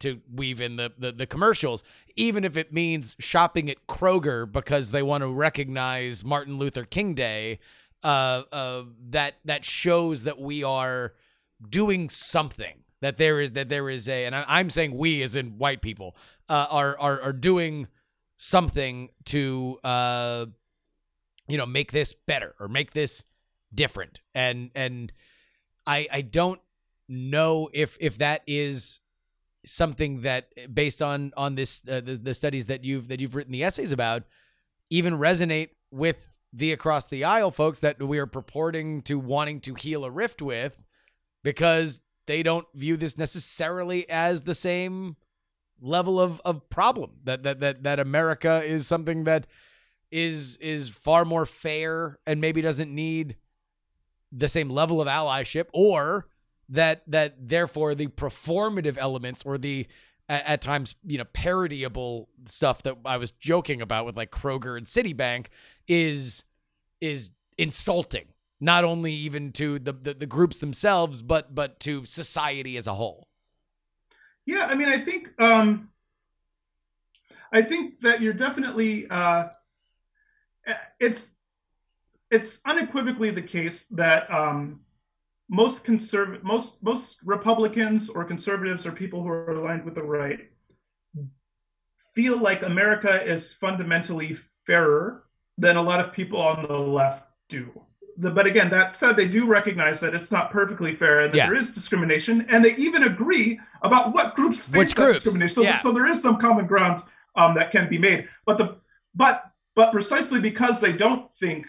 to 0.00 0.20
weave 0.32 0.60
in 0.60 0.76
the, 0.76 0.92
the 0.98 1.12
the 1.12 1.26
commercials, 1.26 1.84
even 2.16 2.44
if 2.44 2.56
it 2.56 2.72
means 2.72 3.16
shopping 3.18 3.70
at 3.70 3.86
Kroger 3.86 4.50
because 4.50 4.90
they 4.90 5.02
want 5.02 5.22
to 5.22 5.28
recognize 5.28 6.24
Martin 6.24 6.58
Luther 6.58 6.84
King 6.84 7.14
Day, 7.14 7.60
uh, 8.02 8.42
uh, 8.50 8.84
that 9.10 9.36
that 9.44 9.64
shows 9.64 10.24
that 10.24 10.40
we 10.40 10.64
are 10.64 11.14
doing 11.68 12.08
something. 12.08 12.84
That 13.00 13.16
there 13.16 13.40
is 13.40 13.52
that 13.52 13.70
there 13.70 13.88
is 13.88 14.08
a, 14.08 14.26
and 14.26 14.34
I, 14.34 14.44
I'm 14.46 14.68
saying 14.68 14.96
we 14.96 15.22
as 15.22 15.36
in 15.36 15.58
white 15.58 15.80
people 15.80 16.16
uh, 16.48 16.66
are 16.70 16.98
are 16.98 17.20
are 17.22 17.32
doing 17.32 17.88
something 18.42 19.10
to 19.26 19.78
uh 19.84 20.46
you 21.46 21.58
know 21.58 21.66
make 21.66 21.92
this 21.92 22.14
better 22.26 22.54
or 22.58 22.68
make 22.68 22.92
this 22.92 23.22
different. 23.74 24.22
And 24.34 24.70
and 24.74 25.12
i 25.86 26.08
i 26.10 26.22
don't 26.22 26.60
know 27.06 27.68
if 27.74 27.98
if 28.00 28.16
that 28.16 28.40
is 28.46 29.00
something 29.66 30.22
that 30.22 30.48
based 30.72 31.02
on 31.02 31.32
on 31.36 31.54
this 31.54 31.82
uh, 31.86 32.00
the, 32.00 32.16
the 32.16 32.32
studies 32.32 32.64
that 32.66 32.82
you've 32.82 33.08
that 33.08 33.20
you've 33.20 33.34
written 33.34 33.52
the 33.52 33.62
essays 33.62 33.92
about 33.92 34.22
even 34.88 35.18
resonate 35.18 35.70
with 35.90 36.30
the 36.50 36.72
across 36.72 37.04
the 37.06 37.24
aisle 37.24 37.50
folks 37.50 37.80
that 37.80 38.02
we 38.02 38.18
are 38.18 38.26
purporting 38.26 39.02
to 39.02 39.18
wanting 39.18 39.60
to 39.60 39.74
heal 39.74 40.02
a 40.02 40.10
rift 40.10 40.40
with 40.40 40.86
because 41.44 42.00
they 42.26 42.42
don't 42.42 42.66
view 42.74 42.96
this 42.96 43.18
necessarily 43.18 44.08
as 44.08 44.42
the 44.42 44.54
same 44.54 45.16
level 45.80 46.20
of 46.20 46.40
of 46.44 46.68
problem 46.70 47.12
that 47.24 47.42
that 47.42 47.60
that 47.60 47.82
that 47.82 47.98
America 47.98 48.62
is 48.64 48.86
something 48.86 49.24
that 49.24 49.46
is 50.10 50.56
is 50.56 50.90
far 50.90 51.24
more 51.24 51.46
fair 51.46 52.18
and 52.26 52.40
maybe 52.40 52.60
doesn't 52.60 52.94
need 52.94 53.36
the 54.32 54.48
same 54.48 54.68
level 54.70 55.00
of 55.00 55.08
allyship 55.08 55.66
or 55.72 56.28
that 56.68 57.02
that 57.06 57.48
therefore 57.48 57.94
the 57.94 58.06
performative 58.08 58.96
elements 58.96 59.42
or 59.44 59.58
the 59.58 59.86
at, 60.28 60.46
at 60.46 60.62
times 60.62 60.94
you 61.04 61.18
know 61.18 61.24
parodyable 61.24 62.26
stuff 62.46 62.82
that 62.82 62.96
I 63.04 63.16
was 63.16 63.32
joking 63.32 63.82
about 63.82 64.06
with 64.06 64.16
like 64.16 64.30
Kroger 64.30 64.76
and 64.76 64.86
Citibank 64.86 65.46
is 65.88 66.44
is 67.00 67.30
insulting 67.58 68.26
not 68.60 68.84
only 68.84 69.12
even 69.12 69.52
to 69.52 69.78
the, 69.78 69.92
the 69.92 70.14
the 70.14 70.26
groups 70.26 70.58
themselves 70.58 71.22
but 71.22 71.54
but 71.54 71.80
to 71.80 72.04
society 72.04 72.76
as 72.76 72.86
a 72.86 72.94
whole 72.94 73.28
Yeah, 74.46 74.66
I 74.66 74.74
mean, 74.74 74.88
I 74.88 74.98
think 74.98 75.30
um, 75.40 75.90
I 77.52 77.62
think 77.62 78.00
that 78.00 78.20
you're 78.20 78.32
definitely 78.32 79.08
uh, 79.08 79.48
it's 80.98 81.36
it's 82.30 82.60
unequivocally 82.64 83.30
the 83.30 83.42
case 83.42 83.86
that 83.86 84.32
um, 84.32 84.80
most 85.48 85.84
conserv 85.84 86.42
most 86.42 86.82
most 86.82 87.20
Republicans 87.24 88.08
or 88.08 88.24
conservatives 88.24 88.86
or 88.86 88.92
people 88.92 89.22
who 89.22 89.28
are 89.28 89.50
aligned 89.50 89.84
with 89.84 89.94
the 89.94 90.02
right 90.02 90.50
feel 92.14 92.38
like 92.38 92.62
America 92.62 93.22
is 93.24 93.54
fundamentally 93.54 94.34
fairer 94.66 95.24
than 95.58 95.76
a 95.76 95.82
lot 95.82 96.00
of 96.00 96.12
people 96.12 96.40
on 96.40 96.66
the 96.66 96.76
left 96.76 97.28
do. 97.48 97.70
The, 98.20 98.30
but 98.30 98.46
again, 98.46 98.68
that 98.68 98.92
said, 98.92 99.16
they 99.16 99.26
do 99.26 99.46
recognize 99.46 99.98
that 100.00 100.14
it's 100.14 100.30
not 100.30 100.50
perfectly 100.50 100.94
fair 100.94 101.22
and 101.22 101.32
that 101.32 101.36
Yeah. 101.36 101.46
there 101.46 101.56
is 101.56 101.70
discrimination, 101.72 102.44
and 102.50 102.62
they 102.62 102.74
even 102.76 103.04
agree 103.04 103.58
about 103.80 104.12
what 104.12 104.36
groups 104.36 104.66
face 104.66 104.76
Which 104.78 104.94
groups, 104.94 105.22
discrimination. 105.22 105.54
So, 105.54 105.62
yeah. 105.62 105.78
so 105.78 105.90
there 105.90 106.06
is 106.06 106.20
some 106.20 106.36
common 106.38 106.66
ground 106.66 107.02
um, 107.34 107.54
that 107.54 107.70
can 107.70 107.88
be 107.88 107.96
made. 107.96 108.28
But 108.44 108.58
the 108.58 108.76
but 109.14 109.50
but 109.74 109.90
precisely 109.90 110.38
because 110.40 110.80
they 110.80 110.92
don't 110.92 111.32
think 111.32 111.66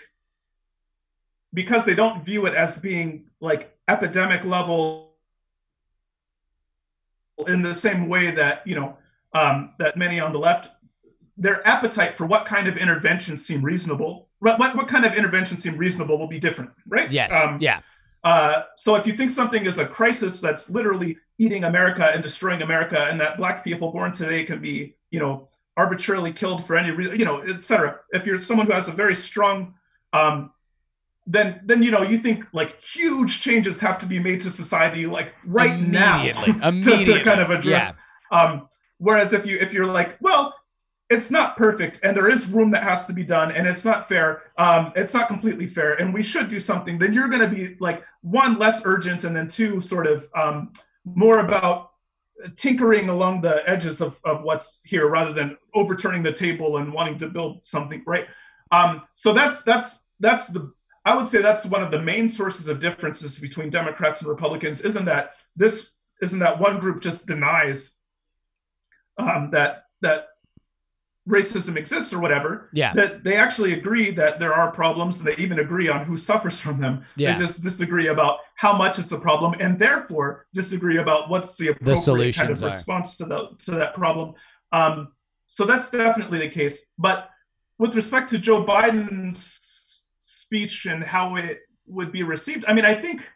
because 1.53 1.85
they 1.85 1.95
don't 1.95 2.23
view 2.23 2.45
it 2.47 2.53
as 2.53 2.77
being 2.77 3.27
like 3.39 3.73
epidemic 3.87 4.43
level 4.43 5.13
in 7.47 7.61
the 7.61 7.73
same 7.73 8.07
way 8.09 8.31
that 8.31 8.65
you 8.67 8.75
know 8.75 8.97
um, 9.33 9.73
that 9.79 9.95
many 9.95 10.19
on 10.19 10.33
the 10.33 10.39
left 10.39 10.69
their 11.37 11.65
appetite 11.65 12.17
for 12.17 12.25
what 12.25 12.45
kind 12.45 12.67
of 12.67 12.77
intervention 12.77 13.37
seem 13.37 13.61
reasonable 13.61 14.27
what, 14.41 14.59
what, 14.59 14.75
what 14.75 14.87
kind 14.87 15.05
of 15.05 15.13
intervention 15.13 15.57
seem 15.57 15.77
reasonable 15.77 16.17
will 16.17 16.27
be 16.27 16.39
different 16.39 16.69
right 16.87 17.11
yes 17.11 17.31
um, 17.33 17.57
yeah 17.61 17.81
uh, 18.23 18.63
so 18.75 18.95
if 18.95 19.07
you 19.07 19.13
think 19.13 19.29
something 19.31 19.65
is 19.65 19.77
a 19.77 19.85
crisis 19.85 20.39
that's 20.39 20.69
literally 20.69 21.17
eating 21.37 21.63
America 21.63 22.11
and 22.13 22.21
destroying 22.21 22.61
America, 22.61 23.07
and 23.09 23.19
that 23.19 23.37
black 23.37 23.63
people 23.63 23.91
born 23.91 24.11
today 24.11 24.43
can 24.43 24.61
be, 24.61 24.95
you 25.09 25.19
know, 25.19 25.47
arbitrarily 25.75 26.31
killed 26.31 26.65
for 26.65 26.77
any 26.77 26.91
reason, 26.91 27.17
you 27.17 27.25
know, 27.25 27.39
et 27.41 27.61
cetera. 27.61 27.99
If 28.11 28.25
you're 28.25 28.39
someone 28.39 28.67
who 28.67 28.73
has 28.73 28.87
a 28.87 28.91
very 28.91 29.15
strong, 29.15 29.73
um, 30.13 30.51
then 31.25 31.61
then 31.63 31.83
you 31.83 31.91
know 31.91 32.01
you 32.01 32.17
think 32.17 32.45
like 32.51 32.81
huge 32.81 33.41
changes 33.41 33.79
have 33.79 33.99
to 33.99 34.05
be 34.05 34.19
made 34.19 34.39
to 34.39 34.49
society 34.49 35.05
like 35.05 35.33
right 35.45 35.79
now 35.79 36.23
Immediately. 36.23 36.53
to, 36.83 37.05
to 37.05 37.23
kind 37.23 37.41
of 37.41 37.49
address. 37.49 37.95
Um, 38.31 38.67
whereas 38.97 39.33
if 39.33 39.45
you 39.45 39.57
if 39.57 39.73
you're 39.73 39.87
like, 39.87 40.17
well, 40.21 40.53
it's 41.11 41.29
not 41.29 41.57
perfect 41.57 41.99
and 42.03 42.15
there 42.15 42.29
is 42.29 42.49
room 42.49 42.71
that 42.71 42.83
has 42.83 43.05
to 43.05 43.13
be 43.13 43.23
done 43.23 43.51
and 43.51 43.67
it's 43.67 43.83
not 43.83 44.07
fair. 44.07 44.43
Um, 44.57 44.93
it's 44.95 45.13
not 45.13 45.27
completely 45.27 45.67
fair 45.67 45.93
and 45.95 46.13
we 46.13 46.23
should 46.23 46.47
do 46.47 46.59
something. 46.59 46.97
Then 46.97 47.13
you're 47.13 47.27
going 47.27 47.41
to 47.41 47.53
be 47.53 47.75
like 47.79 48.03
one 48.21 48.57
less 48.57 48.81
urgent 48.85 49.25
and 49.25 49.35
then 49.35 49.49
two 49.49 49.81
sort 49.81 50.07
of 50.07 50.29
um, 50.33 50.71
more 51.03 51.39
about 51.39 51.91
tinkering 52.55 53.09
along 53.09 53.41
the 53.41 53.67
edges 53.69 53.99
of, 53.99 54.21
of 54.23 54.43
what's 54.43 54.79
here 54.85 55.09
rather 55.09 55.33
than 55.33 55.57
overturning 55.75 56.23
the 56.23 56.31
table 56.31 56.77
and 56.77 56.93
wanting 56.93 57.17
to 57.17 57.27
build 57.27 57.63
something 57.65 58.01
right? 58.07 58.27
Um, 58.71 59.03
so 59.13 59.33
that's 59.33 59.63
that's 59.63 60.05
that's 60.21 60.47
the 60.47 60.71
i 61.03 61.15
would 61.15 61.27
say 61.27 61.41
that's 61.41 61.65
one 61.65 61.83
of 61.83 61.91
the 61.91 62.01
main 62.01 62.29
sources 62.29 62.67
of 62.67 62.79
differences 62.79 63.39
between 63.39 63.69
democrats 63.69 64.21
and 64.21 64.29
republicans 64.29 64.81
isn't 64.81 65.05
that 65.05 65.33
this 65.55 65.91
isn't 66.21 66.39
that 66.39 66.59
one 66.59 66.79
group 66.79 67.01
just 67.01 67.27
denies 67.27 67.99
um, 69.17 69.49
that 69.51 69.85
that 70.01 70.27
racism 71.29 71.75
exists 71.77 72.11
or 72.13 72.19
whatever 72.19 72.69
Yeah. 72.73 72.93
that 72.93 73.23
they 73.23 73.35
actually 73.35 73.73
agree 73.73 74.09
that 74.11 74.39
there 74.39 74.53
are 74.53 74.71
problems 74.71 75.17
and 75.19 75.27
they 75.27 75.35
even 75.35 75.59
agree 75.59 75.87
on 75.87 76.03
who 76.03 76.17
suffers 76.17 76.59
from 76.59 76.79
them 76.79 77.03
Yeah. 77.15 77.33
they 77.33 77.39
just 77.39 77.61
disagree 77.61 78.07
about 78.07 78.39
how 78.55 78.75
much 78.75 78.97
it's 78.97 79.11
a 79.11 79.19
problem 79.19 79.53
and 79.59 79.77
therefore 79.77 80.47
disagree 80.53 80.97
about 80.97 81.29
what's 81.29 81.55
the 81.57 81.67
appropriate 81.69 81.93
kind 81.95 82.03
solutions 82.03 82.61
of 82.61 82.67
are. 82.67 82.71
response 82.75 83.17
to 83.17 83.25
the 83.25 83.49
to 83.65 83.71
that 83.71 83.93
problem 83.93 84.33
um, 84.71 85.11
so 85.45 85.63
that's 85.65 85.91
definitely 85.91 86.39
the 86.39 86.49
case 86.49 86.91
but 86.97 87.29
with 87.77 87.95
respect 87.95 88.29
to 88.31 88.39
joe 88.39 88.65
biden's 88.65 90.09
speech 90.21 90.87
and 90.87 91.03
how 91.03 91.35
it 91.35 91.59
would 91.85 92.11
be 92.11 92.23
received 92.23 92.65
i 92.67 92.73
mean 92.73 92.85
i 92.85 92.95
think 92.95 93.29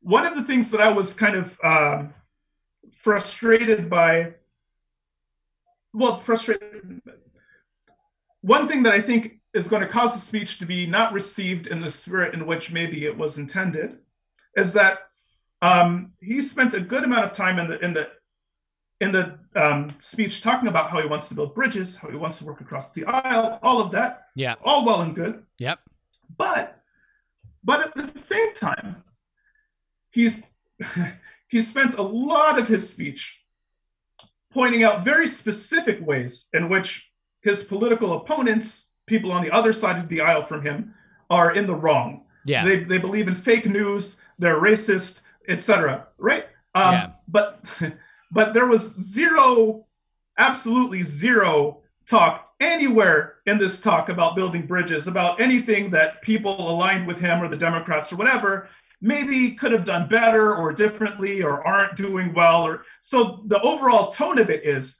one 0.00 0.26
of 0.26 0.34
the 0.34 0.42
things 0.42 0.70
that 0.70 0.80
i 0.82 0.92
was 0.92 1.14
kind 1.14 1.36
of 1.36 1.58
um, 1.64 2.12
frustrated 2.92 3.88
by 3.88 4.34
well 5.94 6.16
frustrated. 6.16 7.00
One 8.42 8.68
thing 8.68 8.82
that 8.82 8.92
i 8.92 9.00
think 9.00 9.40
is 9.54 9.68
going 9.68 9.80
to 9.80 9.88
cause 9.88 10.12
the 10.12 10.20
speech 10.20 10.58
to 10.58 10.66
be 10.66 10.86
not 10.86 11.12
received 11.12 11.68
in 11.68 11.80
the 11.80 11.90
spirit 11.90 12.34
in 12.34 12.44
which 12.44 12.72
maybe 12.72 13.06
it 13.06 13.16
was 13.16 13.38
intended 13.38 13.98
is 14.56 14.72
that 14.72 14.98
um, 15.62 16.12
he 16.20 16.42
spent 16.42 16.74
a 16.74 16.80
good 16.80 17.04
amount 17.04 17.24
of 17.24 17.32
time 17.32 17.58
in 17.58 17.68
the 17.68 17.82
in 17.82 17.94
the 17.94 18.10
in 19.00 19.12
the 19.12 19.38
um, 19.56 19.94
speech 20.00 20.42
talking 20.42 20.68
about 20.68 20.90
how 20.90 21.00
he 21.00 21.06
wants 21.06 21.28
to 21.28 21.34
build 21.34 21.54
bridges 21.54 21.96
how 21.96 22.10
he 22.10 22.16
wants 22.16 22.38
to 22.38 22.44
work 22.44 22.60
across 22.60 22.92
the 22.92 23.04
aisle 23.06 23.58
all 23.62 23.80
of 23.80 23.90
that. 23.92 24.26
Yeah. 24.34 24.56
All 24.62 24.84
well 24.84 25.00
and 25.00 25.14
good. 25.14 25.42
Yep. 25.58 25.78
But 26.36 26.80
but 27.62 27.80
at 27.80 27.94
the 27.94 28.08
same 28.18 28.52
time 28.54 29.02
he's 30.10 30.42
he's 31.48 31.68
spent 31.68 31.94
a 31.94 32.02
lot 32.02 32.58
of 32.58 32.68
his 32.68 32.88
speech 32.88 33.40
pointing 34.54 34.84
out 34.84 35.04
very 35.04 35.26
specific 35.26 36.04
ways 36.06 36.46
in 36.54 36.68
which 36.68 37.10
his 37.42 37.62
political 37.62 38.14
opponents 38.14 38.92
people 39.06 39.32
on 39.32 39.42
the 39.42 39.50
other 39.50 39.72
side 39.72 39.98
of 39.98 40.08
the 40.08 40.20
aisle 40.20 40.42
from 40.42 40.62
him 40.62 40.94
are 41.28 41.54
in 41.54 41.66
the 41.66 41.74
wrong. 41.74 42.22
Yeah. 42.46 42.64
They, 42.64 42.84
they 42.84 42.98
believe 42.98 43.28
in 43.28 43.34
fake 43.34 43.66
news 43.66 44.20
they're 44.38 44.60
racist 44.60 45.22
etc 45.48 46.06
right? 46.18 46.46
Um, 46.74 46.92
Yeah. 46.94 47.10
but 47.28 47.64
but 48.30 48.54
there 48.54 48.66
was 48.66 48.82
zero 48.94 49.86
absolutely 50.38 51.02
zero 51.02 51.80
talk 52.06 52.52
anywhere 52.60 53.36
in 53.46 53.58
this 53.58 53.80
talk 53.80 54.08
about 54.08 54.36
building 54.36 54.66
bridges 54.66 55.06
about 55.06 55.40
anything 55.40 55.90
that 55.90 56.22
people 56.22 56.70
aligned 56.70 57.06
with 57.06 57.18
him 57.18 57.42
or 57.42 57.48
the 57.48 57.56
democrats 57.56 58.12
or 58.12 58.16
whatever 58.16 58.68
maybe 59.04 59.50
could 59.50 59.70
have 59.70 59.84
done 59.84 60.08
better 60.08 60.54
or 60.56 60.72
differently 60.72 61.42
or 61.42 61.64
aren't 61.66 61.94
doing 61.94 62.32
well 62.32 62.66
or 62.66 62.84
so 63.02 63.42
the 63.46 63.60
overall 63.60 64.10
tone 64.10 64.38
of 64.38 64.48
it 64.48 64.64
is 64.64 64.96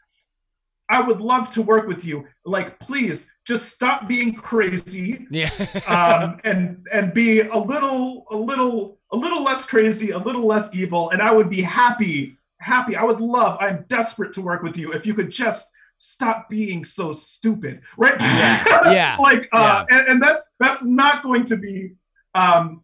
i 0.91 1.01
would 1.01 1.23
love 1.23 1.51
to 1.51 1.63
work 1.63 1.89
with 1.89 2.05
you. 2.05 2.27
Like 2.45 2.79
please 2.79 3.33
just 3.47 3.71
stop 3.71 4.07
being 4.07 4.35
crazy 4.35 5.27
yeah. 5.31 5.51
um, 5.89 6.39
and 6.45 6.87
and 6.93 7.15
be 7.15 7.41
a 7.41 7.57
little 7.57 8.27
a 8.31 8.37
little 8.37 8.99
a 9.11 9.17
little 9.17 9.43
less 9.43 9.65
crazy 9.65 10.11
a 10.11 10.19
little 10.19 10.47
less 10.47 10.75
evil 10.75 11.09
and 11.11 11.23
i 11.23 11.33
would 11.33 11.49
be 11.49 11.63
happy 11.63 12.37
happy. 12.61 12.97
I 12.97 13.05
would 13.05 13.21
love 13.21 13.57
i'm 13.61 13.87
desperate 13.89 14.35
to 14.35 14.43
work 14.43 14.63
with 14.63 14.77
you. 14.77 14.93
If 14.93 15.07
you 15.07 15.15
could 15.15 15.31
just 15.31 15.73
stop 15.97 16.51
being 16.51 16.85
so 16.85 17.13
stupid. 17.13 17.81
Right? 17.97 18.21
Yeah, 18.21 18.65
yeah, 18.93 19.17
like 19.19 19.49
uh 19.53 19.87
And, 19.89 20.09
and 20.09 20.23
that's 20.23 20.55
that's 20.61 20.85
not 20.85 21.23
going 21.23 21.47
to 21.47 21.57
be 21.57 21.95
um 22.35 22.84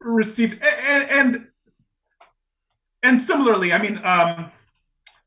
received 0.00 0.62
and 0.62 1.10
and 1.10 1.48
and 3.02 3.20
similarly 3.20 3.72
i 3.72 3.78
mean 3.78 4.00
um 4.04 4.50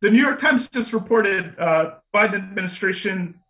the 0.01 0.09
new 0.09 0.21
york 0.21 0.39
times 0.39 0.69
just 0.69 0.93
reported 0.93 1.53
uh 1.59 1.95
biden 2.13 2.35
administration 2.35 3.41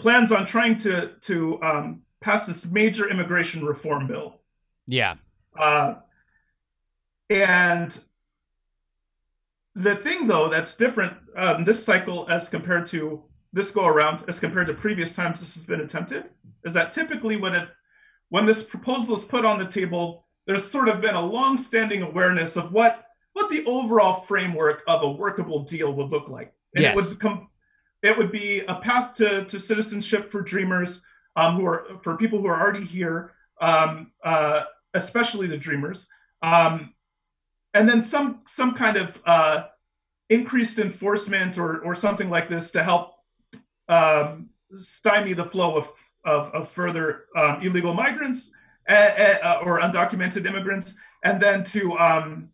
plans 0.00 0.32
on 0.32 0.44
trying 0.44 0.76
to 0.78 1.12
to 1.20 1.62
um, 1.62 2.02
pass 2.20 2.46
this 2.46 2.66
major 2.66 3.08
immigration 3.08 3.64
reform 3.64 4.06
bill, 4.06 4.40
yeah. 4.86 5.14
Uh, 5.56 5.96
and 7.28 7.98
the 9.74 9.94
thing 9.94 10.26
though 10.26 10.48
that's 10.48 10.74
different 10.74 11.12
um, 11.36 11.64
this 11.64 11.84
cycle 11.84 12.26
as 12.28 12.48
compared 12.48 12.86
to 12.86 13.22
this 13.52 13.70
go 13.70 13.86
around 13.86 14.24
as 14.26 14.40
compared 14.40 14.66
to 14.66 14.74
previous 14.74 15.12
times 15.12 15.40
this 15.40 15.54
has 15.54 15.64
been 15.64 15.80
attempted 15.80 16.24
is 16.64 16.72
that 16.72 16.90
typically 16.90 17.36
when 17.36 17.54
it 17.54 17.68
when 18.30 18.46
this 18.46 18.62
proposal 18.62 19.14
is 19.14 19.24
put 19.24 19.44
on 19.44 19.58
the 19.58 19.66
table 19.66 20.26
there's 20.46 20.64
sort 20.68 20.88
of 20.88 21.00
been 21.00 21.14
a 21.14 21.24
long-standing 21.24 22.02
awareness 22.02 22.56
of 22.56 22.72
what 22.72 23.04
what 23.34 23.50
the 23.50 23.64
overall 23.66 24.20
framework 24.22 24.82
of 24.88 25.02
a 25.02 25.10
workable 25.10 25.60
deal 25.60 25.92
would 25.92 26.10
look 26.10 26.28
like 26.28 26.52
and 26.74 26.82
Yes. 26.82 26.92
it 26.92 26.96
would 26.96 27.10
become 27.18 27.48
it 28.02 28.16
would 28.16 28.32
be 28.32 28.60
a 28.60 28.74
path 28.76 29.14
to, 29.16 29.44
to 29.44 29.60
citizenship 29.60 30.30
for 30.32 30.40
dreamers 30.40 31.02
um, 31.36 31.54
who 31.54 31.66
are 31.66 31.86
for 32.02 32.16
people 32.16 32.38
who 32.40 32.46
are 32.46 32.58
already 32.60 32.84
here 32.84 33.32
um, 33.60 34.10
uh, 34.24 34.64
especially 34.94 35.46
the 35.46 35.58
dreamers 35.58 36.08
um, 36.42 36.94
and 37.74 37.88
then 37.88 38.02
some 38.02 38.40
some 38.46 38.74
kind 38.74 38.96
of 38.96 39.20
uh, 39.26 39.64
increased 40.30 40.78
enforcement 40.78 41.58
or 41.58 41.80
or 41.84 41.94
something 41.94 42.30
like 42.30 42.48
this 42.48 42.70
to 42.70 42.82
help 42.82 43.12
um, 43.88 44.48
stymie 44.72 45.32
the 45.34 45.44
flow 45.44 45.76
of 45.76 45.88
of, 46.24 46.50
of 46.50 46.68
further 46.68 47.24
um, 47.36 47.60
illegal 47.62 47.94
migrants 47.94 48.52
uh, 48.88 48.92
uh, 48.92 49.62
or 49.64 49.80
undocumented 49.80 50.46
immigrants, 50.46 50.96
and 51.24 51.40
then 51.40 51.64
to 51.64 51.96
um, 51.98 52.50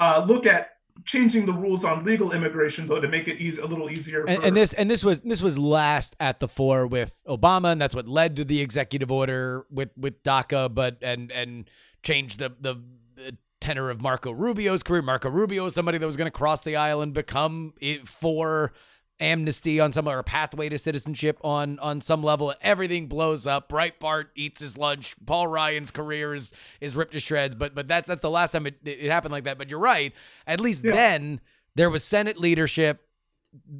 uh, 0.00 0.24
look 0.26 0.46
at 0.46 0.76
changing 1.04 1.46
the 1.46 1.52
rules 1.52 1.84
on 1.84 2.04
legal 2.04 2.32
immigration 2.32 2.86
though 2.86 3.00
to 3.00 3.08
make 3.08 3.28
it 3.28 3.38
easy 3.38 3.60
a 3.60 3.66
little 3.66 3.90
easier 3.90 4.24
And, 4.26 4.42
and 4.42 4.56
this 4.56 4.72
and 4.72 4.90
this 4.90 5.04
was 5.04 5.20
this 5.20 5.42
was 5.42 5.58
last 5.58 6.16
at 6.18 6.40
the 6.40 6.48
fore 6.48 6.86
with 6.86 7.20
Obama, 7.28 7.72
and 7.72 7.80
that's 7.80 7.94
what 7.94 8.08
led 8.08 8.36
to 8.36 8.44
the 8.44 8.60
executive 8.60 9.10
order 9.10 9.66
with 9.70 9.90
with 9.96 10.22
DACA, 10.22 10.74
but 10.74 10.98
and 11.02 11.30
and 11.30 11.68
changed 12.02 12.38
the 12.38 12.54
the, 12.60 12.82
the 13.14 13.36
tenor 13.60 13.90
of 13.90 14.00
Marco 14.00 14.32
Rubio's 14.32 14.82
career. 14.82 15.02
Marco 15.02 15.30
Rubio 15.30 15.66
is 15.66 15.74
somebody 15.74 15.98
that 15.98 16.06
was 16.06 16.16
going 16.16 16.26
to 16.26 16.36
cross 16.36 16.62
the 16.62 16.76
aisle 16.76 17.02
and 17.02 17.12
become 17.12 17.74
it 17.80 18.08
for 18.08 18.72
amnesty 19.18 19.80
on 19.80 19.92
some 19.92 20.06
or 20.08 20.18
a 20.18 20.24
pathway 20.24 20.68
to 20.68 20.78
citizenship 20.78 21.38
on 21.42 21.78
on 21.78 22.00
some 22.00 22.22
level. 22.22 22.52
Everything 22.60 23.06
blows 23.06 23.46
up. 23.46 23.68
Breitbart 23.68 24.26
eats 24.34 24.60
his 24.60 24.76
lunch. 24.76 25.14
Paul 25.24 25.46
Ryan's 25.46 25.90
career 25.90 26.34
is 26.34 26.52
is 26.80 26.94
ripped 26.96 27.12
to 27.12 27.20
shreds. 27.20 27.54
But 27.54 27.74
but 27.74 27.88
that's 27.88 28.06
that's 28.06 28.22
the 28.22 28.30
last 28.30 28.52
time 28.52 28.66
it, 28.66 28.76
it 28.84 29.10
happened 29.10 29.32
like 29.32 29.44
that. 29.44 29.58
But 29.58 29.70
you're 29.70 29.78
right. 29.80 30.12
At 30.46 30.60
least 30.60 30.84
Yeah. 30.84 30.92
then 30.92 31.40
there 31.74 31.90
was 31.90 32.04
Senate 32.04 32.38
leadership 32.38 33.02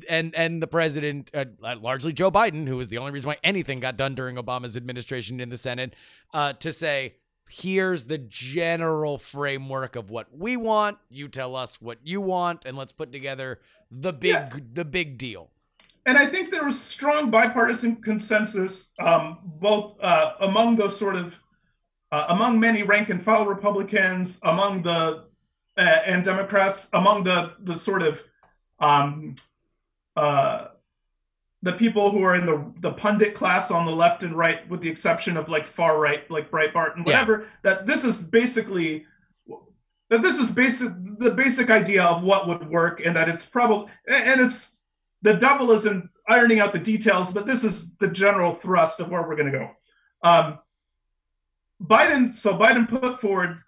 and 0.09 0.35
and 0.35 0.63
the 0.63 0.67
president, 0.67 1.31
uh, 1.35 1.45
largely 1.61 2.13
Joe 2.13 2.31
Biden, 2.31 2.67
who 2.67 2.77
was 2.79 2.89
the 2.89 2.99
only 2.99 3.13
reason 3.13 3.29
why 3.29 3.37
anything 3.45 3.79
got 3.81 3.97
done 3.99 4.15
during 4.15 4.37
Obama's 4.37 4.77
administration 4.77 5.39
in 5.41 5.51
the 5.51 5.57
Senate, 5.59 5.95
uh, 6.33 6.55
to 6.55 6.73
say, 6.73 7.15
here's 7.49 8.07
the 8.07 8.19
general 8.19 9.19
framework 9.19 9.97
of 9.97 10.11
what 10.11 10.27
we 10.37 10.57
want. 10.57 10.99
You 11.09 11.29
tell 11.29 11.55
us 11.57 11.81
what 11.81 11.99
you 12.03 12.21
want, 12.21 12.65
and 12.65 12.77
let's 12.77 12.93
put 12.93 13.13
together 13.13 13.61
the 13.91 14.13
big 14.13 14.33
Yeah. 14.33 14.49
the 14.73 14.85
big 14.85 15.19
deal. 15.19 15.51
and 16.07 16.17
I 16.17 16.25
think 16.27 16.51
there 16.53 16.65
was 16.65 16.81
strong 16.81 17.31
bipartisan 17.33 17.97
consensus, 17.97 18.93
um, 19.01 19.39
both 19.45 19.97
uh, 20.01 20.35
among 20.41 20.77
those 20.77 20.97
sort 20.99 21.17
of 21.17 21.37
uh, 22.13 22.27
among 22.29 22.61
many 22.61 22.85
rank 22.85 23.09
and 23.11 23.21
file 23.21 23.45
Republicans, 23.47 24.39
among 24.45 24.83
the 24.83 25.25
uh, 25.77 25.81
and 25.81 26.25
Democrats, 26.25 26.89
among 26.93 27.25
the 27.25 27.53
the 27.61 27.75
sort 27.75 28.03
of 28.03 28.23
um, 28.79 29.35
uh, 30.15 30.69
the 31.67 31.73
people 31.73 32.11
who 32.13 32.23
are 32.23 32.37
in 32.37 32.47
the 32.47 32.73
the 32.81 32.93
pundit 32.93 33.35
class 33.35 33.71
on 33.73 33.85
the 33.85 33.93
left 33.93 34.23
and 34.23 34.35
right, 34.37 34.67
with 34.69 34.81
the 34.81 34.89
exception 34.89 35.37
of 35.37 35.49
like 35.49 35.67
far 35.67 35.99
right, 36.01 36.31
like 36.31 36.49
Breitbart 36.51 36.95
and 36.97 37.05
Yeah. 37.07 37.15
whatever. 37.15 37.49
That 37.63 37.87
this 37.87 38.05
is 38.05 38.21
basically 38.21 39.05
that 40.09 40.23
this 40.23 40.39
is 40.39 40.51
basic 40.51 40.93
the 41.19 41.33
basic 41.33 41.69
idea 41.69 42.05
of 42.05 42.23
what 42.23 42.47
would 42.47 42.71
work, 42.71 43.05
and 43.05 43.17
that 43.17 43.29
it's 43.29 43.45
probably 43.45 43.91
and 44.09 44.41
it's 44.41 44.81
the 45.23 45.35
devil 45.35 45.73
is 45.73 45.87
in 45.87 46.09
ironing 46.29 46.61
out 46.61 46.73
the 46.73 46.79
details, 46.79 47.33
but 47.33 47.47
this 47.47 47.65
is 47.65 47.97
the 47.97 48.09
general 48.09 48.55
thrust 48.55 49.01
of 49.01 49.09
where 49.11 49.23
we're 49.27 49.37
going 49.37 49.51
to 49.51 49.59
go. 49.59 49.71
Um, 50.23 50.59
Biden, 51.83 52.33
so 52.33 52.57
Biden 52.57 52.89
put 52.89 53.21
forward 53.21 53.59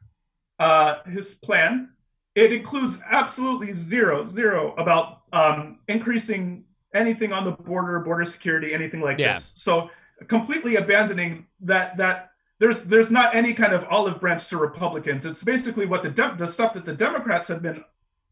uh, 0.58 1.02
his 1.04 1.34
plan. 1.34 1.90
It 2.34 2.52
includes 2.52 3.00
absolutely 3.10 3.72
zero, 3.72 4.24
zero 4.24 4.74
about 4.78 5.22
um, 5.32 5.80
increasing 5.88 6.64
anything 6.94 7.32
on 7.32 7.44
the 7.44 7.52
border, 7.52 8.00
border 8.00 8.24
security, 8.24 8.72
anything 8.74 9.00
like 9.00 9.18
Yeah. 9.18 9.34
this. 9.34 9.52
So 9.54 9.90
completely 10.26 10.76
abandoning 10.76 11.46
that 11.60 11.96
that 11.96 12.30
there's 12.58 12.84
there's 12.84 13.10
not 13.10 13.34
any 13.34 13.54
kind 13.54 13.72
of 13.72 13.86
olive 13.88 14.18
branch 14.20 14.48
to 14.48 14.56
Republicans. 14.56 15.24
It's 15.24 15.44
basically 15.44 15.86
what 15.86 16.02
the 16.02 16.10
Dem- 16.10 16.36
the 16.36 16.46
stuff 16.46 16.72
that 16.72 16.84
the 16.84 16.94
Democrats 16.94 17.46
have 17.48 17.62
been 17.62 17.84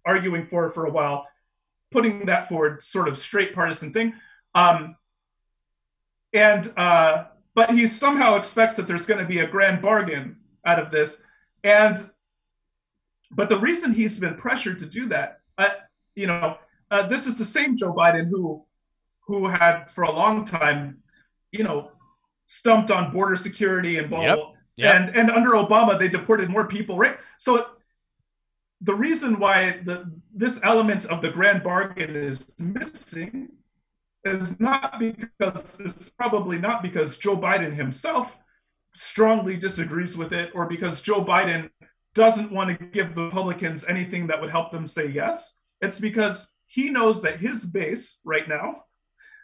arguing 0.05 0.47
for 0.47 0.70
for 0.70 0.87
a 0.87 0.91
while, 0.91 1.27
putting 1.91 2.27
that 2.27 2.49
forward, 2.49 2.83
sort 2.83 3.09
of 3.09 3.16
straight 3.19 3.55
partisan 3.55 3.93
thing. 3.93 4.15
Um, 4.55 4.97
and 6.33 6.73
uh, 6.77 7.27
but 7.55 7.70
he 7.70 7.87
somehow 7.87 8.37
expects 8.37 8.74
that 8.74 8.87
there's 8.89 9.07
going 9.07 9.20
to 9.20 9.27
be 9.27 9.39
a 9.41 9.47
grand 9.47 9.81
bargain 9.81 10.37
out 10.65 10.78
of 10.78 10.91
this, 10.91 11.23
and 11.62 12.11
but 13.31 13.49
the 13.49 13.59
reason 13.59 13.93
he's 13.93 14.19
been 14.19 14.35
pressured 14.35 14.78
to 14.81 14.87
do 14.87 15.07
that, 15.07 15.41
uh, 15.59 15.69
you 16.15 16.27
know, 16.27 16.59
uh, 16.90 17.06
this 17.06 17.26
is 17.26 17.38
the 17.38 17.44
same 17.44 17.76
Joe 17.76 17.92
Biden 17.92 18.28
who 18.28 18.64
who 19.26 19.48
had 19.48 19.90
for 19.90 20.04
a 20.04 20.12
long 20.12 20.44
time, 20.44 20.98
you 21.52 21.64
know, 21.64 21.90
stumped 22.46 22.90
on 22.90 23.12
border 23.12 23.36
security 23.36 23.98
and 23.98 24.08
blah 24.08 24.20
Yep. 24.22 24.36
blah. 24.36 24.52
Yep. 24.76 24.94
And 24.94 25.16
and 25.16 25.30
under 25.30 25.50
Obama 25.50 25.98
they 25.98 26.08
deported 26.08 26.48
more 26.50 26.66
people, 26.66 26.96
right? 26.96 27.18
So 27.38 27.66
the 28.82 28.94
reason 28.94 29.38
why 29.38 29.80
the 29.84 30.12
this 30.34 30.60
element 30.62 31.06
of 31.06 31.22
the 31.22 31.30
grand 31.30 31.62
bargain 31.62 32.14
is 32.14 32.54
missing 32.60 33.48
is 34.24 34.58
not 34.60 34.98
because 34.98 35.80
it's 35.80 36.08
probably 36.10 36.58
not 36.58 36.82
because 36.82 37.16
Joe 37.16 37.36
Biden 37.36 37.72
himself 37.72 38.36
strongly 38.94 39.56
disagrees 39.56 40.16
with 40.16 40.32
it 40.32 40.50
or 40.54 40.66
because 40.66 41.00
Joe 41.00 41.24
Biden 41.24 41.70
doesn't 42.14 42.50
want 42.50 42.78
to 42.78 42.84
give 42.86 43.14
the 43.14 43.22
Republicans 43.24 43.84
anything 43.88 44.26
that 44.26 44.40
would 44.40 44.50
help 44.50 44.70
them 44.72 44.86
say 44.86 45.06
yes. 45.08 45.56
It's 45.80 46.00
because 46.00 46.48
he 46.77 46.90
knows 46.90 47.23
that 47.23 47.40
his 47.40 47.65
base 47.65 48.20
right 48.23 48.47
now 48.47 48.82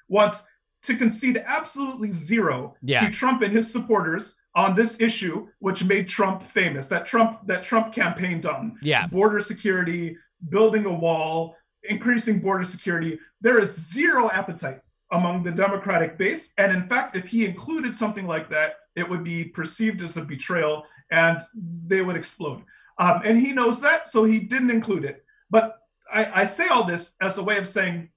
wants 0.07 0.45
to 0.83 0.95
concede 0.95 1.39
absolutely 1.47 2.13
zero 2.13 2.75
Yeah. 2.83 3.07
to 3.07 3.11
Trump 3.11 3.41
and 3.41 3.51
his 3.51 3.73
supporters 3.73 4.37
on 4.55 4.75
this 4.75 5.01
issue, 5.01 5.49
which 5.61 5.83
made 5.83 6.07
Trump 6.09 6.43
famous. 6.43 6.89
That 6.89 7.07
Trump 7.07 7.47
that 7.47 7.65
Trump 7.65 7.87
campaign 7.95 8.43
done. 8.43 8.77
Yeah. 8.83 9.07
Border 9.07 9.41
security, 9.41 10.19
building 10.51 10.85
a 10.85 10.93
wall, 10.93 11.57
increasing 11.95 12.39
border 12.39 12.65
security. 12.65 13.19
There 13.41 13.59
is 13.59 13.71
zero 13.95 14.29
appetite 14.31 14.81
among 15.11 15.43
the 15.43 15.53
Democratic 15.53 16.19
base. 16.19 16.53
And 16.59 16.71
in 16.71 16.87
fact, 16.87 17.17
if 17.17 17.27
he 17.35 17.47
included 17.47 17.97
something 17.97 18.27
like 18.27 18.51
that, 18.51 18.75
it 18.95 19.09
would 19.09 19.25
be 19.25 19.45
perceived 19.45 20.03
as 20.03 20.19
a 20.19 20.25
betrayal 20.35 20.85
and 21.11 21.39
they 21.87 22.03
would 22.03 22.17
explode. 22.17 22.61
Um, 22.99 23.23
and 23.25 23.39
he 23.41 23.53
knows 23.53 23.81
that, 23.81 24.09
so 24.09 24.25
he 24.25 24.39
didn't 24.53 24.71
include 24.79 25.05
it. 25.07 25.25
But 25.49 25.79
I, 26.13 26.43
I 26.43 26.45
say 26.45 26.67
all 26.69 26.85
this 26.85 27.15
as 27.21 27.39
a 27.39 27.43
way 27.43 27.59
of 27.59 27.69
saying 27.69 28.11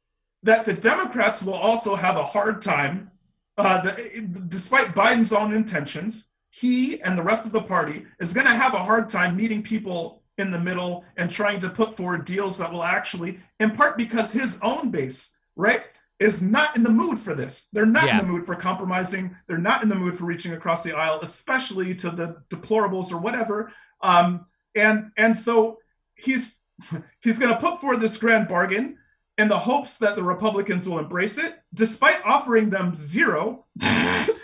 that 0.43 0.65
the 0.65 0.73
Democrats 0.73 1.41
will 1.41 1.53
also 1.53 1.95
have 1.95 2.17
a 2.17 2.23
hard 2.23 2.61
time, 2.61 3.09
uh, 3.57 3.81
the, 3.81 4.21
despite 4.47 4.93
Biden's 4.95 5.33
own 5.33 5.53
intentions. 5.53 6.31
He 6.49 7.01
and 7.01 7.17
the 7.17 7.23
rest 7.23 7.45
of 7.45 7.51
the 7.51 7.61
party 7.61 8.05
is 8.19 8.33
going 8.33 8.47
to 8.47 8.53
have 8.53 8.73
a 8.73 8.83
hard 8.83 9.09
time 9.09 9.35
meeting 9.35 9.61
people 9.63 10.23
in 10.37 10.51
the 10.51 10.59
middle 10.59 11.03
and 11.17 11.29
trying 11.29 11.59
to 11.61 11.69
put 11.69 11.95
forward 11.95 12.25
deals 12.25 12.57
that 12.57 12.71
will 12.71 12.83
actually, 12.83 13.39
in 13.59 13.71
part 13.71 13.97
because 13.97 14.31
his 14.31 14.59
own 14.61 14.91
base, 14.91 15.37
right, 15.55 15.83
is 16.19 16.41
not 16.41 16.75
in 16.75 16.83
the 16.83 16.89
mood 16.89 17.19
for 17.19 17.33
this. 17.35 17.67
They're 17.73 17.85
not 17.85 18.05
Yeah. 18.05 18.19
in 18.19 18.25
the 18.25 18.31
mood 18.31 18.45
for 18.45 18.55
compromising. 18.55 19.35
They're 19.47 19.57
not 19.57 19.83
in 19.83 19.89
the 19.89 19.95
mood 19.95 20.17
for 20.17 20.25
reaching 20.25 20.53
across 20.53 20.83
the 20.83 20.93
aisle, 20.93 21.19
especially 21.21 21.93
to 21.95 22.09
the 22.09 22.37
deplorables 22.49 23.11
or 23.11 23.17
whatever. 23.17 23.71
Um, 24.01 24.45
and 24.75 25.11
and 25.17 25.37
so 25.37 25.79
he's 26.15 26.61
he's 27.21 27.39
going 27.39 27.53
to 27.53 27.59
put 27.59 27.81
forward 27.81 27.99
this 27.99 28.17
grand 28.17 28.47
bargain 28.47 28.97
in 29.37 29.49
the 29.49 29.57
hopes 29.57 29.97
that 29.97 30.15
the 30.15 30.23
Republicans 30.23 30.87
will 30.87 30.97
embrace 30.97 31.37
it, 31.37 31.59
despite 31.73 32.23
offering 32.23 32.69
them 32.69 32.95
zero 32.95 33.65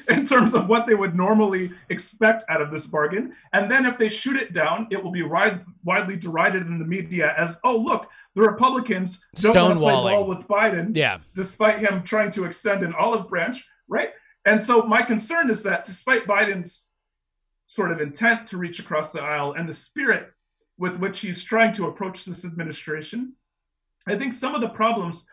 in 0.09 0.25
terms 0.25 0.53
of 0.53 0.67
what 0.67 0.85
they 0.85 0.95
would 0.95 1.15
normally 1.15 1.71
expect 1.89 2.43
out 2.49 2.61
of 2.61 2.71
this 2.71 2.87
bargain. 2.87 3.33
And 3.53 3.71
then 3.71 3.85
if 3.85 3.97
they 3.97 4.09
shoot 4.09 4.35
it 4.35 4.51
down, 4.51 4.87
it 4.91 5.01
will 5.01 5.11
be 5.11 5.23
wide, 5.23 5.63
widely 5.85 6.17
derided 6.17 6.67
in 6.67 6.77
the 6.77 6.85
media 6.85 7.33
as, 7.37 7.57
oh, 7.63 7.77
look, 7.77 8.09
the 8.35 8.41
Republicans 8.41 9.23
don't 9.35 9.55
want 9.55 9.75
to 9.75 9.79
play 9.79 10.13
ball 10.13 10.27
with 10.27 10.45
Biden, 10.47 10.95
Yeah. 10.95 11.19
despite 11.35 11.79
him 11.79 12.03
trying 12.03 12.31
to 12.31 12.43
extend 12.43 12.83
an 12.83 12.93
olive 12.93 13.29
branch, 13.29 13.65
right? 13.87 14.09
And 14.45 14.61
so 14.61 14.83
my 14.83 15.03
concern 15.03 15.49
is 15.49 15.63
that 15.63 15.85
despite 15.85 16.25
Biden's 16.25 16.87
sort 17.67 17.91
of 17.91 18.01
intent 18.01 18.47
to 18.47 18.57
reach 18.57 18.79
across 18.79 19.13
the 19.13 19.23
aisle 19.23 19.53
and 19.53 19.69
the 19.69 19.73
spirit 19.73 20.30
with 20.81 20.97
which 20.97 21.19
he's 21.19 21.43
trying 21.43 21.71
to 21.71 21.85
approach 21.85 22.25
this 22.25 22.43
administration, 22.43 23.33
I 24.07 24.15
think 24.15 24.33
some 24.33 24.55
of 24.55 24.61
the 24.61 24.69
problems 24.69 25.29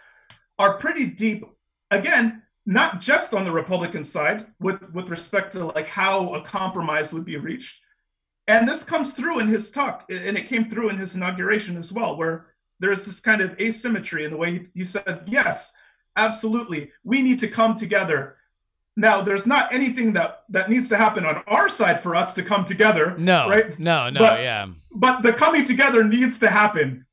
are 0.59 0.77
pretty 0.77 1.07
deep. 1.07 1.43
Again, 1.91 2.43
not 2.67 3.01
just 3.01 3.33
on 3.33 3.47
the 3.47 3.51
Republican 3.51 4.05
side 4.05 4.47
with, 4.61 4.93
with 4.93 5.09
respect 5.09 5.53
to 5.53 5.65
like 5.65 5.87
how 5.87 6.35
a 6.35 6.43
compromise 6.43 7.15
would 7.15 7.25
be 7.25 7.39
reached. 7.39 7.81
And 8.47 8.69
this 8.69 8.85
comes 8.85 9.13
through 9.13 9.39
in 9.39 9.47
his 9.47 9.71
talk, 9.71 10.05
and 10.11 10.37
it 10.37 10.49
came 10.49 10.69
through 10.69 10.91
in 10.91 10.99
his 10.99 11.17
inauguration 11.17 11.79
as 11.79 11.93
well, 11.95 12.17
where 12.17 12.49
there's 12.79 13.07
this 13.07 13.21
kind 13.21 13.41
of 13.41 13.59
asymmetry 13.59 14.25
in 14.25 14.31
the 14.31 14.37
way 14.37 14.67
he, 14.75 14.85
said, 14.85 15.23
yes, 15.27 15.73
absolutely, 16.17 16.91
we 17.05 17.23
need 17.23 17.39
to 17.41 17.49
come 17.49 17.75
together. 17.75 18.37
Now, 18.99 19.23
there's 19.23 19.47
not 19.47 19.73
anything 19.73 20.13
that 20.15 20.43
that 20.49 20.69
needs 20.69 20.89
to 20.89 20.97
happen 20.97 21.25
on 21.25 21.43
our 21.47 21.69
side 21.69 22.03
for 22.03 22.17
us 22.17 22.35
to 22.35 22.43
come 22.43 22.65
together. 22.65 23.15
No. 23.17 23.49
right? 23.49 23.79
No. 23.79 24.11
No. 24.11 24.21
But- 24.21 24.41
yeah. 24.41 24.67
but 24.95 25.23
the 25.23 25.33
coming 25.33 25.65
together 25.65 26.03
needs 26.05 26.39
to 26.41 26.49
happen 26.49 27.05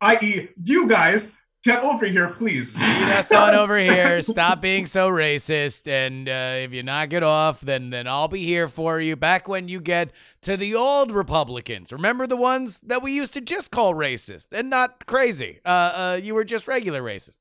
i.e 0.00 0.48
you 0.62 0.86
guys 0.86 1.38
Get 1.64 1.82
over 1.82 2.06
here, 2.06 2.28
please. 2.28 2.74
That's 2.74 3.32
on 3.32 3.54
over 3.54 3.76
here. 3.76 4.22
Stop 4.22 4.60
being 4.62 4.86
so 4.86 5.10
racist. 5.10 5.90
And 5.90 6.28
uh, 6.28 6.64
if 6.64 6.72
you 6.72 6.84
knock 6.84 7.12
it 7.12 7.24
off, 7.24 7.60
then 7.60 7.90
then 7.90 8.06
I'll 8.06 8.28
be 8.28 8.44
here 8.44 8.68
for 8.68 9.00
you. 9.00 9.16
Back 9.16 9.48
when 9.48 9.66
you 9.68 9.80
get 9.80 10.12
to 10.42 10.56
the 10.56 10.76
old 10.76 11.10
Republicans, 11.10 11.92
remember 11.92 12.28
the 12.28 12.36
ones 12.36 12.78
that 12.84 13.02
we 13.02 13.10
used 13.12 13.34
to 13.34 13.40
just 13.40 13.72
call 13.72 13.92
racist 13.92 14.46
and 14.52 14.70
not 14.70 15.04
crazy. 15.06 15.58
Uh, 15.66 15.68
uh, 15.68 16.20
you 16.22 16.34
were 16.34 16.44
just 16.44 16.68
regular 16.68 17.02
racist. 17.02 17.36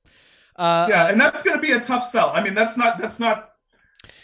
Uh, 0.55 0.88
yeah, 0.89 1.09
and 1.09 1.22
that's 1.22 1.43
going 1.43 1.55
to 1.55 1.61
be 1.61 1.73
a 1.73 1.80
tough 1.80 2.03
sell. 2.03 2.31
I 2.34 2.43
mean, 2.43 2.55
that's 2.55 2.76
not 2.76 2.97
that's 2.97 3.19
not 3.19 3.51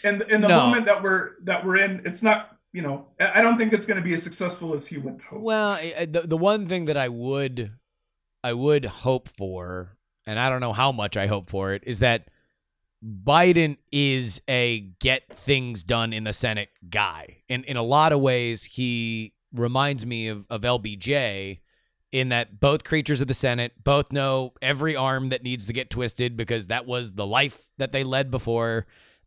the, 0.02 0.26
in 0.32 0.40
the 0.40 0.48
No. 0.48 0.60
moment 0.60 0.86
that 0.86 1.02
we're 1.02 1.32
that 1.44 1.64
we're 1.64 1.76
in. 1.76 2.02
It's 2.04 2.22
not 2.22 2.50
you 2.72 2.82
know. 2.82 3.06
I 3.20 3.40
don't 3.40 3.56
think 3.56 3.72
it's 3.72 3.86
going 3.86 3.98
to 3.98 4.02
be 4.02 4.14
as 4.14 4.22
successful 4.22 4.74
as 4.74 4.86
he 4.86 4.98
would 4.98 5.20
hope. 5.22 5.40
Well, 5.40 5.76
the 6.06 6.22
the 6.26 6.36
one 6.36 6.66
thing 6.66 6.86
that 6.86 6.96
I 6.96 7.08
would 7.08 7.72
I 8.42 8.52
would 8.52 8.84
hope 8.84 9.28
for, 9.36 9.96
and 10.26 10.38
I 10.38 10.48
don't 10.48 10.60
know 10.60 10.72
how 10.72 10.90
much 10.92 11.16
I 11.16 11.26
hope 11.26 11.48
for 11.48 11.72
it, 11.72 11.82
is 11.86 12.00
that 12.00 12.28
Biden 13.04 13.76
is 13.92 14.40
a 14.48 14.80
get 15.00 15.22
things 15.28 15.84
done 15.84 16.12
in 16.12 16.24
the 16.24 16.32
Senate 16.32 16.70
guy. 16.88 17.38
And 17.48 17.64
in 17.64 17.76
a 17.76 17.82
lot 17.82 18.12
of 18.12 18.20
ways, 18.20 18.64
he 18.64 19.34
reminds 19.52 20.04
me 20.06 20.28
of, 20.28 20.44
of 20.50 20.62
LBJ 20.62 21.60
in 22.12 22.28
that 22.30 22.60
both 22.60 22.84
creatures 22.84 23.20
of 23.20 23.26
the 23.28 23.34
Senate 23.34 23.72
both 23.82 24.10
know 24.12 24.52
every 24.62 24.96
arm 24.96 25.28
that 25.30 25.42
needs 25.42 25.66
to 25.66 25.72
get 25.72 25.90
twisted 25.90 26.36
because 26.36 26.68
that 26.68 26.86
was 26.86 27.12
the 27.12 27.26
life 27.26 27.66
that 27.78 27.92
they 27.92 28.04
led 28.04 28.30
before. 28.30 28.86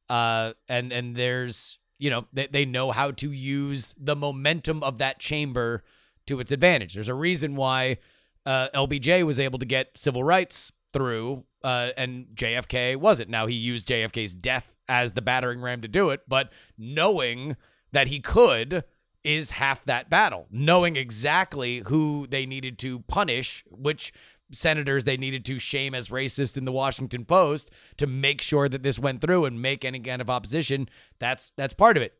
Uh, 0.09 0.53
and 0.69 0.91
and 0.91 1.15
there's 1.15 1.79
you 1.99 2.09
know 2.09 2.25
they, 2.33 2.47
they 2.47 2.65
know 2.65 2.91
how 2.91 3.11
to 3.11 3.31
use 3.31 3.93
the 3.97 4.15
momentum 4.15 4.83
of 4.83 4.97
that 4.99 5.19
chamber 5.19 5.83
to 6.27 6.39
its 6.39 6.51
advantage. 6.51 6.93
There's 6.93 7.09
a 7.09 7.13
reason 7.13 7.55
why 7.55 7.97
uh, 8.45 8.69
LBJ 8.73 9.23
was 9.23 9.39
able 9.39 9.59
to 9.59 9.65
get 9.65 9.97
civil 9.97 10.23
rights 10.23 10.71
through, 10.93 11.43
uh, 11.63 11.89
and 11.97 12.27
JFK 12.35 12.95
wasn't. 12.95 13.29
Now 13.29 13.47
he 13.47 13.55
used 13.55 13.87
JFK's 13.87 14.33
death 14.33 14.73
as 14.87 15.13
the 15.13 15.21
battering 15.21 15.61
ram 15.61 15.81
to 15.81 15.87
do 15.87 16.09
it, 16.11 16.21
but 16.27 16.51
knowing 16.77 17.57
that 17.91 18.07
he 18.07 18.19
could 18.19 18.83
is 19.23 19.51
half 19.51 19.83
that 19.85 20.09
battle. 20.09 20.47
Knowing 20.49 20.95
exactly 20.95 21.79
who 21.87 22.27
they 22.29 22.45
needed 22.45 22.77
to 22.79 22.99
punish, 23.01 23.63
which 23.69 24.13
senators 24.51 25.05
they 25.05 25.17
needed 25.17 25.45
to 25.45 25.59
shame 25.59 25.93
as 25.93 26.09
racist 26.09 26.57
in 26.57 26.65
the 26.65 26.71
Washington 26.71 27.25
Post 27.25 27.71
to 27.97 28.07
make 28.07 28.41
sure 28.41 28.69
that 28.69 28.83
this 28.83 28.99
went 28.99 29.21
through 29.21 29.45
and 29.45 29.61
make 29.61 29.83
any 29.83 29.99
kind 29.99 30.21
of 30.21 30.29
opposition. 30.29 30.89
That's 31.19 31.51
that's 31.57 31.73
part 31.73 31.97
of 31.97 32.03
it. 32.03 32.13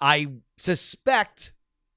I 0.00 0.28
suspect 0.56 1.52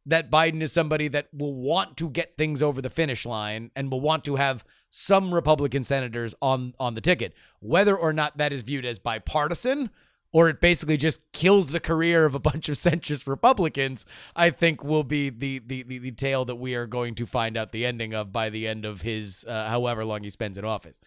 that 0.06 0.30
Biden 0.30 0.62
is 0.62 0.72
somebody 0.72 1.08
that 1.08 1.30
will 1.34 1.56
want 1.56 1.98
to 1.98 2.10
get 2.10 2.38
things 2.38 2.62
over 2.62 2.82
the 2.82 2.90
finish 2.90 3.26
line 3.26 3.72
and 3.76 3.92
will 3.92 4.02
want 4.02 4.24
to 4.26 4.36
have 4.36 4.64
some 4.90 5.34
Republican 5.34 5.84
senators 5.84 6.36
on 6.42 6.74
on 6.80 6.94
the 6.96 7.02
ticket. 7.02 7.34
Whether 7.60 7.98
or 7.98 8.14
not 8.14 8.38
that 8.38 8.54
is 8.54 8.62
viewed 8.62 8.86
as 8.86 9.00
bipartisan 9.00 9.90
or 10.36 10.50
it 10.50 10.60
basically 10.60 10.98
just 10.98 11.22
kills 11.32 11.70
the 11.70 11.80
career 11.80 12.26
of 12.26 12.36
a 12.36 12.40
bunch 12.40 12.68
of 12.68 12.76
centrist 12.88 13.26
Republicans, 13.26 14.06
I 14.36 14.50
think 14.50 14.84
will 14.84 15.06
be 15.06 15.30
the 15.30 15.60
the 15.60 15.84
the, 15.84 15.98
the 15.98 16.12
tale 16.12 16.44
that 16.44 16.58
we 16.58 16.76
are 16.76 16.86
going 16.86 17.16
to 17.16 17.26
find 17.26 17.56
out 17.56 17.72
the 17.72 17.86
ending 17.86 18.14
of 18.14 18.34
by 18.34 18.50
the 18.50 18.68
end 18.68 18.84
of 18.84 19.02
his 19.02 19.46
uh, 19.48 19.70
however 19.70 20.04
long 20.04 20.24
he 20.24 20.30
spends 20.30 20.58
in 20.58 20.66
office. 20.66 21.00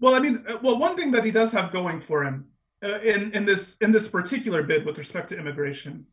Well, 0.00 0.14
I 0.14 0.20
mean, 0.20 0.42
uh, 0.48 0.56
well, 0.62 0.78
one 0.78 0.96
thing 0.96 1.10
that 1.10 1.22
he 1.22 1.30
does 1.30 1.52
have 1.52 1.70
going 1.70 2.00
for 2.00 2.24
him 2.24 2.46
uh, 2.82 2.98
in 3.00 3.30
in 3.32 3.44
this 3.44 3.76
in 3.82 3.92
this 3.92 4.08
particular 4.08 4.62
bid 4.62 4.86
with 4.86 4.96
respect 4.96 5.28
to 5.28 5.38
immigration 5.38 6.06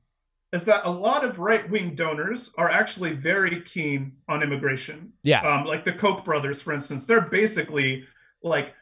is 0.52 0.66
that 0.66 0.82
a 0.84 0.92
lot 0.92 1.24
of 1.24 1.40
right 1.40 1.70
wing 1.70 1.96
donors 1.96 2.54
are 2.58 2.70
actually 2.70 3.14
very 3.14 3.62
keen 3.62 4.12
on 4.28 4.44
immigration. 4.44 5.14
Yeah. 5.24 5.48
Um, 5.48 5.66
like 5.66 5.86
the 5.86 5.94
Koch 5.94 6.26
brothers, 6.26 6.62
for 6.62 6.74
instance, 6.74 7.06
they're 7.06 7.22
basically 7.22 8.06
like 8.44 8.74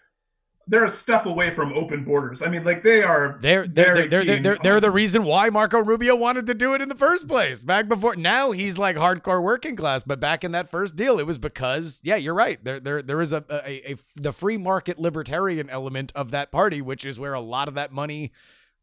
they're 0.68 0.86
a 0.86 0.90
step 0.90 1.26
away 1.26 1.50
from 1.50 1.74
open 1.74 2.04
borders. 2.04 2.42
I 2.42 2.50
mean, 2.50 2.64
like 2.64 2.84
they 2.84 3.02
are. 3.02 3.38
They're 3.42 3.68
they're 3.68 4.08
they're 4.08 4.24
they're, 4.24 4.40
they're, 4.40 4.58
they're 4.62 4.80
the 4.80 4.92
reason 4.92 5.24
why 5.24 5.50
Marco 5.50 5.80
Rubio 5.80 6.16
wanted 6.16 6.48
to 6.48 6.54
do 6.54 6.74
it 6.74 6.82
in 6.82 6.90
the 6.90 6.96
first 6.96 7.28
place. 7.28 7.62
Back 7.62 7.88
before 7.88 8.16
now 8.16 8.52
he's 8.52 8.78
like 8.78 8.96
hardcore 8.96 9.42
working 9.42 9.76
class, 9.76 10.04
but 10.04 10.20
back 10.20 10.44
in 10.44 10.52
that 10.52 10.70
first 10.70 10.96
deal, 10.96 11.20
it 11.20 11.26
was 11.26 11.38
because 11.38 12.02
yeah, 12.04 12.16
you're 12.16 12.34
right. 12.34 12.62
There 12.64 12.80
there 12.80 13.02
there 13.02 13.22
is 13.22 13.34
a 13.34 13.44
a, 13.50 13.70
a, 13.70 13.94
a 13.94 13.96
the 14.16 14.34
free 14.34 14.58
market 14.58 15.00
libertarian 15.00 15.70
element 15.70 16.12
of 16.16 16.32
that 16.32 16.52
party, 16.52 16.82
which 16.82 17.06
is 17.06 17.20
where 17.20 17.34
a 17.34 17.42
lot 17.42 17.68
of 17.68 17.76
that 17.76 17.92
money 17.92 18.32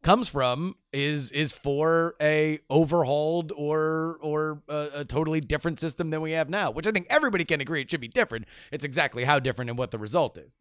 comes 0.05 0.29
from 0.29 0.75
is 0.93 1.31
is 1.31 1.51
for 1.51 2.15
a 2.21 2.59
overhauled 2.69 3.51
or 3.55 4.17
or 4.21 4.61
a, 4.69 4.89
a 4.97 5.05
totally 5.05 5.41
different 5.41 5.79
system 5.79 6.11
than 6.11 6.21
we 6.21 6.33
have 6.33 6.47
now 6.47 6.69
which 6.69 6.85
i 6.85 6.91
think 6.91 7.07
everybody 7.09 7.43
can 7.43 7.59
agree 7.59 7.81
it 7.81 7.89
should 7.89 7.99
be 7.99 8.07
different 8.07 8.45
it's 8.71 8.85
exactly 8.85 9.23
how 9.23 9.39
different 9.39 9.67
and 9.67 9.79
what 9.79 9.89
the 9.89 9.97
result 9.97 10.37
is 10.37 10.51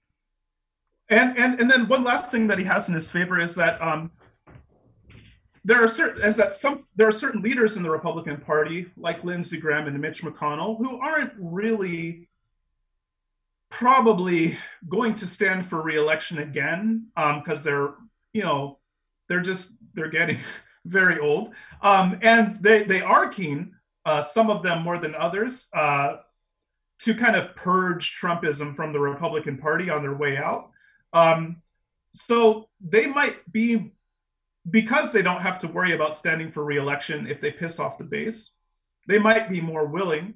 And 1.09 1.37
and 1.39 1.61
and 1.61 1.71
then 1.71 1.89
one 1.89 2.05
last 2.05 2.31
thing 2.31 2.47
that 2.49 2.59
he 2.59 2.65
has 2.65 2.89
in 2.89 2.95
his 2.95 3.11
favor 3.11 3.41
is 3.41 3.55
that 3.57 3.81
um, 3.83 4.11
there 5.65 5.83
are 5.83 5.89
certain 5.89 6.23
is 6.23 6.37
that 6.37 6.53
some 6.53 6.87
there 6.97 7.09
are 7.09 7.13
certain 7.13 7.43
leaders 7.43 7.77
in 7.77 7.83
the 7.83 7.91
Republican 7.91 8.39
Party 8.39 8.87
like 8.97 9.25
Lindsey 9.25 9.59
Graham 9.59 9.87
and 9.87 10.01
Mitch 10.01 10.23
McConnell 10.23 10.79
who 10.79 10.99
aren't 11.01 11.33
really 11.39 12.29
probably 13.71 14.57
going 14.89 15.15
to 15.17 15.27
stand 15.27 15.67
for 15.67 15.83
reelection 15.83 16.39
again 16.39 17.09
because 17.15 17.63
they're 17.63 17.95
you 18.33 18.43
know 18.43 18.79
they're 19.29 19.41
just 19.41 19.75
they're 19.95 20.09
getting 20.09 20.39
very 20.87 21.19
old 21.19 21.53
um, 21.83 22.19
and 22.23 22.53
they 22.63 22.83
they 22.83 23.01
are 23.01 23.29
keen 23.29 23.75
uh, 24.07 24.23
some 24.23 24.51
of 24.51 24.63
them 24.63 24.83
more 24.83 24.99
than 24.99 25.15
others 25.15 25.69
uh, 25.73 26.17
to 27.01 27.15
kind 27.15 27.37
of 27.37 27.55
purge 27.57 28.19
Trumpism 28.21 28.75
from 28.75 28.93
the 28.93 29.01
Republican 29.01 29.59
Party 29.59 29.91
on 29.91 30.03
their 30.03 30.15
way 30.15 30.37
out. 30.37 30.71
Um, 31.15 31.57
so 32.13 32.69
they 32.81 33.07
might 33.07 33.51
be, 33.51 33.93
because 34.71 35.13
they 35.13 35.23
don't 35.23 35.41
have 35.41 35.59
to 35.61 35.69
worry 35.69 35.93
about 35.93 36.17
standing 36.17 36.51
for 36.51 36.65
reelection 36.65 37.27
if 37.27 37.41
they 37.41 37.51
piss 37.51 37.79
off 37.79 37.99
the 37.99 38.05
base, 38.05 38.53
they 39.09 39.19
might 39.19 39.49
be 39.49 39.61
more 39.61 39.87
willing 39.87 40.35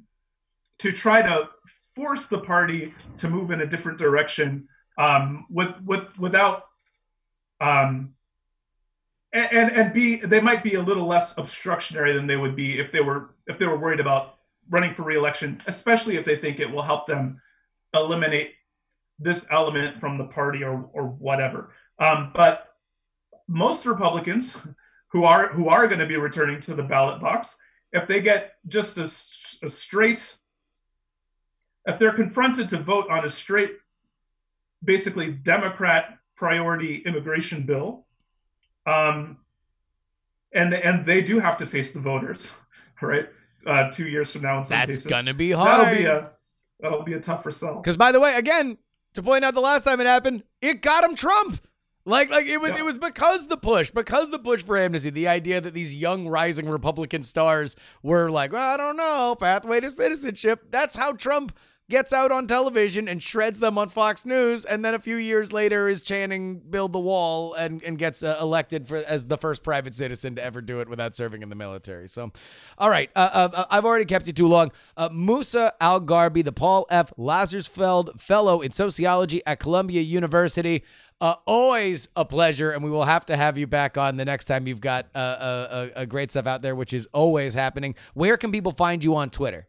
to 0.79 0.93
try 0.93 1.21
to 1.21 1.49
force 1.95 2.29
the 2.29 2.39
party 2.39 2.93
to 3.17 3.29
move 3.29 3.51
in 3.51 3.61
a 3.61 3.67
different 3.67 3.99
direction 3.99 4.69
um, 4.97 5.47
with, 5.51 5.81
with, 5.83 6.07
without, 6.19 6.65
um, 7.61 8.15
and, 9.33 9.53
and 9.53 9.71
and 9.73 9.93
be 9.93 10.17
they 10.17 10.41
might 10.41 10.63
be 10.63 10.75
a 10.75 10.83
little 10.83 11.07
less 11.07 11.35
obstructionary 11.35 12.15
than 12.15 12.27
they 12.27 12.37
would 12.37 12.57
be 12.57 12.79
if 12.79 12.91
they 12.91 13.01
were 13.01 13.35
if 13.47 13.59
they 13.59 13.67
were 13.67 13.77
worried 13.77 14.01
about 14.01 14.39
running 14.71 14.95
for 14.95 15.03
reelection, 15.03 15.61
especially 15.67 16.17
if 16.17 16.25
they 16.25 16.37
think 16.37 16.61
it 16.61 16.71
will 16.71 16.83
help 16.83 17.07
them 17.07 17.41
eliminate 17.95 18.55
this 19.19 19.47
element 19.51 20.01
from 20.01 20.19
the 20.19 20.25
party 20.25 20.63
or 20.63 20.89
or 20.93 21.09
whatever. 21.09 21.71
Um, 21.99 22.31
but 22.35 22.75
most 23.49 23.87
Republicans 23.87 24.57
who 25.09 25.25
are 25.25 25.49
who 25.49 25.69
are 25.69 25.87
going 25.87 25.99
to 25.99 26.07
be 26.07 26.17
returning 26.17 26.61
to 26.61 26.75
the 26.75 26.83
ballot 26.83 27.21
box, 27.21 27.57
if 27.93 28.07
they 28.07 28.21
get 28.21 28.55
just 28.69 28.99
a 28.99 29.09
straight, 29.69 30.37
if 31.87 31.99
they're 31.99 32.13
confronted 32.13 32.69
to 32.69 32.79
vote 32.79 33.09
on 33.11 33.25
a 33.25 33.29
straight, 33.29 33.79
basically 34.85 35.33
Democrat 35.33 36.19
priority 36.37 36.99
immigration 36.99 37.65
bill, 37.65 38.07
um, 38.87 39.39
and 40.53 40.73
and 40.75 41.05
they 41.05 41.23
do 41.23 41.39
have 41.39 41.57
to 41.59 41.67
face 41.67 41.91
the 41.91 42.01
voters, 42.01 42.53
right? 43.03 43.29
Uh, 43.67 43.91
two 43.91 44.07
years 44.07 44.33
from 44.33 44.43
now, 44.43 44.59
in 44.59 44.65
some 44.65 44.79
that's 44.79 44.91
cases, 44.91 45.07
gonna 45.07 45.35
be 45.35 45.51
hard 45.51 45.87
that'll 45.87 45.99
be 45.99 46.05
a 46.05 46.31
that'll 46.81 47.03
be 47.03 47.15
a 47.15 47.21
tougher 47.21 47.51
sell. 47.51 47.77
Because 47.77 47.97
by 47.97 48.13
the 48.13 48.21
way, 48.21 48.35
again, 48.35 48.79
to 49.15 49.23
point 49.23 49.45
out 49.45 49.55
the 49.55 49.61
last 49.61 49.85
time 49.85 50.01
it 50.01 50.07
happened, 50.07 50.45
it 50.61 50.83
got 50.83 51.05
him 51.05 51.15
Trump. 51.15 51.61
Like, 52.05 52.31
like 52.31 52.47
it 52.47 52.59
was, 52.59 52.73
Yeah. 52.73 52.79
it 52.79 52.85
was 52.87 52.97
because 52.97 53.49
the 53.49 53.59
push, 53.59 53.91
because 53.91 54.31
the 54.31 54.39
push 54.39 54.63
for 54.63 54.79
amnesty, 54.79 55.11
the 55.11 55.29
idea 55.29 55.61
that 55.61 55.75
these 55.75 55.95
young 55.95 56.27
rising 56.27 56.67
Republican 56.69 57.23
stars 57.23 57.77
were 58.03 58.31
like, 58.31 58.53
well, 58.53 58.63
I 58.73 58.77
don't 58.79 58.97
know, 58.97 59.37
pathway 59.39 59.81
to 59.81 59.91
citizenship. 59.91 60.69
That's 60.71 60.97
how 60.97 61.13
Trump 61.13 61.55
gets 61.91 62.13
out 62.13 62.31
on 62.31 62.47
television 62.47 63.09
and 63.09 63.23
shreds 63.23 63.59
them 63.59 63.79
on 63.79 63.89
Fox 63.89 64.27
News, 64.27 64.65
and 64.65 64.85
then 64.85 64.95
a 64.95 64.99
few 64.99 65.17
years 65.17 65.53
later 65.53 65.89
is 65.89 66.01
chanting 66.01 66.59
"Build 66.59 66.93
the 66.93 67.01
Wall" 67.01 67.55
and 67.55 67.83
and 67.83 67.99
gets 67.99 68.23
uh, 68.23 68.39
elected 68.41 68.87
for 68.87 68.97
as 68.97 69.27
the 69.27 69.39
first 69.39 69.63
private 69.63 69.95
citizen 69.95 70.35
to 70.37 70.45
ever 70.45 70.61
do 70.61 70.81
it 70.81 70.89
without 70.89 71.17
serving 71.17 71.43
in 71.43 71.49
the 71.49 71.57
military. 71.57 72.09
So, 72.09 72.33
all 72.77 72.91
right, 72.91 73.11
uh, 73.17 73.51
uh, 73.53 73.65
I've 73.71 73.85
already 73.85 74.05
kept 74.05 74.27
you 74.27 74.33
too 74.33 74.49
long. 74.49 74.71
Uh, 74.97 75.09
Musa 75.13 75.73
al-Gharbi, 75.81 76.45
the 76.45 76.53
Paul 76.53 76.87
F. 76.91 77.13
Lazarsfeld 77.19 78.21
Fellow 78.21 78.61
in 78.61 78.73
Sociology 78.73 79.43
at 79.47 79.59
Columbia 79.61 80.03
University. 80.03 80.85
Uh, 81.21 81.35
always 81.47 82.09
a 82.15 82.25
pleasure, 82.25 82.71
and 82.71 82.85
we 82.85 82.91
will 82.91 83.05
have 83.05 83.27
to 83.27 83.37
have 83.37 83.59
you 83.59 83.67
back 83.67 83.99
on 83.99 84.17
the 84.17 84.25
next 84.25 84.45
time 84.45 84.69
you've 84.69 84.81
got 84.81 85.07
uh, 85.17 85.19
uh, 85.19 85.89
a, 85.97 86.03
a 86.03 86.07
great 86.07 86.31
stuff 86.31 86.47
out 86.47 86.63
there, 86.63 86.77
which 86.77 86.93
is 86.93 87.09
always 87.13 87.55
happening. 87.55 87.97
Where 88.15 88.37
can 88.37 88.53
people 88.53 88.71
find 88.71 89.03
you 89.03 89.17
on 89.17 89.31
Twitter? 89.31 89.67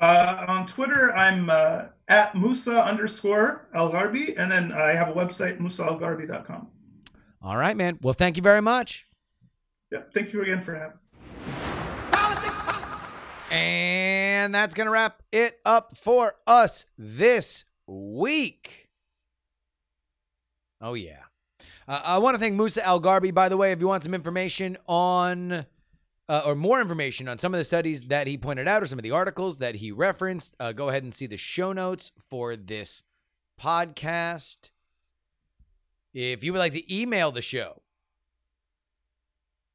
Uh, 0.00 0.44
on 0.46 0.66
Twitter, 0.66 1.12
I'm 1.16 1.50
uh, 1.50 1.86
at 2.06 2.34
Musa 2.36 2.84
underscore 2.84 3.68
Algarbi, 3.74 4.38
and 4.38 4.50
then 4.50 4.70
I 4.72 4.92
have 4.92 5.08
a 5.08 5.12
website, 5.12 5.58
musaalgharbi.com. 5.58 6.68
All 7.42 7.56
right, 7.56 7.76
man. 7.76 7.98
Well, 8.00 8.14
thank 8.14 8.36
you 8.36 8.42
very 8.42 8.62
much. 8.62 9.06
Yeah, 9.90 10.02
thank 10.14 10.32
you 10.32 10.42
again 10.42 10.60
for 10.62 10.74
having. 10.74 10.98
And 13.50 14.54
that's 14.54 14.74
going 14.74 14.86
to 14.86 14.90
wrap 14.90 15.22
it 15.32 15.58
up 15.64 15.96
for 15.96 16.34
us 16.46 16.84
this 16.98 17.64
week. 17.86 18.90
Oh, 20.80 20.94
yeah. 20.94 21.22
Uh, 21.88 22.02
I 22.04 22.18
want 22.18 22.34
to 22.34 22.38
thank 22.38 22.54
Musa 22.54 22.86
al-Gharbi, 22.86 23.32
by 23.32 23.48
the 23.48 23.56
way, 23.56 23.72
if 23.72 23.80
you 23.80 23.88
want 23.88 24.04
some 24.04 24.14
information 24.14 24.76
on. 24.86 25.64
Uh, 26.28 26.42
or 26.44 26.54
more 26.54 26.78
information 26.78 27.26
on 27.26 27.38
some 27.38 27.54
of 27.54 27.58
the 27.58 27.64
studies 27.64 28.04
that 28.04 28.26
he 28.26 28.36
pointed 28.36 28.68
out 28.68 28.82
or 28.82 28.86
some 28.86 28.98
of 28.98 29.02
the 29.02 29.10
articles 29.10 29.58
that 29.58 29.76
he 29.76 29.90
referenced, 29.90 30.54
uh, 30.60 30.72
go 30.72 30.90
ahead 30.90 31.02
and 31.02 31.14
see 31.14 31.26
the 31.26 31.38
show 31.38 31.72
notes 31.72 32.12
for 32.18 32.54
this 32.54 33.02
podcast. 33.58 34.68
If 36.12 36.44
you 36.44 36.52
would 36.52 36.58
like 36.58 36.74
to 36.74 36.94
email 36.94 37.32
the 37.32 37.40
show, 37.40 37.80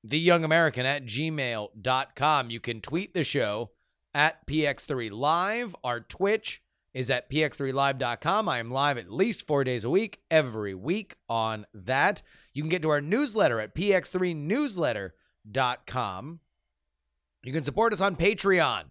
theyoungamerican 0.08 0.84
at 0.84 1.06
gmail.com. 1.06 2.50
You 2.50 2.60
can 2.60 2.82
tweet 2.82 3.14
the 3.14 3.24
show 3.24 3.70
at 4.14 4.46
PX3Live. 4.46 5.74
Our 5.84 6.02
Twitch 6.02 6.62
is 6.94 7.10
at 7.10 7.30
px3live.com. 7.30 8.48
I 8.48 8.60
am 8.60 8.70
live 8.70 9.00
at 9.00 9.12
least 9.12 9.48
four 9.48 9.64
days 9.64 9.84
a 9.84 9.90
week, 9.90 10.20
every 10.30 10.76
week 10.76 11.16
on 11.28 11.66
that. 11.74 12.22
You 12.54 12.62
can 12.62 12.70
get 12.70 12.84
to 12.84 12.90
our 12.90 13.02
newsletter 13.02 13.60
at 13.60 13.74
px3newsletter.com. 13.74 16.40
You 17.46 17.52
can 17.52 17.66
support 17.66 17.92
us 17.92 18.00
on 18.00 18.16
Patreon, 18.16 18.84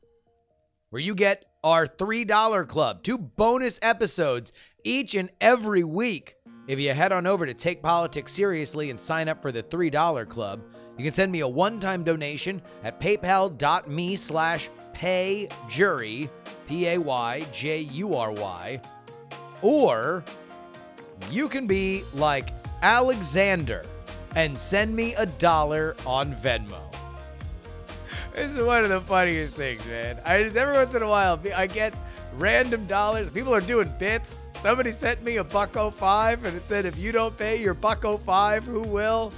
where 0.91 1.01
you 1.01 1.15
get 1.15 1.47
our 1.65 1.87
$3 1.87 2.69
club, 2.69 3.03
two 3.03 3.17
bonus 3.17 3.79
episodes 3.81 4.53
each 4.85 5.15
and 5.15 5.31
every 5.41 5.85
week. 5.85 6.37
If 6.67 6.79
you 6.79 6.93
head 6.93 7.13
on 7.13 7.27
over 7.27 7.47
to 7.47 7.55
Take 7.55 7.83
Politics 7.83 8.31
Seriously 8.31 8.91
and 8.91 9.01
sign 9.01 9.27
up 9.29 9.41
for 9.41 9.53
the 9.53 9.63
$3 9.63 10.29
club, 10.29 10.61
you 10.99 11.05
can 11.05 11.15
send 11.15 11.33
me 11.33 11.41
a 11.41 11.49
one-time 11.49 12.05
donation 12.05 12.61
at 12.85 13.01
paypal.me 13.01 14.17
slash 14.17 14.69
payjury, 14.93 16.29
P-A-Y-J-U-R-Y, 16.69 17.41
or 19.63 20.25
you 21.31 21.49
can 21.49 21.67
be 21.67 22.05
like 22.13 22.51
Alexander 22.83 23.87
and 24.37 24.59
send 24.59 24.95
me 24.95 25.15
a 25.15 25.25
dollar 25.25 25.97
on 26.05 26.35
Venmo. 26.35 26.92
This 28.35 28.57
is 28.57 28.63
one 28.63 28.83
of 28.83 28.89
the 28.89 29.01
funniest 29.01 29.57
things, 29.57 29.87
man. 29.87 30.19
I 30.25 30.37
every 30.37 30.73
once 30.73 30.95
in 30.95 31.03
a 31.03 31.09
while 31.09 31.39
I 31.55 31.67
get 31.67 31.95
random 32.37 32.87
dollars. 32.87 33.29
People 33.29 33.55
are 33.55 33.61
doing 33.61 33.93
bits. 33.99 34.39
Somebody 34.59 34.93
sent 34.93 35.23
me 35.23 35.37
a 35.37 35.45
buck 35.45 35.75
05 35.75 36.45
and 36.47 36.57
it 36.57 36.67
said 36.67 36.87
if 36.87 36.97
you 36.97 37.13
don't 37.13 37.37
pay 37.37 37.61
your 37.61 37.75
buck 37.75 38.03
05, 38.03 38.65
who 38.65 38.81
will? 38.81 39.33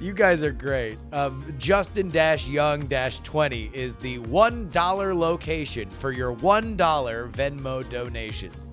You 0.00 0.14
guys 0.14 0.42
are 0.42 0.50
great. 0.50 0.98
Um, 1.12 1.54
Justin 1.58 2.10
Young 2.10 2.86
Dash 2.86 3.20
20 3.20 3.70
is 3.74 3.96
the 3.96 4.18
$1 4.20 5.18
location 5.18 5.90
for 5.90 6.10
your 6.10 6.34
$1 6.34 6.76
Venmo 7.32 7.90
donations. 7.90 8.70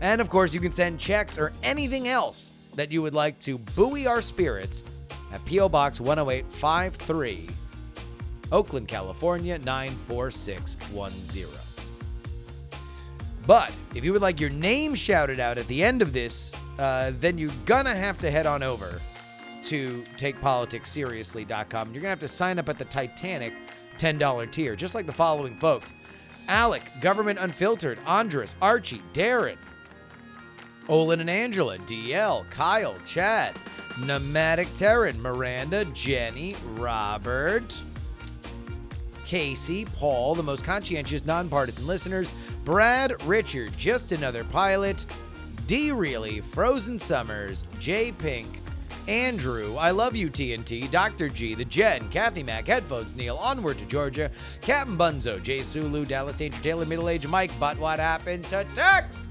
And 0.00 0.20
of 0.20 0.28
course, 0.28 0.54
you 0.54 0.60
can 0.60 0.72
send 0.72 0.98
checks 0.98 1.36
or 1.36 1.52
anything 1.62 2.08
else 2.08 2.52
that 2.76 2.90
you 2.92 3.02
would 3.02 3.14
like 3.14 3.38
to 3.40 3.58
buoy 3.58 4.06
our 4.06 4.22
spirits 4.22 4.84
at 5.32 5.44
P.O. 5.44 5.68
Box 5.68 5.98
10853, 5.98 7.48
Oakland, 8.52 8.86
California 8.86 9.58
94610. 9.58 11.48
But 13.46 13.74
if 13.94 14.04
you 14.04 14.12
would 14.12 14.22
like 14.22 14.38
your 14.38 14.50
name 14.50 14.94
shouted 14.94 15.40
out 15.40 15.58
at 15.58 15.66
the 15.66 15.82
end 15.82 16.00
of 16.02 16.12
this, 16.12 16.54
uh, 16.78 17.10
then 17.18 17.38
you're 17.38 17.50
gonna 17.66 17.94
have 17.94 18.18
to 18.18 18.30
head 18.30 18.46
on 18.46 18.62
over 18.62 19.00
to 19.64 20.04
takepoliticsseriously.com. 20.16 21.92
You're 21.92 22.02
gonna 22.02 22.10
have 22.10 22.20
to 22.20 22.28
sign 22.28 22.58
up 22.58 22.68
at 22.68 22.78
the 22.78 22.84
Titanic 22.84 23.52
$10 23.98 24.46
tier, 24.46 24.76
just 24.76 24.94
like 24.94 25.06
the 25.06 25.12
following 25.12 25.56
folks: 25.56 25.92
Alec, 26.48 26.82
Government 27.00 27.38
Unfiltered, 27.38 27.98
Andres, 28.06 28.54
Archie, 28.62 29.02
Darren, 29.12 29.56
Olin 30.88 31.20
and 31.20 31.30
Angela, 31.30 31.78
DL, 31.78 32.48
Kyle, 32.50 32.96
Chad, 33.06 33.56
Nomadic 34.00 34.72
Terran, 34.74 35.20
Miranda, 35.20 35.84
Jenny, 35.86 36.56
Robert, 36.74 37.82
Casey, 39.24 39.84
Paul, 39.84 40.34
the 40.34 40.42
most 40.42 40.64
conscientious, 40.64 41.24
nonpartisan 41.24 41.86
listeners, 41.86 42.32
Brad, 42.64 43.22
Richard, 43.26 43.76
just 43.76 44.12
another 44.12 44.44
pilot, 44.44 45.06
D. 45.66 45.92
Really, 45.92 46.40
Frozen 46.40 46.98
Summers, 46.98 47.64
J. 47.78 48.12
Pink, 48.12 48.60
Andrew, 49.08 49.76
I 49.76 49.90
love 49.90 50.14
you, 50.14 50.30
TNT, 50.30 50.88
Dr. 50.90 51.28
G, 51.28 51.54
The 51.54 51.64
Jen, 51.64 52.08
Kathy 52.10 52.42
Mack, 52.42 52.68
Headphones, 52.68 53.16
Neil, 53.16 53.36
Onward 53.36 53.78
to 53.78 53.86
Georgia, 53.86 54.30
Captain 54.60 54.96
Bunzo, 54.96 55.42
Jay 55.42 55.62
Sulu, 55.62 56.04
Dallas 56.04 56.36
Danger, 56.36 56.62
Taylor, 56.62 56.86
Middle 56.86 57.08
Age 57.08 57.26
Mike, 57.26 57.50
but 57.58 57.76
what 57.78 57.98
happened 57.98 58.44
to 58.44 58.64
Tex? 58.74 59.28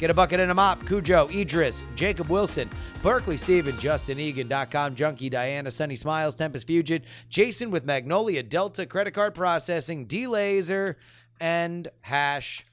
Get 0.00 0.08
a 0.08 0.14
bucket 0.14 0.40
and 0.40 0.50
a 0.50 0.54
mop, 0.54 0.86
Cujo, 0.86 1.28
Idris, 1.28 1.84
Jacob 1.94 2.30
Wilson, 2.30 2.70
Berkeley 3.02 3.36
Steven, 3.36 3.78
Justin 3.78 4.16
JustinEgan.com, 4.16 4.94
Junkie, 4.94 5.28
Diana, 5.28 5.70
Sunny 5.70 5.94
Smiles, 5.94 6.34
Tempest 6.34 6.66
Fugit, 6.66 7.02
Jason 7.28 7.70
with 7.70 7.84
Magnolia 7.84 8.42
Delta 8.42 8.86
Credit 8.86 9.12
Card 9.12 9.34
Processing, 9.34 10.06
D 10.06 10.26
Laser, 10.26 10.96
and 11.38 11.86
Hash 12.00 12.64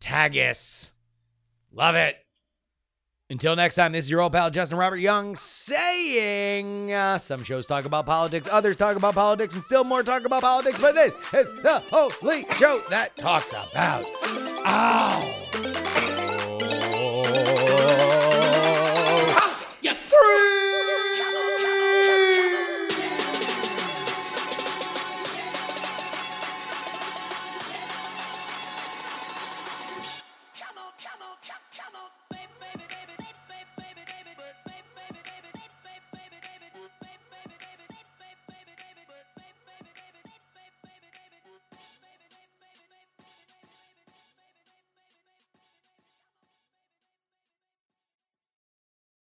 Tagus. 0.00 0.90
Love 1.72 1.94
it. 1.94 2.16
Until 3.30 3.56
next 3.56 3.76
time, 3.76 3.92
this 3.92 4.04
is 4.04 4.10
your 4.10 4.20
old 4.20 4.32
pal 4.32 4.50
Justin 4.50 4.76
Robert 4.76 4.98
Young 4.98 5.34
saying 5.34 6.92
uh, 6.92 7.16
some 7.16 7.42
shows 7.42 7.66
talk 7.66 7.86
about 7.86 8.04
politics, 8.04 8.50
others 8.52 8.76
talk 8.76 8.96
about 8.96 9.14
politics, 9.14 9.54
and 9.54 9.62
still 9.62 9.82
more 9.82 10.02
talk 10.02 10.26
about 10.26 10.42
politics, 10.42 10.78
but 10.78 10.94
this 10.94 11.14
is 11.32 11.50
the 11.62 11.82
only 11.90 12.44
show 12.50 12.82
that 12.90 13.16
talks 13.16 13.50
about. 13.50 14.04
Ow! 14.66 15.45